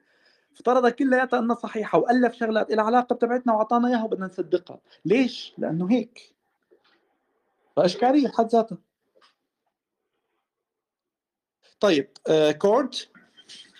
افترضها 0.52 0.90
كلياتها 0.90 1.38
إنها 1.38 1.56
صحيحة 1.56 1.98
وألف 1.98 2.34
شغلات 2.34 2.70
لها 2.70 2.84
علاقة 2.84 3.14
بتبعتنا 3.14 3.52
وأعطانا 3.52 3.88
إياها 3.88 4.04
وبدنا 4.04 4.26
نصدقها. 4.26 4.80
ليش؟ 5.04 5.54
لأنه 5.58 5.90
هيك. 5.90 6.34
فأشكالية 7.76 8.28
بحد 8.28 8.46
ذاتها. 8.48 8.78
طيب 11.80 12.08
آه 12.28 12.52
كورد. 12.52 12.94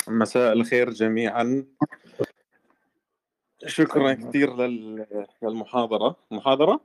مساء 0.08 0.52
الخير 0.52 0.90
جميعا. 0.90 1.66
شكرا 3.66 4.12
كثير 4.12 4.56
لل- 4.56 5.26
للمحاضرة. 5.42 6.16
محاضرة؟ 6.30 6.80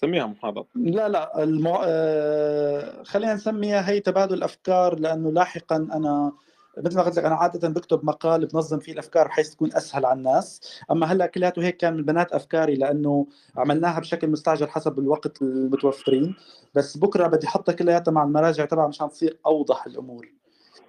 سميها 0.00 0.26
محاضرة. 0.26 0.66
لا 0.74 1.08
لا 1.08 1.42
المو... 1.42 1.78
آه... 1.84 3.02
خلينا 3.02 3.34
نسميها 3.34 3.90
هي 3.90 4.00
تبادل 4.00 4.42
أفكار 4.42 4.98
لأنه 4.98 5.30
لاحقا 5.32 5.76
أنا 5.76 6.32
مثل 6.78 6.96
ما 6.96 7.02
قلت 7.02 7.18
لك 7.18 7.24
أنا 7.24 7.34
عادة 7.34 7.68
بكتب 7.68 8.04
مقال 8.04 8.46
بنظم 8.46 8.78
فيه 8.78 8.92
الأفكار 8.92 9.28
بحيث 9.28 9.50
تكون 9.50 9.76
أسهل 9.76 10.06
على 10.06 10.18
الناس. 10.18 10.80
أما 10.90 11.06
هلأ 11.06 11.26
كلياته 11.26 11.62
هيك 11.62 11.76
كان 11.76 11.94
من 11.96 12.02
بنات 12.02 12.32
أفكاري 12.32 12.74
لأنه 12.74 13.26
عملناها 13.56 14.00
بشكل 14.00 14.28
مستعجل 14.28 14.68
حسب 14.68 14.98
الوقت 14.98 15.42
المتوفرين. 15.42 16.36
بس 16.74 16.96
بكرة 16.96 17.26
بدي 17.26 17.46
أحطها 17.46 17.72
كلياتها 17.72 18.12
مع 18.12 18.24
المراجع 18.24 18.64
تبعها 18.64 18.88
مشان 18.88 19.08
تصير 19.08 19.38
أوضح 19.46 19.86
الأمور. 19.86 20.28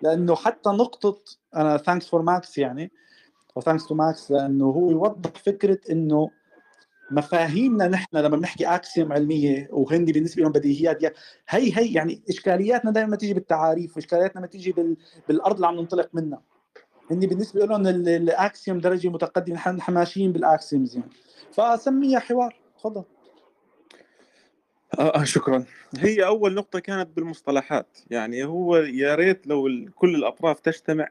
لأنه 0.02 0.36
حتى 0.36 0.70
نقطة 0.70 1.18
أنا 1.56 1.78
thanks 1.78 2.08
for 2.08 2.22
ماكس 2.22 2.58
يعني 2.58 2.92
و 3.56 3.60
thanks 3.60 3.88
to 3.88 3.96
ماكس 3.96 4.32
لأنه 4.32 4.66
هو 4.66 4.92
يوضح 4.92 5.32
فكرة 5.46 5.80
إنه 5.92 6.30
مفاهيمنا 7.12 7.88
نحن 7.88 8.18
لما 8.18 8.38
بنحكي 8.38 8.66
axiom 8.66 9.14
علمية 9.14 9.68
وهن 9.72 10.06
بالنسبة 10.06 10.42
لهم 10.44 10.52
بديهيات 10.52 11.04
يا- 11.04 11.14
هي 11.50 11.78
هي 11.78 11.94
يعني 11.94 12.22
إشكالياتنا 12.30 12.92
دائما 12.92 13.16
تيجي 13.16 13.34
بالتعاريف 13.34 13.96
وإشكالياتنا 13.98 14.42
ما 14.42 14.48
تيجي 14.48 14.72
بال... 14.72 14.98
بالأرض 15.28 15.56
اللي 15.56 15.68
عم 15.68 15.76
ننطلق 15.76 16.10
منها. 16.14 16.42
هن 17.12 17.20
بالنسبة 17.20 17.66
لهم 17.66 17.88
ال- 17.88 18.10
ال 18.10 18.22
axiom 18.22 18.80
درجة 18.80 19.08
متقدمة 19.10 19.72
نحن 19.72 19.94
ماشيين 19.94 20.32
بال 20.32 20.48
axioms 20.48 20.96
يعني. 20.98 21.10
فسميها 21.52 22.20
حوار. 22.20 22.56
تفضل. 22.80 23.04
آه 25.00 25.16
آه، 25.22 25.24
شكرا. 25.24 25.66
هي 25.98 26.26
أول 26.26 26.54
نقطة 26.54 26.80
كانت 26.80 27.10
بالمصطلحات. 27.16 27.98
يعني 28.10 28.44
هو 28.46 28.78
يا 28.78 29.16
ريت 29.16 29.48
لو 29.48 29.70
كل 29.96 30.16
الأطراف 30.16 30.60
تجتمع 30.60 31.08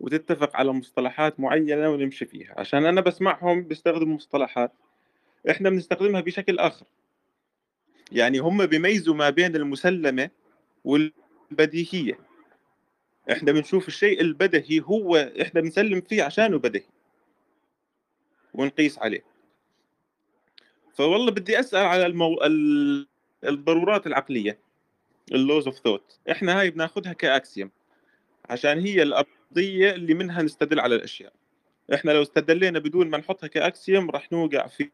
وتتفق 0.00 0.56
على 0.56 0.72
مصطلحات 0.72 1.40
معينة 1.40 1.90
ونمشي 1.90 2.26
فيها. 2.26 2.54
عشان 2.58 2.86
أنا 2.86 3.00
بسمعهم 3.00 3.62
بيستخدموا 3.62 4.14
مصطلحات. 4.16 4.72
إحنا 5.50 5.70
بنستخدمها 5.70 6.20
بشكل 6.20 6.58
آخر. 6.58 6.86
يعني 8.12 8.38
هم 8.38 8.66
بيميزوا 8.66 9.14
ما 9.14 9.30
بين 9.30 9.56
المسلمة 9.56 10.30
والبديهية. 10.84 12.18
إحنا 13.32 13.52
بنشوف 13.52 13.88
الشيء 13.88 14.20
البدهي 14.20 14.80
هو 14.80 15.16
إحنا 15.16 15.60
بنسلم 15.60 16.00
فيه 16.00 16.22
عشانه 16.22 16.58
بدهي 16.58 16.84
ونقيس 18.54 18.98
عليه. 18.98 19.24
فوالله 20.94 21.30
بدي 21.30 21.60
أسأل 21.60 21.86
على 21.86 22.06
المو... 22.06 22.42
ال... 22.42 23.08
الضرورات 23.44 24.06
العقلية 24.06 24.58
ال 25.32 25.39
laws 25.39 25.66
of 25.66 25.78
thought 25.78 26.18
إحنا 26.30 26.60
هاي 26.60 26.70
بناخذها 26.70 27.12
ك 27.12 27.22
axiom 27.22 27.70
عشان 28.50 28.78
هي 28.78 29.02
الأرضية 29.02 29.90
اللي 29.90 30.14
منها 30.14 30.42
نستدل 30.42 30.80
على 30.80 30.94
الأشياء. 30.94 31.32
إحنا 31.94 32.10
لو 32.10 32.22
استدلينا 32.22 32.78
بدون 32.78 33.10
ما 33.10 33.18
نحطها 33.18 33.46
ك 33.46 33.57
axiom 33.57 34.10
راح 34.10 34.32
نوقع 34.32 34.66
في 34.66 34.90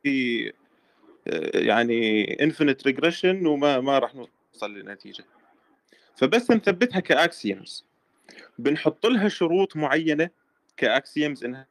آه، 1.28 1.58
يعني 1.58 2.24
infinite 2.42 2.86
regression 2.86 3.46
وما 3.46 3.80
ما 3.80 3.98
راح 3.98 4.14
نوصل 4.14 4.78
لنتيجة 4.78 5.24
فبس 6.16 6.50
نثبتها 6.50 7.00
ك 7.00 7.12
axioms 7.12 7.84
بنحط 8.58 9.06
لها 9.06 9.28
شروط 9.28 9.76
معينة 9.76 10.30
ك 10.76 10.86
axioms 10.86 11.44
إنها 11.44 11.66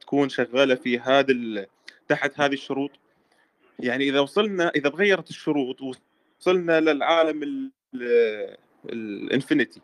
تكون 0.00 0.28
شغالة 0.28 0.74
في 0.74 0.98
هذا. 0.98 1.66
تحت 2.08 2.40
هذه 2.40 2.52
الشروط 2.52 2.90
يعني 3.78 4.08
إذا 4.08 4.20
وصلنا 4.20 4.68
إذا 4.68 4.88
تغيرت 4.88 5.30
الشروط 5.30 5.76
وصلنا 6.40 6.80
للعالم 6.80 7.42
ال- 7.42 7.70
ال- 7.94 8.56
ال 8.92 9.02
infinity 9.02 9.80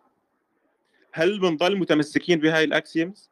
هل 1.12 1.40
بنضل 1.40 1.76
متمسكين 1.76 2.38
بهاي 2.38 2.64
ال 2.64 2.73
axioms؟ 2.73 3.30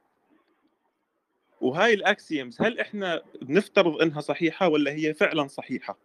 وهاي 1.61 1.95
ال 1.95 2.04
axioms 2.04 2.63
هل 2.63 2.81
إحنا 2.81 3.23
بنفترض 3.43 4.03
إنها 4.03 4.21
صحيحة 4.21 4.69
ولا 4.69 4.91
هي 4.93 5.15
فعلا 5.15 5.47
صحيحة؟ 5.49 5.99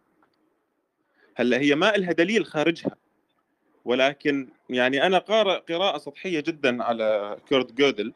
هلأ 1.36 1.58
هي 1.58 1.74
ما 1.74 1.86
لها 1.86 2.12
دليل 2.12 2.46
خارجها 2.46 2.96
ولكن 3.84 4.48
يعني 4.70 5.06
أنا 5.06 5.18
قارئ 5.18 5.58
قراءة 5.60 5.98
سطحية 5.98 6.40
جدا 6.40 6.82
على 6.84 7.36
كورت 7.48 7.72
غودل 7.72 8.12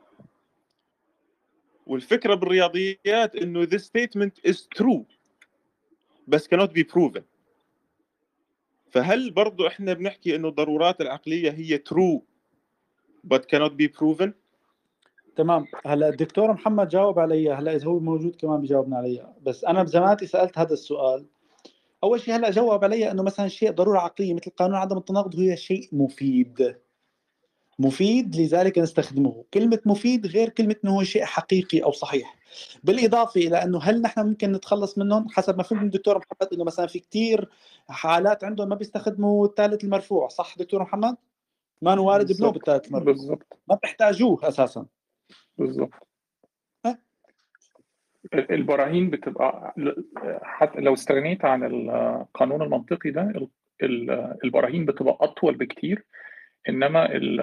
والفكرة 1.87 2.35
بالرياضيات 2.35 3.37
إنه 3.37 3.67
this 3.67 3.83
statement 3.83 4.51
is 4.51 4.57
true 4.79 5.03
بس 6.29 6.49
cannot 6.55 6.69
be 6.71 6.85
proven 6.95 7.23
فهل 8.91 9.31
برضو 9.31 9.67
إحنا 9.67 9.93
بنحكي 9.93 10.37
إنه 10.37 10.49
الضرورات 10.49 11.01
العقلية 11.01 11.51
هي 11.51 11.79
true 11.79 12.21
but 13.35 13.41
cannot 13.41 13.73
be 13.73 13.89
proven 13.89 14.31
تمام. 15.37 15.67
هلا 15.87 16.09
الدكتور 16.09 16.53
محمد 16.53 16.89
جاوب 16.89 17.19
علي 17.19 17.53
هلا 17.53 17.77
إذا 17.77 17.87
هو 17.87 17.99
موجود 17.99 18.37
كمان 18.37 18.61
بيجاوبنا 18.61 18.97
عليها 18.97 19.35
بس 19.43 19.65
أنا 19.65 19.83
بزمانتي 19.83 20.27
سألت 20.27 20.59
هذا 20.59 20.73
السؤال. 20.73 21.27
أول 22.05 22.21
شيء 22.21 22.37
هلا 22.37 22.51
جاوب 22.51 22.85
علي 22.85 23.11
إنه 23.11 23.23
مثلا 23.23 23.49
شيء 23.49 23.73
ضروره 23.73 23.99
عقلية 23.99 24.35
مثل 24.35 24.51
قانون 24.51 24.77
عدم 24.77 24.99
التناقض 24.99 25.41
هو 25.41 25.55
شيء 25.55 25.89
مفيد. 25.93 26.77
مفيد 27.79 28.37
لذلك 28.37 28.79
نستخدمه. 28.79 29.45
كلمة 29.55 29.79
مفيد 29.87 30.27
غير 30.27 30.49
كلمة 30.49 30.77
إنه 30.85 30.97
هو 30.97 31.03
شيء 31.03 31.25
حقيقي 31.25 31.83
أو 31.83 31.93
صحيح. 31.93 32.37
بالإضافة 32.85 33.41
إلى 33.41 33.63
إنه 33.63 33.79
هل 33.79 34.03
نحن 34.03 34.27
ممكن 34.27 34.53
نتخلص 34.53 34.99
منهم؟ 34.99 35.29
حسب 35.29 35.57
ما 35.57 35.63
فهمت 35.63 35.81
من 35.81 35.87
الدكتور 35.87 36.19
محمد 36.19 36.53
إنه 36.53 36.65
مثلا 36.65 36.87
في 36.87 36.99
كتير 36.99 37.51
حالات 37.89 38.45
عندهم 38.45 38.69
ما 38.69 38.75
بيستخدموا 38.75 39.47
الثالث 39.47 39.85
المرفوع. 39.85 40.29
صح 40.29 40.59
دكتور 40.59 40.83
محمد؟ 40.83 41.17
ما 41.83 41.93
أنه 41.93 42.03
وارد 42.03 42.39
بنوب 42.39 42.57
الثالث 42.57 42.87
المرفوع. 42.87 43.39
ما 43.69 43.79
بيحتاجوه 43.83 44.37
أساسا 45.61 45.65
بالضبط 45.65 46.09
البراهين 48.35 49.11
بتبقى 49.11 49.74
حتى 50.43 50.81
لو 50.81 50.95
استغنيت 50.95 51.45
عن 51.45 51.65
القانون 51.65 52.62
المنطقي 52.62 53.11
ده 53.11 53.23
ال- 53.23 53.49
ال- 53.83 54.37
البراهين 54.45 54.85
بتبقى 54.85 55.16
أطول 55.20 55.55
بكتير 55.55 56.05
إنما 56.69 57.12
ال- 57.16 57.41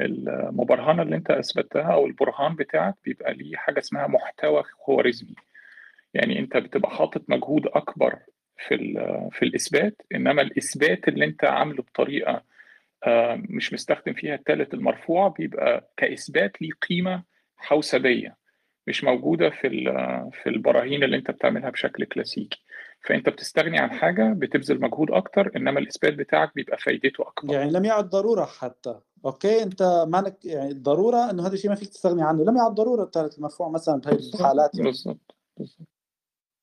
المبرهنة 0.00 1.02
اللي 1.02 1.16
أنت 1.16 1.30
أثبتها 1.30 1.92
أو 1.92 2.06
البرهان 2.06 2.54
بتاعك 2.54 2.94
بيبقى 3.04 3.34
ليه 3.34 3.56
حاجة 3.56 3.78
اسمها 3.78 4.06
محتوى 4.06 4.62
خوارزمي. 4.62 5.34
يعني 6.14 6.38
أنت 6.38 6.56
بتبقى 6.56 6.90
حاطط 6.90 7.22
مجهود 7.30 7.66
أكبر 7.66 8.18
في 8.68 8.76
في 9.32 9.42
الإثبات 9.44 10.02
إنما 10.14 10.42
الإثبات 10.42 11.08
اللي 11.08 11.24
أنت 11.24 11.44
عامله 11.44 11.82
بطريقة 11.82 12.42
آه، 13.04 13.42
مش 13.48 13.72
مستخدم 13.72 14.12
فيها 14.12 14.34
الثالث 14.34 14.74
المرفوع 14.74 15.28
بيبقى 15.28 15.90
كإثبات 15.96 16.62
ليه 16.62 16.70
قيمة 16.88 17.22
حوسبية 17.56 18.36
مش 18.86 19.04
موجودة 19.04 19.50
في 19.50 19.66
ال- 19.66 20.30
في 20.42 20.48
البراهين 20.48 21.02
اللي 21.04 21.16
انت 21.16 21.30
بتعملها 21.30 21.70
بشكل 21.70 22.04
كلاسيكي. 22.04 22.62
فانت 23.06 23.28
بتستغني 23.28 23.78
عن 23.78 23.90
حاجة 23.90 24.32
بتبذل 24.36 24.80
مجهود 24.80 25.10
أكتر 25.10 25.50
إنما 25.56 25.80
الإثبات 25.80 26.14
بتاعك 26.14 26.54
بيبقى 26.54 26.78
فايدته 26.78 27.22
أكبر. 27.28 27.54
يعني 27.54 27.70
لم 27.72 27.84
يعد 27.84 28.08
ضرورة 28.08 28.44
حتى. 28.44 29.00
أوكي؟ 29.24 29.62
أنت 29.62 30.04
معنك 30.08 30.44
يعني 30.44 30.70
الضروره 30.70 31.30
إنه 31.30 31.46
هذا 31.46 31.54
الشيء 31.54 31.70
ما 31.70 31.76
فيك 31.76 31.88
تستغني 31.88 32.22
عنه. 32.22 32.44
لم 32.44 32.56
يعد 32.56 32.74
ضرورة 32.74 33.02
الثالث 33.04 33.38
المرفوع 33.38 33.68
مثلا 33.68 34.00
بهي 34.00 34.12
الحالات. 34.34 34.70
يعني. 34.74 34.86
بالضبط. 34.86 35.36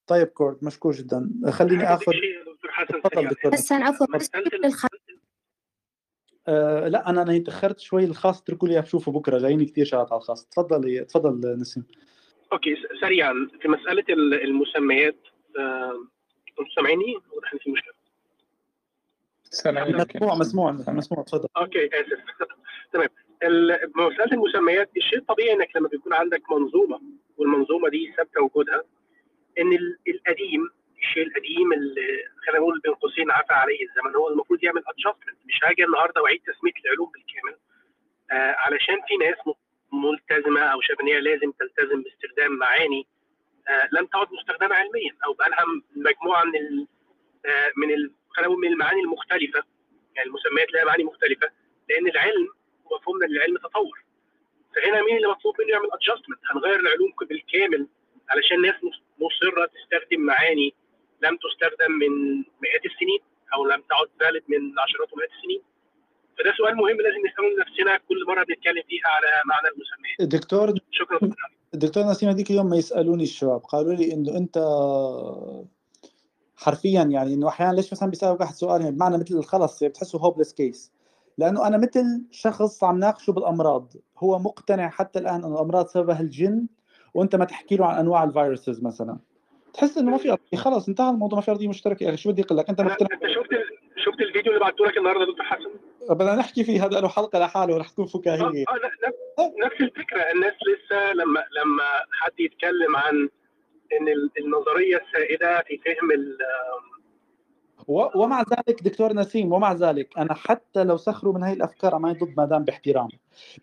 طيب 0.08 0.28
كورد 0.28 0.58
مشكور 0.66 0.92
جدا. 0.94 1.30
خليني 1.50 1.84
آخذ 1.84 2.12
دكتور 2.12 2.72
حسن 2.72 3.02
تفضل 3.02 3.28
دكتور. 3.28 3.52
حسن 3.52 3.84
عفوا 3.84 4.08
آه 6.48 6.88
لا 6.88 7.10
أنا 7.10 7.22
أنا 7.22 7.38
تأخرت 7.38 7.80
شوي 7.80 8.04
الخاص 8.04 8.42
اتركوا 8.42 8.68
لي 8.68 8.82
بشوفه 8.82 9.12
بكرة. 9.12 9.38
جايين 9.40 9.66
كثير 9.66 9.86
شغلات 9.86 10.12
على 10.12 10.20
الخاص. 10.22 10.46
تفضل 10.46 11.06
تفضل 11.06 11.60
نسيم. 11.60 11.84
أوكي 12.54 12.76
سريعا. 13.02 13.50
في 13.62 13.68
مسألة 13.68 14.04
ال- 14.10 14.44
المسميات 14.44 15.16
آه، 15.60 15.92
أنتم 16.50 16.72
سامعيني؟ 16.76 17.16
واضح 17.16 17.54
إن 17.54 17.60
في 17.60 17.72
مشكلة. 17.72 17.94
مسموع 20.36 20.36
مسموع 20.36 20.72
مسموع. 20.72 21.24
تفضل. 21.24 21.48
أوكي 21.58 21.86
آسف. 21.88 22.20
تمام. 22.94 23.08
ال- 23.44 23.92
مسألة 23.96 24.32
المسميات 24.34 24.90
الشيء 24.98 25.20
الطبيعي 25.20 25.54
إنك 25.54 25.76
لما 25.76 25.88
بيكون 25.88 26.14
عندك 26.14 26.42
منظومة 26.52 27.02
والمنظومة 27.38 27.90
دي 27.90 28.14
ثابتة 28.18 28.42
وجودها 28.44 28.84
إن 29.60 29.74
ال- 29.74 29.98
القديم 30.08 30.70
الشيء 31.04 31.24
القديم 31.28 31.74
اللي 31.74 32.24
خلينا 32.46 32.60
نقول 32.60 32.80
بين 32.84 32.94
قوسين 32.94 33.32
عفى 33.32 33.54
عليه 33.54 33.80
الزمن 33.86 34.16
هو 34.16 34.30
المفروض 34.30 34.64
يعمل 34.64 34.84
adjustment 34.88 35.38
مش 35.46 35.60
هاجي 35.64 35.84
النهارده 35.86 36.22
وأعيد 36.22 36.42
تسمية 36.42 36.72
العلوم 36.86 37.12
بالكامل. 37.12 37.56
آه 38.32 38.56
علشان 38.60 38.96
في 39.08 39.18
ناس 39.18 39.38
ملتزمة 39.94 40.62
أو 40.62 40.82
شايفه 40.82 41.04
ان 41.04 41.08
هي 41.08 41.20
لازم 41.22 41.52
تلتزم 41.52 42.04
باستخدام 42.04 42.52
معاني 42.52 43.08
آه 43.70 43.90
لم 43.92 44.06
تعد 44.06 44.28
مستخدمة 44.34 44.76
علميا 44.76 45.12
أو 45.26 45.34
بقى 45.34 45.50
لها 45.50 45.66
مجموعة 45.96 46.44
من 46.44 46.56
ال 46.56 46.88
آه 47.46 47.72
من 47.78 47.88
خلينا 48.30 48.50
نقول 48.52 48.62
من 48.62 48.68
المعاني 48.68 49.02
المختلفة. 49.02 49.64
يعني 50.16 50.28
المسميات 50.30 50.74
لها 50.74 50.84
معاني 50.86 51.04
مختلفة 51.04 51.50
لأن 51.90 52.08
العلم 52.08 52.48
ومفهومنا 52.86 53.26
للعلم 53.26 53.58
تطور. 53.58 54.04
فهنا 54.76 55.02
مين 55.02 55.16
اللي 55.18 55.28
مطلوب 55.28 55.56
منه 55.62 55.70
يعمل 55.70 55.88
ادجستمنت 55.94 56.40
هنغير 56.52 56.80
العلوم 56.80 57.14
بالكامل 57.30 57.88
علشان 58.30 58.62
ناس 58.62 58.76
مص- 58.84 59.04
مصرة 59.20 59.66
تستخدم 59.66 60.22
معاني 60.22 60.74
لم 61.26 61.36
تستخدم 61.44 61.92
من 62.02 62.14
مئات 62.64 62.84
السنين 62.90 63.22
أو 63.54 63.66
لم 63.66 63.82
تعد 63.90 64.10
valid 64.20 64.44
من 64.50 64.62
عشرات 64.84 65.14
ومئات 65.14 65.30
السنين. 65.38 65.62
فده 66.38 66.54
سؤال 66.58 66.76
مهم 66.76 66.98
لازم 67.06 67.22
نساله 67.28 67.50
لنفسنا 67.56 67.98
كل 68.08 68.20
مرة 68.28 68.44
بنتكلم 68.44 68.84
فيها 68.88 69.08
على 69.16 69.28
معنى 69.46 69.68
المسميات. 69.68 70.20
الدكتور 70.20 70.74
شكرا. 70.92 71.20
الدكتور 71.74 72.04
نسيم 72.04 72.30
هذيك 72.30 72.52
اليوم 72.52 72.70
ما 72.70 72.78
يسألوني 72.78 73.24
الشباب. 73.24 73.60
قالوا 73.60 73.94
لي 73.94 74.14
إنه 74.14 74.38
أنت 74.38 74.58
حرفيا 76.58 77.04
يعني 77.04 77.34
إنه 77.34 77.48
أحيانا 77.48 77.74
ليش 77.74 77.94
مثلا 77.94 78.10
بيسالك 78.10 78.40
واحد 78.40 78.54
سؤال 78.54 78.82
يعني 78.82 78.96
بمعنى 78.96 79.18
مثل 79.18 79.44
خلص 79.44 79.82
يعني 79.82 79.92
بتحسه 79.92 80.20
hopeless 80.20 80.54
case 80.54 80.92
لأنه 81.38 81.68
أنا 81.68 81.78
مثل 81.78 82.24
شخص 82.32 82.84
عم 82.84 83.00
ناقشه 83.00 83.34
بالأمراض. 83.34 83.94
هو 84.18 84.40
مقتنع 84.40 84.90
حتى 84.90 85.20
الآن 85.20 85.36
إنه 85.36 85.54
الأمراض 85.54 85.88
سببها 85.88 86.22
الجن 86.22 86.68
وأنت 87.14 87.36
ما 87.36 87.46
تحكي 87.46 87.76
له 87.76 87.86
عن 87.86 88.00
أنواع 88.00 88.24
ال 88.24 88.31
viruses 88.31 88.84
مثلا. 88.84 89.18
تحس 89.74 89.98
إنه 89.98 90.12
ما 90.12 90.18
في 90.18 90.32
أرضية. 90.32 90.58
خلص 90.58 90.88
انتهى 90.88 91.10
الموضوع. 91.10 91.40
ما 91.40 91.46
في 91.46 91.52
أرضية 91.52 91.68
مشتركة 91.68 92.04
يا 92.04 92.10
أخي. 92.10 92.18
شو 92.18 92.32
بدي 92.32 92.42
أقول 92.42 92.58
لك؟ 92.58 92.70
أنت 92.70 92.80
أنت 92.80 92.92
شفت. 93.36 93.50
شفت 94.06 94.22
الفيديو 94.22 94.52
اللي 94.54 94.64
بعته 94.66 94.86
لك 94.86 94.98
النهارده 94.98 95.26
دكتور 95.26 95.46
حسن؟ 95.46 95.70
بدنا 96.10 96.36
نحكي 96.36 96.64
فيه. 96.64 96.86
هذا 96.86 97.00
له 97.00 97.08
حلقة 97.10 97.40
لحاله 97.40 97.78
رح 97.78 97.90
تكون 97.90 98.06
فكاهية. 98.06 98.42
آه 98.44 98.52
ن- 98.52 99.08
نفس 99.08 99.54
نفس 99.66 99.82
الفكرة. 99.82 100.22
الناس 100.22 100.54
لسه 100.54 101.14
لما 101.14 101.44
لما 101.62 101.84
حد 102.12 102.40
يتكلم 102.40 102.96
عن 102.96 103.30
إن 104.00 104.08
ال- 104.08 104.32
النظرية 104.40 104.98
السائدة 105.08 105.62
في 105.68 105.78
فهم 105.86 106.12
ومع 107.88 108.42
ذلك 108.42 108.84
دكتور 108.84 109.14
نسيم 109.14 109.54
ومع 109.54 109.74
ذلك 109.74 110.18
أنا 110.18 110.34
حتى 110.34 110.84
لو 110.84 110.98
سخروا 110.98 111.34
من 111.34 111.44
هاي 111.44 111.54
الأفكار 111.54 111.98
ما 112.00 112.12
ضد 112.12 112.34
ما 112.38 112.46
دام 112.46 112.64
باحترام. 112.64 113.08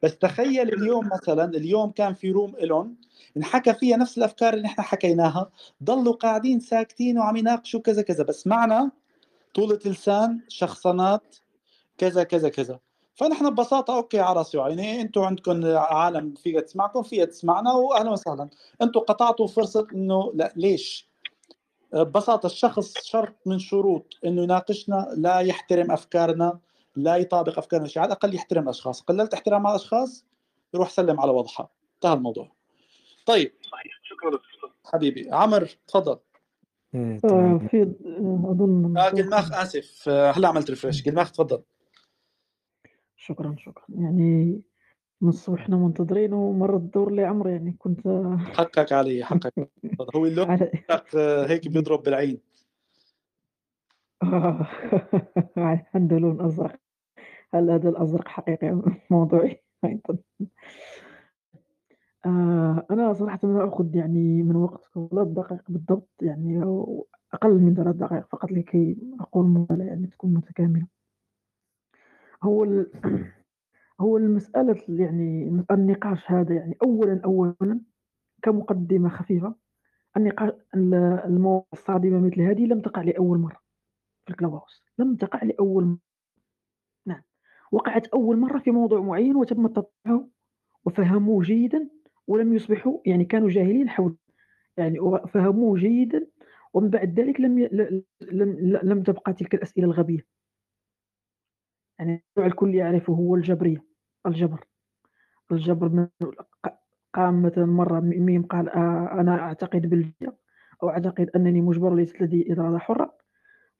بس 0.03 0.19
تخيل 0.19 0.75
اليوم 0.75 1.09
مثلا 1.13 1.45
اليوم 1.45 1.91
كان 1.91 2.15
في 2.15 2.31
روم 2.31 2.55
الون 2.57 2.95
انحكى 3.37 3.75
فيها 3.75 3.97
نفس 3.97 4.19
الأفكار 4.19 4.55
اللي 4.55 4.67
إحنا 4.67 4.85
حكيناها 4.85 5.51
ضلوا 5.85 6.13
قاعدين 6.13 6.61
ساكتين 6.61 7.19
وعم 7.19 7.37
يناقشوا 7.37 7.81
كذا 7.81 8.03
كذا 8.03 8.25
بس 8.25 8.47
معنا 8.47 8.91
طولة 9.55 9.79
لسان 9.87 10.41
شخصنات 10.49 11.37
كذا 11.99 12.23
كذا 12.23 12.49
كذا. 12.49 12.79
فنحن 13.15 13.51
ببساطة 13.51 13.97
أوكي 13.97 14.21
على 14.21 14.39
رأسي 14.39 14.59
وعيني 14.59 15.01
أنتم 15.01 15.21
عندكم 15.21 15.67
عالم 15.77 16.35
فيها 16.35 16.61
تسمعكم 16.61 17.03
فيها 17.03 17.25
تسمعنا 17.25 17.73
واهلا 17.73 18.11
وسهلا. 18.11 18.49
أنتم 18.83 19.01
قطعتوا 19.01 19.47
فرصة 19.47 19.87
إنه 19.95 20.33
لا 20.35 20.53
ليش؟ 20.57 21.10
ببساطة 21.93 22.47
الشخص 22.47 22.95
شرط 23.05 23.37
من 23.47 23.59
شروط 23.59 24.19
إنه 24.25 24.43
يناقشنا 24.43 25.09
لا 25.17 25.41
يحترم 25.41 25.93
أفكارنا 25.93 26.59
لا 26.97 27.17
يطابق 27.17 27.59
أفكارنا 27.59 27.89
شيء 27.89 28.03
على 28.03 28.09
الأقل 28.09 28.35
يحترم 28.35 28.65
الاشخاص 28.65 29.03
قللت 29.03 29.35
احترام 29.35 29.67
على 29.67 29.77
الأشخاص 29.77 30.25
يروح 30.75 30.91
سلم 30.91 31.21
على 31.21 31.33
وضحها 31.33 31.69
انتهى 31.95 32.13
الموضوع. 32.13 32.53
طيب. 33.27 33.53
صحيح 33.63 34.01
شكرا 34.03 34.39
حبيبي. 34.85 35.31
عمر 35.33 35.69
تفضل. 35.87 36.19
آه، 36.95 37.19
في 37.71 37.83
آه، 37.83 38.51
اظن 38.51 38.99
آه 38.99 39.09
قلماخ 39.09 39.53
آسف. 39.53 40.09
آه، 40.09 40.31
هلا 40.31 40.49
عملت 40.49 40.71
ريفرش 40.71 41.03
قلماخ 41.09 41.33
تفضل. 41.33 41.63
شكرا 43.17 43.57
شكرا. 43.59 43.85
يعني 43.89 44.61
من 45.21 45.29
الصبح 45.29 45.61
إحنا 45.61 45.77
منتظرين 45.77 46.33
ومر 46.33 46.77
الدور 46.77 47.13
لعمر 47.13 47.49
يعني 47.49 47.75
كنت 47.79 48.01
حقك 48.55 48.93
علي 48.93 49.25
حقك. 49.25 49.53
هو 50.17 50.27
اللون 50.27 50.51
آه، 51.17 51.47
هيك 51.47 51.69
بيضرب 51.69 52.03
بالعين. 52.03 52.39
عنده 55.95 56.19
لون 56.19 56.41
ازرق 56.41 56.77
هل 57.55 57.71
هذا 57.71 57.89
الأزرق 57.89 58.29
حقيقي 58.29 58.83
موضوعي؟ 59.11 59.63
أيضاً. 59.85 60.19
آه، 62.27 62.87
أنا 62.91 63.13
صراحة 63.13 63.39
ما 63.43 63.69
أخذ 63.69 63.97
يعني 63.97 64.43
من 64.43 64.57
وقتكم 64.57 65.09
ثلاث 65.11 65.29
دقائق 65.29 65.63
بالضبط 65.69 66.11
يعني 66.23 66.63
أو 66.63 67.07
أقل 67.33 67.51
من 67.59 67.75
ثلاث 67.75 67.97
دقائق 67.97 68.27
فقط 68.33 68.53
لكي 68.53 68.97
أقول 69.21 69.47
مقالة 69.47 69.85
يعني 69.85 70.07
تكون 70.07 70.35
متكاملة. 70.35 70.87
هو 72.43 72.65
ال 72.65 72.91
هو 74.01 74.17
المسألة 74.17 74.77
يعني 74.89 75.49
النقاش 75.71 76.31
هذا 76.31 76.55
يعني 76.55 76.77
أولًا، 76.83 77.21
أولًا 77.25 77.81
كمقدمة 78.43 79.09
خفيفة 79.11 79.55
النقاش 80.19 80.53
ال 80.77 80.95
المواضيع 81.27 81.67
الصادمة 81.75 82.21
مثل 82.21 82.43
هذه 82.43 82.67
لم 82.67 82.81
تقع 82.83 83.03
لأول 83.03 83.39
مرة 83.39 83.59
في 84.27 84.31
الكلاب 84.33 84.53
هاوس 84.55 84.85
لم 84.99 85.17
تقع 85.17 85.45
لأول 85.45 85.85
مرة. 85.85 86.01
نعم، 87.07 87.23
وقعت 87.73 88.07
أول 88.07 88.37
مرة 88.37 88.59
في 88.59 88.71
موضوع 88.71 89.01
معين 89.01 89.37
وتم 89.37 89.67
تطبيقه 89.67 90.29
وفهموه 90.87 91.43
جيدًا 91.45 91.91
ولم 92.29 92.55
يصبحوا 92.55 92.99
يعني 93.07 93.25
كانوا 93.25 93.49
جاهلين 93.51 93.91
حوله 93.91 94.17
يعني 94.79 95.01
وفهموه 95.01 95.79
جيدًا 95.79 96.29
ومن 96.75 96.91
بعد 96.91 97.21
ذلك 97.21 97.41
لم 97.41 97.59
ي 97.59 97.69
لم 98.33 98.57
لم 98.85 99.03
تبقى 99.03 99.33
تلك 99.35 99.55
الأسئلة 99.55 99.87
الغبية. 99.87 100.27
يعني 101.99 102.25
الكل 102.39 102.75
يعرفه 102.75 103.13
هو 103.13 103.37
الجبرية، 103.37 103.85
الجبر. 104.27 104.65
الجبر 105.53 106.09
قام 107.15 107.43
مثلًا 107.43 107.67
مرة 107.67 108.01
ميم 108.01 108.43
قال 108.43 108.69
آآ 108.69 109.21
أنا 109.21 109.39
أعتقد 109.41 109.87
بالجبر 109.87 110.33
أو 110.83 110.89
أعتقد 110.91 111.31
أنني 111.37 111.61
مجبر 111.61 111.93
وليست 111.93 112.21
لدي 112.23 112.53
إرادة 112.53 112.79
حرة، 112.79 113.17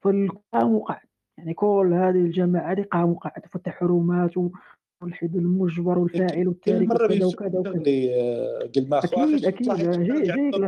فالكل 0.03 0.39
قام 0.53 0.75
وقعد، 0.75 1.07
يعني 1.39 1.55
كل 1.55 1.91
هذه 1.95 2.17
الجماعة 2.17 2.73
هذه 2.73 2.83
قاموا 2.83 3.15
وقعدوا 3.15 3.49
فتحوا 3.49 3.89
رومات 3.89 4.37
والملحد 4.37 5.37
والمجبر 5.37 5.99
والفاعل 5.99 6.49
والتارك 6.49 6.89
مرة 6.89 7.05
وكذا 7.05 7.27
وكذا 7.27 7.59
وكذا. 7.61 7.73
آه، 8.15 8.69
أكيد، 9.05 9.45
أكيد 9.45 9.69
جاي 10.07 10.19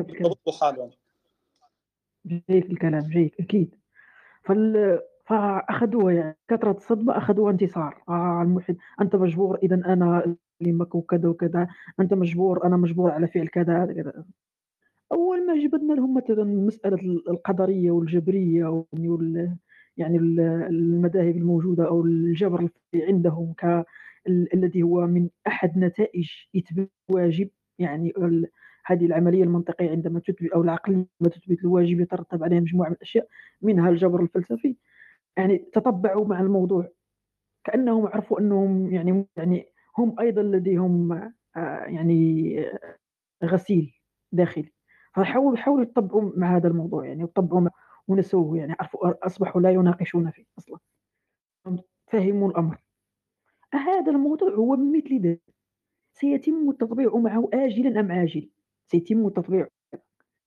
الكلام. 0.00 0.32
جايك 2.26 2.70
الكلام 2.70 3.08
جايك 3.10 3.40
أكيد. 3.40 3.74
فال 4.44 5.00
فأخذوها 5.32 6.12
يعني 6.14 6.36
كثرة 6.48 6.70
الصدمة 6.72 7.16
أخذوها 7.18 7.52
انتصار، 7.52 8.02
آه 8.08 8.42
الملحد 8.42 8.76
أنت 9.00 9.16
مجبور 9.16 9.58
إذًا 9.62 9.74
أنا 9.92 10.36
أكلمك 10.62 10.94
وكذا 10.94 11.28
وكذا، 11.28 11.68
أنت 12.00 12.14
مجبور 12.14 12.64
أنا 12.66 12.76
مجبور 12.76 13.10
على 13.10 13.28
فعل 13.28 13.48
كذا 13.48 13.86
كذا. 13.86 14.24
أول 15.12 15.46
ما 15.46 15.54
جبدنا 15.64 15.92
لهم 15.94 16.14
مثلًا 16.14 16.44
مسألة 16.44 16.96
ال 16.96 17.30
القدرية 17.30 17.90
والجبرية 17.90 18.66
ويعني 18.68 19.08
وال 19.08 19.56
يعني 19.96 20.18
ال 20.18 20.40
المذاهب 20.40 21.36
الموجودة 21.36 21.88
أو 21.88 22.02
الجبر 22.04 22.68
عندهم 22.94 23.52
ك 23.52 23.64
ال 24.28 24.54
الذي 24.54 24.82
هو 24.82 25.06
من 25.06 25.28
أحد 25.46 25.78
نتائج 25.78 26.30
إثبات 26.56 26.90
الواجب 27.10 27.50
يعني 27.78 28.12
هذه 28.86 29.06
العملية 29.06 29.44
المنطقية 29.44 29.90
عندما 29.90 30.20
تثبت 30.20 30.50
أو 30.54 30.62
العقلية 30.62 30.96
عندما 30.96 31.36
تثبت 31.36 31.60
الواجب 31.64 32.00
يترتب 32.00 32.44
عليها 32.44 32.60
مجموعة 32.60 32.88
من 32.88 32.94
الأشياء 32.94 33.28
منها 33.62 33.90
الجبر 33.90 34.22
الفلسفي، 34.22 34.76
يعني 35.36 35.58
تطبعوا 35.58 36.26
مع 36.26 36.40
الموضوع. 36.40 36.88
كأنهم 37.64 38.06
عرفوا 38.06 38.40
أنهم 38.40 38.92
يعني 38.92 39.26
يعني 39.36 39.66
هم 39.98 40.20
أيضا 40.20 40.42
لديهم 40.42 41.12
آه، 41.12 41.30
يعني 41.84 42.60
آه، 42.60 42.98
غسيل 43.44 43.94
داخلي. 44.32 44.72
فحاولوا 45.14 45.56
حاولوا 45.56 45.82
يطبعوا 45.82 46.32
مع 46.36 46.56
هذا 46.56 46.68
الموضوع 46.68 47.06
يعني 47.06 47.22
يطبعوا 47.22 47.68
ونسوه 48.08 48.58
يعني 48.58 48.76
عرفوا 48.80 49.26
أصبحوا 49.26 49.60
لا 49.60 49.70
يناقشون 49.70 50.30
فيه 50.30 50.44
أصلا. 50.58 50.78
فهموا 52.06 52.50
الأمر. 52.50 52.82
هذا 53.74 54.12
الموضوع 54.12 54.50
هو 54.50 54.76
مثل 54.76 55.20
ذلك 55.20 55.40
سيتم 56.12 56.70
التطبيع 56.70 57.16
معه 57.16 57.48
آجلا 57.54 58.00
أم 58.00 58.12
عاجلا؟ 58.12 58.48
سيتم 58.86 59.26
التطبيع. 59.26 59.68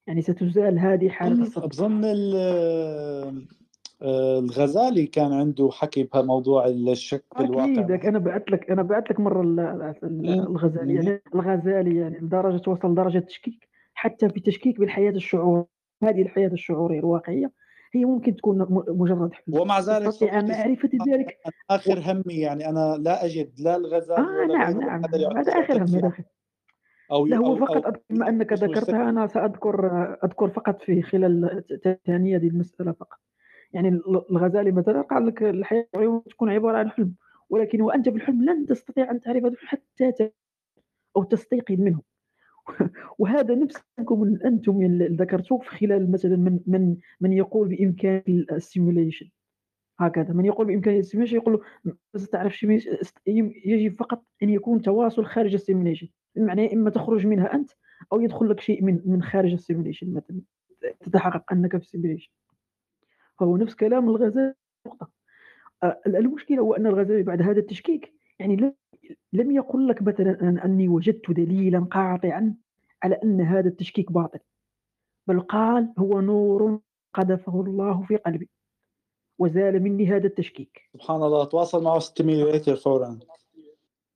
يعني 0.08 0.22
ستزال 0.22 0.80
هذه 0.80 1.10
حالة 1.10 1.42
الصدق 1.42 1.84
آه، 2.36 3.34
الغزالي 4.06 5.06
كان 5.06 5.34
عنده 5.34 5.70
حكي 5.72 6.04
بهالموضوع 6.04 6.68
الشك 6.68 7.24
بالواقع. 7.40 7.74
أكيد 7.74 7.92
أنا 7.92 8.20
بعت 8.20 8.52
لك 8.52 8.72
أنا 8.72 8.82
بعت 8.82 9.10
لك 9.10 9.20
مرة 9.20 9.42
الغزالي 10.04 10.94
يعني 10.96 11.22
الغزالي 11.36 11.96
يعني 11.98 12.20
لدرجة 12.20 12.70
وصل 12.70 12.92
لدرجة 12.92 13.20
تشكيك 13.20 13.68
حتى 13.94 14.30
في 14.30 14.40
تشكيك 14.40 14.80
بالحياة 14.80 15.12
الشعور 15.12 15.66
هذه 16.04 16.22
الحياة 16.22 16.48
الشعورية 16.48 17.00
الواقعية 17.00 17.52
هي 17.94 18.06
ممكن 18.06 18.36
تكون 18.36 18.68
مجرد 18.88 19.34
حلم 19.34 19.60
ومع 19.60 19.80
ذلك 19.80 20.06
تستطيع 20.06 20.42
معرفة 20.42 20.90
ذلك 21.10 21.38
آخر 21.70 22.00
همي 22.00 22.34
يعني 22.34 22.70
أنا 22.70 22.98
لا 23.00 23.26
أجد 23.26 23.52
لا 23.60 23.76
الغزالي 23.76 24.20
آه 24.20 24.38
ولا 24.38 24.58
نعم 24.58 24.80
نعم 24.80 25.38
هذا 25.38 25.54
آخر 25.54 25.78
هم 25.78 25.96
هذا 25.96 26.14
أو 27.12 27.26
لا 27.26 27.38
هو 27.38 27.56
فقط 27.56 27.86
أو 27.86 27.94
بما 28.10 28.30
أنك 28.30 28.54
ذكرتها 28.54 29.10
أنا 29.10 29.28
سأذكر 29.28 29.88
أذكر 30.24 30.50
فقط 30.50 30.82
في 30.82 31.02
خلال 31.02 31.64
ثانية 32.06 32.38
هذه 32.38 32.48
المسألة 32.48 32.92
فقط. 32.92 33.20
يعني 33.74 33.90
الغزالي 34.32 34.72
مثلا 34.72 35.02
قال 35.02 35.28
لك 35.28 35.44
الحياة 35.44 36.24
تكون 36.30 36.50
عبارة 36.50 36.78
عن 36.78 36.90
حلم 36.90 37.16
ولكن 37.50 37.82
وأنت 37.82 38.10
في 38.10 38.16
الحلم 38.16 38.44
لن 38.44 38.66
تستطيع 38.66 39.12
أن 39.12 39.22
تعرف 39.22 39.56
حتى 39.58 40.32
أو 41.18 41.24
تستيقظ 41.24 41.80
منه. 41.80 42.02
وهذا 43.20 43.56
نفسكم 43.56 44.38
أنتم 44.46 44.82
اللي 44.82 45.08
ذكرتوه 45.08 45.60
في 45.60 45.70
خلال 45.70 46.12
مثلا 46.12 46.36
من 46.36 46.60
من 46.68 46.98
من 47.22 47.34
يقول 47.34 47.68
بإمكان 47.68 48.46
ال 48.52 48.59
simulation 48.59 49.30
هكذا 50.00 50.34
من 50.34 50.46
يقول 50.46 50.68
بإمكان 50.68 50.98
ال 50.98 51.01
simulation 51.01 51.36
يقول 51.36 51.54
له 51.54 52.26
تعرف 52.32 52.64
يجب 53.26 53.96
فقط 54.00 54.26
أن 54.44 54.50
يكون 54.50 54.82
تواصل 54.82 55.26
خارج 55.26 55.54
ال 55.54 55.59
simulation 55.59 56.08
بمعنى 56.36 56.74
إما 56.74 56.90
تخرج 56.90 57.28
منها 57.28 57.54
أنت 57.56 57.72
أو 58.14 58.22
يدخل 58.22 58.50
لك 58.50 58.60
شيء 58.60 58.84
من 58.84 59.02
من 59.06 59.24
خارج 59.24 59.52
ال 59.52 59.57
simulation 59.57 60.14
مثلا 60.14 60.42
تتحقق 61.00 61.54
أنك 61.54 61.78
في 61.78 61.84
ال 61.84 61.88
simulation 61.88 62.32
فهو 63.40 63.58
نفس 63.58 63.76
كلام 63.76 64.10
الغزالي. 64.10 64.54
نقطة. 64.88 65.10
المشكلة 66.08 66.60
هو 66.60 66.74
أن 66.74 66.88
الغزالي 66.88 67.24
بعد 67.24 67.42
هذا 67.42 67.60
التشكيك 67.60 68.14
يعني 68.40 68.74
لم 69.34 69.52
يقل 69.52 69.88
لك 69.88 70.02
مثلا 70.02 70.66
أني 70.66 70.88
وجدت 70.88 71.32
دليلا 71.32 71.80
قاطعا 71.80 72.56
على 73.04 73.16
أن 73.24 73.42
هذا 73.42 73.68
التشكيك 73.68 74.12
باطل. 74.12 74.40
بل 75.28 75.40
قال 75.40 75.94
هو 75.98 76.22
نور 76.22 76.80
قذفه 77.14 77.62
الله 77.62 78.02
في 78.02 78.16
قلبي 78.16 78.50
وزال 79.40 79.84
مني 79.84 80.08
هذا 80.08 80.28
التشكيك. 80.28 80.82
سبحان 80.94 81.24
الله 81.24 81.46
تواصل 81.46 81.84
معه 81.84 82.00
simulator 82.00 82.76
فورا. 82.76 83.20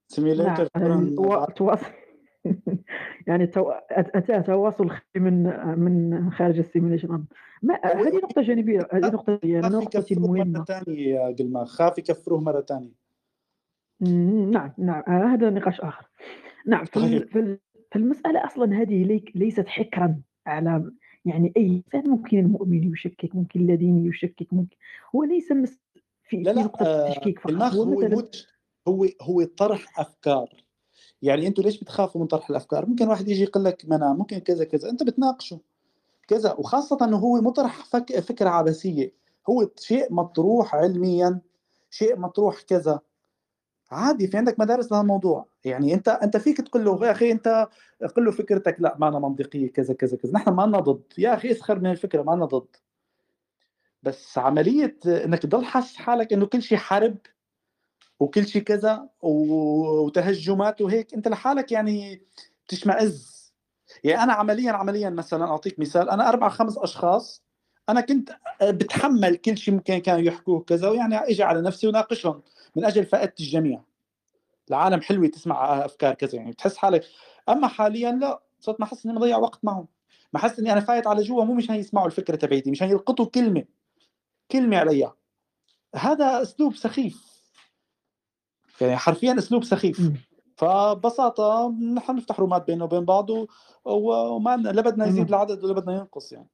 simulator 0.08 0.68
نعم. 0.76 1.16
فورا. 1.16 1.44
تواصل. 1.44 1.86
يعني 3.28 3.46
تو... 3.46 3.70
اتى 3.90 4.42
تواصل 4.42 4.90
من 5.16 5.42
من 5.78 6.30
خارج 6.30 6.58
ال 6.58 6.64
simulation 6.64 7.24
ما 7.62 7.80
هذه 7.84 8.16
نقطة 8.16 8.42
جانبية 8.42 8.88
هذه 8.92 9.06
نقطة 9.06 9.38
يعني 9.42 9.66
نقطة 9.66 10.06
مهمه 10.10 10.44
مرة 10.44 10.64
ثانية 10.64 11.14
يا 11.14 11.36
قلما 11.38 11.64
خاف 11.64 11.98
يكفروه 11.98 12.40
مرة 12.40 12.60
ثانية 12.60 13.00
نعم 14.00 14.72
نعم. 14.78 15.02
آه، 15.08 15.34
هذا 15.34 15.50
نقاش 15.50 15.80
آخر. 15.80 16.06
نعم 16.66 16.84
طيب. 16.84 17.58
في 17.90 17.96
المسألة 17.96 18.44
أصلا 18.44 18.82
هذه 18.82 19.20
ليست 19.34 19.68
حكرا 19.68 20.20
على 20.46 20.92
يعني 21.24 21.52
أي 21.56 21.82
إنسان. 21.86 22.10
ممكن 22.10 22.38
المؤمن 22.38 22.92
يشكك 22.92 23.34
ممكن 23.34 23.60
الذين 23.60 24.06
يشكك 24.06 24.52
ممكن 24.52 24.76
هو 25.14 25.24
ليس 25.24 25.52
مس 25.52 25.80
في, 26.24 26.36
لا 26.36 26.50
لا 26.50 26.62
نقطة 26.62 26.86
آه 26.86 27.08
التشكيك 27.08 27.38
فقط. 27.38 27.52
هو 27.52 28.22
هو 28.88 29.06
هو 29.22 29.44
طرح 29.44 30.00
أفكار. 30.00 30.48
يعني 31.22 31.46
أنتم 31.46 31.62
ليش 31.62 31.80
بتخافوا 31.80 32.20
من 32.20 32.26
طرح 32.26 32.50
الأفكار؟ 32.50 32.86
ممكن 32.86 33.08
واحد 33.08 33.28
يجي 33.28 33.42
يقول 33.42 33.64
لك 33.64 33.84
منام 33.88 34.16
ممكن 34.16 34.38
كذا 34.38 34.64
كذا. 34.64 34.90
انت 34.90 35.02
بتناقشه 35.02 35.60
كذا. 36.28 36.52
وخاصة 36.52 36.98
إنه 37.02 37.16
هو 37.16 37.40
مطرح 37.40 37.84
فك 37.84 38.20
فكرة 38.20 38.48
عبثية. 38.50 39.12
هو 39.50 39.70
شيء 39.78 40.12
مطروح 40.14 40.74
علميا 40.74 41.40
شيء 41.90 42.18
مطروح 42.18 42.60
كذا. 42.62 43.00
عادي 43.90 44.26
في 44.26 44.36
عندك 44.36 44.60
مدارس 44.60 44.92
لهذا 44.92 45.02
الموضوع. 45.02 45.46
يعني 45.64 45.94
انت 45.94 46.08
انت 46.08 46.36
فيك 46.36 46.60
تقول 46.60 46.84
له 46.84 47.06
يا 47.06 47.10
أخي 47.10 47.32
انت 47.32 47.68
قل 48.16 48.24
له 48.24 48.30
فكرتك. 48.30 48.76
لا 48.78 48.96
ما 48.98 49.08
أنا 49.08 49.18
منطقية. 49.18 49.72
كذا 49.72 49.94
كذا 49.94 50.16
كذا. 50.16 50.32
نحن 50.32 50.50
ما 50.50 50.62
لنا 50.62 50.80
ضد. 50.80 51.02
يا 51.18 51.34
أخي 51.34 51.50
اسخر 51.50 51.78
من 51.78 51.90
الفكرة. 51.90 52.22
ما 52.22 52.32
لنا 52.32 52.44
ضد. 52.44 52.76
بس 54.02 54.38
عملية 54.38 54.96
إنك 55.06 55.38
تضل 55.38 55.64
حاسس 55.64 55.96
حالك 55.96 56.32
إنه 56.32 56.46
كل 56.46 56.62
شيء 56.62 56.78
حرب 56.78 57.16
وكل 58.20 58.46
شيء 58.46 58.62
كذا 58.62 59.08
وتهجمات 59.22 60.80
وهيك. 60.80 61.14
انت 61.14 61.28
لحالك 61.28 61.72
يعني 61.72 62.22
بتشمئز 62.66 63.40
يعني 64.04 64.22
أنا 64.22 64.32
عمليا 64.32 64.72
عمليا 64.72 65.10
مثلا 65.10 65.44
أعطيك 65.44 65.78
مثال. 65.78 66.10
أنا 66.10 66.28
أربع 66.28 66.48
خمس 66.48 66.78
أشخاص 66.78 67.42
أنا 67.88 68.00
كنت 68.00 68.38
بتحمل 68.62 69.36
كل 69.36 69.58
شيء 69.58 69.74
ممكن 69.74 69.98
كانوا 69.98 70.20
يحكوه 70.20 70.60
كذا 70.60 70.88
ويعني 70.88 71.16
إجي 71.16 71.42
على 71.42 71.62
نفسي 71.62 71.86
وناقشهم 71.88 72.42
من 72.76 72.84
أجل 72.84 73.06
فائدة 73.06 73.34
الجميع. 73.40 73.82
العالم 74.70 75.00
حلوة 75.00 75.26
تسمع 75.26 75.84
أفكار 75.84 76.14
كذا. 76.14 76.34
يعني 76.34 76.50
بتحس 76.50 76.76
حالك. 76.76 77.04
أما 77.48 77.68
حاليا 77.68 78.12
لا 78.12 78.42
صرت 78.60 78.80
ما 78.80 78.86
أحس 78.86 79.06
إني 79.06 79.14
مضيع 79.14 79.36
وقت 79.36 79.64
معهم. 79.64 79.86
ما 80.32 80.40
أحس 80.40 80.58
إني 80.58 80.72
أنا 80.72 80.80
فايت 80.80 81.06
على 81.06 81.22
جوا 81.22 81.44
مو 81.44 81.54
مشان 81.54 81.74
يسمعوا 81.74 82.06
الفكرة 82.06 82.36
تبعيتي 82.36 82.70
مشان 82.70 82.90
يلقطوا 82.90 83.26
كلمة 83.26 83.64
كلمة 84.50 84.76
عليها 84.76 85.16
هذا 85.96 86.42
أسلوب 86.42 86.76
سخيف. 86.76 87.29
يعني 88.80 88.96
حرفيا 88.96 89.38
أسلوب 89.38 89.64
سخيف. 89.64 90.12
فببساطة 90.56 91.74
نحن 91.94 92.16
نفتح 92.16 92.40
رومات 92.40 92.66
بيننا 92.66 92.84
وبين 92.84 93.04
بعض 93.04 93.30
وما 93.84 94.56
لا 94.56 94.82
بدنا 94.82 95.06
يزيد 95.06 95.28
العدد 95.28 95.64
ولا 95.64 95.72
بدنا 95.72 95.96
ينقص 95.96 96.32
يعني. 96.32 96.48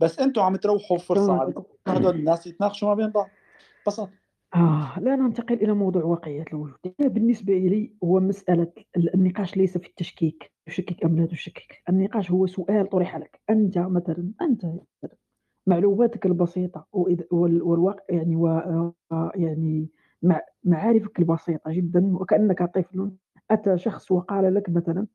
بس 0.00 0.18
أنتم 0.18 0.42
عم 0.42 0.56
تروحوا 0.56 0.98
فرصة 0.98 1.40
على 1.40 1.54
هدول 1.88 2.14
الناس 2.14 2.46
يتناقشوا 2.46 2.88
ما 2.88 2.94
بين 2.94 3.10
بعض. 3.10 3.28
ببساطة. 3.86 4.12
آه 4.54 5.00
لا 5.00 5.16
ننتقل 5.16 5.54
إلى 5.54 5.72
موضوع 5.72 6.04
واقعية 6.04 6.44
الوجود 6.52 6.78
بالنسبة 7.00 7.52
لي 7.52 7.92
هو 8.04 8.20
مسألة 8.20 8.72
النقاش 8.96 9.56
ليس 9.56 9.78
في 9.78 9.88
التشكيك 9.88 10.52
تشكك 10.66 11.04
أم 11.04 11.20
لا 11.20 11.26
تشكك. 11.26 11.82
النقاش 11.88 12.30
هو 12.30 12.46
سؤال 12.46 12.88
طرح 12.88 13.16
لك. 13.16 13.40
أنت 13.50 13.78
مثلا 13.78 14.32
أنت 14.42 14.66
معلوماتك 15.66 16.26
البسيطة 16.26 16.86
والواقع 17.30 18.04
يعني 18.08 18.36
و 18.36 18.46
يعني 19.34 19.88
معارفك 20.64 21.18
البسيطة 21.18 21.72
جدا 21.72 22.16
وكأنك 22.16 22.62
طفل. 22.62 23.10
أتى 23.50 23.78
شخص 23.78 24.10
وقال 24.12 24.54
لك 24.54 24.68
مثلا 24.68 25.06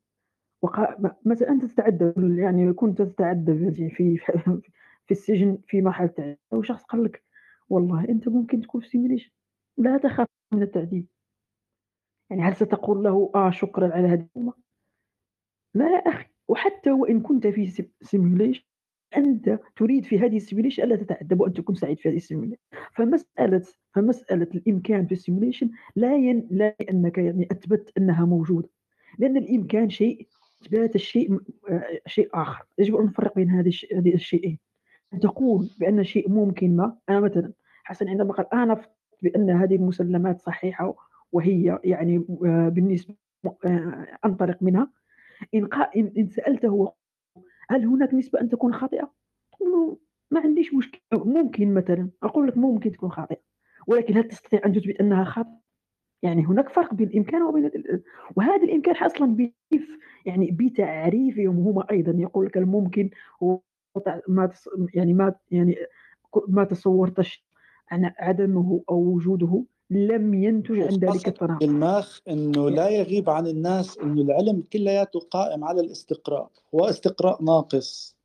وقال 0.62 1.12
مثلا 1.26 1.50
أنت 1.50 1.66
تتعذب 1.66 2.38
يعني 2.40 2.74
كنت 2.74 3.02
تتعذب 3.02 3.70
في 3.90 4.18
في 5.06 5.12
السجن 5.12 5.58
في 5.68 5.82
مرحلة 5.82 6.38
وشخص 6.52 6.84
قال 6.84 7.04
لك 7.04 7.24
والله 7.70 8.10
أنت 8.10 8.28
ممكن 8.28 8.62
تكون 8.62 8.82
في 8.82 8.90
سيميليشن 8.90 9.32
لا 9.78 9.98
تخاف 9.98 10.28
من 10.54 10.62
التعذيب 10.62 11.08
يعني 12.30 12.42
هل 12.42 12.56
ستقول 12.56 13.04
له 13.04 13.32
آه 13.36 13.52
شكرا 13.52 13.94
على 13.94 14.08
هذه 14.08 14.28
المعلومة 14.36 14.54
لا 15.74 15.90
يا 15.90 15.98
أخي. 15.98 16.26
وحتى 16.48 16.92
وإن 16.92 17.22
كنت 17.22 17.48
في 17.48 17.88
simulation 18.02 18.64
أنت 19.18 19.60
تريد 19.76 20.06
في 20.06 20.20
هذه 20.20 20.38
ال 20.38 20.42
simulation 20.42 20.84
ألا 20.84 20.96
تتعذب 20.96 21.42
وأن 21.42 21.54
تكون 21.54 21.76
سعيد 21.76 22.00
في 22.00 22.10
هذه 22.10 22.16
ال 22.16 22.20
simulation 22.20 22.62
فمسألة 22.94 23.62
فمسألة 23.94 24.48
الإمكان 24.56 25.06
في 25.06 25.12
ال 25.12 25.17
simulation 25.17 25.70
لا 25.96 26.16
ين 26.16 26.48
لا 26.52 26.76
أنك 26.90 27.18
يعني 27.18 27.48
أثبت 27.52 27.92
أنها 27.98 28.26
موجودة. 28.26 28.70
لأن 29.20 29.38
الإمكان 29.38 29.90
شيء 29.90 30.28
إثبات 30.64 30.96
الشيء 30.96 31.40
آه، 31.70 32.00
شيء 32.08 32.30
آخر. 32.34 32.66
يجب 32.78 32.96
أن 32.96 33.06
نفرق 33.06 33.36
بين 33.36 33.50
هذه 33.50 33.72
الشيئين. 33.92 34.60
تقول 35.22 35.70
بأن 35.80 36.04
شيء 36.04 36.30
ممكن 36.30 36.76
ما. 36.76 36.98
أنا 37.10 37.20
مثلا 37.20 37.54
حسن 37.84 38.10
عندما 38.10 38.34
قال 38.34 38.54
أنا 38.54 38.82
بأن 39.22 39.50
هذه 39.50 39.76
المسلمات 39.76 40.42
صحيحة 40.42 40.96
وهي 41.32 41.80
يعني 41.84 42.26
آه، 42.46 42.70
بالنسبة 42.70 43.16
آه، 43.66 44.08
أنطلق 44.26 44.58
منها. 44.62 44.92
إن, 45.54 45.70
إن 46.18 46.28
سألته 46.28 46.94
هل 47.70 47.86
هناك 47.86 48.14
نسبة 48.14 48.42
أن 48.42 48.50
تكون 48.50 48.74
خاطئة؟ 48.74 49.12
ما 50.32 50.40
عنديش 50.40 50.74
مشكلة 50.74 51.02
ممكن 51.14 51.74
مثلا 51.74 52.10
أقول 52.24 52.48
لك 52.48 52.58
ممكن 52.58 52.92
تكون 52.92 53.12
خاطئة 53.12 53.42
ولكن 53.88 54.18
هل 54.18 54.24
تستطيع 54.24 54.62
أن 54.66 54.74
تثبت 54.74 55.00
أنها 55.02 55.24
خاطئة؟ 55.24 55.60
يعني 56.24 56.46
هناك 56.46 56.70
فرق 56.70 56.94
بين 56.94 57.08
الإمكان 57.08 57.42
وبين 57.42 57.72
وهذا 58.36 58.64
الإمكان 58.64 58.96
أصلا 58.96 59.36
بيف 59.36 59.98
يعني 60.26 60.52
بتعريفهم 60.52 61.58
هما 61.60 61.92
أيضا 61.92 62.12
يقول 62.12 62.46
لك 62.46 62.58
الممكن 62.58 63.10
هو 63.44 63.60
ما 64.28 64.52
يعني 64.94 65.14
ما 65.14 65.36
يعني 65.52 65.76
ما 66.48 66.64
تصورتش 66.64 67.46
عن 67.92 68.12
عدمه 68.18 68.84
أو 68.90 68.96
وجوده 68.96 69.66
لم 69.90 70.34
ينتج 70.34 70.80
عن 70.80 70.88
ذلك 70.90 71.28
التناقض 71.28 71.64
الماخ 71.64 72.20
إنه 72.28 72.70
لا 72.70 72.90
يغيب 72.90 73.30
عن 73.30 73.48
الناس 73.48 73.98
إنه 73.98 74.22
العلم 74.22 74.64
كلياته 74.74 75.20
قائم 75.20 75.64
على 75.64 75.82
الاستقراء 75.82 76.50
هو 76.76 76.86
استقراء 76.86 77.44
ناقص. 77.44 78.16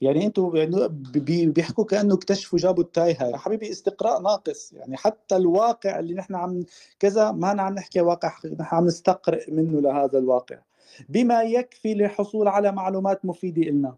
يعني 0.00 0.26
أنتوا 0.26 0.56
يعني 0.58 0.88
بي- 1.14 1.46
بيحكوا 1.46 1.84
كأنه 1.84 2.14
اكتشفوا 2.14 2.58
جابوا 2.58 2.82
التايهه 2.82 3.26
يا 3.28 3.36
حبيبي 3.36 3.70
استقراء 3.70 4.22
ناقص. 4.22 4.72
يعني 4.72 4.96
حتى 4.96 5.36
الواقع 5.36 5.98
اللي 5.98 6.14
نحن 6.14 6.34
عم 6.34 6.64
كذا 6.98 7.32
ما 7.32 7.48
عم 7.62 7.74
نحكي 7.74 8.00
واقع 8.00 8.28
حقيقي، 8.28 8.54
نحن 8.60 8.76
عم 8.76 8.86
نستقرئ 8.86 9.50
منه 9.50 9.80
لهذا 9.80 10.18
الواقع. 10.18 10.58
بما 11.08 11.42
يكفي 11.42 11.94
للحصول 11.94 12.48
على 12.48 12.72
معلومات 12.72 13.24
مفيدة 13.24 13.62
لنا 13.62 13.96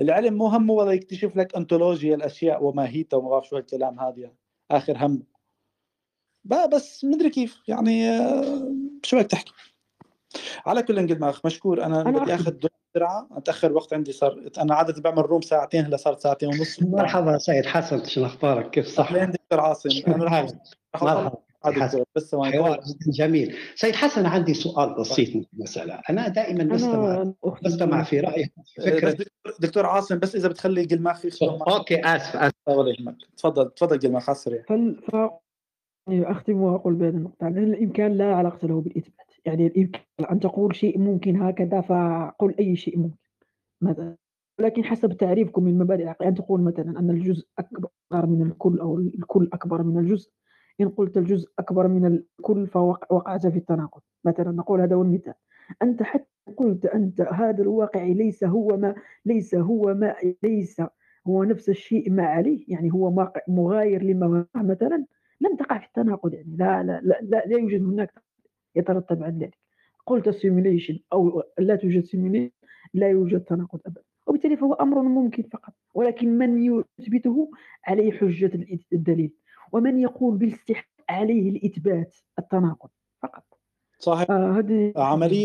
العلم 0.00 0.34
مو 0.34 0.46
همه 0.46 0.72
ولا 0.74 0.92
يكتشف 0.92 1.36
لك 1.36 1.56
انتولوجيا 1.56 2.14
الاشياء 2.14 2.64
وماهيتها 2.64 3.16
وما 3.16 3.28
بعرف 3.30 3.48
شو 3.48 3.56
الكلام 3.58 4.00
هذا 4.00 4.30
آخر 4.70 4.96
همه 5.06 5.35
بس 6.72 7.04
مدري 7.04 7.30
كيف. 7.30 7.62
يعني 7.68 8.10
آه، 8.10 8.72
شو 9.02 9.16
بدك 9.16 9.26
تحكي؟ 9.26 9.52
على 10.66 10.82
كل 10.82 10.98
إنجل 10.98 11.18
ماخ 11.18 11.46
مشكور. 11.46 11.84
أنا, 11.84 12.00
أنا 12.00 12.18
بدي 12.18 12.34
أخذ 12.34 12.50
دور 12.50 12.70
بسرعة. 12.94 13.28
أتأخر 13.32 13.72
وقت 13.72 13.94
عندي 13.94 14.12
صار 14.12 14.48
أنا 14.58 14.74
عادة 14.74 15.02
بعمل 15.02 15.22
روم 15.22 15.40
ساعتين 15.40 15.84
هلا 15.84 15.96
صارت 15.96 16.20
ساعتين 16.20 16.48
ونص. 16.48 16.82
مرحبا 16.82 17.38
سيد 17.38 17.66
حسن 17.66 18.04
شو 18.04 18.26
أخبارك؟ 18.26 18.70
كيف 18.70 18.86
صح؟ 18.86 19.12
اهلين 19.12 19.30
دكتور 19.30 19.60
عاصم 19.60 19.90
أنا 20.08 20.24
رح 20.24 20.46
مرحبا. 20.94 21.30
حسن. 21.64 22.04
بس 22.16 22.34
حوار 22.34 22.80
جميل. 23.08 23.56
سيد 23.74 23.94
حسن 23.94 24.26
عندي 24.26 24.54
سؤال 24.54 24.94
بسيط 24.94 25.46
المسألة 25.54 26.00
أنا 26.10 26.28
دائما 26.28 26.64
بستمع 26.64 27.32
بستمع 27.64 28.02
في 28.02 28.20
رأيك 28.20 28.52
آه، 28.58 28.82
بس 28.82 28.84
فكرة 28.84 29.16
دكتور, 29.60 29.86
عاصم 29.86 30.18
بس 30.18 30.36
إذا 30.36 30.48
بتخلي 30.48 30.84
جلماخ 30.84 31.24
يخدم 31.24 31.58
معك 31.58 31.68
أوكي 31.68 32.00
آسف 32.04 32.36
آسف. 32.36 32.54
ولا 32.66 32.94
يهمك 32.98 33.16
تفضل 33.36 33.70
تفضل 33.70 33.98
جلماخ 33.98 34.28
على 34.28 34.36
السريع 34.36 34.62
يعني 36.06 36.30
أختم 36.30 36.60
وأقول 36.62 36.94
بهذه 36.94 37.14
النقطة 37.14 37.48
لأن 37.48 37.64
الإمكان 37.74 38.12
لا 38.12 38.34
علاقة 38.34 38.68
له 38.68 38.80
بالإثبات. 38.80 39.32
يعني 39.44 39.66
الإمكان 39.66 40.02
أن 40.30 40.40
تقول 40.40 40.76
شيء 40.76 40.98
ممكن 40.98 41.42
هكذا 41.42 41.80
فقل 41.80 42.54
أي 42.58 42.76
شيء 42.76 42.98
ممكن. 42.98 43.16
مثلا 43.80 44.16
لكن 44.60 44.84
حسب 44.84 45.12
تعريفكم 45.12 45.68
للمبادئ 45.68 46.02
العقلية 46.02 46.28
أن 46.28 46.34
تقول 46.34 46.60
مثلا 46.60 46.98
أن 46.98 47.10
الجزء 47.10 47.46
أكبر 47.58 48.26
من 48.26 48.42
الكل 48.42 48.78
أو 48.80 48.98
الكل 48.98 49.50
أكبر 49.52 49.82
من 49.82 49.98
الجزء 49.98 50.30
إن 50.80 50.88
قلت 50.88 51.16
الجزء 51.16 51.48
أكبر 51.58 51.88
من 51.88 52.06
الكل 52.06 52.66
فوقعت 52.66 53.46
في 53.46 53.58
التناقض. 53.58 54.00
مثلا 54.24 54.52
نقول 54.52 54.80
هذا 54.80 54.96
هو 54.96 55.02
المثال. 55.02 55.34
أنت 55.82 56.02
حتى 56.02 56.26
قلت 56.56 56.86
أنت 56.86 57.20
هذا 57.20 57.62
الواقع 57.62 58.02
ليس 58.04 58.44
هو 58.44 58.76
ما 58.76 58.94
ليس 59.24 59.54
هو 59.54 59.94
ما 59.94 60.14
ليس 60.42 60.82
هو 61.28 61.44
نفس 61.44 61.68
الشيء 61.68 62.10
ما 62.10 62.26
عليه. 62.26 62.64
يعني 62.68 62.92
هو 62.92 63.26
مغاير 63.48 64.02
لما 64.02 64.46
مثلا. 64.56 65.06
لم 65.40 65.56
تقع 65.56 65.78
في 65.78 65.86
التناقض 65.86 66.34
يعني 66.34 66.56
لا 66.56 66.82
لا 66.82 67.00
لا, 67.02 67.18
لا, 67.22 67.42
لا 67.46 67.58
يوجد 67.58 67.82
هناك 67.82 68.22
يترتب 68.76 69.22
عن 69.22 69.38
ذلك. 69.38 69.58
قلت 70.06 70.28
simulation 70.28 70.98
أو 71.12 71.42
لا 71.58 71.76
توجد 71.76 72.04
simulation 72.04 72.50
لا 72.94 73.08
يوجد 73.08 73.40
تناقض 73.40 73.80
ابدا. 73.86 74.02
وبالتالي 74.26 74.56
فهو 74.56 74.72
أمر 74.72 75.02
ممكن 75.02 75.42
فقط. 75.42 75.72
ولكن 75.94 76.38
من 76.38 76.82
يثبته 76.98 77.50
عليه 77.84 78.12
حجة 78.12 78.50
الدليل. 78.92 79.32
ومن 79.72 79.98
يقول 79.98 80.36
بالاستحقاق 80.36 80.86
عليه 81.08 81.50
الإثبات 81.50 82.16
التناقض 82.38 82.88
فقط. 83.22 83.44
صحيح. 83.98 84.30
آه 84.30 84.62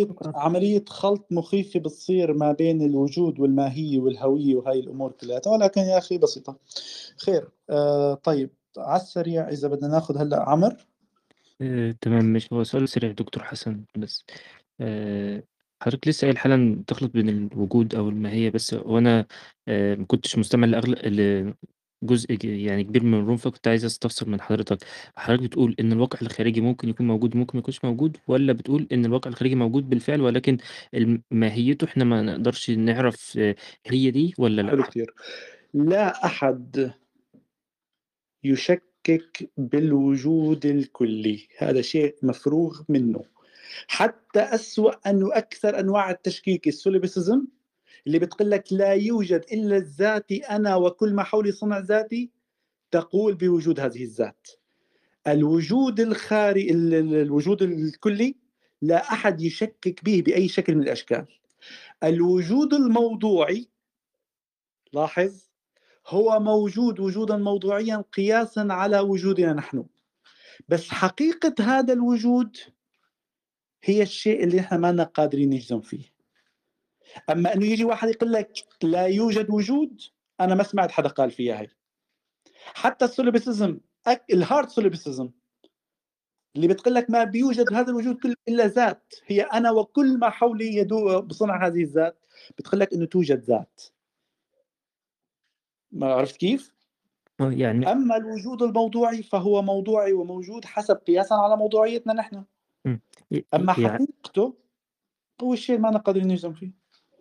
شكرا. 0.03 0.31
عملية 0.35 0.85
خلط 0.85 1.27
مخيفة 1.31 1.79
بتصير 1.79 2.33
ما 2.33 2.51
بين 2.51 2.81
الوجود 2.81 3.39
والماهية 3.39 3.99
والهوية 3.99 4.55
وهي 4.55 4.79
الأمور 4.79 5.11
كلها. 5.11 5.41
ولكن 5.47 5.81
يا 5.81 5.97
أخي 5.97 6.17
بسيطة. 6.17 6.57
خير. 7.17 7.47
آه 7.69 8.13
طيب. 8.13 8.49
على 8.77 9.01
السريع 9.01 9.49
إذا 9.49 9.67
بدنا 9.67 9.87
ناخذ 9.87 10.17
هلأ 10.17 10.49
عمر. 10.49 10.75
آه، 11.61 11.95
تمام 12.01 12.33
مش 12.33 12.53
هو 12.53 12.63
سؤال 12.63 12.89
سريع 12.89 13.11
دكتور 13.11 13.43
حسن 13.43 13.83
بس 13.97 14.25
آه، 14.81 15.43
حضرتك 15.81 16.07
لسه 16.07 16.25
قايل 16.25 16.37
حالا 16.37 16.83
تخلط 16.87 17.11
بين 17.13 17.29
الوجود 17.29 17.95
أو 17.95 18.09
الماهية 18.09 18.49
بس 18.49 18.73
وأنا 18.73 19.25
آه، 19.67 19.95
ما 19.95 20.05
كنتش 20.05 20.37
مستمع 20.37 20.67
لأغلب 20.67 21.53
جزء 22.03 22.33
ج- 22.35 22.45
يعني 22.45 22.83
كبير 22.83 23.03
من 23.03 23.13
الروم 23.19 23.37
فكنت 23.37 23.67
عايز 23.67 23.85
أستفسر 23.85 24.29
من 24.29 24.41
حضرتك. 24.41 24.77
حضرتك 25.15 25.43
بتقول 25.43 25.75
إن 25.79 25.91
الواقع 25.91 26.19
الخارجي 26.21 26.61
ممكن 26.61 26.89
يكون 26.89 27.07
موجود 27.07 27.37
ممكن 27.37 27.57
ما 27.57 27.59
يكونش 27.59 27.85
موجود 27.85 28.17
ولا 28.27 28.53
بتقول 28.53 28.87
إن 28.91 29.05
الواقع 29.05 29.29
الخارجي 29.31 29.55
موجود 29.55 29.89
بالفعل 29.89 30.21
ولكن 30.21 30.57
الم- 30.93 31.23
ماهيته 31.31 31.85
إحنا 31.85 32.03
ما 32.03 32.21
نقدرش 32.21 32.69
نعرف 32.69 33.33
آه، 33.37 33.55
هي 33.85 34.11
دي 34.11 34.33
ولا 34.37 34.67
حلو 34.69 34.77
لأ 34.81 34.87
كثير 34.87 35.13
لا 35.73 36.25
أحد 36.25 36.91
يشكك 38.43 39.49
بالوجود 39.57 40.65
الكلي. 40.65 41.47
هذا 41.57 41.81
شيء 41.81 42.15
مفروغ 42.23 42.81
منه. 42.89 43.23
حتى 43.87 44.39
أسوأ 44.39 45.09
أنه 45.09 45.37
أكثر 45.37 45.79
أنواع 45.79 46.11
التشكيك 46.11 46.67
السوليبسيزم 46.67 47.45
اللي 48.07 48.19
بتقول 48.19 48.51
لك 48.51 48.73
لا 48.73 48.93
يوجد 48.93 49.45
إلا 49.51 49.77
الذاتي 49.77 50.37
أنا 50.37 50.75
وكل 50.75 51.13
ما 51.13 51.23
حولي 51.23 51.51
صنع 51.51 51.79
ذاتي 51.79 52.29
تقول 52.91 53.35
بوجود 53.35 53.79
هذه 53.79 54.03
الذات. 54.03 54.47
الوجود 55.27 55.99
الخاري 55.99 56.71
ال- 56.71 56.93
ال- 56.93 57.15
الوجود 57.15 57.61
الكلي 57.61 58.35
لا 58.81 59.13
أحد 59.13 59.41
يشكك 59.41 60.03
به 60.03 60.21
بأي 60.25 60.47
شكل 60.47 60.75
من 60.75 60.83
الأشكال. 60.83 61.25
الوجود 62.03 62.73
الموضوعي 62.73 63.67
لاحظ 64.93 65.50
هو 66.07 66.39
موجود 66.39 66.99
وجودا 66.99 67.37
موضوعيا 67.37 68.03
قياسا 68.13 68.67
على 68.69 68.99
وجودنا 68.99 69.53
نحن. 69.53 69.85
بس 70.69 70.89
حقيقة 70.89 71.55
هذا 71.59 71.93
الوجود 71.93 72.57
هي 73.83 74.01
الشيء 74.01 74.43
اللي 74.43 74.57
نحن 74.57 74.75
ما 74.75 75.03
قادرين 75.03 75.49
نجزم 75.49 75.81
فيه. 75.81 76.13
أما 77.29 77.53
أنه 77.53 77.65
يجي 77.65 77.83
واحد 77.83 78.09
يقول 78.09 78.33
لك 78.33 78.53
لا 78.83 79.05
يوجد 79.05 79.49
وجود 79.49 80.01
أنا 80.39 80.55
ما 80.55 80.63
سمعت 80.63 80.91
حدا 80.91 81.09
قال 81.09 81.31
فيها 81.31 81.61
هي. 81.61 81.67
حتى 82.65 83.05
ال 83.05 83.13
solipsism 83.13 83.79
ال 84.33 84.41
hard 84.41 84.69
solipsism 84.69 85.29
اللي 86.55 86.67
بتقول 86.67 86.93
لك 86.93 87.09
ما 87.09 87.23
بيوجد 87.23 87.73
هذا 87.73 87.89
الوجود 87.89 88.15
كله 88.15 88.35
إلا 88.47 88.67
ذات. 88.67 89.13
هي 89.25 89.41
أنا 89.41 89.71
وكل 89.71 90.17
ما 90.19 90.29
حولي 90.29 90.75
يبدو 90.75 91.21
بصنع 91.21 91.67
هذه 91.67 91.83
الذات 91.83 92.25
بتقول 92.57 92.79
لك 92.79 92.93
إنه 92.93 93.05
توجد 93.05 93.39
ذات. 93.39 93.81
ما 95.91 96.13
عرفت 96.13 96.37
كيف؟ 96.37 96.73
آه، 97.41 97.51
يعني 97.51 97.91
أما 97.91 98.17
الوجود 98.17 98.61
الموضوعي 98.61 99.23
فهو 99.23 99.61
موضوعي 99.61 100.13
وموجود 100.13 100.65
حسب 100.65 100.95
قياسا 100.95 101.33
على 101.33 101.57
موضوعيتنا 101.57 102.13
نحن. 102.13 102.43
أما 103.53 103.75
يع- 103.77 103.93
حقيقته 103.93 104.53
هو 105.43 105.53
الشيء 105.53 105.75
اللي 105.75 105.91
ما 105.91 105.97
قادرين 105.97 106.27
نجزم 106.27 106.53
فيه. 106.53 106.71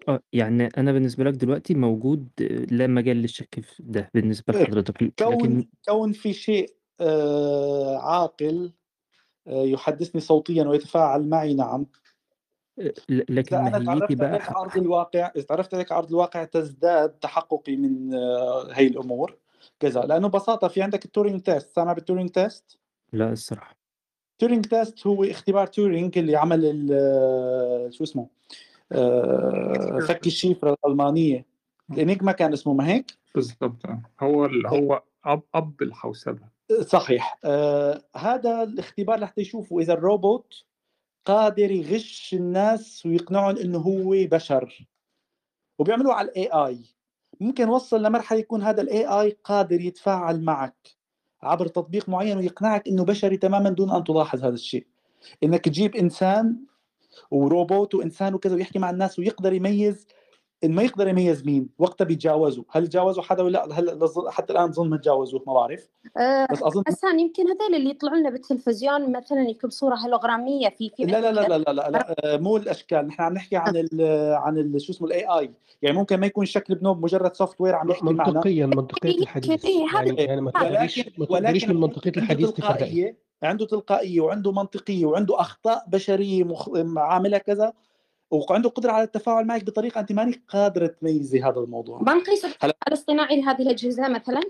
آه 0.09 0.21
يعني 0.33 0.67
أنا 0.67 0.93
بالنسبة 0.93 1.25
لك 1.25 1.35
دلوقتي 1.35 1.75
موجود 1.75 2.29
آه، 2.43 2.75
لا 2.75 2.87
مجال 2.87 3.17
للشك 3.17 3.61
في 3.61 3.83
ده 3.83 4.11
بالنسبة 4.15 4.53
لحضرتك. 4.53 5.03
لكن 5.03 5.13
كون 5.25 5.69
كون 5.89 6.13
في 6.13 6.33
شيء 6.33 6.75
آه، 7.01 7.99
عاقل 7.99 8.73
آه، 9.47 9.63
يحدثني 9.63 10.21
صوتيا 10.21 10.65
ويتفاعل 10.65 11.29
معي 11.29 11.55
نعم. 11.55 11.87
لكن 13.09 13.57
إذا 13.57 13.77
أنا 13.77 13.79
ماهيتي 13.79 14.15
تعرفت 14.15 14.19
بقى 14.19 14.29
عليك 14.31 14.57
أرض 14.57 14.77
الواقع 14.77 15.31
إذا 15.37 15.45
تعرفت 15.45 15.75
عليك 15.75 15.93
أرض 15.93 16.09
الواقع 16.09 16.45
تزداد 16.45 17.11
تحققي 17.11 17.77
من 17.77 18.15
آه، 18.15 18.69
هي 18.73 18.87
الأمور. 18.87 19.37
كذا 19.81 20.01
لأنه 20.01 20.29
ببساطة 20.29 20.69
في 20.69 20.83
عندك 20.83 21.05
ال 21.05 21.10
Turing 21.10 21.41
test 21.41 21.71
سامع 21.77 21.93
بال 21.93 22.02
Turing 22.02 22.31
test 22.31 22.79
لا 23.13 23.33
الصراحة. 23.33 23.77
Turing 24.39 24.67
test 24.67 25.07
هو 25.07 25.25
اختبار 25.25 25.67
تورينج 25.67 26.19
اللي 26.19 26.37
عمل 26.37 26.61
ال- 26.65 27.95
شو 27.95 28.05
اسمه 28.05 28.27
آه، 28.93 29.99
فك 30.09 30.27
الشفره 30.27 30.77
الألمانية. 30.85 31.47
الانيغما 31.93 32.33
كان 32.33 32.53
اسمه 32.53 32.75
ما 32.75 32.89
هيك؟ 32.89 33.07
بالضبط. 33.35 33.87
آه. 33.87 34.03
هو 34.21 34.47
ال- 34.47 34.67
هو 34.67 35.03
أب 35.25 35.43
أب 35.55 35.83
الحوسبة. 35.83 36.49
صحيح. 36.81 37.39
آه 37.45 38.03
هذا 38.17 38.63
الاختبار 38.63 39.19
لحتى 39.19 39.41
يشوفوا 39.41 39.81
إذا 39.81 39.93
الروبوت 39.93 40.65
قادر 41.25 41.71
يغش 41.71 42.35
الناس 42.35 43.07
ويقنعهم 43.07 43.57
إنه 43.57 43.79
هو 43.79 44.11
بشر. 44.11 44.87
وبيعملوه 45.79 46.15
على 46.15 46.29
ال 46.29 46.47
AI 46.47 46.85
ممكن 47.41 47.69
وصل 47.69 48.03
لمرحلة 48.03 48.39
يكون 48.39 48.63
هذا 48.63 48.83
ال 48.83 49.07
AI 49.07 49.37
قادر 49.45 49.81
يتفاعل 49.81 50.45
معك 50.45 50.89
عبر 51.43 51.67
تطبيق 51.67 52.09
معين 52.09 52.39
ويقنعك 52.39 52.89
إنه 52.89 53.05
بشري 53.05 53.37
تماما 53.37 53.71
دون 53.71 53.91
أن 53.91 54.05
تلاحظ 54.05 54.45
هذا 54.45 54.55
الشيء. 54.55 54.87
إنك 55.43 55.65
تجيب 55.65 55.97
إنسان 55.97 56.57
وروبوت 57.31 57.95
وإنسان 57.95 58.35
وكذا 58.35 58.55
ويحكي 58.55 58.79
مع 58.79 58.91
الناس 58.91 59.19
ويقدر 59.19 59.53
يميز 59.53 60.07
ما 60.65 60.83
يقدر 60.83 61.09
يميز 61.09 61.47
مين 61.47 61.69
وقتها 61.79 62.05
بيتجاوزوا. 62.05 62.65
هل 62.71 62.87
تجاوزوا 62.89 63.23
حدا 63.23 63.43
ولا 63.43 63.67
لا؟ 63.69 63.81
لظ- 64.07 64.29
حتى 64.29 64.53
الآن 64.53 64.73
ظن 64.73 64.89
ما 64.91 64.97
تجاوزوه؟ 64.97 65.43
ما 65.47 65.55
بعرف. 65.55 65.89
آه، 66.17 66.47
بس 66.53 66.63
أظن 66.63 66.83
حسان 66.87 67.21
يمكن 67.21 67.43
هذول 67.49 67.75
اللي 67.75 67.91
يطلعوا 67.91 68.17
لنا 68.17 68.31
بالتلفزيون 68.31 69.13
مثلا 69.13 69.41
يكون 69.49 69.71
صورة 69.71 69.95
هولوغرامية 69.97 70.69
في 70.69 70.91
في 70.97 71.03
لا 71.05 71.21
لا 71.21 71.33
لا 71.33 71.41
لا 71.49 71.59
لا 71.59 71.73
لا, 71.73 71.91
لا 71.91 72.15
آه، 72.25 72.37
مو 72.37 72.57
الأشكال. 72.57 73.07
نحن 73.07 73.23
عم 73.23 73.33
نحكي 73.35 73.57
عن 73.57 73.77
ال 73.77 73.89
عن 74.35 74.59
ال 74.59 74.81
شو 74.83 74.93
اسمه 74.93 75.09
ال 75.09 75.25
AI 75.27 75.51
يعني 75.83 75.97
ممكن 75.97 76.17
ما 76.21 76.27
يكون 76.27 76.47
شكل 76.47 76.75
بنوب 76.75 77.03
مجرد 77.05 77.35
software 77.37 77.75
عم 77.75 77.91
يحكي 77.91 78.05
معنا. 78.05 78.33
منطقيا 78.33 78.67
منطقية 78.67 79.19
الحديث. 79.23 79.65
إيه، 79.65 79.87
هذا 79.95 80.05
يعني 80.05 80.23
يعني 80.23 80.41
ما 80.41 80.51
تقدريش 81.27 81.65
ما 81.65 81.75
من 81.75 81.81
منطقية 81.81 82.11
عنده 82.11 82.23
الحديث 82.23 82.51
تفرقي 82.51 83.15
عنده 83.43 83.67
تلقائية 83.67 84.21
وعنده 84.21 84.53
منطقية 84.53 85.07
وعنده 85.07 85.41
أخطاء 85.41 85.85
بشرية 85.89 86.45
مخ... 86.45 86.69
عاملها 86.97 87.39
كذا. 87.39 87.73
وعنده 88.31 88.69
قدرة 88.69 88.93
على 88.93 89.05
التفاعل 89.05 89.47
معك 89.47 89.65
بطريقة 89.65 90.01
أنت 90.01 90.13
مانك 90.13 90.43
قادرة 90.49 90.87
تميزي 90.87 91.43
هذا 91.43 91.61
الموضوع. 91.61 91.99
بنقيس 91.99 92.45
هلا. 92.45 92.55
الذكاء 92.55 92.89
الاصطناعي 92.89 93.41
لهذه 93.41 93.63
الأجهزة 93.63 94.09
مثلا؟ 94.09 94.41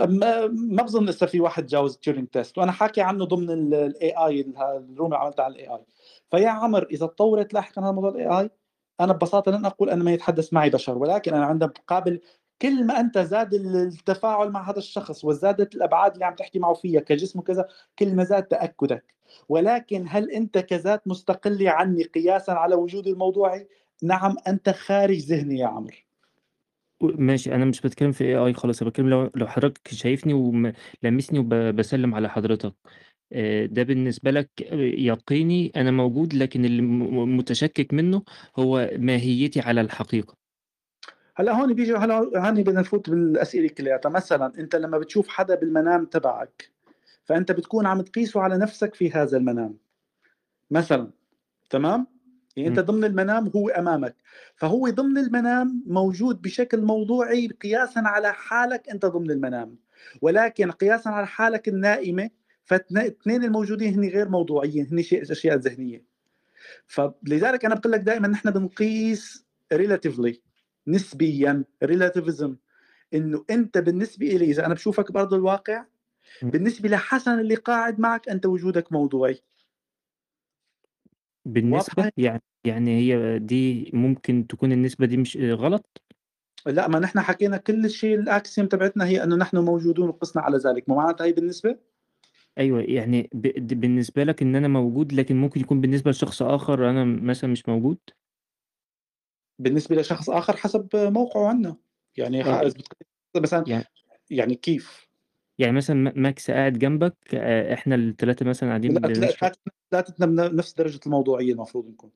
ما 0.00 0.46
ما 0.46 0.82
بظن 0.82 1.06
لسه 1.06 1.26
في 1.26 1.40
واحد 1.40 1.66
جاوز 1.66 1.96
Turing 1.96 2.28
test 2.28 2.58
وأنا 2.58 2.72
حاكي 2.72 3.00
عنه 3.00 3.24
ضمن 3.24 3.50
ال 3.50 4.10
AI 4.10 4.40
ال 4.58 4.68
room 4.68 5.06
اللي 5.06 5.16
عملتها 5.16 5.44
على 5.44 5.54
ال 5.54 5.68
AI 5.68 5.84
فيا 6.30 6.48
عمر 6.48 6.86
إذا 6.90 7.06
تطورت 7.06 7.54
لاحقا 7.54 7.82
هذا 7.82 7.92
موضوع 7.92 8.10
ال 8.10 8.40
AI 8.40 8.50
أنا 9.00 9.12
ببساطة 9.12 9.52
لن 9.52 9.64
أقول 9.64 9.90
ان 9.90 9.98
ما 9.98 10.12
يتحدث 10.12 10.52
معي 10.52 10.70
بشر 10.70 10.98
ولكن 10.98 11.34
أنا 11.34 11.44
عندما 11.44 11.72
قابل 11.86 12.20
كل 12.62 12.84
ما 12.84 13.00
أنت 13.00 13.18
زاد 13.18 13.54
التفاعل 13.54 14.50
مع 14.50 14.70
هذا 14.70 14.78
الشخص 14.78 15.24
وزادت 15.24 15.74
الأبعاد 15.74 16.12
اللي 16.12 16.24
عم 16.24 16.34
تحكي 16.34 16.58
معه 16.58 16.74
فيها 16.74 17.00
كجسم 17.00 17.38
وكذا 17.38 17.68
كل 17.98 18.14
ما 18.16 18.24
زاد 18.24 18.42
تأكدك. 18.42 19.14
ولكن 19.48 20.04
هل 20.08 20.30
أنت 20.30 20.58
كذات 20.58 21.08
مستقله 21.08 21.70
عني 21.70 22.02
قياسا 22.02 22.52
على 22.52 22.74
وجودي 22.74 23.10
الموضوعي 23.10 23.68
نعم 24.02 24.36
أنت 24.48 24.70
خارج 24.70 25.18
ذهني 25.18 25.58
يا 25.58 25.66
عمرو. 25.66 25.96
ماشي 27.02 27.54
أنا 27.54 27.64
مش 27.64 27.80
بتكلم 27.80 28.12
في 28.12 28.24
اي 28.24 28.36
اي 28.36 28.52
خالص 28.52 28.80
أنا 28.80 28.90
بتكلم 28.90 29.08
لو 29.08 29.30
لو 29.34 29.46
حضرتك 29.46 29.88
شايفني 29.88 30.34
ولامسني 30.34 31.38
وبسلم 31.38 32.14
على 32.14 32.28
حضرتك. 32.28 32.74
آه، 33.32 33.66
ده 33.66 33.82
بالنسبة 33.82 34.30
لك 34.30 34.50
يقيني 34.98 35.72
أنا 35.76 35.90
موجود 35.90 36.34
لكن 36.34 36.64
اللي 36.64 36.82
متشكك 36.82 37.94
منه 37.94 38.22
هو 38.58 38.90
ماهيتي 38.96 39.60
على 39.60 39.80
الحقيقة. 39.80 40.34
هلا 41.36 41.52
هون 41.52 41.74
بيجي 41.74 41.94
هلا 41.94 42.18
هون 42.36 42.62
بدنا 42.62 42.80
نفوت 42.80 43.10
بالأسئلة 43.10 43.68
كلياتها. 43.68 44.08
مثلا 44.08 44.52
أنت 44.58 44.76
لما 44.76 44.98
بتشوف 44.98 45.28
حدا 45.28 45.54
بالمنام 45.54 46.04
تبعك 46.04 46.70
فأنت 47.30 47.52
بتكون 47.52 47.86
عم 47.86 48.00
تقيسه 48.00 48.40
على 48.40 48.58
نفسك 48.58 48.94
في 48.94 49.12
هذا 49.12 49.36
المنام. 49.36 49.78
مثلا 50.70 51.10
تمام؟ 51.70 52.06
يعني 52.56 52.68
أنت. 52.68 52.80
ضمن 52.80 53.04
المنام 53.04 53.50
هو 53.56 53.68
أمامك. 53.68 54.16
فهو 54.56 54.88
ضمن 54.88 55.18
المنام 55.18 55.84
موجود 55.86 56.42
بشكل 56.42 56.80
موضوعي 56.80 57.48
قياسا 57.48 57.98
على 57.98 58.32
حالك 58.32 58.88
أنت 58.88 59.06
ضمن 59.06 59.30
المنام. 59.30 59.76
ولكن 60.22 60.70
قياسا 60.70 61.08
على 61.08 61.26
حالك 61.26 61.68
النائمة 61.68 62.30
فاثنين 62.64 63.44
الموجودين 63.44 63.94
هن 63.94 64.08
غير 64.08 64.28
موضوعيين 64.28 64.88
هن 64.92 65.02
شيء 65.02 65.32
أشياء 65.32 65.56
ذهنية. 65.56 66.04
فلذلك 66.86 67.64
أنا 67.64 67.74
بقول 67.74 67.92
لك 67.92 68.00
دائما 68.00 68.28
نحن 68.28 68.50
بنقيس 68.50 69.46
relatively 69.72 70.40
نسبيا 70.86 71.64
relativism 71.82 72.56
إنه 73.14 73.44
أنت 73.50 73.78
بالنسبة 73.78 74.26
لي 74.26 74.44
إذا 74.44 74.66
أنا 74.66 74.74
بشوفك 74.74 75.12
بأرض 75.12 75.34
الواقع. 75.34 75.84
بالنسبة 76.42 76.88
لحسن 76.88 77.40
اللي 77.40 77.54
قاعد 77.54 78.00
معك 78.00 78.28
أنت 78.28 78.46
وجودك 78.46 78.92
موضوعي. 78.92 79.40
بالنسبة 81.44 82.02
واضحه 82.02 82.12
يعني 82.16 82.42
يعني 82.64 82.98
هي 82.98 83.38
دي 83.38 83.90
ممكن 83.94 84.46
تكون 84.46 84.72
النسبة 84.72 85.06
دي 85.06 85.16
مش 85.16 85.36
غلط؟ 85.36 86.02
لا 86.66 86.88
ما 86.88 86.98
نحن 86.98 87.20
حكينا 87.20 87.56
كل 87.56 87.90
شيء 87.90 88.14
ال 88.14 88.23
axiom 88.23 88.66
تبعتنا 88.66 89.06
هي 89.06 89.24
إنه 89.24 89.36
نحن 89.36 89.56
موجودون 89.58 90.08
وقسنا 90.08 90.42
على 90.42 90.56
ذلك 90.56 90.88
مو 90.88 90.96
معناتها 90.96 91.24
هي 91.24 91.32
بالنسبة؟ 91.32 91.78
أيوة 92.58 92.80
يعني 92.80 93.30
ب... 93.32 93.80
بالنسبة 93.80 94.24
لك 94.24 94.42
إن 94.42 94.56
أنا 94.56 94.68
موجود 94.68 95.12
لكن 95.12 95.36
ممكن 95.36 95.60
يكون 95.60 95.80
بالنسبة 95.80 96.10
لشخص 96.10 96.42
آخر 96.42 96.90
أنا 96.90 97.04
مثلا 97.04 97.50
مش 97.50 97.68
موجود؟ 97.68 97.98
بالنسبة 99.58 99.96
لشخص 99.96 100.30
آخر 100.30 100.56
حسب 100.56 100.88
موقعه 100.94 101.48
عنا. 101.48 101.76
يعني 102.16 102.44
آه، 102.44 102.62
بتقيس 102.62 102.82
مثلا 103.36 103.64
يعني 103.68 103.84
يعني 104.30 104.54
كيف؟ 104.54 105.09
يعني 105.60 105.72
مثلا 105.72 105.96
م- 105.96 106.22
ماكس 106.22 106.50
قاعد 106.50 106.78
جنبك 106.78 107.14
آه، 107.34 107.74
إحنا 107.74 107.94
التلاتة 107.94 108.46
مثلا 108.46 108.68
قاعدين 108.68 108.92
لا 108.92 109.00
بنشرب. 109.00 109.20
ثلاثتنا 109.24 109.72
ثلاثتنا 109.90 110.26
بنفس 110.48 110.74
درجة 110.74 111.00
الموضوعية 111.06 111.52
المفروض 111.52 111.88
نكون. 111.88 112.10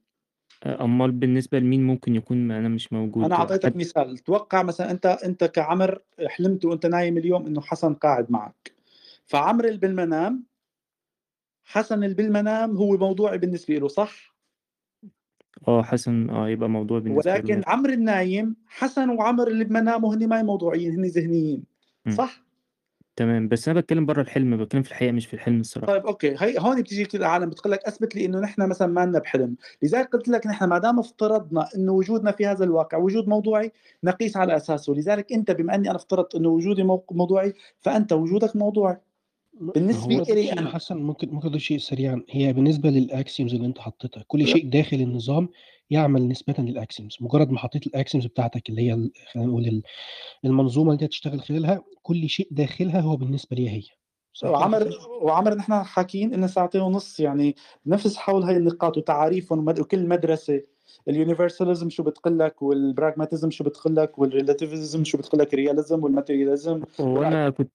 آه، 0.65 0.85
أمال 0.85 1.12
بالنسبة 1.12 1.59
لمين 1.59 1.87
ممكن 1.87 2.15
يكون 2.15 2.51
أنا 2.51 2.69
مش 2.69 2.93
أنا 2.93 3.01
موجود 3.01 3.33
أعطيتك 3.33 3.65
حد 3.66 3.77
مثال. 3.77 4.19
توقع 4.19 4.62
مثلا 4.62 4.91
أنت 4.91 5.07
أنت 5.07 5.45
كعمر 5.45 5.99
حلمت 6.27 6.65
وأنت 6.65 6.87
نايم 6.87 7.19
اليوم 7.19 7.47
إنه 7.47 7.61
حسن 7.61 7.95
قاعد 7.95 8.31
معك. 8.31 8.73
فعمر 9.27 9.65
اللي 9.65 9.79
بالمنام 9.79 10.45
حسن 11.65 12.05
اللي 12.05 12.15
بالمنام 12.15 12.77
هو 12.77 12.97
موضوعي 12.97 13.39
بالنسبة 13.39 13.75
له 13.75 13.89
صح؟ 13.89 14.35
آه 15.69 15.83
حسن 15.83 16.31
آه 16.31 16.49
يبقى 16.49 16.69
موضوع 16.69 16.99
بالنسبة 16.99 17.31
ولكن 17.33 17.62
عمر 17.66 17.91
النايم 17.91 18.57
حسن 18.66 19.09
وعمر 19.11 19.49
اللي 19.49 19.65
بمنامه 19.65 20.15
هن 20.15 20.29
ما 20.29 20.43
موضوعيين 20.43 20.93
هن 20.93 21.05
ذهنيين. 21.05 21.65
صح؟ 22.11 22.44
تمام 23.16 23.49
بس 23.49 23.69
أنا 23.69 23.81
بتكلم 23.81 24.07
بره 24.07 24.23
الحلم 24.23 24.57
بتكلم 24.57 24.82
في 24.82 24.91
الحقيقة 24.91 25.12
مش 25.12 25.27
في 25.27 25.35
الحلم 25.35 25.61
الصراحة. 25.61 25.93
طيب 25.93 26.07
أوكي. 26.07 26.35
هي 26.39 26.59
هون 26.59 26.82
بتيجي 26.82 27.09
العالم 27.15 27.51
بتقول 27.51 27.73
لك 27.73 27.85
أثبت 27.85 28.16
لي 28.16 28.24
إنه 28.24 28.41
نحن 28.41 28.69
مثلا 28.69 28.89
ما 28.89 29.07
لنا 29.07 29.19
بحلم. 29.19 29.57
لذلك 29.82 30.09
قلت 30.12 30.28
لك 30.28 30.47
نحن 30.47 30.65
ما 30.65 30.78
دام 30.78 30.99
افترضنا 30.99 31.69
إنه 31.77 31.93
وجودنا 31.93 32.32
في 32.32 32.47
هذا 32.47 32.65
الواقع 32.65 32.99
وجود 32.99 33.28
موضوعي 33.28 33.73
نقيس 34.05 34.36
على 34.36 34.57
أساسه. 34.57 34.95
لذلك 34.95 35.32
أنت 35.32 35.51
بما 35.51 35.74
أني 35.74 35.91
أنا 35.91 35.97
افترضت 35.97 36.35
إنه 36.35 36.49
وجودي 36.49 36.82
مو- 36.82 37.05
موضوعي 37.11 37.53
فأنت 37.81 38.12
وجودك 38.12 38.57
موضوعي. 38.57 38.97
هو 39.61 40.24
لي 40.28 40.53
أنا 40.53 40.70
حسن 40.70 40.97
ممكن 40.97 41.28
ممكن 41.28 41.59
شيء 41.59 41.78
سريعا. 41.78 42.23
هي 42.31 42.53
بالنسبة 42.53 42.91
لل 42.90 43.06
axioms 43.06 43.55
اللي 43.55 43.66
أنت 43.66 43.78
حطيتها 43.78 44.24
كل 44.28 44.47
شيء 44.47 44.69
داخل 44.69 44.97
النظام 44.97 45.49
يعمل 45.90 46.28
نسبه 46.28 46.55
لل 46.59 46.73
axioms 46.73 47.16
مجرد 47.20 47.51
ما 47.51 47.59
حطيت 47.59 47.86
ال 47.86 47.92
axioms 47.92 48.27
بتاعتك 48.27 48.69
اللي 48.70 48.82
هي 48.90 49.11
خلينا 49.32 49.48
نقول 49.48 49.66
ال- 49.66 49.82
المنظومة 50.44 50.93
اللي 50.93 51.06
هتشتغل 51.06 51.40
خلالها 51.40 51.85
كل 52.02 52.28
شيء 52.28 52.48
داخلها 52.51 53.01
هو 53.01 53.16
بالنسبة 53.16 53.56
لي 53.56 53.70
هي 53.70 53.82
وعمر؟ 54.44 54.89
وعمر 55.23 55.55
نحن 55.55 55.82
حاكيين 55.82 56.35
انه 56.35 56.47
ساعتين 56.47 56.81
ونص 56.81 57.20
يعني 57.20 57.56
نفس 57.86 58.16
حول 58.16 58.43
هاي 58.43 58.56
النقاط 58.56 58.97
وتعاريفهم 58.97 59.69
وكل 59.69 60.09
مدرسة 60.09 60.62
ال 61.09 61.15
universalism 61.15 61.90
شو 61.91 62.03
بتقول 62.03 62.39
لك 62.39 62.62
وال 62.62 62.77
pragmatism 62.77 63.51
شو 63.51 63.65
بتقول 63.65 63.97
لك 63.97 64.19
وال 64.19 64.33
relativism 64.33 65.05
شو 65.05 65.19
بتقول 65.19 65.41
لك 65.41 65.55
ال 65.55 65.61
realism 65.61 66.05
وال 66.05 66.16
materialism 66.16 66.82
وأنا 67.01 67.51
كنت 67.51 67.71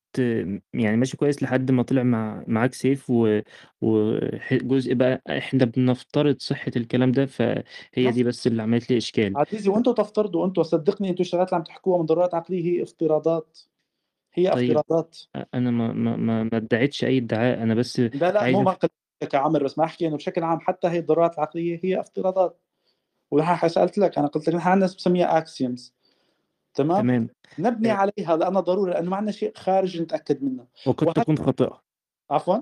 يعني 0.74 0.98
ماشي 0.98 1.18
كويس 1.18 1.44
لحد 1.44 1.72
ما 1.72 1.84
طلع 1.84 2.04
مع 2.04 2.44
معاك 2.48 2.74
سيف 2.74 3.10
و- 3.10 3.40
وجزء 3.82 4.94
بقى 4.94 5.22
إحنا 5.30 5.66
بنفترض 5.66 6.36
صحة 6.40 6.72
الكلام 6.76 7.12
ده 7.12 7.26
فهي 7.26 8.12
دي 8.12 8.24
بس 8.24 8.48
اللي 8.48 8.62
عملت 8.62 8.91
لي 8.91 8.98
إشكال. 8.98 9.38
عزيزي 9.38 9.70
وأنتم 9.70 9.91
تفترضوا 9.94 10.46
أنتم 10.46 10.64
صدقني 10.64 11.10
أنتم 11.10 11.22
الشغلات 11.22 11.48
اللي 11.48 11.56
عم 11.58 11.64
تحكوها 11.64 12.00
من 12.00 12.06
ضرورات 12.06 12.34
عقلية 12.36 12.64
هي 12.64 12.84
افتراضات. 12.84 13.60
هي 14.34 14.52
طيب 14.52 14.78
افتراضات. 14.78 15.18
أنا 15.54 15.72
ما 15.72 15.94
ما 15.94 16.16
ما 16.16 16.44
ما 16.44 16.58
ادعيتش 16.58 17.04
أي 17.04 17.18
ادعاء 17.18 17.64
أنا 17.64 17.76
بس 17.76 18.00
لا 18.00 18.10
لا 18.14 18.41
عايز 18.41 18.58
مو 18.58 18.64
ما 18.64 18.72
أف... 18.72 18.78
قلت 18.78 18.91
لك 19.24 19.34
يا 19.34 19.40
عمر 19.40 19.64
بس 19.64 19.78
ما 19.78 19.84
أحكي 19.86 20.08
إنه 20.08 20.16
بشكل 20.16 20.44
عام 20.44 20.60
حتى 20.60 20.88
هي 20.88 21.00
الضرورات 21.00 21.34
العقلية 21.36 21.80
هي 21.84 22.00
افتراضات. 22.00 22.60
ونحن 23.31 23.68
سألت 23.68 23.97
لك 23.97 24.18
أنا 24.18 24.27
قلت 24.27 24.49
لك 24.49 24.56
نحن 24.56 24.69
عندنا 24.69 24.85
بسميها 24.88 25.38
axioms 25.38 25.94
تمام؟ 26.73 27.01
تمام. 27.01 27.27
نبني 27.60 27.91
آه، 27.91 27.95
عليها 27.95 28.38
لانها 28.38 28.61
ضروري 28.61 28.91
لأنه 28.91 29.10
ما 29.10 29.15
عندنا 29.18 29.31
شيء 29.31 29.51
خارج 29.56 30.01
نتأكد 30.01 30.43
منه. 30.43 30.65
وقد 30.88 31.07
وهذا 31.07 31.22
تكون 31.22 31.38
خاطئة 31.38 31.81
عفوا؟ 32.31 32.57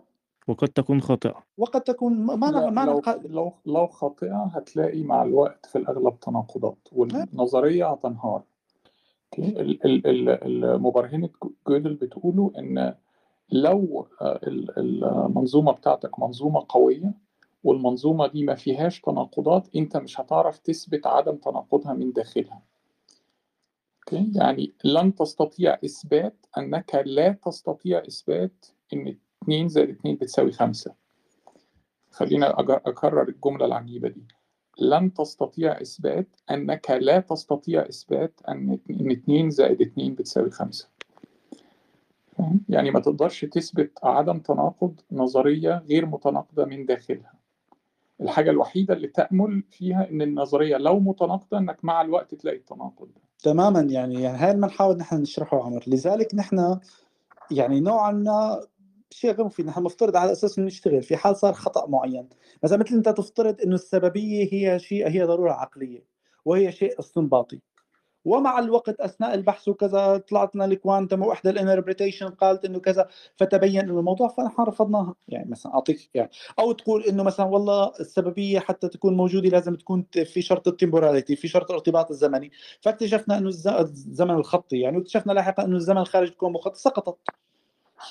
وقد 0.47 0.67
تكون 0.67 1.01
خاطئة 1.01 1.43
وقد 1.57 1.81
تكون 1.81 2.13
ما 2.25 2.45
لا 2.45 2.69
ما 2.69 2.81
لو 2.85 2.99
نق- 3.01 3.25
لو 3.25 3.53
لو 3.65 3.87
خاطئة 3.87 4.43
هتلاقي 4.53 5.03
مع 5.03 5.23
الوقت 5.23 5.65
في 5.65 5.77
الأغلب 5.77 6.19
تناقضات 6.19 6.77
والنظرية 6.91 7.91
هتنهار. 7.91 8.43
okay 9.33 9.61
ال- 9.61 9.85
ال- 9.85 10.07
ال- 10.07 10.65
المبرهنة 10.65 11.29
جودل 11.67 11.93
بتقولوا 11.93 12.59
إن 12.59 12.95
لو 13.49 14.07
آه، 14.21 14.39
ال- 14.43 14.79
المنظومة 14.79 15.71
بتاعتك 15.71 16.19
منظومة 16.19 16.65
قوية 16.69 17.13
والمنظومة 17.63 18.27
دي 18.27 18.43
ما 18.43 18.55
فيهاش 18.55 19.01
تناقضات 19.01 19.67
أنت 19.75 19.97
مش 19.97 20.19
هتعرف 20.19 20.59
تثبت 20.59 21.07
عدم 21.07 21.35
تناقضها 21.35 21.93
من 21.93 22.11
داخلها. 22.11 22.61
أوكي؟ 23.99 24.31
يعني 24.35 24.73
لن 24.83 25.15
تستطيع 25.15 25.77
إثبات 25.85 26.45
أنك 26.57 27.03
لا 27.05 27.31
تستطيع 27.31 27.99
إثبات 28.07 28.65
إن 28.93 29.17
2 29.43 29.67
زائد 29.67 29.89
2 29.89 30.15
بتساوي 30.15 30.51
5 30.51 30.93
خلينا 32.11 32.59
أكرر 32.59 33.29
الجملة 33.29 33.65
العجيبة 33.65 34.09
دي. 34.09 34.23
لن 34.79 35.13
تستطيع 35.13 35.81
إثبات 35.81 36.27
أنك 36.51 36.91
لا 36.91 37.19
تستطيع 37.19 37.81
إثبات 37.89 38.39
أن 38.47 38.79
إن 38.89 39.11
2 39.11 39.49
زائد 39.49 39.81
2 39.81 40.15
بتساوي 40.15 40.49
5 40.51 40.87
فاهم؟ 42.37 42.61
يعني 42.69 42.91
ما 42.91 42.99
تقدرش 42.99 43.45
تثبت 43.45 43.91
عدم 44.03 44.39
تناقض 44.39 44.99
نظرية 45.11 45.83
غير 45.89 46.05
متناقضة 46.05 46.65
من 46.65 46.85
داخلها. 46.85 47.33
الحاجة 48.21 48.49
الوحيدة 48.51 48.93
اللي 48.93 49.07
تأمل 49.07 49.63
فيها 49.71 50.09
إن 50.09 50.21
النظرية 50.21 50.77
لو 50.77 50.99
متناقضة 50.99 51.57
إنك 51.57 51.85
مع 51.85 52.01
الوقت 52.01 52.35
تلاقي 52.35 52.57
التناقض. 52.57 53.07
ده 53.07 53.21
تماما 53.43 53.79
يعني 53.79 54.21
يعني 54.21 54.37
هاي 54.37 54.51
اللي 54.51 54.67
بنحاول 54.67 54.97
نحن 54.97 55.21
نشرحه 55.21 55.63
عمر. 55.63 55.83
لذلك 55.87 56.35
نحن 56.35 56.79
يعني 57.51 57.79
نوعا 57.79 58.11
ما 58.11 58.61
شيء 59.09 59.31
غير 59.31 59.45
مفيد. 59.45 59.65
نحن 59.65 59.83
مفترض 59.83 60.15
على 60.15 60.31
أساس 60.31 60.57
إنه 60.57 60.67
نشتغل. 60.67 61.03
في 61.03 61.17
حال 61.17 61.35
صار 61.35 61.53
خطأ 61.53 61.87
معين. 61.87 62.29
مثلا 62.63 62.77
مثل 62.77 62.95
أنت 62.95 63.09
تفترض 63.09 63.61
إنه 63.61 63.75
السببية 63.75 64.49
هي 64.53 64.79
شيء 64.79 65.07
هي 65.07 65.23
ضرورة 65.23 65.51
عقلية 65.51 66.03
وهي 66.45 66.71
شيء 66.71 66.99
استنباطي 66.99 67.61
ومع 68.27 68.59
الوقت 68.59 68.99
أثناء 68.99 69.33
البحث 69.33 69.67
وكذا 69.67 70.17
طلعت 70.17 70.55
لنا 70.55 70.65
ال 70.65 70.72
quantum 70.72 71.21
واحدى 71.21 71.49
ال 71.49 71.55
interpretation 71.55 72.27
قالت 72.27 72.65
إنه 72.65 72.79
كذا 72.79 73.07
فتبين 73.35 73.79
إنه 73.79 73.99
الموضوع 73.99 74.27
فنحن 74.27 74.61
رفضناها. 74.61 75.15
يعني 75.27 75.49
مثلا 75.49 75.73
أعطيك 75.73 76.09
يعني 76.13 76.29
أو 76.59 76.71
تقول 76.71 77.03
إنه 77.03 77.23
مثلا 77.23 77.45
والله 77.45 77.91
السببية 77.99 78.59
حتى 78.59 78.87
تكون 78.87 79.17
موجودة 79.17 79.49
لازم 79.49 79.75
تكون 79.75 80.05
في 80.25 80.41
شرط 80.41 80.67
ال 80.67 80.73
temporality 80.73 81.35
في 81.35 81.47
شرط 81.47 81.69
الارتباط 81.69 82.11
الزمني. 82.11 82.51
فاكتشفنا 82.81 83.37
إنه 83.37 83.49
الزمن 83.79 84.35
الخطي 84.35 84.79
يعني 84.79 84.97
واكتشفنا 84.97 85.33
لاحقا 85.33 85.65
إنه 85.65 85.75
الزمن 85.75 85.97
الخارجي 85.97 86.31
تكون 86.31 86.53
مخطط 86.53 86.75
سقطت. 86.75 87.17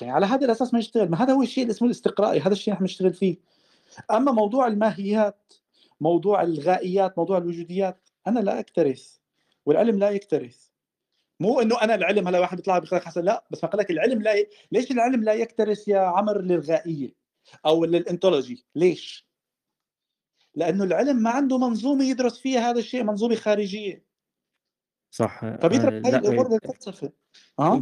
يعني 0.01 0.13
على 0.13 0.25
هذا 0.25 0.45
الأساس 0.45 0.73
ما 0.73 0.79
نشتغل. 0.79 1.09
ما 1.09 1.23
هذا 1.23 1.33
هو 1.33 1.41
الشيء 1.41 1.63
اللي 1.63 1.71
اسمه 1.71 1.85
الاستقرائي 1.85 2.39
هذا 2.39 2.53
الشيء 2.53 2.73
نحن 2.73 2.83
نشتغل 2.83 3.13
فيه. 3.13 3.37
أما 4.11 4.31
موضوع 4.31 4.67
الماهيات 4.67 5.53
موضوع 6.01 6.41
الغائيات 6.41 7.17
موضوع 7.17 7.37
الوجوديات 7.37 8.09
أنا 8.27 8.39
لا 8.39 8.59
أكترث. 8.59 9.17
والعلم 9.67 9.99
لا 9.99 10.09
يكترث. 10.09 10.67
مو 11.39 11.61
إنه 11.61 11.81
أنا 11.81 11.95
العلم 11.95 12.27
هلا 12.27 12.39
واحد 12.39 12.57
بيطلع 12.57 12.79
بيقول 12.79 13.01
حسن 13.01 13.23
لا 13.23 13.47
بس 13.51 13.63
ما 13.63 13.69
قال 13.69 13.79
لك 13.79 13.91
العلم 13.91 14.21
لا 14.21 14.33
ي... 14.33 14.49
ليش 14.71 14.91
العلم 14.91 15.23
لا 15.23 15.33
يكترث 15.33 15.87
يا 15.87 15.99
عمر 15.99 16.41
للغائية 16.41 17.13
أو 17.65 17.85
للإنتولوجي؟ 17.85 18.65
ليش؟ 18.75 19.27
لأنه 20.55 20.83
العلم 20.83 21.15
ما 21.15 21.29
عنده 21.29 21.57
منظومة 21.57 22.05
يدرس 22.05 22.39
فيها 22.39 22.69
هذا 22.69 22.79
الشيء 22.79 23.03
منظومة 23.03 23.35
خارجية. 23.35 24.05
صح. 25.11 25.39
فبيترك 25.39 25.93
آه 25.93 26.01
هاي 26.05 26.11
لا 26.11 26.17
الأمور 26.17 26.53
للفلسفة. 26.53 27.11
آه 27.59 27.81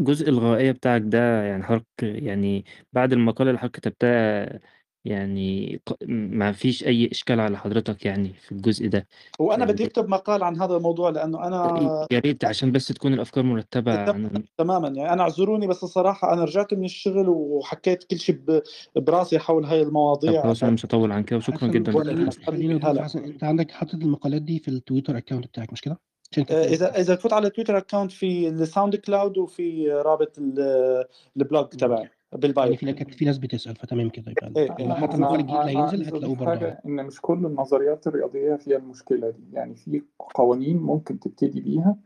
جزء 0.00 0.28
الغائية 0.28 0.72
بتاعك 0.72 1.02
ده 1.04 1.42
يعني 1.42 1.62
حضرتك 1.62 2.02
يعني 2.02 2.64
بعد 2.92 3.12
المقالة 3.12 3.50
اللي 3.50 3.58
حضرتك 3.60 3.80
كتبتها 3.80 4.60
يعني 5.04 5.80
ق- 5.86 5.96
ما 6.08 6.52
فيش 6.52 6.84
أي 6.84 7.08
إشكال 7.12 7.40
على 7.40 7.58
حضرتك 7.58 8.04
يعني 8.06 8.32
في 8.34 8.52
الجزء 8.52 8.88
ده. 8.88 9.06
وأنا 9.38 9.64
بدي 9.64 9.82
آه، 9.82 9.86
أكتب 9.86 10.08
مقال 10.08 10.42
عن 10.44 10.60
هذا 10.62 10.76
الموضوع 10.76 11.10
لأنه 11.10 11.46
أنا 11.46 12.06
يا 12.12 12.18
ريت 12.18 12.44
عشان 12.44 12.72
بس 12.72 12.88
تكون 12.88 13.14
الأفكار 13.14 13.44
مرتبة 13.44 13.98
عن 13.98 14.42
تماما 14.58 14.88
يعني 14.88 15.12
أنا 15.12 15.22
أعذروني 15.22 15.66
بس 15.66 15.84
الصراحة 15.84 16.32
أنا 16.32 16.44
رجعت 16.44 16.74
من 16.74 16.84
الشغل 16.84 17.28
وحكيت 17.28 18.04
كل 18.04 18.18
شيء 18.18 18.34
ب- 18.36 18.62
براسي 18.96 19.38
حول 19.38 19.64
هاي 19.64 19.82
طب 19.82 19.88
المواضيع 19.88 20.42
خلاص 20.42 20.62
أنا 20.62 20.72
مش 20.72 20.86
هطول 20.86 21.12
عن 21.12 21.22
كده 21.22 21.36
وشكرا 21.36 21.56
حسن 21.56 21.70
جدا 21.70 21.92
دكتور 21.92 22.04
خليني 22.04 22.26
حسن 22.26 22.42
خليني 22.42 22.74
أضيف 22.74 22.86
هلا. 22.86 23.04
حسن 23.04 23.24
أنت 23.24 23.44
عندك 23.44 23.70
حاطط 23.70 23.94
المقالات 23.94 24.42
دي 24.42 24.58
في 24.58 24.68
التويتر 24.68 25.16
account 25.18 25.46
بتاعك 25.46 25.72
مش 25.72 25.80
كده؟ 25.80 26.00
عشان 26.32 26.44
آه، 26.50 26.70
بسأل 26.72 26.96
إذا 26.96 27.14
تفوت 27.14 27.32
على 27.32 27.50
تويتر 27.50 27.78
account 27.78 28.12
في 28.12 28.48
الساوند 28.48 28.96
كلاود 28.96 29.38
وفي 29.38 29.92
رابط 29.92 30.38
ال- 30.38 31.04
ال 31.36 31.42
blog 31.42 31.68
تبعي. 31.68 32.10
بال 32.32 32.43
bio. 32.43 32.66
يعني 32.66 32.76
في 32.76 32.92
كانت 32.92 33.14
في 33.14 33.24
ناس 33.24 33.38
بتسأل 33.38 33.76
فتمام 33.76 34.08
كده 34.08 34.30
يبقى 34.30 34.50
لما 34.80 34.94
إيه. 34.94 35.00
حتى 35.00 35.16
الجديد 35.16 35.56
هينزل 35.56 36.04
هتلاقوه 36.04 36.36
برضه 36.36 36.66
إن 36.66 37.04
مش 37.06 37.20
كل 37.20 37.46
النظريات 37.46 38.06
الرياضية 38.06 38.54
فيها 38.56 38.76
المشكلة 38.78 39.30
دي. 39.30 39.42
يعني 39.52 39.74
في 39.74 40.02
قوانين 40.34 40.76
ممكن 40.76 41.20
تبتدي 41.20 41.60
بيها 41.60 41.96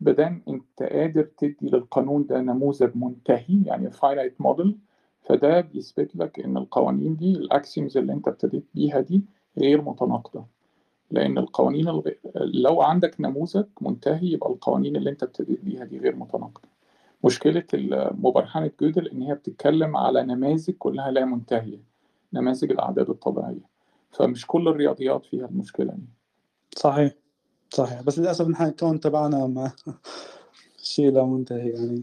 بدل 0.00 0.40
أنت 0.48 0.82
قادر 0.82 1.22
تدي 1.22 1.56
للقانون 1.62 2.26
ده 2.26 2.40
نموذج 2.40 2.90
منتهي 2.94 3.62
يعني 3.64 3.90
finite 3.90 4.44
model 4.46 4.68
فده 5.20 5.60
بيثبت 5.60 6.16
لك 6.16 6.40
إن 6.40 6.56
القوانين 6.56 7.16
دي 7.16 7.30
ال 7.32 7.41
axioms 7.41 7.96
اللي 7.98 8.12
أنت 8.12 8.28
ابتديت 8.28 8.64
بيها 8.74 9.00
دي 9.00 9.22
غير 9.58 9.82
متناقضة. 9.82 10.44
لأن 11.10 11.38
القوانين 11.38 11.88
الغ... 11.88 12.02
لو 12.36 12.82
عندك 12.82 13.20
نموذج 13.20 13.64
منتهي 13.80 14.26
يبقى 14.32 14.50
القوانين 14.50 14.96
اللي 14.96 15.10
أنت 15.10 15.22
ابتديت 15.22 15.64
بيها 15.64 15.84
دي 15.84 15.98
غير 15.98 16.16
متناقضة. 16.16 16.68
مشكلة 17.24 17.64
مبرهنة 18.12 18.70
جودل 18.80 19.08
إن 19.08 19.22
هي 19.22 19.34
بتتكلم 19.34 19.96
على 19.96 20.22
نماذج 20.22 20.70
كلها 20.70 21.10
لا 21.10 21.24
منتهية 21.24 21.80
نماذج 22.32 22.70
الأعداد 22.70 23.10
الطبيعية. 23.10 23.74
فمش 24.12 24.46
كل 24.46 24.68
الرياضيات 24.68 25.26
فيها 25.26 25.46
المشكلة 25.46 25.92
دي. 25.92 26.06
صحيح 26.76 27.12
صحيح. 27.70 28.02
بس 28.02 28.18
للأسف 28.18 28.48
نحن 28.48 28.64
الكون 28.64 29.00
تبعنا 29.00 29.46
ما 29.46 29.72
شيء 30.82 31.12
لا 31.12 31.24
منتهي 31.24 31.68
يعني. 31.68 32.02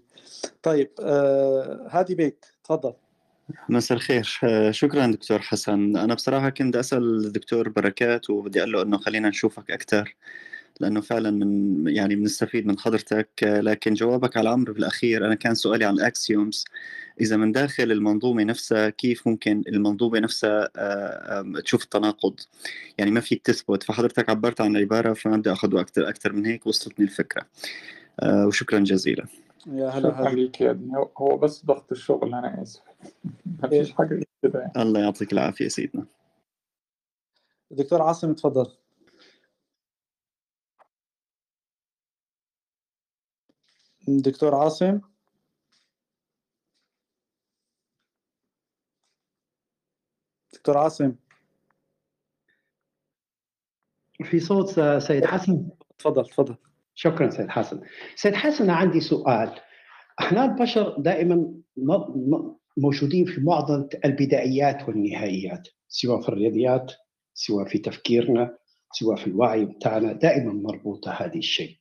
طيب 0.63 0.89
آه 0.99 1.87
هادي 1.91 2.15
بيك 2.15 2.45
تفضل. 2.63 2.93
مساء 3.69 3.97
الخير. 3.97 4.39
آه، 4.43 4.71
شكرا 4.71 5.07
دكتور 5.07 5.39
حسن. 5.39 5.97
أنا 5.97 6.13
بصراحة 6.13 6.49
كنت 6.49 6.75
أسأل 6.75 7.25
الدكتور 7.25 7.69
بركات 7.69 8.29
وبدي 8.29 8.59
أقول 8.59 8.71
له 8.71 8.81
إنه 8.81 8.97
خلينا 8.97 9.29
نشوفك 9.29 9.71
أكثر 9.71 10.15
لأنه 10.81 11.01
فعلا 11.01 11.31
من 11.31 11.87
يعني 11.87 12.15
بنستفيد 12.15 12.67
من 12.67 12.79
حضرتك. 12.79 13.29
لكن 13.43 13.93
جوابك 13.93 14.37
على 14.37 14.49
الأمر 14.49 14.71
بالأخير 14.71 15.25
أنا 15.25 15.35
كان 15.35 15.55
سؤالي 15.55 15.85
عن 15.85 15.93
الأكسيومز. 15.93 16.65
إذا 17.21 17.37
من 17.37 17.51
داخل 17.51 17.91
المنظومة 17.91 18.43
نفسها 18.43 18.89
كيف 18.89 19.27
ممكن 19.27 19.63
المنظومة 19.67 20.19
نفسها 20.19 20.69
آه، 20.75 21.53
تشوف 21.63 21.83
التناقض؟ 21.83 22.39
يعني 22.97 23.11
ما 23.11 23.19
فيك 23.19 23.41
تثبت. 23.41 23.83
فحضرتك 23.83 24.29
عبرت 24.29 24.61
عن 24.61 24.77
عبارة 24.77 25.13
فما 25.13 25.37
بدي 25.37 25.51
أخذ 25.51 25.77
أكثر 25.77 26.09
أكثر 26.09 26.33
من 26.33 26.45
هيك 26.45 26.67
وصلتني 26.67 27.05
الفكرة. 27.05 27.45
آه، 28.19 28.47
وشكرا 28.47 28.79
جزيلا. 28.79 29.25
يا 29.67 29.89
هلا 29.89 30.09
شكرا 30.09 30.29
هلا. 30.29 30.35
ليك 30.35 30.61
يا 30.61 30.71
دي 30.71 30.89
هو- 31.17 31.37
بس 31.37 31.65
ضغط 31.65 31.91
الشغل 31.91 32.33
أنا 32.33 32.61
آسف. 32.61 32.81
مفيش 33.63 33.91
حاجة 33.91 34.07
غير 34.13 34.25
كده 34.43 34.59
يعني. 34.59 34.71
الله 34.77 34.99
يعطيك 34.99 35.33
العافية 35.33 35.67
سيدنا. 35.67 36.05
دكتور 37.71 38.01
عاصم 38.01 38.33
تفضل. 38.33 38.67
دكتور 44.07 44.55
عاصم. 44.55 44.99
دكتور 50.53 50.77
عاصم. 50.77 51.15
في 54.23 54.39
صوت 54.39 54.79
سيد 54.99 55.25
حسن؟ 55.25 55.69
تفضل 55.99 56.25
تفضل. 56.25 56.55
شكرا 56.95 57.29
سيد 57.29 57.49
حسن. 57.49 57.81
سيد 58.15 58.35
حسن 58.35 58.69
عندي 58.69 58.99
سؤال. 59.01 59.59
إحنا 60.19 60.45
البشر 60.45 60.95
دائما 60.99 61.53
موجودين 62.77 63.25
في 63.25 63.41
معضله 63.41 63.89
البدايات 64.05 64.87
والنهايات 64.87 65.67
سواء 65.87 66.21
في 66.21 66.29
الرياضيات 66.29 66.91
سواء 67.33 67.67
في 67.67 67.77
تفكيرنا 67.77 68.57
سواء 68.91 69.15
في 69.17 69.27
الوعي 69.27 69.65
بتاعنا 69.65 70.13
دائما 70.13 70.53
مربوطة 70.53 71.11
هذه 71.11 71.37
الشيء. 71.37 71.80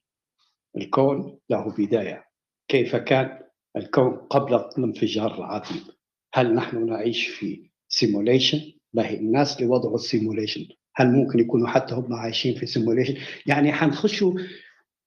الكون 0.77 1.39
له 1.51 1.75
بداية. 1.79 2.25
كيف 2.69 2.97
كان 2.97 3.39
الكون 3.77 4.17
قبل 4.17 4.55
الانفجار 4.55 5.35
العظيم؟ 5.35 5.85
هل 6.35 6.55
نحن 6.55 6.87
نعيش 6.87 7.29
في 7.29 7.71
simulation 7.89 8.61
ما 8.95 9.07
هي 9.07 9.17
الناس 9.17 9.57
اللي 9.57 9.67
وضعوا 9.67 9.95
ال 9.95 10.01
simulation 10.01 10.67
هل 10.97 11.13
ممكن 11.13 11.39
يكونوا 11.39 11.69
حتى 11.69 11.95
هم 11.95 12.15
عايشين 12.15 12.55
في 12.55 12.67
simulation 12.67 13.17
يعني 13.47 13.73
حنخشوا 13.73 14.33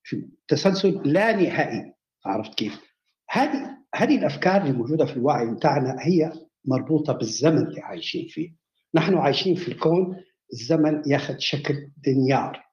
في 0.03 0.29
تسلسل 0.47 1.01
لا 1.05 1.35
نهائي. 1.35 1.93
عرفت 2.25 2.53
كيف؟ 2.53 2.81
هذه 3.29 3.77
هذه 3.95 4.17
الأفكار 4.17 4.61
اللي 4.61 4.73
موجودة 4.73 5.05
في 5.05 5.13
الوعي 5.13 5.55
بتاعنا 5.55 5.95
هي 5.99 6.33
مربوطة 6.65 7.13
بالزمن 7.13 7.57
اللي 7.57 7.81
عايشين 7.81 8.27
فيه. 8.27 8.55
نحن 8.95 9.17
عايشين 9.17 9.55
في 9.55 9.67
الكون 9.67 10.15
الزمن 10.53 11.01
ياخذ 11.07 11.37
شكل 11.37 11.75
linear 12.07 12.63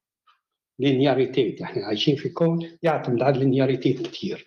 Linearität 0.81 1.61
يعني 1.61 1.85
عايشين 1.85 2.17
في 2.17 2.29
كون 2.29 2.79
يعتمد 2.83 3.23
على 3.23 3.35
ال 3.35 3.41
Linearität 3.41 4.07
كثير 4.07 4.47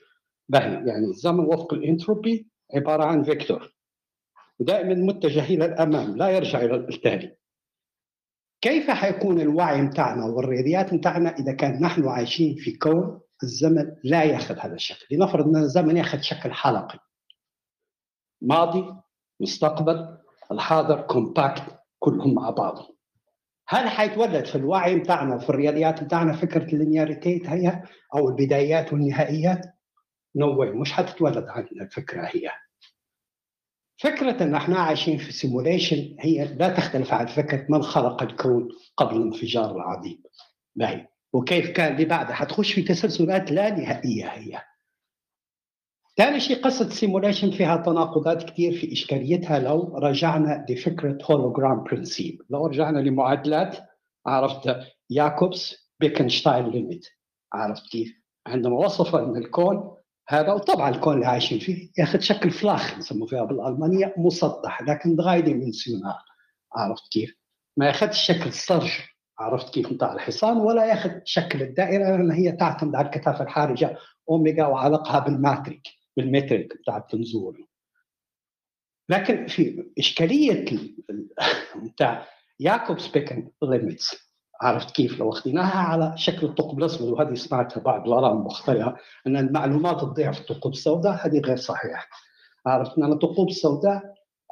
باهي 0.50 0.74
يعني 0.74 1.06
الزمن 1.06 1.40
وفق 1.40 1.74
الانتروبي 1.74 2.48
عبارة 2.76 3.04
عن 3.04 3.24
vector. 3.24 3.74
ودائما 4.60 4.94
متجه 4.94 5.46
إلى 5.46 5.66
الامام 5.66 6.18
لا 6.18 6.30
يرجع 6.30 6.62
إلى 6.62 6.76
التالي. 6.76 7.36
كيف 8.62 8.90
حيكون 8.90 9.42
الوعي 9.42 9.82
متاعنا 9.82 10.26
والرياضيات 10.26 10.94
متاعنا 10.94 11.30
إذا 11.30 11.54
كان 11.54 11.82
نحن 11.82 12.08
عايشين 12.08 12.56
في 12.56 12.78
كون 12.78 13.22
الزمن 13.44 13.96
لا 14.04 14.24
يأخذ 14.24 14.58
هذا 14.60 14.74
الشكل؟ 14.74 15.16
لنفرض 15.16 15.48
إن 15.48 15.56
الزمن 15.56 15.98
يأخذ 15.98 16.22
شكل 16.22 16.52
حلقي. 16.52 17.00
ماضي 18.42 18.96
مستقبل 19.40 20.18
الحاضر 20.52 21.02
compact 21.02 21.64
كلهم 22.00 22.34
مع 22.34 22.50
بعض. 22.50 22.93
هل 23.74 23.90
حيتولد 23.90 24.46
في 24.46 24.56
الوعي 24.56 24.96
متاعنا 24.96 25.36
وفي 25.36 25.50
الرياضيات 25.50 26.04
متاعنا 26.04 26.34
فكرة 26.34 26.64
ال 26.64 26.72
Linearität 26.72 27.50
هي 27.50 27.84
أو 28.16 28.30
البدايات 28.30 28.94
والنهائيات 28.94 29.66
no 30.36 30.66
no 30.66 30.76
مش 30.76 30.94
حتتولد 30.94 31.46
عندنا 31.48 31.84
الفكرة 31.84 32.22
هي. 32.22 32.52
فكرة 33.98 34.44
أن 34.44 34.56
إحنا 34.56 34.80
عايشين 34.80 35.18
في 35.18 35.32
simulation 35.32 36.16
هي 36.20 36.46
لا 36.46 36.70
تختلف 36.70 37.14
عن 37.14 37.26
فكرة 37.26 37.66
من 37.70 37.82
خلق 37.84 38.24
الكون 38.24 38.70
قبل 38.98 39.16
الانفجار 39.16 39.76
العظيم. 39.76 40.24
وكيف 41.34 41.70
كان؟ 41.70 41.94
اللي 41.94 42.06
بعدها 42.06 42.34
حتخش 42.34 42.74
في 42.74 42.82
تسلسلات 42.82 43.52
لا 43.52 43.70
نهائية 43.70 44.26
هي. 44.26 44.62
ثاني 46.18 46.40
شيء 46.40 46.64
قصة 46.64 46.90
simulation 46.90 47.52
فيها 47.52 47.78
تناقضات 47.78 48.44
كثير 48.44 48.74
في 48.74 48.94
إشكاليتها 48.94 49.60
لو 49.60 49.98
رجعنا 49.98 50.66
لفكرة 50.70 51.18
Hologramm 51.32 51.84
Prinzip 51.84 52.42
لو 52.50 52.66
رجعنا 52.66 53.00
لمعادلات 53.00 53.78
عرفت 54.26 54.76
ياكوب 55.10 55.90
بيكنشتاين 56.00 56.66
limit. 56.66 57.08
عرفت 57.54 57.90
كيف؟ 57.92 58.14
عندما 58.48 58.76
وصف 58.76 59.16
أن 59.16 59.38
الكون 59.38 59.98
هذا 60.30 60.54
وطبعا 60.54 60.90
الكون 60.90 61.14
اللي 61.14 61.26
عايشين 61.26 61.60
فيه 61.60 61.90
ياخذ 61.98 62.20
شكل 62.20 62.52
flach 62.52 62.98
نسموه 62.98 63.28
فيها 63.28 63.44
بالألمانية 63.44 64.14
مسطح 64.18 64.82
لكن 64.82 65.16
dreidimensional 65.16 66.16
عرفت 66.76 67.12
كيف؟ 67.12 67.36
ما 67.78 67.86
ياخذش 67.86 68.26
شكل 68.26 68.54
سرج 68.54 68.92
عرفت 69.40 69.74
كيف؟ 69.74 69.92
نتاع 69.92 70.14
الحصان 70.14 70.58
ولا 70.58 70.86
ياخذ 70.86 71.12
شكل 71.26 71.62
الدائرة 71.62 72.18
لأن 72.18 72.32
هي 72.32 72.52
تعتمد 72.52 72.96
على 72.96 73.06
الكثافة 73.06 73.44
الحرجة 73.44 73.98
اوميجا 74.30 74.66
وعلاقها 74.66 75.20
بالماتريك. 75.20 76.03
بالمتريك 76.18 76.78
بتاع 76.78 76.98
التنزول. 76.98 77.68
لكن 79.10 79.48
في 79.48 79.92
إشكالية 80.00 80.52
ال- 80.72 80.98
ال- 81.10 81.30
بتاع 81.90 82.28
ياكوب 82.60 83.00
سبيكن 83.00 83.50
ليميتس. 83.64 84.34
عرفت 84.62 84.96
كيف؟ 84.96 85.20
لو 85.20 85.30
أخذناها 85.30 85.78
على 85.80 86.14
شكل 86.18 86.48
الثقب 86.48 86.80
الاسود 86.80 87.10
وهذه 87.10 87.34
سمعتها 87.34 87.82
بعض 87.82 88.08
الآراء 88.08 88.34
المختلفه 88.34 88.96
أن 89.28 89.38
المعلومات 89.38 90.02
تضيع 90.02 90.32
في 90.32 90.40
الثقوب 90.42 90.72
السوداء 90.72 91.28
هذه 91.28 91.40
غير 91.40 91.58
صحيحة. 91.58 92.08
عرفت؟ 92.66 92.98
أن 92.98 93.14
الثقوب 93.14 93.50
السوداء 93.50 94.02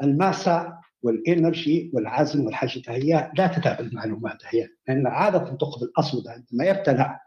الماسة 0.03 0.73
والإنرجي 1.03 1.91
والعزم 1.93 2.45
والحاجة 2.45 2.81
هي 2.87 3.31
لا 3.37 3.47
تتعب 3.47 3.79
المعلومات 3.81 4.37
هي 4.45 4.67
لأن 4.87 5.07
عادة 5.07 5.51
الثقب 5.51 5.83
الأسود 5.83 6.27
عندما 6.27 6.65
يبتلع 6.65 7.21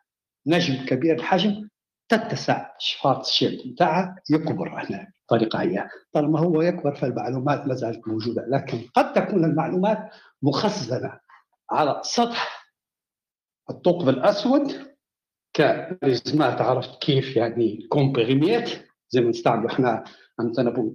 نجم 0.46 0.86
كبير 0.86 1.14
الحجم 1.14 1.68
تتسع 2.08 2.70
شفارتزشيلد 2.78 3.66
بتاعها 3.66 4.16
يكبر 4.30 4.68
هنا 4.68 5.12
الطريقة 5.22 5.62
هي 5.62 5.88
طالما 6.12 6.40
هو 6.40 6.62
يكبر 6.62 6.94
فالمعلومات 6.94 7.66
ما 7.66 7.74
زالت 7.74 8.08
موجودة 8.08 8.44
لكن 8.48 8.78
قد 8.94 9.12
تكون 9.12 9.44
المعلومات 9.44 10.10
مخزنة 10.42 11.20
على 11.70 12.00
سطح 12.04 12.64
الثقب 13.70 14.08
الأسود 14.08 14.94
كخارزمات. 15.54 16.60
عرفت 16.60 17.02
كيف 17.02 17.36
يعني 17.36 17.86
komprimiert؟ 17.88 18.68
زي 19.10 19.20
ما 19.20 19.28
نستعملوا 19.30 19.70
إحنا 19.70 20.04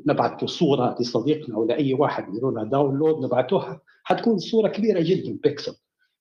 نبعث 0.06 0.46
صورة 0.46 0.96
لصديقنا 1.00 1.58
ولا 1.58 1.78
أي 1.78 1.94
واحد 1.94 2.24
يقولوا 2.24 2.52
لها 2.52 2.70
download 2.70 3.26
نبعثوها. 3.26 3.82
حتكون 4.04 4.36
الصورة 4.36 4.68
كبيرة 4.68 5.02
جدا 5.02 5.40
بيكسل 5.44 5.76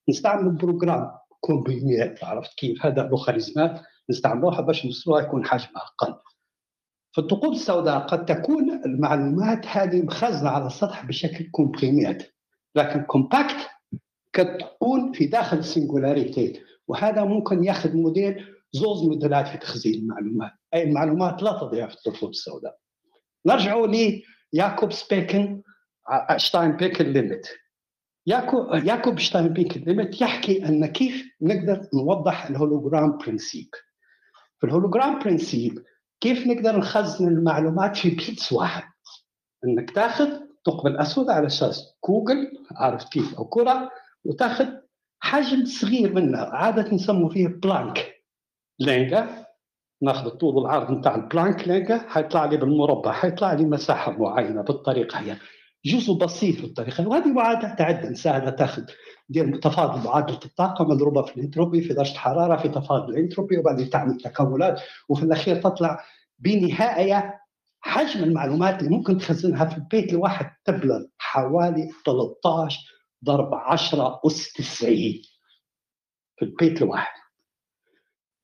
نستعمل 0.08 0.50
Programm 0.50 1.10
komprimiert. 1.40 2.24
عرفت 2.24 2.54
كيف؟ 2.58 2.86
هذا 2.86 3.02
له 3.02 3.16
خارزمات 3.16 3.80
نستعملوها 4.10 4.60
باش 4.60 4.84
الصورة 4.84 5.22
يكون 5.22 5.44
حجمها 5.44 5.82
أقل. 5.82 6.14
في 7.12 7.20
الثقوب 7.20 7.52
السوداء 7.52 7.98
قد 7.98 8.26
تكون 8.26 8.84
المعلومات 8.84 9.66
هذه 9.66 10.02
مخزنة 10.02 10.50
على 10.50 10.66
السطح 10.66 11.06
بشكل 11.06 11.50
komprimiert 11.50 12.34
لكن 12.74 13.02
compact 13.02 13.66
قد 14.34 14.58
تكون 14.58 15.12
في 15.12 15.26
داخل 15.26 15.58
ال 15.58 15.67
singularity 15.67 16.60
وهذا 16.88 17.24
ممكن 17.24 17.64
ياخذ 17.64 17.96
موديل 17.96 18.44
زوز 18.72 19.02
موديلات 19.02 19.48
في 19.48 19.58
تخزين 19.58 19.94
المعلومات. 19.94 20.52
أي 20.74 20.82
المعلومات 20.82 21.42
لا 21.42 21.52
تضيع 21.52 21.88
في 21.88 21.94
الثقوب 21.94 22.30
السوداء. 22.30 22.78
نرجعوا 23.46 23.86
لياكوب 24.52 24.92
بيكن 24.92 25.62
شتاين 26.36 26.72
بيكن 26.72 27.04
limit. 27.04 27.46
ياكو 28.26 28.74
ياكوب 28.74 29.18
شتاين 29.18 29.48
بيكن 29.48 29.80
limit 29.80 30.20
يحكي 30.20 30.66
أن 30.66 30.86
كيف 30.86 31.24
نقدر 31.40 31.88
نوضح 31.94 32.46
ال 32.46 32.54
Hologramm 32.54 33.18
Prinzip 33.18 33.68
في 34.58 34.66
ال 34.66 34.72
Hologramm 34.72 35.18
Prinzip 35.18 35.84
كيف 36.20 36.46
نقدر 36.46 36.78
نخزن 36.78 37.28
المعلومات 37.28 37.96
في 37.96 38.10
bits 38.10 38.52
واحد؟ 38.52 38.82
إنك 39.64 39.90
تاخذ 39.90 40.28
الثقب 40.58 40.86
الأسود 40.86 41.30
على 41.30 41.46
أساس 41.46 41.94
Kugel 42.08 42.52
عارف 42.76 43.04
كيف 43.04 43.34
أو 43.34 43.44
كرة 43.44 43.90
وتاخذ 44.24 44.66
حجم 45.20 45.64
صغير 45.64 46.14
منها 46.14 46.44
عادة 46.44 46.94
نسموا 46.94 47.28
فيه 47.28 47.48
بلانك 47.48 48.14
Länge. 48.80 49.46
ناخذ 50.02 50.26
الطول 50.26 50.54
والعرض 50.54 50.90
نتاع 50.90 51.14
البلانك 51.14 51.68
Länge 51.68 51.98
حيطلع 51.98 52.44
لي 52.44 52.56
بالمربع 52.56 53.12
حيطلع 53.12 53.52
لي 53.52 53.64
مساحة 53.64 54.12
معينة 54.12 54.62
بالطريقة 54.62 55.18
هي. 55.18 55.36
جزء 55.84 56.12
بسيط 56.12 56.60
بالطريقة 56.60 57.08
وهذه 57.08 57.26
معادلة 57.32 57.74
تعد 57.74 58.12
سهله 58.12 58.50
تاخذ 58.50 58.82
دير 59.28 59.56
تفاضل 59.56 60.04
معادلة 60.04 60.40
الطاقة 60.44 60.84
مضروبه 60.84 61.22
في 61.22 61.36
الانتروبي 61.36 61.80
في 61.80 61.94
درجة 61.94 62.18
حراره 62.18 62.56
في 62.62 62.68
تفاضل 62.68 63.10
الانتروبي 63.10 63.58
وبعدين 63.58 63.90
تعمل 63.90 64.16
تكاملات 64.16 64.80
وفي 65.08 65.22
الأخير 65.22 65.62
تطلع 65.62 66.04
بنهاية 66.38 67.40
حجم 67.80 68.24
المعلومات 68.24 68.80
اللي 68.82 68.90
ممكن 68.96 69.18
تخزنها 69.18 69.64
في 69.64 69.76
ال 69.76 69.85
bit 69.85 70.12
الواحد 70.12 70.50
تبلغ 70.64 71.04
حوالي 71.18 71.90
13 72.06 72.78
ضرب 73.24 73.54
10 73.54 74.20
أس 74.26 74.52
90 74.52 74.90
في 76.36 76.42
ال 76.44 76.54
bit 76.54 76.82
الواحد 76.82 77.17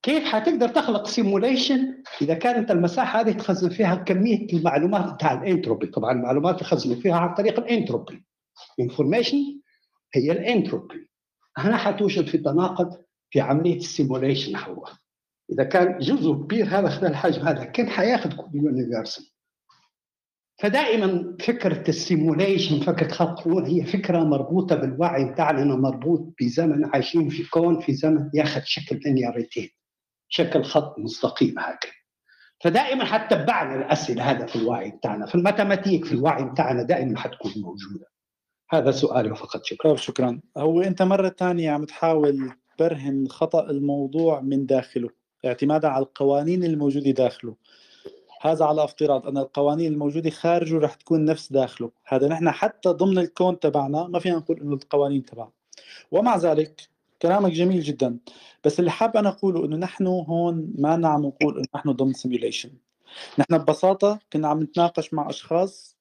كيف 0.05 0.25
حتقدر 0.25 0.69
تخلق 0.69 1.07
simulation 1.07 2.03
إذا 2.23 2.35
كانت 2.35 2.71
المساحة 2.71 3.21
هذه 3.21 3.33
تخزن 3.33 3.69
فيها 3.69 3.95
كمية 3.95 4.47
المعلومات 4.53 5.15
بتاع 5.15 5.33
الانتروبي 5.33 5.87
طبعا 5.87 6.13
المعلومات 6.13 6.61
تخزن 6.61 6.95
فيها 6.95 7.15
عن 7.15 7.35
طريق 7.35 7.59
الانتروبي 7.61 8.25
information 8.81 9.39
هي 10.15 10.33
الانتروبي 10.33 11.09
هنا 11.59 11.77
حتوجد 11.77 12.27
في 12.27 12.39
تناقض 12.39 13.05
في 13.31 13.41
عملية 13.41 13.77
ال 13.77 13.84
simulation 13.84 14.57
هو. 14.57 14.85
إذا 15.53 15.65
كان 15.65 15.99
جزء 15.99 16.33
كبير 16.33 16.67
هذا 16.67 16.89
خلال 16.89 17.11
الحجم 17.11 17.49
هذا 17.49 17.65
كيف 17.65 17.89
حياخذ 17.89 18.37
كل 18.37 18.49
universal 18.55 19.25
فدائما 20.59 21.37
فكرة 21.41 21.89
ال 21.89 21.97
simulation 21.97 22.81
فكرة 22.81 23.09
خلق 23.09 23.41
قانون 23.41 23.67
هي 23.67 23.85
فكرة 23.85 24.25
مربوطة 24.25 24.77
بالوعي 24.77 25.25
بتاعنا 25.25 25.77
مربوط 25.77 26.35
بزمن 26.41 26.85
عايشين 26.85 27.29
في 27.29 27.51
كون 27.51 27.81
في 27.81 27.93
زمن 27.95 28.31
ياخذ 28.35 28.61
شكل 28.65 29.01
linearity 29.05 29.75
شكل 30.35 30.65
خط 30.65 30.99
مستقيم 30.99 31.59
هكذا. 31.59 31.93
فدائما 32.61 33.05
حتتبعنا 33.05 33.75
الأسئلة 33.75 34.31
هذا 34.31 34.47
في 34.47 34.57
الوعي 34.57 34.91
بتاعنا 34.91 35.27
في 35.27 35.35
ال 35.35 35.41
Mathematik 35.41 36.05
في 36.05 36.13
الوعي 36.13 36.45
بتاعنا 36.45 36.83
دائما 36.83 37.19
حتكون 37.19 37.53
موجودة. 37.57 38.07
هذا 38.71 38.91
سؤالي 38.91 39.37
فقط 39.37 39.65
شكرا 39.65 39.97
شكرا. 39.97 40.41
هو 40.57 40.81
أنت 40.81 41.03
مرة 41.03 41.29
ثانية 41.29 41.71
عم 41.71 41.85
تحاول 41.85 42.53
تبرهن 42.79 43.29
خطأ 43.29 43.71
الموضوع 43.71 44.41
من 44.41 44.67
داخله 44.67 45.11
اعتمادا 45.45 45.89
على 45.89 46.03
القوانين 46.03 46.65
الموجودة 46.65 47.11
داخله. 47.11 47.57
هذا 48.41 48.65
على 48.65 48.85
افتراض 48.85 49.27
أن 49.27 49.39
القوانين 49.39 49.93
الموجودة 49.93 50.31
خارجه 50.31 50.79
رح 50.79 50.95
تكون 50.95 51.25
نفس 51.25 51.53
داخله. 51.53 51.91
هذا 52.07 52.29
نحن 52.29 52.51
حتى 52.51 52.89
ضمن 52.89 53.19
الكون 53.19 53.59
تبعنا 53.59 54.07
ما 54.07 54.19
فينا 54.19 54.37
نقول 54.37 54.61
إنه 54.61 54.75
القوانين 54.75 55.25
تبعنا. 55.25 55.53
ومع 56.11 56.37
ذلك 56.37 56.94
كلامك 57.23 57.53
جميل 57.53 57.81
جدا. 57.81 58.19
بس 58.65 58.79
اللي 58.81 58.91
حاب 58.91 59.17
أنا 59.17 59.29
أقوله 59.29 59.65
إنه 59.65 59.77
نحن 59.77 60.07
هون 60.07 60.73
ما 60.79 61.09
عم 61.09 61.27
نقول 61.27 61.57
إنه 61.57 61.67
نحن 61.75 61.91
ضمن 61.91 62.13
سيميوليشن 62.13 62.71
نحن 63.39 63.59
ببساطة 63.59 64.19
كنا 64.33 64.49
عم 64.49 64.63
نتناقش 64.63 65.15
مع 65.15 65.31
أشخاص 65.31 65.97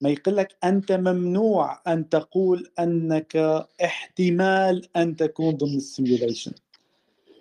ما 0.00 0.10
يقول 0.10 0.36
لك 0.36 0.56
أنت 0.64 0.92
ممنوع 0.92 1.82
أن 1.86 2.08
تقول 2.08 2.72
أنك 2.78 3.36
احتمال 3.84 4.96
أن 4.96 5.16
تكون 5.16 5.56
ضمن 5.56 5.76
ال 5.76 5.83
simulation 5.83 6.52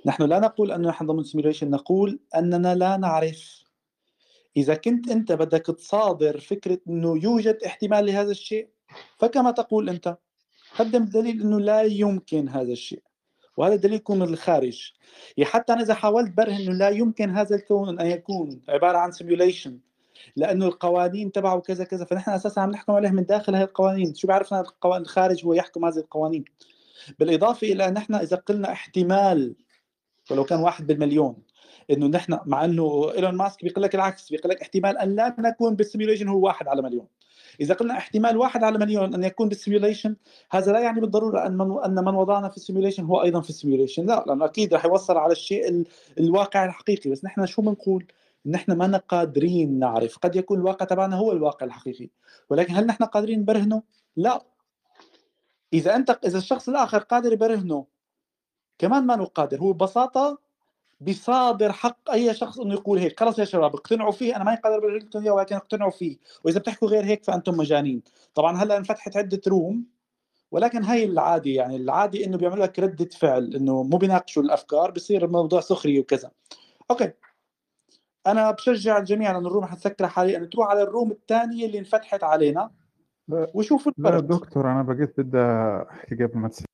نحن 0.05 0.23
لا 0.23 0.39
نقول 0.39 0.71
إنه 0.71 0.89
نحن 0.89 1.05
ضمن 1.05 1.19
ال 1.19 1.24
simulation 1.24 1.69
نقول 1.69 2.19
أننا 2.35 2.75
لا 2.75 2.97
نعرف. 2.97 3.63
إذا 4.57 4.75
كنت 4.75 5.11
أنت 5.11 5.31
بدك 5.31 5.65
تصادر 5.65 6.39
فكرة 6.39 6.79
إنه 6.87 7.23
يوجد 7.23 7.57
احتمال 7.65 8.05
لهذا 8.05 8.31
الشيء 8.31 8.69
فكما 9.17 9.51
تقول 9.51 9.89
أنت. 9.89 10.17
قدم 10.81 11.05
دليل 11.05 11.41
إنه 11.41 11.59
لا 11.59 11.81
يمكن 11.81 12.49
هذا 12.49 12.71
الشيء 12.71 13.03
وهذا 13.57 13.73
الدليل 13.73 13.95
يكون 13.95 14.19
من 14.19 14.33
الخارج. 14.33 14.91
يعني 15.37 15.51
حتى 15.51 15.73
أنا 15.73 15.81
إذا 15.81 15.93
حاولت 15.93 16.31
برهن 16.37 16.61
إنه 16.61 16.73
لا 16.73 16.89
يمكن 16.89 17.29
هذا 17.29 17.55
الكون 17.55 17.99
أن 17.99 18.07
يكون 18.07 18.61
عبارة 18.69 18.97
عن 18.97 19.11
simulation 19.11 19.80
لأنه 20.35 20.65
القوانين 20.65 21.31
تبعه 21.31 21.59
كذا 21.59 21.83
كذا 21.83 22.05
فنحن 22.05 22.31
أساسا 22.31 22.59
عم 22.59 22.71
نحكم 22.71 22.93
عليه 22.93 23.09
من 23.09 23.25
داخل 23.25 23.55
هذه 23.55 23.63
القوانين. 23.63 24.15
شو 24.15 24.27
بيعرفنا 24.27 24.61
القوانين 24.61 25.01
الخارج 25.01 25.45
هو 25.45 25.53
يحكم 25.53 25.85
هذه 25.85 25.97
القوانين. 25.97 26.45
بالإضافة 27.19 27.67
إلى 27.67 27.91
نحن 27.91 28.15
إذا 28.15 28.37
قلنا 28.37 28.71
احتمال 28.71 29.55
ولو 30.31 30.43
كان 30.43 30.59
واحد 30.59 30.87
بالمليون 30.87 31.35
إنه 31.91 32.07
نحن 32.07 32.39
مع 32.45 32.65
إنه 32.65 33.11
إيلون 33.15 33.35
ماسك 33.35 33.63
بيقول 33.63 33.83
لك 33.83 33.95
العكس 33.95 34.29
بيقول 34.29 34.51
لك 34.51 34.61
احتمال 34.61 34.97
أن 34.97 35.15
لا 35.15 35.35
نكون 35.39 35.75
بال 35.75 35.84
simulation 35.84 36.27
هو 36.27 36.45
واحد 36.45 36.67
على 36.67 36.81
مليون. 36.81 37.07
إذا 37.59 37.73
قلنا 37.73 37.97
احتمال 37.97 38.38
واحد 38.38 38.63
على 38.63 38.77
مليون 38.77 39.13
أن 39.13 39.23
يكون 39.23 39.49
بال 39.49 39.60
simulation 39.60 40.15
هذا 40.51 40.71
لا 40.71 40.80
يعني 40.80 41.01
بالضرورة 41.01 41.45
أن 41.45 41.57
من 41.57 41.83
أن 41.83 42.05
من 42.05 42.15
وضعنا 42.15 42.49
في 42.49 42.57
ال 42.57 42.62
simulation 42.62 43.03
هو 43.03 43.23
أيضا 43.23 43.41
في 43.41 43.49
ال 43.49 43.55
simulation 43.55 44.05
لا 44.05 44.23
لأنه 44.27 44.45
أكيد 44.45 44.73
رح 44.73 44.85
يوصل 44.85 45.17
على 45.17 45.31
الشيء 45.31 45.69
ال... 45.69 45.85
الواقع 46.19 46.65
الحقيقي. 46.65 47.09
بس 47.09 47.25
نحن 47.25 47.45
شو 47.45 47.61
بنقول؟ 47.61 48.05
نحن 48.45 48.71
ما 48.71 48.97
قادرين 48.97 49.80
نعرف. 49.80 50.17
قد 50.17 50.35
يكون 50.35 50.59
الواقع 50.59 50.85
تبعنا 50.85 51.15
هو 51.15 51.31
الواقع 51.31 51.65
الحقيقي. 51.65 52.09
ولكن 52.49 52.75
هل 52.75 52.85
نحن 52.85 53.03
قادرين 53.03 53.39
نبرهنه؟ 53.39 53.83
لا. 54.15 54.41
إذا 55.73 55.95
انت 55.95 56.19
إذا 56.25 56.38
الشخص 56.38 56.69
الآخر 56.69 56.97
قادر 56.97 57.33
يبرهنه 57.33 57.85
كمان 58.77 59.05
ما 59.05 59.23
قادر 59.23 59.59
هو 59.59 59.73
ببساطة 59.73 60.39
بصادر 61.01 61.71
حق 61.71 62.11
أي 62.11 62.33
شخص 62.33 62.59
إنه 62.59 62.73
يقول 62.73 62.99
هيك. 62.99 63.19
خلص 63.19 63.39
يا 63.39 63.45
شباب 63.45 63.75
اقتنعوا 63.75 64.11
فيه. 64.11 64.35
أنا 64.35 64.43
ما 64.43 64.55
قادر 64.55 64.77
أقول 64.77 64.97
لكم 64.97 65.19
اياه 65.19 65.31
ولكن 65.31 65.55
اقتنعوا 65.55 65.91
فيه. 65.91 66.17
وإذا 66.43 66.59
بتحكوا 66.59 66.88
غير 66.88 67.05
هيك 67.05 67.23
فأنتم 67.23 67.57
مجانين. 67.57 68.01
طبعا 68.35 68.57
هلأ 68.57 68.77
انفتحت 68.77 69.17
عدة 69.17 69.41
روم 69.47 69.85
ولكن 70.51 70.83
هي 70.83 71.03
العادي 71.05 71.53
يعني 71.53 71.75
العادي 71.75 72.25
إنه 72.25 72.38
بيعمل 72.38 72.61
لك 72.61 72.80
ردة 72.80 73.09
فعل 73.19 73.55
إنه 73.55 73.83
مو 73.83 73.97
بيناقشوا 73.97 74.43
الأفكار 74.43 74.91
بصير 74.91 75.25
الموضوع 75.25 75.61
سخري 75.61 75.99
وكذا. 75.99 76.31
okay. 76.91 77.11
أنا 78.27 78.51
بشجع 78.51 78.97
الجميع 78.97 79.31
لأنه 79.31 79.47
ال 79.47 79.51
room 79.51 79.65
حتسكرها 79.65 80.07
حاليا. 80.07 80.39
تروح 80.45 80.67
على 80.67 80.81
ال 80.81 80.88
room 80.88 81.11
الثانية 81.11 81.65
اللي 81.65 81.80
انفتحت 81.80 82.23
علينا. 82.23 82.71
وشوفوا 83.30 83.91
لا 83.97 84.09
الفرق. 84.09 84.19
دكتور 84.19 84.71
أنا 84.71 84.81
بقيت 84.81 85.19
بدي 85.19 85.38
أحكي 85.91 86.15
قبل 86.15 86.38
ما 86.38 86.47
تسيب 86.47 86.65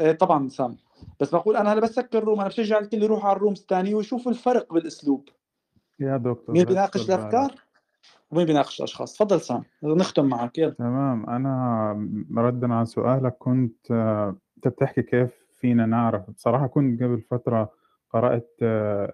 إيه 0.00 0.12
طبعا 0.12 0.48
سام. 0.48 0.76
بس 1.20 1.30
بقول 1.34 1.56
أنا 1.56 1.72
هلا 1.72 1.80
بسكر 1.80 2.18
ال 2.18 2.22
room 2.22 2.40
أنا 2.40 2.48
بشجع 2.48 2.78
الكل 2.78 3.02
يروح 3.02 3.26
على 3.26 3.36
ال 3.36 3.40
rooms 3.40 3.60
الثانية 3.60 3.94
ويشوفوا 3.94 4.32
الفرق 4.32 4.72
بالأسلوب. 4.72 5.28
يا 6.00 6.16
دكتور 6.16 6.54
مين 6.54 6.64
بيناقش 6.64 7.10
الأفكار؟ 7.10 7.54
ومين 8.30 8.46
بيناقش 8.46 8.78
الأشخاص؟ 8.78 9.14
تفضل 9.14 9.40
سام 9.40 9.64
نختم 9.82 10.24
معك 10.24 10.58
يلا. 10.58 10.70
تمام 10.70 11.30
أنا 11.30 12.08
ردا 12.36 12.74
على 12.74 12.86
سؤالك 12.86 13.36
كنت 13.38 13.90
آه، 13.90 14.36
أنت 14.56 14.68
بتحكي 14.68 15.02
كيف 15.02 15.30
فينا 15.60 15.86
نعرف؟ 15.86 16.30
بصراحة 16.30 16.66
كنت 16.66 17.02
قبل 17.02 17.20
فترة 17.20 17.70
قرأت 18.10 18.56
آه، 18.62 19.12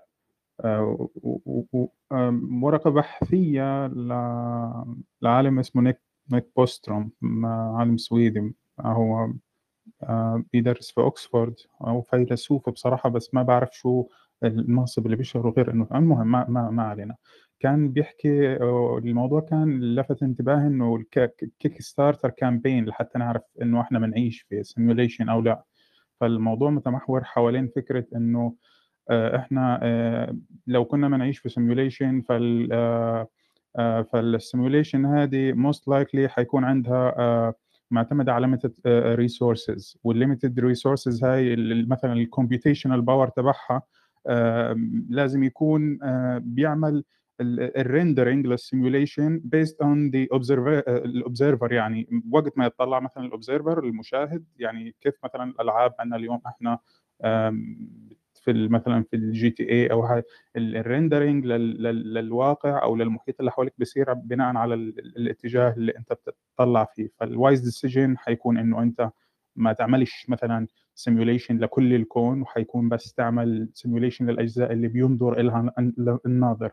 آه، 0.60 0.82
و- 0.82 1.10
و- 1.22 1.64
و- 1.72 1.88
آم، 2.12 2.64
ورقة 2.64 2.90
بحثية 2.90 3.86
ل- 3.86 4.96
لعالم 5.22 5.58
اسمه 5.58 5.82
نيك 5.82 6.00
نيك 6.32 6.50
بوستروم 6.56 7.10
عالم 7.44 7.96
سويدي 7.96 8.54
هو 8.80 9.24
آه، 9.24 9.34
بيدرس 10.52 10.90
في 10.90 11.00
أكسفورد 11.06 11.54
أو 11.86 12.02
فيلسوف 12.02 12.70
بصراحة 12.70 13.08
بس 13.10 13.34
ما 13.34 13.42
بعرف 13.42 13.68
شو 13.72 14.06
المنصب 14.44 15.06
اللي 15.06 15.16
بيشتغله 15.16 15.50
غير 15.50 15.70
إنه 15.70 15.86
المهم 15.94 16.30
ما 16.30 16.70
ما 16.70 16.82
علينا. 16.82 17.16
كان 17.60 17.92
بيحكي 17.92 18.56
آه، 18.56 18.98
الموضوع 18.98 19.40
كان 19.40 19.94
لفت 19.94 20.22
انتباهي 20.22 20.66
إنه 20.66 20.96
ال 20.96 21.82
Kickstarter 21.82 22.30
campaign 22.30 22.84
لحتى 22.84 23.18
نعرف 23.18 23.42
إنه 23.62 23.80
إحنا 23.80 23.98
بنعيش 23.98 24.42
في 24.42 24.62
simulation 24.62 25.28
أو 25.28 25.40
لا. 25.40 25.64
فالموضوع 26.20 26.70
متمحور 26.70 27.24
حوالين 27.24 27.70
آه، 29.10 29.36
إحنا 29.36 29.80
آه، 29.82 30.36
لو 30.66 30.84
كنا 30.84 31.08
بنعيش 31.08 31.38
في 31.38 31.48
simulation 31.48 32.20
فال 32.20 32.68
آه، 32.72 33.28
آه، 33.78 34.02
فال 34.02 34.20
simulation 34.20 35.06
هذه 35.06 35.52
most 35.52 35.80
likely 35.94 36.26
حيكون 36.26 36.64
عندها 36.64 37.54
آه، 37.92 37.94
معتمدة 37.94 38.32
على 38.32 38.46
limited 38.46 38.72
آه، 38.86 39.16
resources. 39.16 39.96
وال 40.08 40.20
limited 40.20 40.62
resources 40.62 41.24
هاي 41.24 41.56
مثلا 41.86 42.12
ال 42.12 42.19
computational 42.19 43.02
power 43.02 43.28
تبعها 43.28 43.82
آه، 44.26 44.76
لازم 45.08 45.44
يكون 45.44 45.98
آه، 46.02 46.38
بيعمل 46.38 47.04
ال 47.40 47.51
rendering 47.51 48.46
based 49.56 49.76
on 49.84 50.10
the 50.12 50.38
observer 50.38 50.88
ال 50.88 50.98
observer 50.98 51.72
يعني 51.72 52.22
وقت 52.32 52.58
ما 52.58 52.66
يطلع 52.66 53.00
مثلا 53.00 53.24
ال 53.24 53.31
observer 53.31 53.84
المشاهد 53.84 54.44
يعني 54.58 54.94
كيف 55.00 55.14
مثلا 55.24 55.44
الألعاب 55.44 55.94
عندنا 55.98 56.16
اليوم 56.16 56.40
إحنا 56.46 56.78
في 58.42 58.68
مثلا 58.68 59.02
في 59.02 59.16
ال 59.16 59.50
GTA 59.50 59.86
أو 59.92 60.22
ال 60.56 60.65
rendering 60.65 61.46
للواقع 61.46 62.82
أو 62.82 62.96
للمحيط 62.96 63.34
اللي 63.40 63.50
حواليك 63.50 63.74
بيصير 63.78 64.12
بناء 64.12 64.56
على 64.56 64.74
ال- 64.74 64.98
ال- 64.98 65.16
الاتجاه 65.16 65.74
اللي 65.76 65.92
أنت 65.98 66.12
بتطلع 66.12 66.84
فيه 66.84 67.08
فال 67.16 67.31
wise 67.31 67.60
decision 67.60 68.18
حيكون 68.18 68.58
إنه 68.58 68.82
أنت 68.82 69.10
ما 69.56 69.72
تعملش 69.72 70.26
مثلا 70.28 70.66
simulation 70.94 71.58
لكل 71.58 71.94
الكون 71.94 72.42
وحيكون 72.42 72.88
بس 72.88 73.12
تعمل 73.14 73.68
simulation 73.74 74.30
للأجزاء 74.30 74.72
اللي 74.72 74.88
بينظر 74.88 75.42
لها 75.42 75.72
الناظر. 76.26 76.70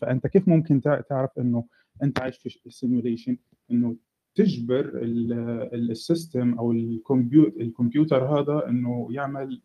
فأنت 0.00 0.26
كيف 0.26 0.48
ممكن 0.48 0.80
تع- 0.80 1.00
تعرف 1.00 1.30
إنه 1.38 1.64
أنت 2.02 2.20
عايش 2.20 2.36
في 2.38 2.70
simulation 2.70 3.36
إنه 3.70 3.96
تجبر 4.36 4.80
ال- 4.80 5.32
ال- 5.74 5.90
ال 5.90 5.99
system 5.99 6.54
أو 6.58 6.72
الكمبيوتر 6.72 8.24
هذا 8.24 8.68
إنه 8.68 9.08
يعمل 9.10 9.60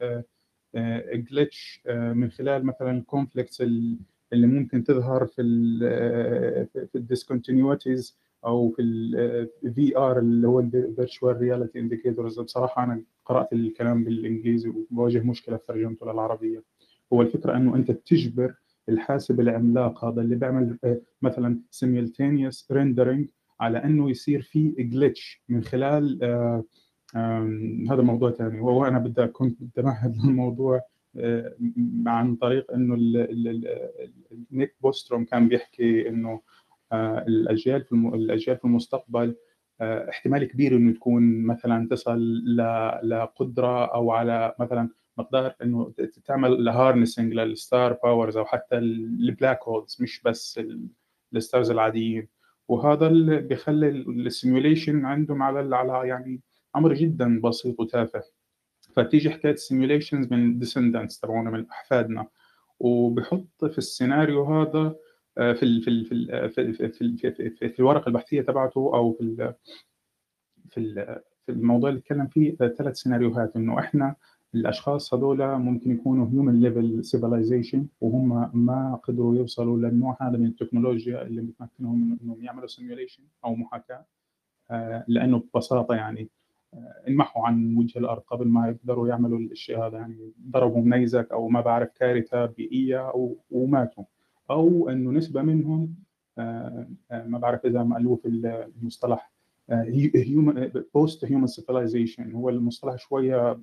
glitch 1.30 1.90
من 1.92 2.32
خلال 2.32 2.66
مثلا 2.66 2.92
ال 2.92 2.99
conflicts 2.99 3.62
اللي 4.34 4.48
ممكن 4.48 4.84
تظهر 4.84 5.26
في 5.26 5.42
ال 5.42 5.80
في 6.88 6.96
ال 6.96 7.03
discontinuities 7.03 8.18
أو 8.46 8.70
في 8.70 8.82
ال 8.82 9.98
VR 9.98 10.20
اللي 10.20 10.48
هو 10.48 10.60
ال 10.60 10.69
virtual 10.70 11.38
reality 11.38 11.80
indicators 11.80 12.40
بصراحة 12.40 12.84
أنا 12.84 13.04
قرأت 13.26 13.54
الكلام 13.54 14.04
بالإنجليزي 14.04 14.70
وبواجه 14.70 15.20
مشكلة 15.24 15.58
في 15.58 15.66
ترجمته 15.68 16.12
للعربية. 16.12 16.64
هو 17.14 17.22
الفكرة 17.22 17.58
إنه 17.58 17.76
أنت 17.76 17.92
تجبر 17.92 18.54
الحاسب 18.90 19.40
العملاق 19.40 20.06
هذا 20.06 20.22
اللي 20.22 20.36
بيعمل 20.36 20.78
آه، 20.84 21.02
مثلا 21.22 21.60
simultaneous 21.76 22.66
rendering 22.74 23.26
على 23.62 23.84
إنه 23.84 24.10
يصير 24.10 24.42
في 24.42 24.74
glitch 24.94 25.40
من 25.50 25.64
خلال 25.64 26.20
آه، 26.24 26.64
هذا 27.92 28.02
موضوع 28.02 28.32
ثاني. 28.32 28.60
وهو 28.60 28.86
أنا 28.86 29.00
بدي 29.00 29.28
كنت 29.28 29.64
بدي 29.64 29.82
امهد 29.82 30.18
للموضوع 30.26 30.82
آه، 31.18 31.56
عن 32.08 32.36
طريق 32.36 32.72
إنه 32.72 32.96
نيك 34.52 34.76
بوستروم 34.82 35.26
كان 35.26 35.48
بيحكي 35.48 36.10
إنه 36.10 36.42
آه، 36.92 37.26
الأجيال 37.28 37.84
في 37.84 37.92
الأجيال 37.96 38.58
في 38.58 38.66
المستقبل 38.66 39.36
احتمال 39.82 40.44
كبير 40.46 40.76
إنه 40.78 40.94
تكون 40.94 41.44
مثلا 41.46 41.88
تصل 41.88 42.44
لقدرة 43.04 43.86
أو 43.86 44.12
على 44.12 44.56
مثلا 44.60 44.90
مقدار 45.18 45.56
إنه 45.64 45.94
تعمل 46.26 46.70
harnessing 46.70 47.34
لل 47.34 47.54
star 47.54 47.94
powers 48.04 48.38
أو 48.38 48.46
حتى 48.46 48.78
ال 48.78 48.91
black 48.91 49.60
holes 49.64 49.98
مش 50.02 50.22
بس 50.24 50.58
ال- 50.58 50.88
ال 51.36 51.42
stars 51.42 51.72
العاديين. 51.72 52.28
وهذا 52.68 53.08
اللي 53.08 53.40
بيخلي 53.42 53.90
ال 53.90 54.00
simulation 54.00 55.06
عندهم 55.06 55.44
على 55.44 55.76
على 55.76 56.08
يعني 56.08 56.42
أمر 56.76 56.94
جدا 56.94 57.42
بسيط 57.42 57.80
وتافه 57.80 58.24
فتيجي 58.96 59.30
حكايه 59.30 59.54
ال 59.54 59.60
simulations 59.60 60.32
من 60.34 60.46
ال 60.46 60.52
descendants 60.52 61.20
تبعونا 61.20 61.50
من 61.52 61.70
احفادنا 61.70 62.28
وبحط 62.80 63.66
في 63.66 63.78
السيناريو 63.78 64.44
هذا 64.44 64.96
آه، 65.38 65.54
في 65.54 65.64
ال 65.64 65.82
في 65.84 65.90
ال 65.92 66.50
في 66.52 66.62
ال 66.62 66.74
في 66.74 66.82
ال 67.02 67.18
في, 67.18 67.32
في, 67.32 67.50
في, 67.50 67.70
في 67.70 67.80
الورقه 67.80 68.08
البحثيه 68.08 68.42
تبعته 68.42 68.80
أو 68.94 69.14
في 69.14 69.22
ال 69.22 69.54
في 70.70 70.78
ال- 70.80 71.22
في 71.46 71.52
الموضوع 71.52 71.90
اللي 71.90 72.00
اتكلم 72.00 72.28
فيه 72.28 72.56
آه، 72.62 72.68
ثلاث 72.68 72.96
سيناريوهات 72.98 73.56
انه 73.56 73.80
إحنا 73.80 74.16
الأشخاص 74.56 75.14
هذول 75.14 75.58
ممكن 75.58 75.92
يكونوا 75.92 76.30
human 76.32 76.62
level 76.62 77.06
civilization 77.06 77.88
وهم 78.02 78.52
ما 78.54 79.00
قدروا 79.04 79.36
يوصلوا 79.36 79.78
للنوع 79.78 80.18
هذا 80.22 80.38
من 80.38 80.46
التكنولوجيا 80.46 81.22
اللي 81.22 81.42
بتمكنهم 81.42 82.02
من 82.02 82.18
إنهم 82.24 82.44
يعملوا 82.44 82.68
simulation 82.68 83.24
أو 83.46 83.56
محاكاة. 83.56 84.06
آه، 84.72 85.06
لأنه 85.08 85.44
ببساطة 85.54 85.96
يعني 85.96 86.30
آه، 86.74 87.04
انمحوا 87.08 87.48
عن 87.48 87.78
وجه 87.78 88.00
الأرض 88.00 88.22
قبل 88.22 88.48
ما 88.48 88.70
يقدروا 88.70 89.08
يعملوا 89.08 89.40
الشيء 89.40 89.80
هذا. 89.80 89.98
يعني 89.98 90.32
ضربوا 90.50 90.82
نيزك 90.82 91.32
أو 91.32 91.50
ما 91.50 91.62
بعرف 91.62 91.90
كارثة 91.90 92.46
بيئية 92.46 93.10
أو 93.10 93.36
وماتوا. 93.52 94.04
أو 94.52 94.90
إنه 94.90 95.12
نسبة 95.12 95.42
منهم 95.42 95.96
آه، 96.38 96.88
ما 97.12 97.38
بعرف 97.38 97.66
إذا 97.66 97.84
مألوف 97.84 98.26
المصطلح 98.26 99.32
post 100.94 101.26
human 101.26 101.48
civilization 101.48 102.32
هو 102.32 102.50
المصطلح 102.50 102.96
شوية 102.98 103.58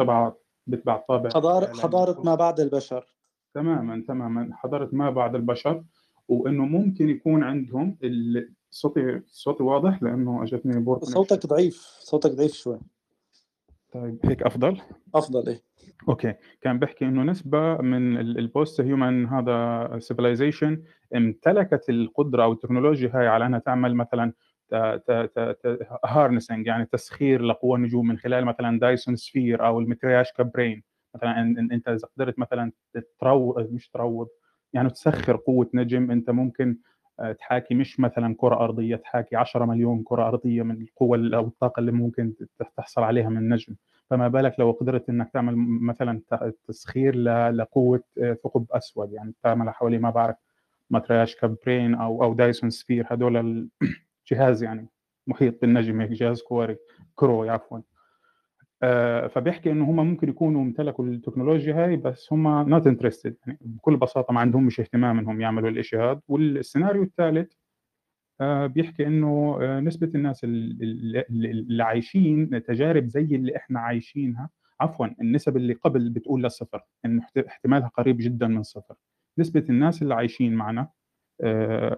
تبع 0.00 0.32
بتبع 0.66 0.96
طابع 0.96 1.30
حضارة. 1.30 1.66
حضارة 1.66 2.22
ما 2.24 2.34
بعد 2.34 2.60
البشر. 2.60 3.06
تماما 3.54 4.04
تماما. 4.08 4.50
حضارة 4.52 4.88
ما 4.92 5.10
بعد 5.10 5.34
البشر 5.34 5.84
وإنه 6.28 6.64
ممكن 6.64 7.08
يكون 7.08 7.42
عندهم 7.42 7.96
صوتي 8.70 9.20
صوتي 9.26 9.62
واضح 9.62 10.02
لأنه 10.02 10.42
أجتني 10.42 10.80
بور 10.80 11.04
صوتك 11.04 11.46
ضعيف 11.46 11.76
صوتك 12.00 12.30
ضعيف 12.30 12.52
شوي. 12.52 12.80
طيب 13.92 14.18
هيك 14.24 14.42
أفضل؟ 14.42 14.80
أفضل 15.14 15.48
إيه. 15.48 15.62
أوكي. 16.08 16.34
كان 16.60 16.78
بيحكي 16.78 17.04
إنه 17.04 17.22
نسبة 17.22 17.76
من 17.76 18.18
ال 18.18 18.30
post 18.30 18.80
human 18.80 19.26
هذا 19.26 19.98
civilization 19.98 20.82
امتلكت 21.16 21.90
القدرة 21.90 22.44
أو 22.44 22.52
التكنولوجيا 22.52 23.10
هاي 23.14 23.26
على 23.26 23.46
إنها 23.46 23.58
تعمل 23.58 23.94
مثلا 23.94 24.32
harnessing 26.04 26.66
يعني 26.66 26.86
تسخير 26.86 27.42
لقوى 27.42 27.76
النجوم 27.76 28.06
من 28.06 28.18
خلال 28.18 28.44
مثلا 28.44 28.78
Dyson 28.80 29.16
sphere 29.16 29.66
أو 29.66 29.80
ال 29.80 29.86
Matryoshka 29.86 30.42
brain 30.42 30.82
مثلا 31.14 31.40
أنت 31.72 31.88
إذا 31.88 32.08
قدرت 32.16 32.38
مثلا 32.38 32.72
تروض 33.20 33.72
مش 33.72 33.88
تروض 33.88 34.28
يعني 34.72 34.90
تسخر 34.90 35.36
قوة 35.36 35.70
نجم 35.74 36.10
أنت 36.10 36.30
ممكن 36.30 36.76
آه، 37.20 37.32
تحاكي 37.32 37.74
مش 37.74 38.00
مثلا 38.00 38.34
كرة 38.38 38.54
أرضية 38.54 38.96
تحاكي 38.96 39.36
10 39.36 39.64
مليون 39.64 40.02
كرة 40.04 40.28
أرضية 40.28 40.62
من 40.62 40.82
القوة 40.82 41.16
ال- 41.18 41.34
أو 41.34 41.46
الطاقة 41.46 41.80
اللي 41.80 41.92
ممكن 41.92 42.32
تحصل 42.76 43.02
عليها 43.02 43.28
من 43.28 43.48
نجم. 43.48 43.74
فما 44.10 44.28
بالك 44.28 44.54
لو 44.60 44.70
قدرت 44.70 45.08
إنك 45.08 45.30
تعمل 45.32 45.54
مثلا 45.80 46.20
تسخير 46.68 47.16
لقوة 47.50 48.02
آه، 48.22 48.32
ثقب 48.44 48.66
أسود. 48.72 49.12
يعني 49.12 49.34
تعمل 49.42 49.70
حوالي 49.70 49.98
ما 49.98 50.10
بعرف 50.10 50.36
Matryoshka 50.90 51.56
brain 51.66 51.94
أو 51.94 52.24
أو 52.24 52.34
Dyson 52.34 52.70
sphere 52.70 53.06
هذول 53.10 53.68
الجهاز 54.32 54.62
يعني 54.62 54.88
محيط 55.26 55.60
بالنجم 55.60 56.00
هيك 56.00 56.10
جهاز 56.10 56.42
كوري 56.42 56.76
كروي 57.14 57.50
عفوا. 57.50 57.78
آه، 58.82 59.26
فبيحكي 59.26 59.70
إنه 59.72 59.84
هم 59.90 59.96
ممكن 59.96 60.28
يكونوا 60.28 60.62
امتلكوا 60.62 61.04
التكنولوجيا 61.04 61.74
هاي 61.84 61.96
بس 61.96 62.32
هم 62.32 62.68
not 62.68 62.86
interested 62.86 63.36
يعني 63.46 63.58
بكل 63.60 63.96
بساطة 63.96 64.32
ما 64.34 64.40
عندهم 64.40 64.66
مش 64.66 64.80
اهتمام 64.80 65.18
إنهم 65.18 65.40
يعملوا 65.40 65.68
الإشي 65.70 65.96
هذا. 65.96 66.20
والسيناريو 66.28 67.02
الثالث 67.02 67.52
آه، 68.40 68.66
بيحكي 68.66 69.06
إنه 69.06 69.58
آه، 69.62 69.80
نسبة 69.80 70.10
الناس 70.14 70.44
ال- 70.44 70.82
ال- 70.82 71.16
ال- 71.16 71.46
اللي 71.50 71.82
عايشين 71.84 72.62
تجارب 72.62 73.06
زي 73.08 73.20
اللي 73.24 73.56
إحنا 73.56 73.80
عايشينها 73.80 74.50
عفوا 74.80 75.06
النسب 75.20 75.56
اللي 75.56 75.72
قبل 75.74 76.08
بتقول 76.08 76.42
للصفر 76.42 76.80
انه 77.04 77.22
احت- 77.22 77.38
احتمالها 77.38 77.88
قريب 77.88 78.16
جدا 78.20 78.46
من 78.46 78.62
صفر. 78.62 78.94
نسبة 79.38 79.64
الناس 79.70 80.02
اللي 80.02 80.14
عايشين 80.14 80.54
معنا 80.54 80.88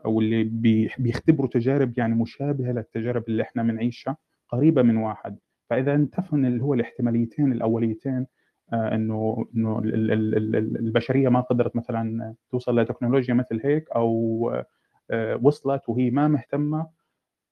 أو 0.04 0.20
اللي 0.20 0.44
بي- 0.44 0.90
بيختبروا 0.98 1.48
تجارب 1.50 1.98
يعني 1.98 2.14
مشابهة 2.14 2.72
للتجارب 2.72 3.24
اللي 3.28 3.42
إحنا 3.42 3.62
بنعيشها 3.62 4.16
قريبة 4.48 4.82
من 4.82 4.96
واحد. 4.96 5.38
فإذا 5.70 5.94
انتفن 5.94 6.46
اللي 6.46 6.62
هو 6.62 6.74
الاحتماليتين 6.74 7.52
الأوليتين 7.52 8.26
آه، 8.72 8.94
إنه 8.94 9.46
إنه 9.56 9.78
ال- 9.78 9.94
ال- 9.94 10.12
ال- 10.12 10.56
ال- 10.56 10.76
البشرية 10.78 11.28
ما 11.28 11.40
قدرت 11.40 11.76
مثلا 11.76 12.34
توصل 12.50 12.80
لتكنولوجيا 12.80 13.34
مثل 13.34 13.60
هيك 13.64 13.90
أو 13.90 14.50
آه، 15.10 15.38
وصلت 15.42 15.88
وهي 15.88 16.10
ما 16.10 16.28
مهتمة 16.28 16.86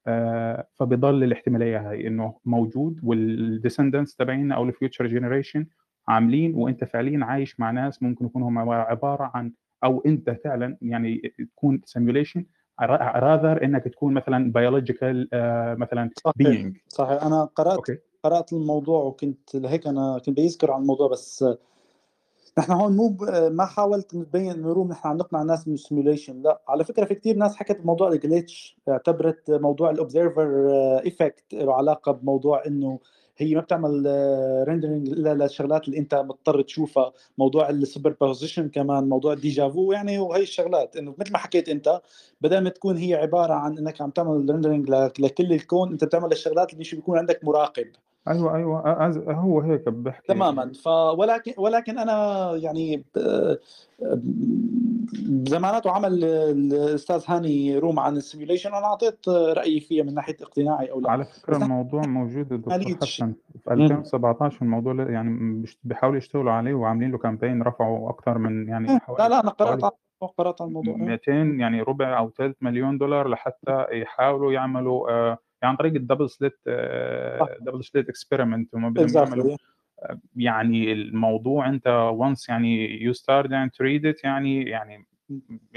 آه، 0.07 0.67
فبيضل 0.75 1.25
الاحتمالية 1.25 1.91
هاي 1.91 2.07
إنه 2.07 2.35
موجود 2.45 3.01
وال 3.03 3.20
descendants 3.20 4.17
تبعينا 4.17 4.55
أو 4.55 4.65
ال 4.65 4.71
future 4.71 5.07
generation 5.07 5.67
عاملين 6.09 6.55
وأنت 6.55 6.85
فعليا 6.85 7.25
عايش 7.25 7.61
مع 7.61 7.71
ناس 7.71 8.03
ممكن 8.03 8.27
يكونوا 8.27 8.75
عبارة 8.75 9.31
عن 9.35 9.53
أو 9.85 10.03
أنت 10.07 10.31
فعلا 10.45 10.77
يعني 10.83 11.33
تكون 11.39 11.81
simulation 11.85 12.45
rather 12.81 13.65
إنك 13.65 13.85
تكون 13.85 14.15
مثلا 14.15 14.53
biological 14.53 15.29
مثلا 15.79 16.11
صحيح 16.25 16.35
being 16.37 16.77
صحيح. 16.89 17.23
أنا 17.23 17.45
قرأت 17.45 17.77
أوكي. 17.77 17.99
قرأت 18.25 18.53
الموضوع 18.53 19.03
وكنت 19.03 19.55
لهيك 19.55 19.87
أنا 19.87 20.19
كنت 20.27 20.31
بيذكر 20.31 20.71
عن 20.71 20.81
الموضوع 20.81 21.09
بس 21.09 21.45
نحن 22.59 22.73
هون 22.73 22.97
مو 22.97 23.17
ما 23.51 23.65
حاولت 23.65 24.15
نبين 24.15 24.51
إنه 24.51 24.73
room 24.73 24.89
نحن 24.89 25.09
عم 25.09 25.17
نقنع 25.17 25.43
الناس 25.43 25.69
من 25.69 25.75
ال 25.75 25.81
simulation 25.81 26.43
لا 26.43 26.63
على 26.69 26.85
فكرة 26.85 27.05
في 27.05 27.15
كثير 27.15 27.37
ناس 27.37 27.57
حكت 27.57 27.81
بموضوع 27.81 28.09
ال 28.09 28.19
glitch 28.19 28.79
اعتبرت 28.89 29.51
موضوع 29.51 29.91
ال 29.91 30.00
observer 30.00 30.71
effect 31.05 31.55
له 31.55 31.75
علاقة 31.75 32.13
بموضوع 32.13 32.67
إنه 32.67 32.99
هي 33.43 33.55
ما 33.55 33.61
بتعمل 33.61 34.07
rendering 34.69 35.09
الا 35.09 35.35
للشغلات 35.35 35.89
اللي 35.89 35.99
انت 35.99 36.15
مضطر 36.15 36.63
تشوفها. 36.63 37.13
موضوع 37.39 37.71
ال 37.71 38.17
superposition 38.21 38.69
كمان 38.69 39.09
موضوع 39.09 39.33
ال 39.33 39.41
déjà 39.41 39.76
vu 39.76 39.93
يعني 39.93 40.19
وهي 40.19 40.43
الشغلات. 40.43 40.97
إنه 40.97 41.15
مثل 41.19 41.33
ما 41.33 41.39
حكيت 41.39 41.69
انت 41.69 42.01
بدل 42.41 42.59
ما 42.61 42.71
تكون 42.71 42.97
هي 42.97 43.15
عبارة 43.15 43.55
عن 43.55 43.79
إنك 43.79 44.01
عم 44.01 44.11
تعمل 44.11 44.51
rendering 44.51 44.91
لكل 45.21 45.53
الكون 45.53 45.93
أنت 45.93 46.05
بتعمل 46.05 46.33
الشغلات 46.33 46.73
اللي 46.73 46.85
بيكون 46.93 47.19
عندك 47.19 47.45
مراقب. 47.45 47.87
أيوه 48.29 48.57
أيوه 48.57 48.83
أز- 49.13 49.29
هو 49.31 49.61
هيك 49.61 49.89
بحكي. 49.89 50.27
تماما. 50.33 50.73
ف 50.85 50.87
ولكن 50.89 51.53
ولكن 51.59 51.99
أنا 51.99 52.51
يعني 52.57 53.05
بزماناته 55.29 55.91
عمل 55.91 56.25
الأستاذ 56.25 57.25
هاني 57.27 57.79
room 57.79 57.99
عن 58.01 58.17
ال 58.17 58.22
simulation 58.22 58.75
أنا 58.75 58.87
أعطيت 58.87 59.29
رأيي 59.29 59.81
فيها 59.81 60.05
من 60.05 60.15
ناحية 60.15 60.37
اقتناعي 60.43 60.91
أو 60.91 61.01
لا. 61.01 61.11
على 61.11 61.23
نحن 61.51 61.63
الموضوع 61.63 62.03
موجود 62.07 63.05
ش- 63.05 63.15
حسن. 63.21 63.33
في 63.65 63.75
مم. 63.75 63.83
2017 63.83 64.63
الموضوع 64.63 64.95
يعني 65.11 65.63
بيحاولوا 65.85 66.19
يشتغلوا 66.19 66.53
عليه 66.53 66.75
وعاملين 66.75 67.11
له 67.11 67.19
campaign 67.19 67.63
رفعوا 67.63 68.11
أكثر 68.11 68.39
من 68.39 68.69
يعني 68.69 68.87
لا 68.87 68.99
حوالي 68.99 69.29
لا 69.29 69.41
أنا 69.41 69.51
قرأت 69.51 69.93
قرأت 70.39 70.61
الموضوع. 70.61 70.95
إيه. 70.95 71.03
200 71.03 71.33
يعني 71.61 71.83
ربع 71.83 72.19
أو 72.19 72.31
ثلث 72.31 72.57
مليون 72.61 72.99
دولار 72.99 73.29
لحتى 73.29 73.87
يحاولوا 73.93 74.53
يعملوا 74.53 75.11
آه، 75.11 75.39
عن 75.63 75.77
طريق 75.77 75.95
ال 75.95 76.00
double 76.00 76.31
slit 76.31 76.59
صح. 77.41 77.49
double 77.61 77.85
slit 77.85 78.09
experiment 78.09 78.75
هم 78.75 78.93
بدهم 78.93 79.25
يعملوا 79.25 79.57
آه، 80.03 80.21
يعني 80.37 80.93
الموضوع 80.93 81.69
انت 81.69 82.13
once 82.19 82.49
يعني 82.49 82.99
you 82.99 83.15
start 83.15 83.47
and 83.47 83.71
to 83.71 83.85
read 83.85 84.15
it 84.15 84.25
يعني 84.25 84.63
يعني 84.63 85.07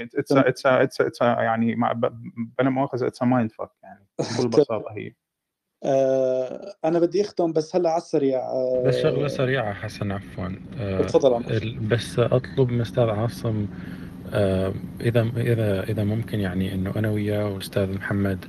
it's 0.00 0.36
a, 0.36 0.82
it's 0.82 1.18
a 1.20 1.22
يعني 1.22 1.74
بلا 1.74 2.88
it's 2.94 3.18
a 3.18 3.26
mind 3.26 3.52
fuck 3.62 3.70
يعني 3.82 4.06
بكل 4.38 4.48
بساطة 4.48 4.92
هي. 4.92 5.12
آه 5.84 6.74
أنا 6.84 6.98
بدي 6.98 7.20
أختم 7.20 7.52
بس 7.52 7.76
هلأ 7.76 7.90
على 7.90 7.98
السريع 7.98 8.40
بس 8.86 8.96
شغلة 8.96 9.24
آه 9.24 9.28
سريعة 9.28 9.72
حسن 9.72 10.12
عفوا. 10.12 10.48
آه، 10.78 11.02
تفضل 11.02 11.78
بس 11.90 12.18
أطلب 12.18 12.70
من 12.70 12.80
أستاذ 12.80 13.04
عاصم 13.04 13.66
آه، 14.32 14.74
إذا 15.00 15.30
إذا 15.36 15.82
إذا 15.82 16.04
ممكن 16.04 16.40
يعني 16.40 16.74
إنه 16.74 16.92
أنا 16.96 17.10
وياه 17.10 17.48
والأستاذ 17.48 17.94
محمد 17.94 18.44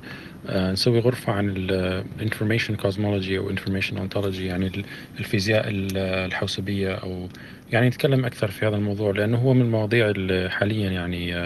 آه، 0.48 0.72
نسوي 0.72 0.98
غرفة 1.00 1.32
عن 1.32 1.48
ال 1.56 1.66
information 1.66 2.76
cosmology 2.76 3.38
أو 3.38 3.50
information 3.50 3.98
ontology 3.98 4.46
يعني 4.46 4.66
ال- 4.66 4.84
الفيزياء 5.18 5.68
ال- 5.68 5.96
الحوسبية 5.98 6.94
أو 6.94 7.28
يعني 7.72 7.88
نتكلم 7.88 8.24
أكثر 8.24 8.48
في 8.50 8.66
هذا 8.66 8.76
الموضوع 8.76 9.10
لأنه 9.10 9.38
هو 9.38 9.54
من 9.54 9.62
المواضيع 9.62 10.10
اللي 10.10 10.50
حاليا 10.50 10.90
يعني 10.90 11.36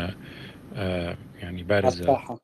آه، 0.76 1.16
يعني 1.42 1.62
بارزة. 1.62 2.00
الساحه 2.00 2.38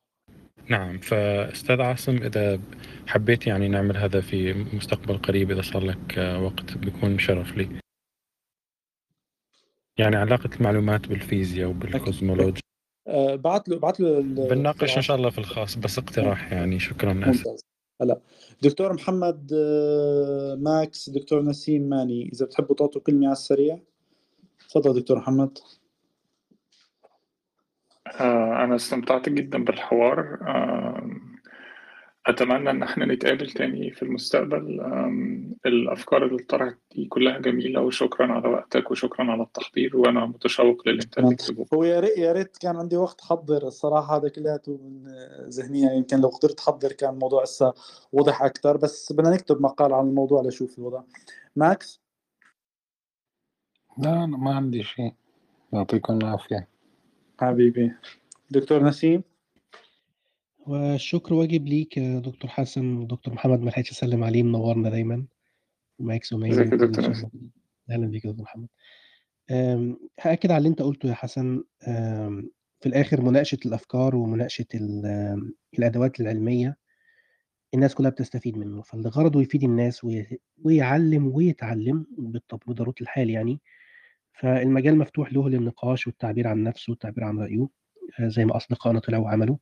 نعم. 0.68 0.98
فأستاذ 0.98 1.80
عاصم 1.80 2.16
إذا 2.16 2.60
حبيت 3.06 3.46
يعني 3.46 3.68
نعمل 3.68 3.96
هذا 3.96 4.20
في 4.20 4.54
مستقبل 4.72 5.18
قريب 5.18 5.50
إذا 5.50 5.62
صار 5.62 5.84
لك 5.84 6.36
وقت 6.40 6.76
بيكون 6.78 7.18
شرف 7.18 7.56
لي. 7.56 7.68
يعني 9.98 10.16
علاقة 10.16 10.50
المعلومات 10.56 11.08
بالفيزياء 11.08 11.70
وبالكوزمولوجيا. 11.70 12.62
آه 13.06 13.34
بعت 13.34 13.68
له 13.68 13.78
بعت 13.78 14.00
له 14.00 14.20
بنناقش 14.20 14.96
إن 14.96 15.02
شاء 15.02 15.16
الله 15.16 15.30
في 15.30 15.38
الخاص 15.38 15.76
بس 15.76 15.98
اقتراح 15.98 16.52
يعني 16.52 16.78
شكرا 16.78 17.12
ممتاز. 17.12 17.64
هلا 18.02 18.20
دكتور 18.62 18.92
محمد 18.92 19.50
آه، 19.54 20.54
ماكس 20.60 21.10
دكتور 21.10 21.42
نسيم 21.42 21.82
ماني 21.88 22.30
إذا 22.32 22.46
بتحبوا 22.46 22.76
تعطوا 22.76 23.00
كلمة 23.00 23.26
على 23.26 23.32
السريع. 23.32 23.78
تفضل 24.68 25.00
دكتور 25.00 25.18
محمد. 25.18 25.58
آه، 28.20 28.64
أنا 28.64 28.76
استمتعت 28.76 29.28
جدا 29.28 29.64
بالحوار. 29.64 30.38
أتمنى 32.26 32.70
إن 32.70 32.82
إحنا 32.82 33.06
نتقابل 33.06 33.50
تاني 33.50 33.90
في 33.90 34.02
المستقبل. 34.02 34.80
الأفكار 35.66 36.26
اللي 36.26 36.42
طرحت 36.42 36.78
دي 36.94 37.06
كلها 37.06 37.38
جميلة 37.38 37.80
وشكرا 37.80 38.32
على 38.32 38.48
وقتك 38.48 38.90
وشكرا 38.90 39.32
على 39.32 39.42
التحضير 39.42 39.96
وأنا 39.96 40.26
متشوق 40.26 40.88
للي 40.88 41.02
أنت 41.18 41.50
هو 41.74 41.84
يا 41.84 42.00
ريت 42.00 42.18
يا 42.18 42.32
ريت 42.32 42.56
كان 42.56 42.76
عندي 42.76 42.96
وقت 42.96 43.20
احضر 43.20 43.66
الصراحة 43.66 44.16
هذا 44.16 44.28
كلياته 44.28 44.78
من 44.82 45.04
ذهنيا 45.48 45.92
يمكن 45.92 46.20
لو 46.20 46.28
قدرت 46.28 46.60
احضر 46.60 46.92
كان 46.92 47.14
الموضوع 47.14 47.42
هسه 47.42 47.74
وضح 48.12 48.42
أكثر 48.42 48.76
بس 48.76 49.12
بدنا 49.12 49.30
نكتب 49.30 49.60
مقال 49.60 49.92
عن 49.92 50.08
الموضوع 50.08 50.42
لشوف 50.42 50.78
الوضع. 50.78 51.02
ماكس؟ 51.56 52.00
لا 53.98 54.24
أنا 54.24 54.36
ما 54.36 54.54
عندي 54.54 54.82
شيء. 54.82 55.12
يعطيكم 55.72 56.18
العافية. 56.18 56.68
حبيبي. 57.40 57.92
دكتور 58.50 58.82
نسيم؟ 58.82 59.22
والشكر 60.66 61.34
واجب 61.34 61.66
ليك 61.66 61.96
يا 61.96 62.18
دكتور 62.18 62.50
حسن 62.50 62.96
ودكتور 62.96 63.34
محمد 63.34 63.60
ما 63.60 63.70
لحقتش 63.70 63.90
أسلم 63.90 64.24
عليه 64.24 64.42
منورنا 64.42 64.90
دايما. 64.90 65.26
وماكس 65.98 66.32
وماني 66.32 66.52
ازيك 66.54 66.72
يا 66.72 66.76
دكتور 66.76 67.04
الموجودين. 67.04 67.50
أهلا 67.90 68.06
بيك 68.06 68.24
يا 68.24 68.30
دكتور 68.30 68.44
محمد. 68.44 68.68
هأكد 70.20 70.50
على 70.50 70.58
اللي 70.58 70.68
أنت 70.68 70.82
قلته 70.82 71.08
يا 71.08 71.14
حسن. 71.14 71.64
في 72.80 72.86
الآخر 72.86 73.20
مناقشة 73.20 73.58
الأفكار 73.66 74.16
ومناقشة 74.16 74.66
الأدوات 75.78 76.20
العلمية 76.20 76.76
الناس 77.74 77.94
كلها 77.94 78.10
بتستفيد 78.10 78.58
منه. 78.58 78.82
فاللي 78.82 79.08
غرضه 79.08 79.42
يفيد 79.42 79.64
الناس 79.64 80.04
وي- 80.04 80.38
ويعلم 80.64 81.26
ويتعلم 81.26 82.06
بضروره 82.66 82.94
الحال 83.00 83.30
يعني. 83.30 83.60
فالمجال 84.32 84.98
مفتوح 84.98 85.32
له 85.32 85.48
للنقاش 85.48 86.06
والتعبير 86.06 86.48
عن 86.48 86.62
نفسه 86.62 86.90
والتعبير 86.90 87.24
عن 87.24 87.38
رأيه 87.38 87.68
آه، 88.20 88.28
زي 88.28 88.44
ما 88.44 88.56
أصدقائنا 88.56 88.98
طلعوا 89.00 89.24
وعملوا. 89.24 89.56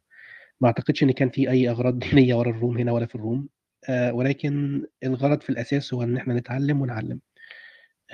ما 0.60 0.68
أعتقدش 0.68 1.02
إن 1.02 1.10
كان 1.10 1.31
في 1.31 1.50
أي 1.50 1.70
أغراض 1.70 1.99
دينية 1.99 2.34
ورا 2.34 2.50
ال 2.51 2.56
room 2.56 2.78
هنا 2.78 2.92
ولا 2.92 3.07
في 3.07 3.15
ال 3.15 3.20
room. 3.20 3.49
آه، 3.89 4.12
ولكن 4.12 4.84
الغرض 5.05 5.41
في 5.41 5.50
الأساس 5.50 5.94
هو 5.94 6.02
إن 6.02 6.16
إحنا 6.16 6.34
نتعلم 6.34 6.81
ونعلم. 6.81 7.20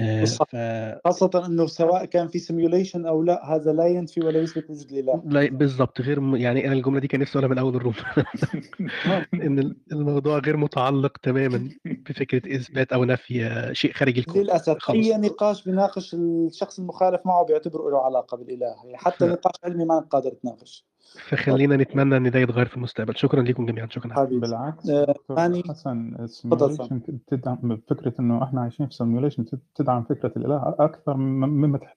آه، 0.01 0.25
ف 0.25 0.57
خاصة 1.05 1.47
إنه 1.47 1.67
سواء 1.67 2.05
كان 2.05 2.29
في 2.29 2.39
simulation 2.39 3.07
أو 3.07 3.23
لا 3.23 3.55
هذا 3.55 3.73
لا 3.73 3.87
ينفي 3.87 4.21
ولا 4.21 4.41
يثبت 4.41 4.71
وجود 4.71 4.93
الاله 4.93 5.23
لا 5.27 5.51
بالظبط 5.51 6.01
غير 6.01 6.21
م... 6.21 6.37
يعني 6.37 6.67
أنا 6.67 6.73
الجملة 6.73 7.01
دي 7.01 7.09
كان 7.09 7.21
نفسي 7.21 7.33
أقولها 7.39 7.49
من 7.49 7.59
أول 7.59 7.77
ال 7.77 7.80
room. 7.80 7.95
إن 9.35 9.59
ال- 9.59 9.77
الموضوع 9.93 10.39
غير 10.39 10.57
متعلق 10.57 11.19
تماما 11.19 11.71
بفكرة 11.85 12.57
إثبات 12.57 12.93
أو 12.93 13.05
نفي 13.05 13.47
آه، 13.47 13.73
شيء 13.73 13.93
خارج 13.93 14.19
الكون. 14.19 14.43
للأسف. 14.43 14.79
خالص 14.79 15.07
أي 15.09 15.17
نقاش 15.17 15.65
بيناقش 15.65 16.15
الشخص 16.15 16.79
المخالف 16.79 17.27
معه 17.27 17.45
بيعتبره 17.45 17.91
له 17.91 18.05
علاقة 18.05 18.37
بالإله. 18.37 18.67
يعني. 18.67 18.97
حتى 18.97 19.25
نقاش 19.27 19.55
علمي 19.65 19.85
ما 19.85 19.99
قادر 20.01 20.31
تناقش. 20.31 20.90
فخلينا 21.19 21.77
نتمنى 21.77 22.17
إن 22.17 22.31
ده 22.31 22.39
يتغير 22.39 22.67
في 22.67 22.77
المستقبل. 22.77 23.17
شكرا 23.17 23.43
لكم 23.43 23.67
جميعا. 23.67 23.87
شكرا. 23.91 24.15
حبيبي. 24.15 24.41
بالعكس. 24.41 24.87
ماني 25.29 25.63
حسن 25.69 26.17
ال 26.21 26.28
simulation 26.28 27.01
تدعم 27.27 27.81
فكرة 27.89 28.15
إنه 28.21 28.45
إحنا 28.45 28.61
عايشين 28.61 28.87
في 28.87 28.95
simulation 28.95 29.45
تدعم 29.75 30.05
فكرة 30.05 30.33
الإله 30.37 30.75
أكثر 30.79 31.15
مم- 31.17 31.49
مما 31.49 31.79
تحت 31.79 31.97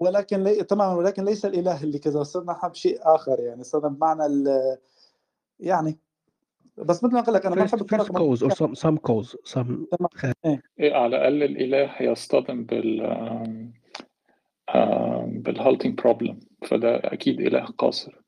ولكن 0.00 0.42
لي... 0.44 0.54
تماما 0.64 0.94
ولكن 0.94 1.24
ليس 1.24 1.46
الإله 1.46 1.82
اللي 1.82 1.98
كذا 1.98 2.22
صرنا 2.22 2.68
بشيء 2.68 2.98
آخر 3.02 3.40
يعني. 3.40 3.64
صرنا 3.64 3.88
بمعنى 3.88 4.26
ال... 4.26 4.48
يعني. 5.60 5.98
بس 6.78 7.04
مثل 7.04 7.14
ما 7.14 7.20
قلت 7.20 7.30
لك 7.30 7.46
أنا 7.46 7.54
ما 7.56 7.64
بحب 7.64 7.78
cause 8.98 9.28
some 9.52 9.96
تمام. 9.96 10.08
خ- 10.14 10.32
إيه. 10.44 10.62
إيه 10.80 10.94
على 10.94 11.16
الأقل 11.16 11.42
الإله 11.42 12.02
يصطدم 12.02 12.64
بال 12.64 13.00
بال 15.26 15.42
halting 15.42 15.98
problem 16.00 16.40
فده 16.68 16.96
أكيد 16.96 17.40
إله 17.40 17.64
قاصر. 17.64 18.21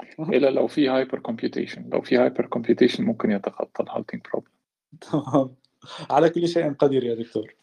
أها. 0.00 0.28
إلا 0.36 0.50
لو 0.50 0.66
في 0.66 0.88
hypercomputation 0.88 1.88
لو 1.92 2.00
في 2.02 2.16
hypercomputation 2.16 3.04
ممكن 3.04 3.30
يتخطى 3.30 3.82
ال 3.82 3.87
halting 3.87 4.22
problem 4.32 4.52
تمام. 5.00 5.54
على 6.10 6.30
كل 6.30 6.48
شيء 6.48 6.72
قدير 6.72 7.04
يا 7.04 7.14
دكتور. 7.14 7.54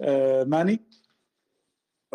آه 0.00 0.44
ماني؟ 0.44 0.80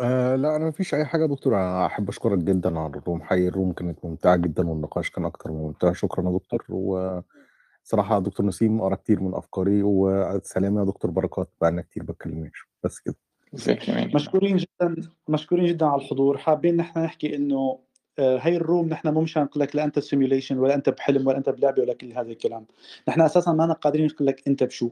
آه 0.00 0.36
لا 0.36 0.56
أنا 0.56 0.68
مفيش 0.68 0.94
أي 0.94 1.04
حاجة 1.04 1.22
يا 1.22 1.26
دكتور. 1.26 1.54
أنا 1.54 1.86
أحب 1.86 2.08
أشكرك 2.08 2.38
جدا 2.38 2.78
على 2.78 2.92
ال 2.96 3.00
room. 3.00 3.22
حقيقي 3.22 3.48
ال 3.48 3.53
room 3.53 3.72
كانت 3.72 4.04
ممتعة 4.04 4.36
جدا 4.36 4.68
والنقاش 4.68 5.10
كان 5.10 5.24
أكتر 5.24 5.50
من 5.50 5.56
ممتع. 5.56 5.92
شكرا 5.92 6.24
يا 6.24 6.38
دكتور. 6.38 6.64
و 6.68 7.20
صراحة 7.84 8.18
دكتور 8.18 8.46
نسيم 8.46 8.80
قرا 8.82 8.94
كتير 8.94 9.20
من 9.20 9.34
أفكاري. 9.34 9.82
وسلام 9.82 10.78
يا 10.78 10.84
دكتور. 10.84 11.10
بركات. 11.10 11.48
بقالنا 11.60 11.82
كتير 11.82 12.02
بتكلمناش. 12.02 12.68
بس 12.84 13.00
كده. 13.00 13.14
مشكورين 14.14 14.56
جدا. 14.56 14.96
مشكورين 15.28 15.66
جدا 15.66 15.86
على 15.86 16.02
الحضور. 16.02 16.38
حابين 16.38 16.76
نحن 16.76 16.98
نحكي 16.98 17.36
إنه 17.36 17.78
آه، 18.18 18.38
هي 18.38 18.56
ال 18.56 18.62
room 18.62 18.88
نحن 18.88 19.08
مو 19.08 19.20
مشان 19.20 19.42
نقول 19.42 19.62
لك 19.62 19.76
لا 19.76 19.84
أنت 19.84 19.98
simulation 19.98 20.58
ولا 20.58 20.74
أنت 20.74 20.88
بحلم 20.90 21.26
ولا 21.26 21.38
أنت 21.38 21.50
بلعبة 21.50 21.82
ولا 21.82 21.94
كل 21.94 22.12
هذا 22.12 22.30
الكلام. 22.30 22.66
نحن 23.08 23.20
أساسا 23.20 23.52
ما 23.52 23.72
قادرين 23.72 24.06
نقول 24.06 24.28
لك 24.28 24.48
أنت 24.48 24.64
بشو. 24.64 24.90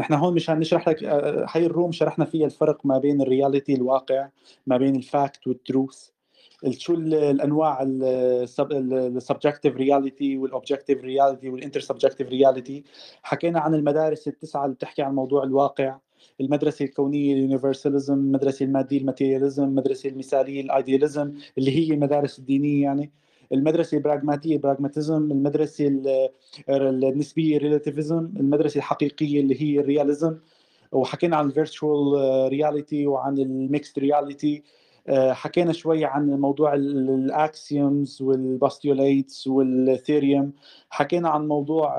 نحن 0.00 0.14
هون 0.14 0.34
مشان 0.34 0.58
نشرح 0.58 0.88
لك 0.88 1.04
آه، 1.04 1.46
هي 1.48 1.66
ال 1.66 1.71
room 1.71 1.92
شرحنا 1.92 2.24
فيها 2.24 2.46
الفرق 2.46 2.86
ما 2.86 2.98
بين 2.98 3.20
ال 3.20 3.27
reality 3.27 3.74
الواقع 3.74 4.28
ما 4.66 4.76
بين 4.76 4.96
ال 4.96 5.06
fact 5.06 5.46
وال 5.46 5.64
truth 5.64 6.08
شو 6.70 6.94
الأنواع 6.94 7.82
ال 7.82 8.00
subjective 8.00 9.76
reality 9.76 10.38
وال 10.38 10.50
objective 10.50 11.04
reality 11.04 11.38
وال 11.38 11.48
intersubjective 11.50 12.28
reality 12.28 12.84
حكينا 13.22 13.60
عن 13.60 13.74
المدارس 13.74 14.28
التسعة 14.28 14.64
اللي 14.64 14.74
بتحكي 14.74 15.02
عن 15.02 15.14
موضوع 15.14 15.44
الواقع. 15.44 15.98
المدرسة 16.40 16.84
الكونية 16.84 17.32
ال 17.34 17.40
universalism 17.40 18.14
المدرسة 18.14 18.64
المادية 18.64 18.98
ال 18.98 19.03
materialism 19.03 19.64
المدرسة 19.64 20.08
المثالية 20.08 20.60
ال 20.60 20.68
idealism 20.68 21.32
اللي 21.58 21.70
هي 21.78 21.94
المدارس 21.94 22.38
الدينية 22.38 22.82
يعني. 22.82 23.10
المدرسة 23.52 23.96
البراغماتيه 23.96 24.58
pragmatism 24.58 25.32
المدرسة 25.32 26.02
النسبية 26.68 27.58
relativism 27.58 28.32
المدرسة 28.36 28.78
الحقيقية 28.78 29.40
اللي 29.40 29.62
هي 29.62 29.80
ال 29.80 29.87
realism 29.87 30.36
وحكينا 30.92 31.36
عن 31.36 31.46
ال 31.46 31.59
virtual 31.59 32.48
reality 32.48 33.06
وعن 33.06 33.38
ال 33.38 33.48
mixed 33.48 33.98
reality 33.98 34.62
حكينا 35.12 35.72
شوي 35.72 36.04
عن 36.04 36.30
موضوع 36.30 36.74
ال 36.74 36.95
axioms 36.95 38.22
وال 38.22 38.43
postulates 38.43 39.46
وال 39.46 39.70
theorem 39.70 40.52
حكينا 40.90 41.28
عن 41.28 41.48
موضوع 41.48 41.96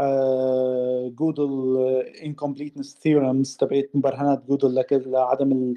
Gödel 1.08 1.78
incompleteness 2.24 2.98
theorems 3.02 3.58
تبعت 3.58 3.90
مبرهنات 3.94 4.46
جودل 4.46 4.86
لعدم 4.92 5.74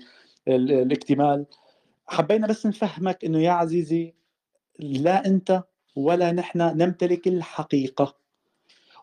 الاكتمال. 0.49 1.47
حبينا 2.07 2.47
بس 2.47 2.67
نفهمك 2.67 3.25
إنه 3.25 3.39
يا 3.39 3.51
عزيزي 3.51 4.15
لا 4.79 5.27
أنت 5.27 5.63
ولا 5.97 6.33
نحن 6.33 6.59
نمتلك 6.59 7.29
الحقيقة 7.29 8.17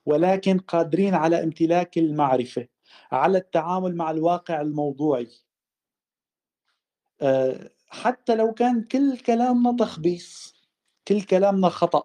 ولكن 0.06 0.58
قادرين 0.58 1.14
على 1.14 1.44
امتلاك 1.44 1.98
المعرفة 1.98 2.68
على 3.12 3.38
التعامل 3.38 3.96
مع 3.96 4.12
الواقع 4.12 4.62
الموضوعي. 4.62 5.28
آه، 7.22 7.70
حتى 7.92 8.36
لو 8.36 8.54
كان 8.54 8.84
كل 8.84 9.18
كلامنا 9.18 9.76
تخبيص 9.80 10.56
كل 11.08 11.22
كلامنا 11.22 11.70
خطأ. 11.70 12.04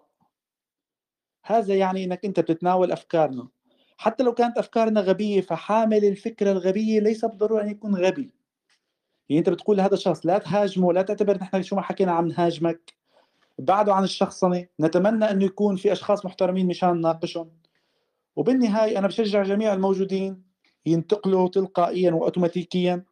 هذا 1.45 1.75
يعني 1.75 2.03
إنك 2.03 2.25
أنت 2.25 2.39
بتتناول 2.39 2.91
أفكارنا. 2.91 3.47
حتى 3.97 4.23
لو 4.23 4.33
كانت 4.33 4.57
أفكارنا 4.57 5.01
غبية 5.01 5.41
فحامل 5.41 6.05
الفكرة 6.05 6.51
الغبية 6.51 6.99
ليس 6.99 7.25
بالضرورة 7.25 7.61
أن 7.61 7.69
يكون 7.69 7.95
غبي. 7.95 8.31
يعني 9.29 9.39
أنت 9.39 9.49
بتقول 9.49 9.77
لهذا 9.77 9.93
الشخص 9.93 10.25
لا 10.25 10.37
تهاجمه 10.37 10.93
لا 10.93 11.01
تعتبر 11.01 11.37
نحن 11.37 11.63
شو 11.63 11.75
ما 11.75 11.81
حكينا 11.81 12.11
عم 12.11 12.27
نهاجمك 12.27 12.93
بعده 13.59 13.93
عن 13.93 14.03
الشخصنة 14.03 14.67
نتمنى 14.79 15.25
انه 15.31 15.45
يكون 15.45 15.75
في 15.75 15.91
أشخاص 15.91 16.25
محترمين 16.25 16.67
مشان 16.67 16.89
نناقشهم. 16.89 17.51
وبالنهاية 18.35 18.99
أنا 18.99 19.07
بشجع 19.07 19.43
جميع 19.43 19.73
الموجودين 19.73 20.43
ينتقلوا 20.85 21.49
تلقائيا 21.49 22.11
واوتوماتيكيا 22.11 23.03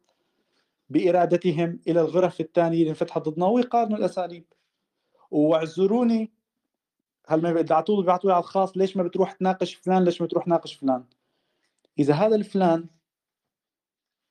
بإرادتهم 0.90 1.80
إلى 1.88 2.00
الغرف 2.00 2.40
الثانية 2.40 2.78
اللي 2.78 2.90
انفتحت 2.90 3.28
ضدنا. 3.28 3.46
ويقارنوا 3.46 3.98
الأساليب. 3.98 4.44
وأعذروني. 5.30 6.32
هل 7.26 7.42
ما 7.42 7.52
بيبعتوا 7.52 8.02
لي 8.02 8.12
على 8.12 8.38
الخاص. 8.38 8.76
ليش 8.76 8.96
ما 8.96 9.02
بتروح 9.02 9.32
تناقش 9.32 9.74
فلان؟ 9.74 10.04
ليش 10.04 10.20
ما 10.20 10.26
بتروح 10.26 10.44
تناقش 10.44 10.74
فلان؟ 10.74 11.04
إذا 11.98 12.14
هذا 12.14 12.36
الفلان 12.36 12.86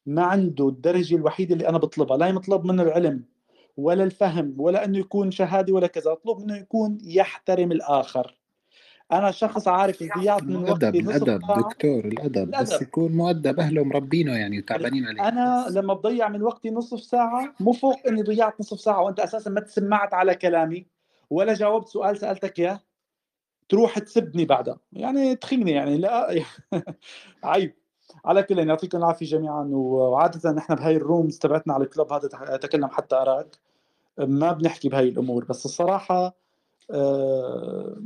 ما 0.05 0.23
عنده 0.23 0.69
الدرجة 0.69 1.15
الوحيدة 1.15 1.53
اللي 1.53 1.69
أنا 1.69 1.77
بطلبها. 1.77 2.17
لا 2.17 2.31
مطلب 2.31 2.65
منه 2.65 2.83
العلم 2.83 3.25
ولا 3.77 4.03
الفهم 4.03 4.55
ولا 4.57 4.85
أنه 4.85 4.97
يكون 4.97 5.31
شهادي 5.31 5.71
ولا 5.71 5.87
كذا. 5.87 6.11
اطلب 6.11 6.39
منه 6.39 6.57
يكون 6.57 6.97
يحترم 7.01 7.71
الآخر. 7.71 8.44
أنا 9.11 9.31
شخص 9.31 9.67
عارف 9.67 10.03
ضيعت 10.17 10.43
من 10.43 10.55
وقتي 10.55 10.71
الادب 10.89 10.95
الادب 10.95 11.41
دكتور 11.57 12.05
الأدب 12.05 12.51
بس. 12.51 12.81
يكون 12.81 13.11
مؤدب 13.11 13.59
اهله 13.59 13.83
مربينه 13.83 14.33
يعني 14.37 14.59
وتعبانين 14.59 15.05
عليه. 15.07 15.27
أنا 15.27 15.65
لما 15.69 15.93
بضيع 15.93 16.29
من 16.29 16.41
وقتي 16.41 16.69
نصف 16.69 16.99
ساعة 17.03 17.53
مو 17.59 17.71
فوق 17.73 18.07
إني 18.07 18.21
ضيعت 18.21 18.59
نصف 18.59 18.79
ساعة 18.79 19.01
وأنت 19.01 19.19
أساسا 19.19 19.49
ما 19.49 19.61
تسمعت 19.61 20.13
على 20.13 20.35
كلامي 20.35 20.85
ولا 21.29 21.53
جاوبت 21.53 21.87
سؤال 21.87 22.17
سألتك 22.17 22.59
إياه 22.59 22.79
تروح 23.69 23.99
تسبني 23.99 24.45
بعدها. 24.45 24.77
يعني 24.93 25.35
تخيني 25.35 25.71
يعني 25.71 25.97
لا 25.97 26.43
عيب. 27.43 27.73
على 28.25 28.43
كل 28.43 28.59
يعطيكم 28.69 28.97
العافية 28.97 29.25
جميعا. 29.25 29.69
وعادة 29.71 30.51
نحن 30.51 30.75
بهاي 30.75 30.95
الرومز 30.95 31.37
تبعتنا 31.39 31.73
على 31.73 31.83
الكلوب 31.83 32.13
هذا 32.13 32.27
تكلم 32.57 32.87
حتى 32.87 33.15
أراك. 33.15 33.55
ما 34.17 34.51
بنحكي 34.51 34.89
بهاي 34.89 35.09
الأمور 35.09 35.45
بس 35.45 35.65
الصراحة 35.65 36.35
آه، 36.91 37.97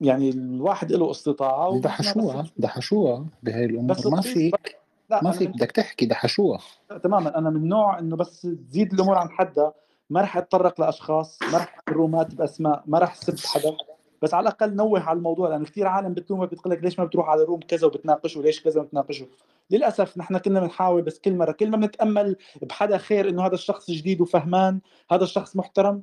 يعني 0.00 0.30
الواحد 0.30 0.92
له 0.92 1.10
استطاعة 1.10 1.80
دحشوها 1.80 2.46
دحشوها 2.56 3.26
بهاي 3.42 3.64
الأمور. 3.64 3.96
ما 4.06 4.20
فيك 4.20 4.76
لا 5.10 5.24
ما 5.24 5.30
فيك 5.30 5.48
بدك 5.48 5.72
تحكي 5.72 6.06
دحشوها. 6.06 6.60
تماما. 7.02 7.38
أنا 7.38 7.50
من 7.50 7.68
نوع 7.68 7.98
إنه 7.98 8.16
بس 8.16 8.42
تزيد 8.70 8.92
الأمور 8.92 9.18
عن 9.18 9.30
حدها. 9.30 9.72
ما 10.10 10.20
رح 10.20 10.36
أتطرق 10.36 10.80
لأشخاص 10.80 11.38
ما 11.42 11.58
رح 11.58 11.74
أحكي 11.74 11.92
رومات 11.92 12.34
بأسماء 12.34 12.82
ما 12.86 12.98
رح 12.98 13.14
سب 13.14 13.38
حدا. 13.46 13.76
بس 14.22 14.34
على 14.34 14.42
الأقل 14.42 14.76
نوه 14.76 15.00
على 15.00 15.16
الموضوع 15.16 15.48
لأنه 15.48 15.64
كثير 15.64 15.86
عالم 15.86 16.14
بتلومك 16.14 16.50
بتقول 16.50 16.72
لك 16.72 16.84
ليش 16.84 16.98
ما 16.98 17.04
بتروح 17.04 17.28
على 17.28 17.42
روم 17.42 17.60
كذا 17.60 17.86
وبتناقشه 17.86 18.42
ليش 18.42 18.62
كذا 18.62 18.80
وبتناقشه 18.80 19.26
للأسف 19.70 20.18
نحن 20.18 20.38
كنا 20.38 20.60
بنحاول 20.60 21.02
بس 21.02 21.18
كل 21.18 21.36
مرة 21.36 21.52
كل 21.52 21.70
ما 21.70 21.76
بنتأمل 21.76 22.36
بحدا 22.62 22.98
خير 22.98 23.28
إنه 23.28 23.46
هذا 23.46 23.54
الشخص 23.54 23.90
جديد 23.90 24.20
وفهمان 24.20 24.80
هذا 25.10 25.24
الشخص 25.24 25.56
محترم 25.56 26.02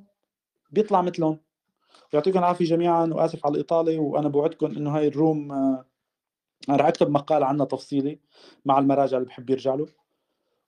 بيطلع 0.72 1.02
مثلهم. 1.02 1.38
يعطيكم 2.14 2.40
العافية 2.40 2.66
جميعا 2.66 3.06
وآسف 3.06 3.46
على 3.46 3.56
الإطالة 3.56 4.00
وأنا 4.00 4.28
بوعدكم 4.30 4.66
إنه 4.66 4.98
هاي 4.98 5.08
الروم 5.08 5.52
آه، 5.52 5.86
أنا 6.70 6.78
رح 6.78 6.86
أكتب 6.86 7.10
مقال 7.10 7.44
عنها 7.44 7.66
تفصيلي 7.66 8.20
مع 8.66 8.80
المراجع 8.80 9.18
اللي 9.18 9.28
بحب 9.28 9.50
يرجع 9.50 9.76
له. 9.76 9.88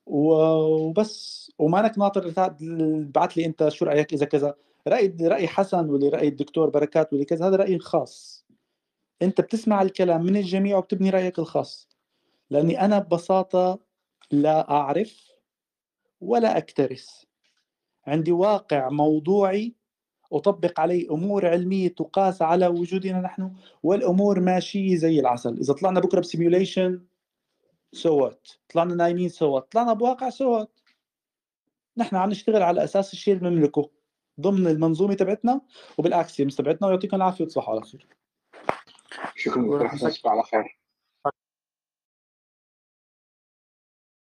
وبس. 0.06 1.52
ومانك 1.60 1.98
ناطر 1.98 2.34
بعت 3.16 3.38
لي 3.38 3.46
أنت 3.46 3.70
شو 3.70 3.86
رأيك 3.86 4.14
إذا 4.14 4.26
كذا. 4.26 4.56
رأي 4.88 5.16
رأي 5.22 5.48
حسن 5.48 5.90
واللي 5.90 6.10
رأي 6.10 6.28
الدكتور 6.28 6.70
بركات 6.70 7.14
واللي 7.14 7.26
كذا 7.26 7.48
هذا 7.48 7.56
رأيي 7.56 7.76
الخاص. 7.76 8.46
أنت 9.22 9.42
بتسمع 9.42 9.82
الكلام 9.82 10.24
من 10.24 10.38
الجميع 10.38 10.78
وبتبني 10.78 11.10
رأيك 11.10 11.40
الخاص. 11.40 11.90
لأني 12.50 12.82
أنا 12.86 13.00
ببساطة 13.00 13.80
لا 14.32 14.72
أعرف 14.72 15.32
ولا 16.22 16.58
أكترث. 16.58 17.24
عندي 18.08 18.32
واقع 18.32 18.90
موضوعي 18.90 19.76
أطبق 20.38 20.80
عليه 20.80 21.12
أمور 21.12 21.48
علمية 21.48 21.88
تقاس 21.88 22.42
على 22.42 22.68
وجودنا 22.68 23.22
نحن 23.22 23.52
والأمور 23.84 24.40
ماشية 24.40 24.96
زي 24.96 25.20
العسل. 25.20 25.58
إذا 25.58 25.74
طلعنا 25.74 26.00
بكرة 26.00 26.20
ب 26.20 26.27
simulation 26.27 27.02
سوت 27.92 28.60
طلعنا 28.74 28.96
نايمين 28.96 29.30
سوت 29.30 29.72
طلعنا 29.72 29.94
بواقع 29.94 30.30
سوت 30.30 30.72
نحن 31.98 32.16
عم 32.16 32.30
نشتغل 32.30 32.62
على 32.62 32.84
أساس 32.84 33.14
الشيء 33.14 33.34
اللي 33.34 33.50
بنملكه 33.50 33.90
ضمن 34.42 34.68
المنظومة 34.68 35.14
تبعتنا 35.14 35.62
وبال 35.98 36.17
axioms 36.17 36.56
تبعتنا 36.56 36.88
ويعطيكم 36.88 37.18
العافية 37.18 37.44
وتصبحوا 37.44 37.74
على 37.74 37.82
خير. 37.82 38.08
شكرا 39.36 39.62
دكتور 39.62 39.88
حسن 39.88 40.30
على 40.30 40.44
خير. 40.44 40.78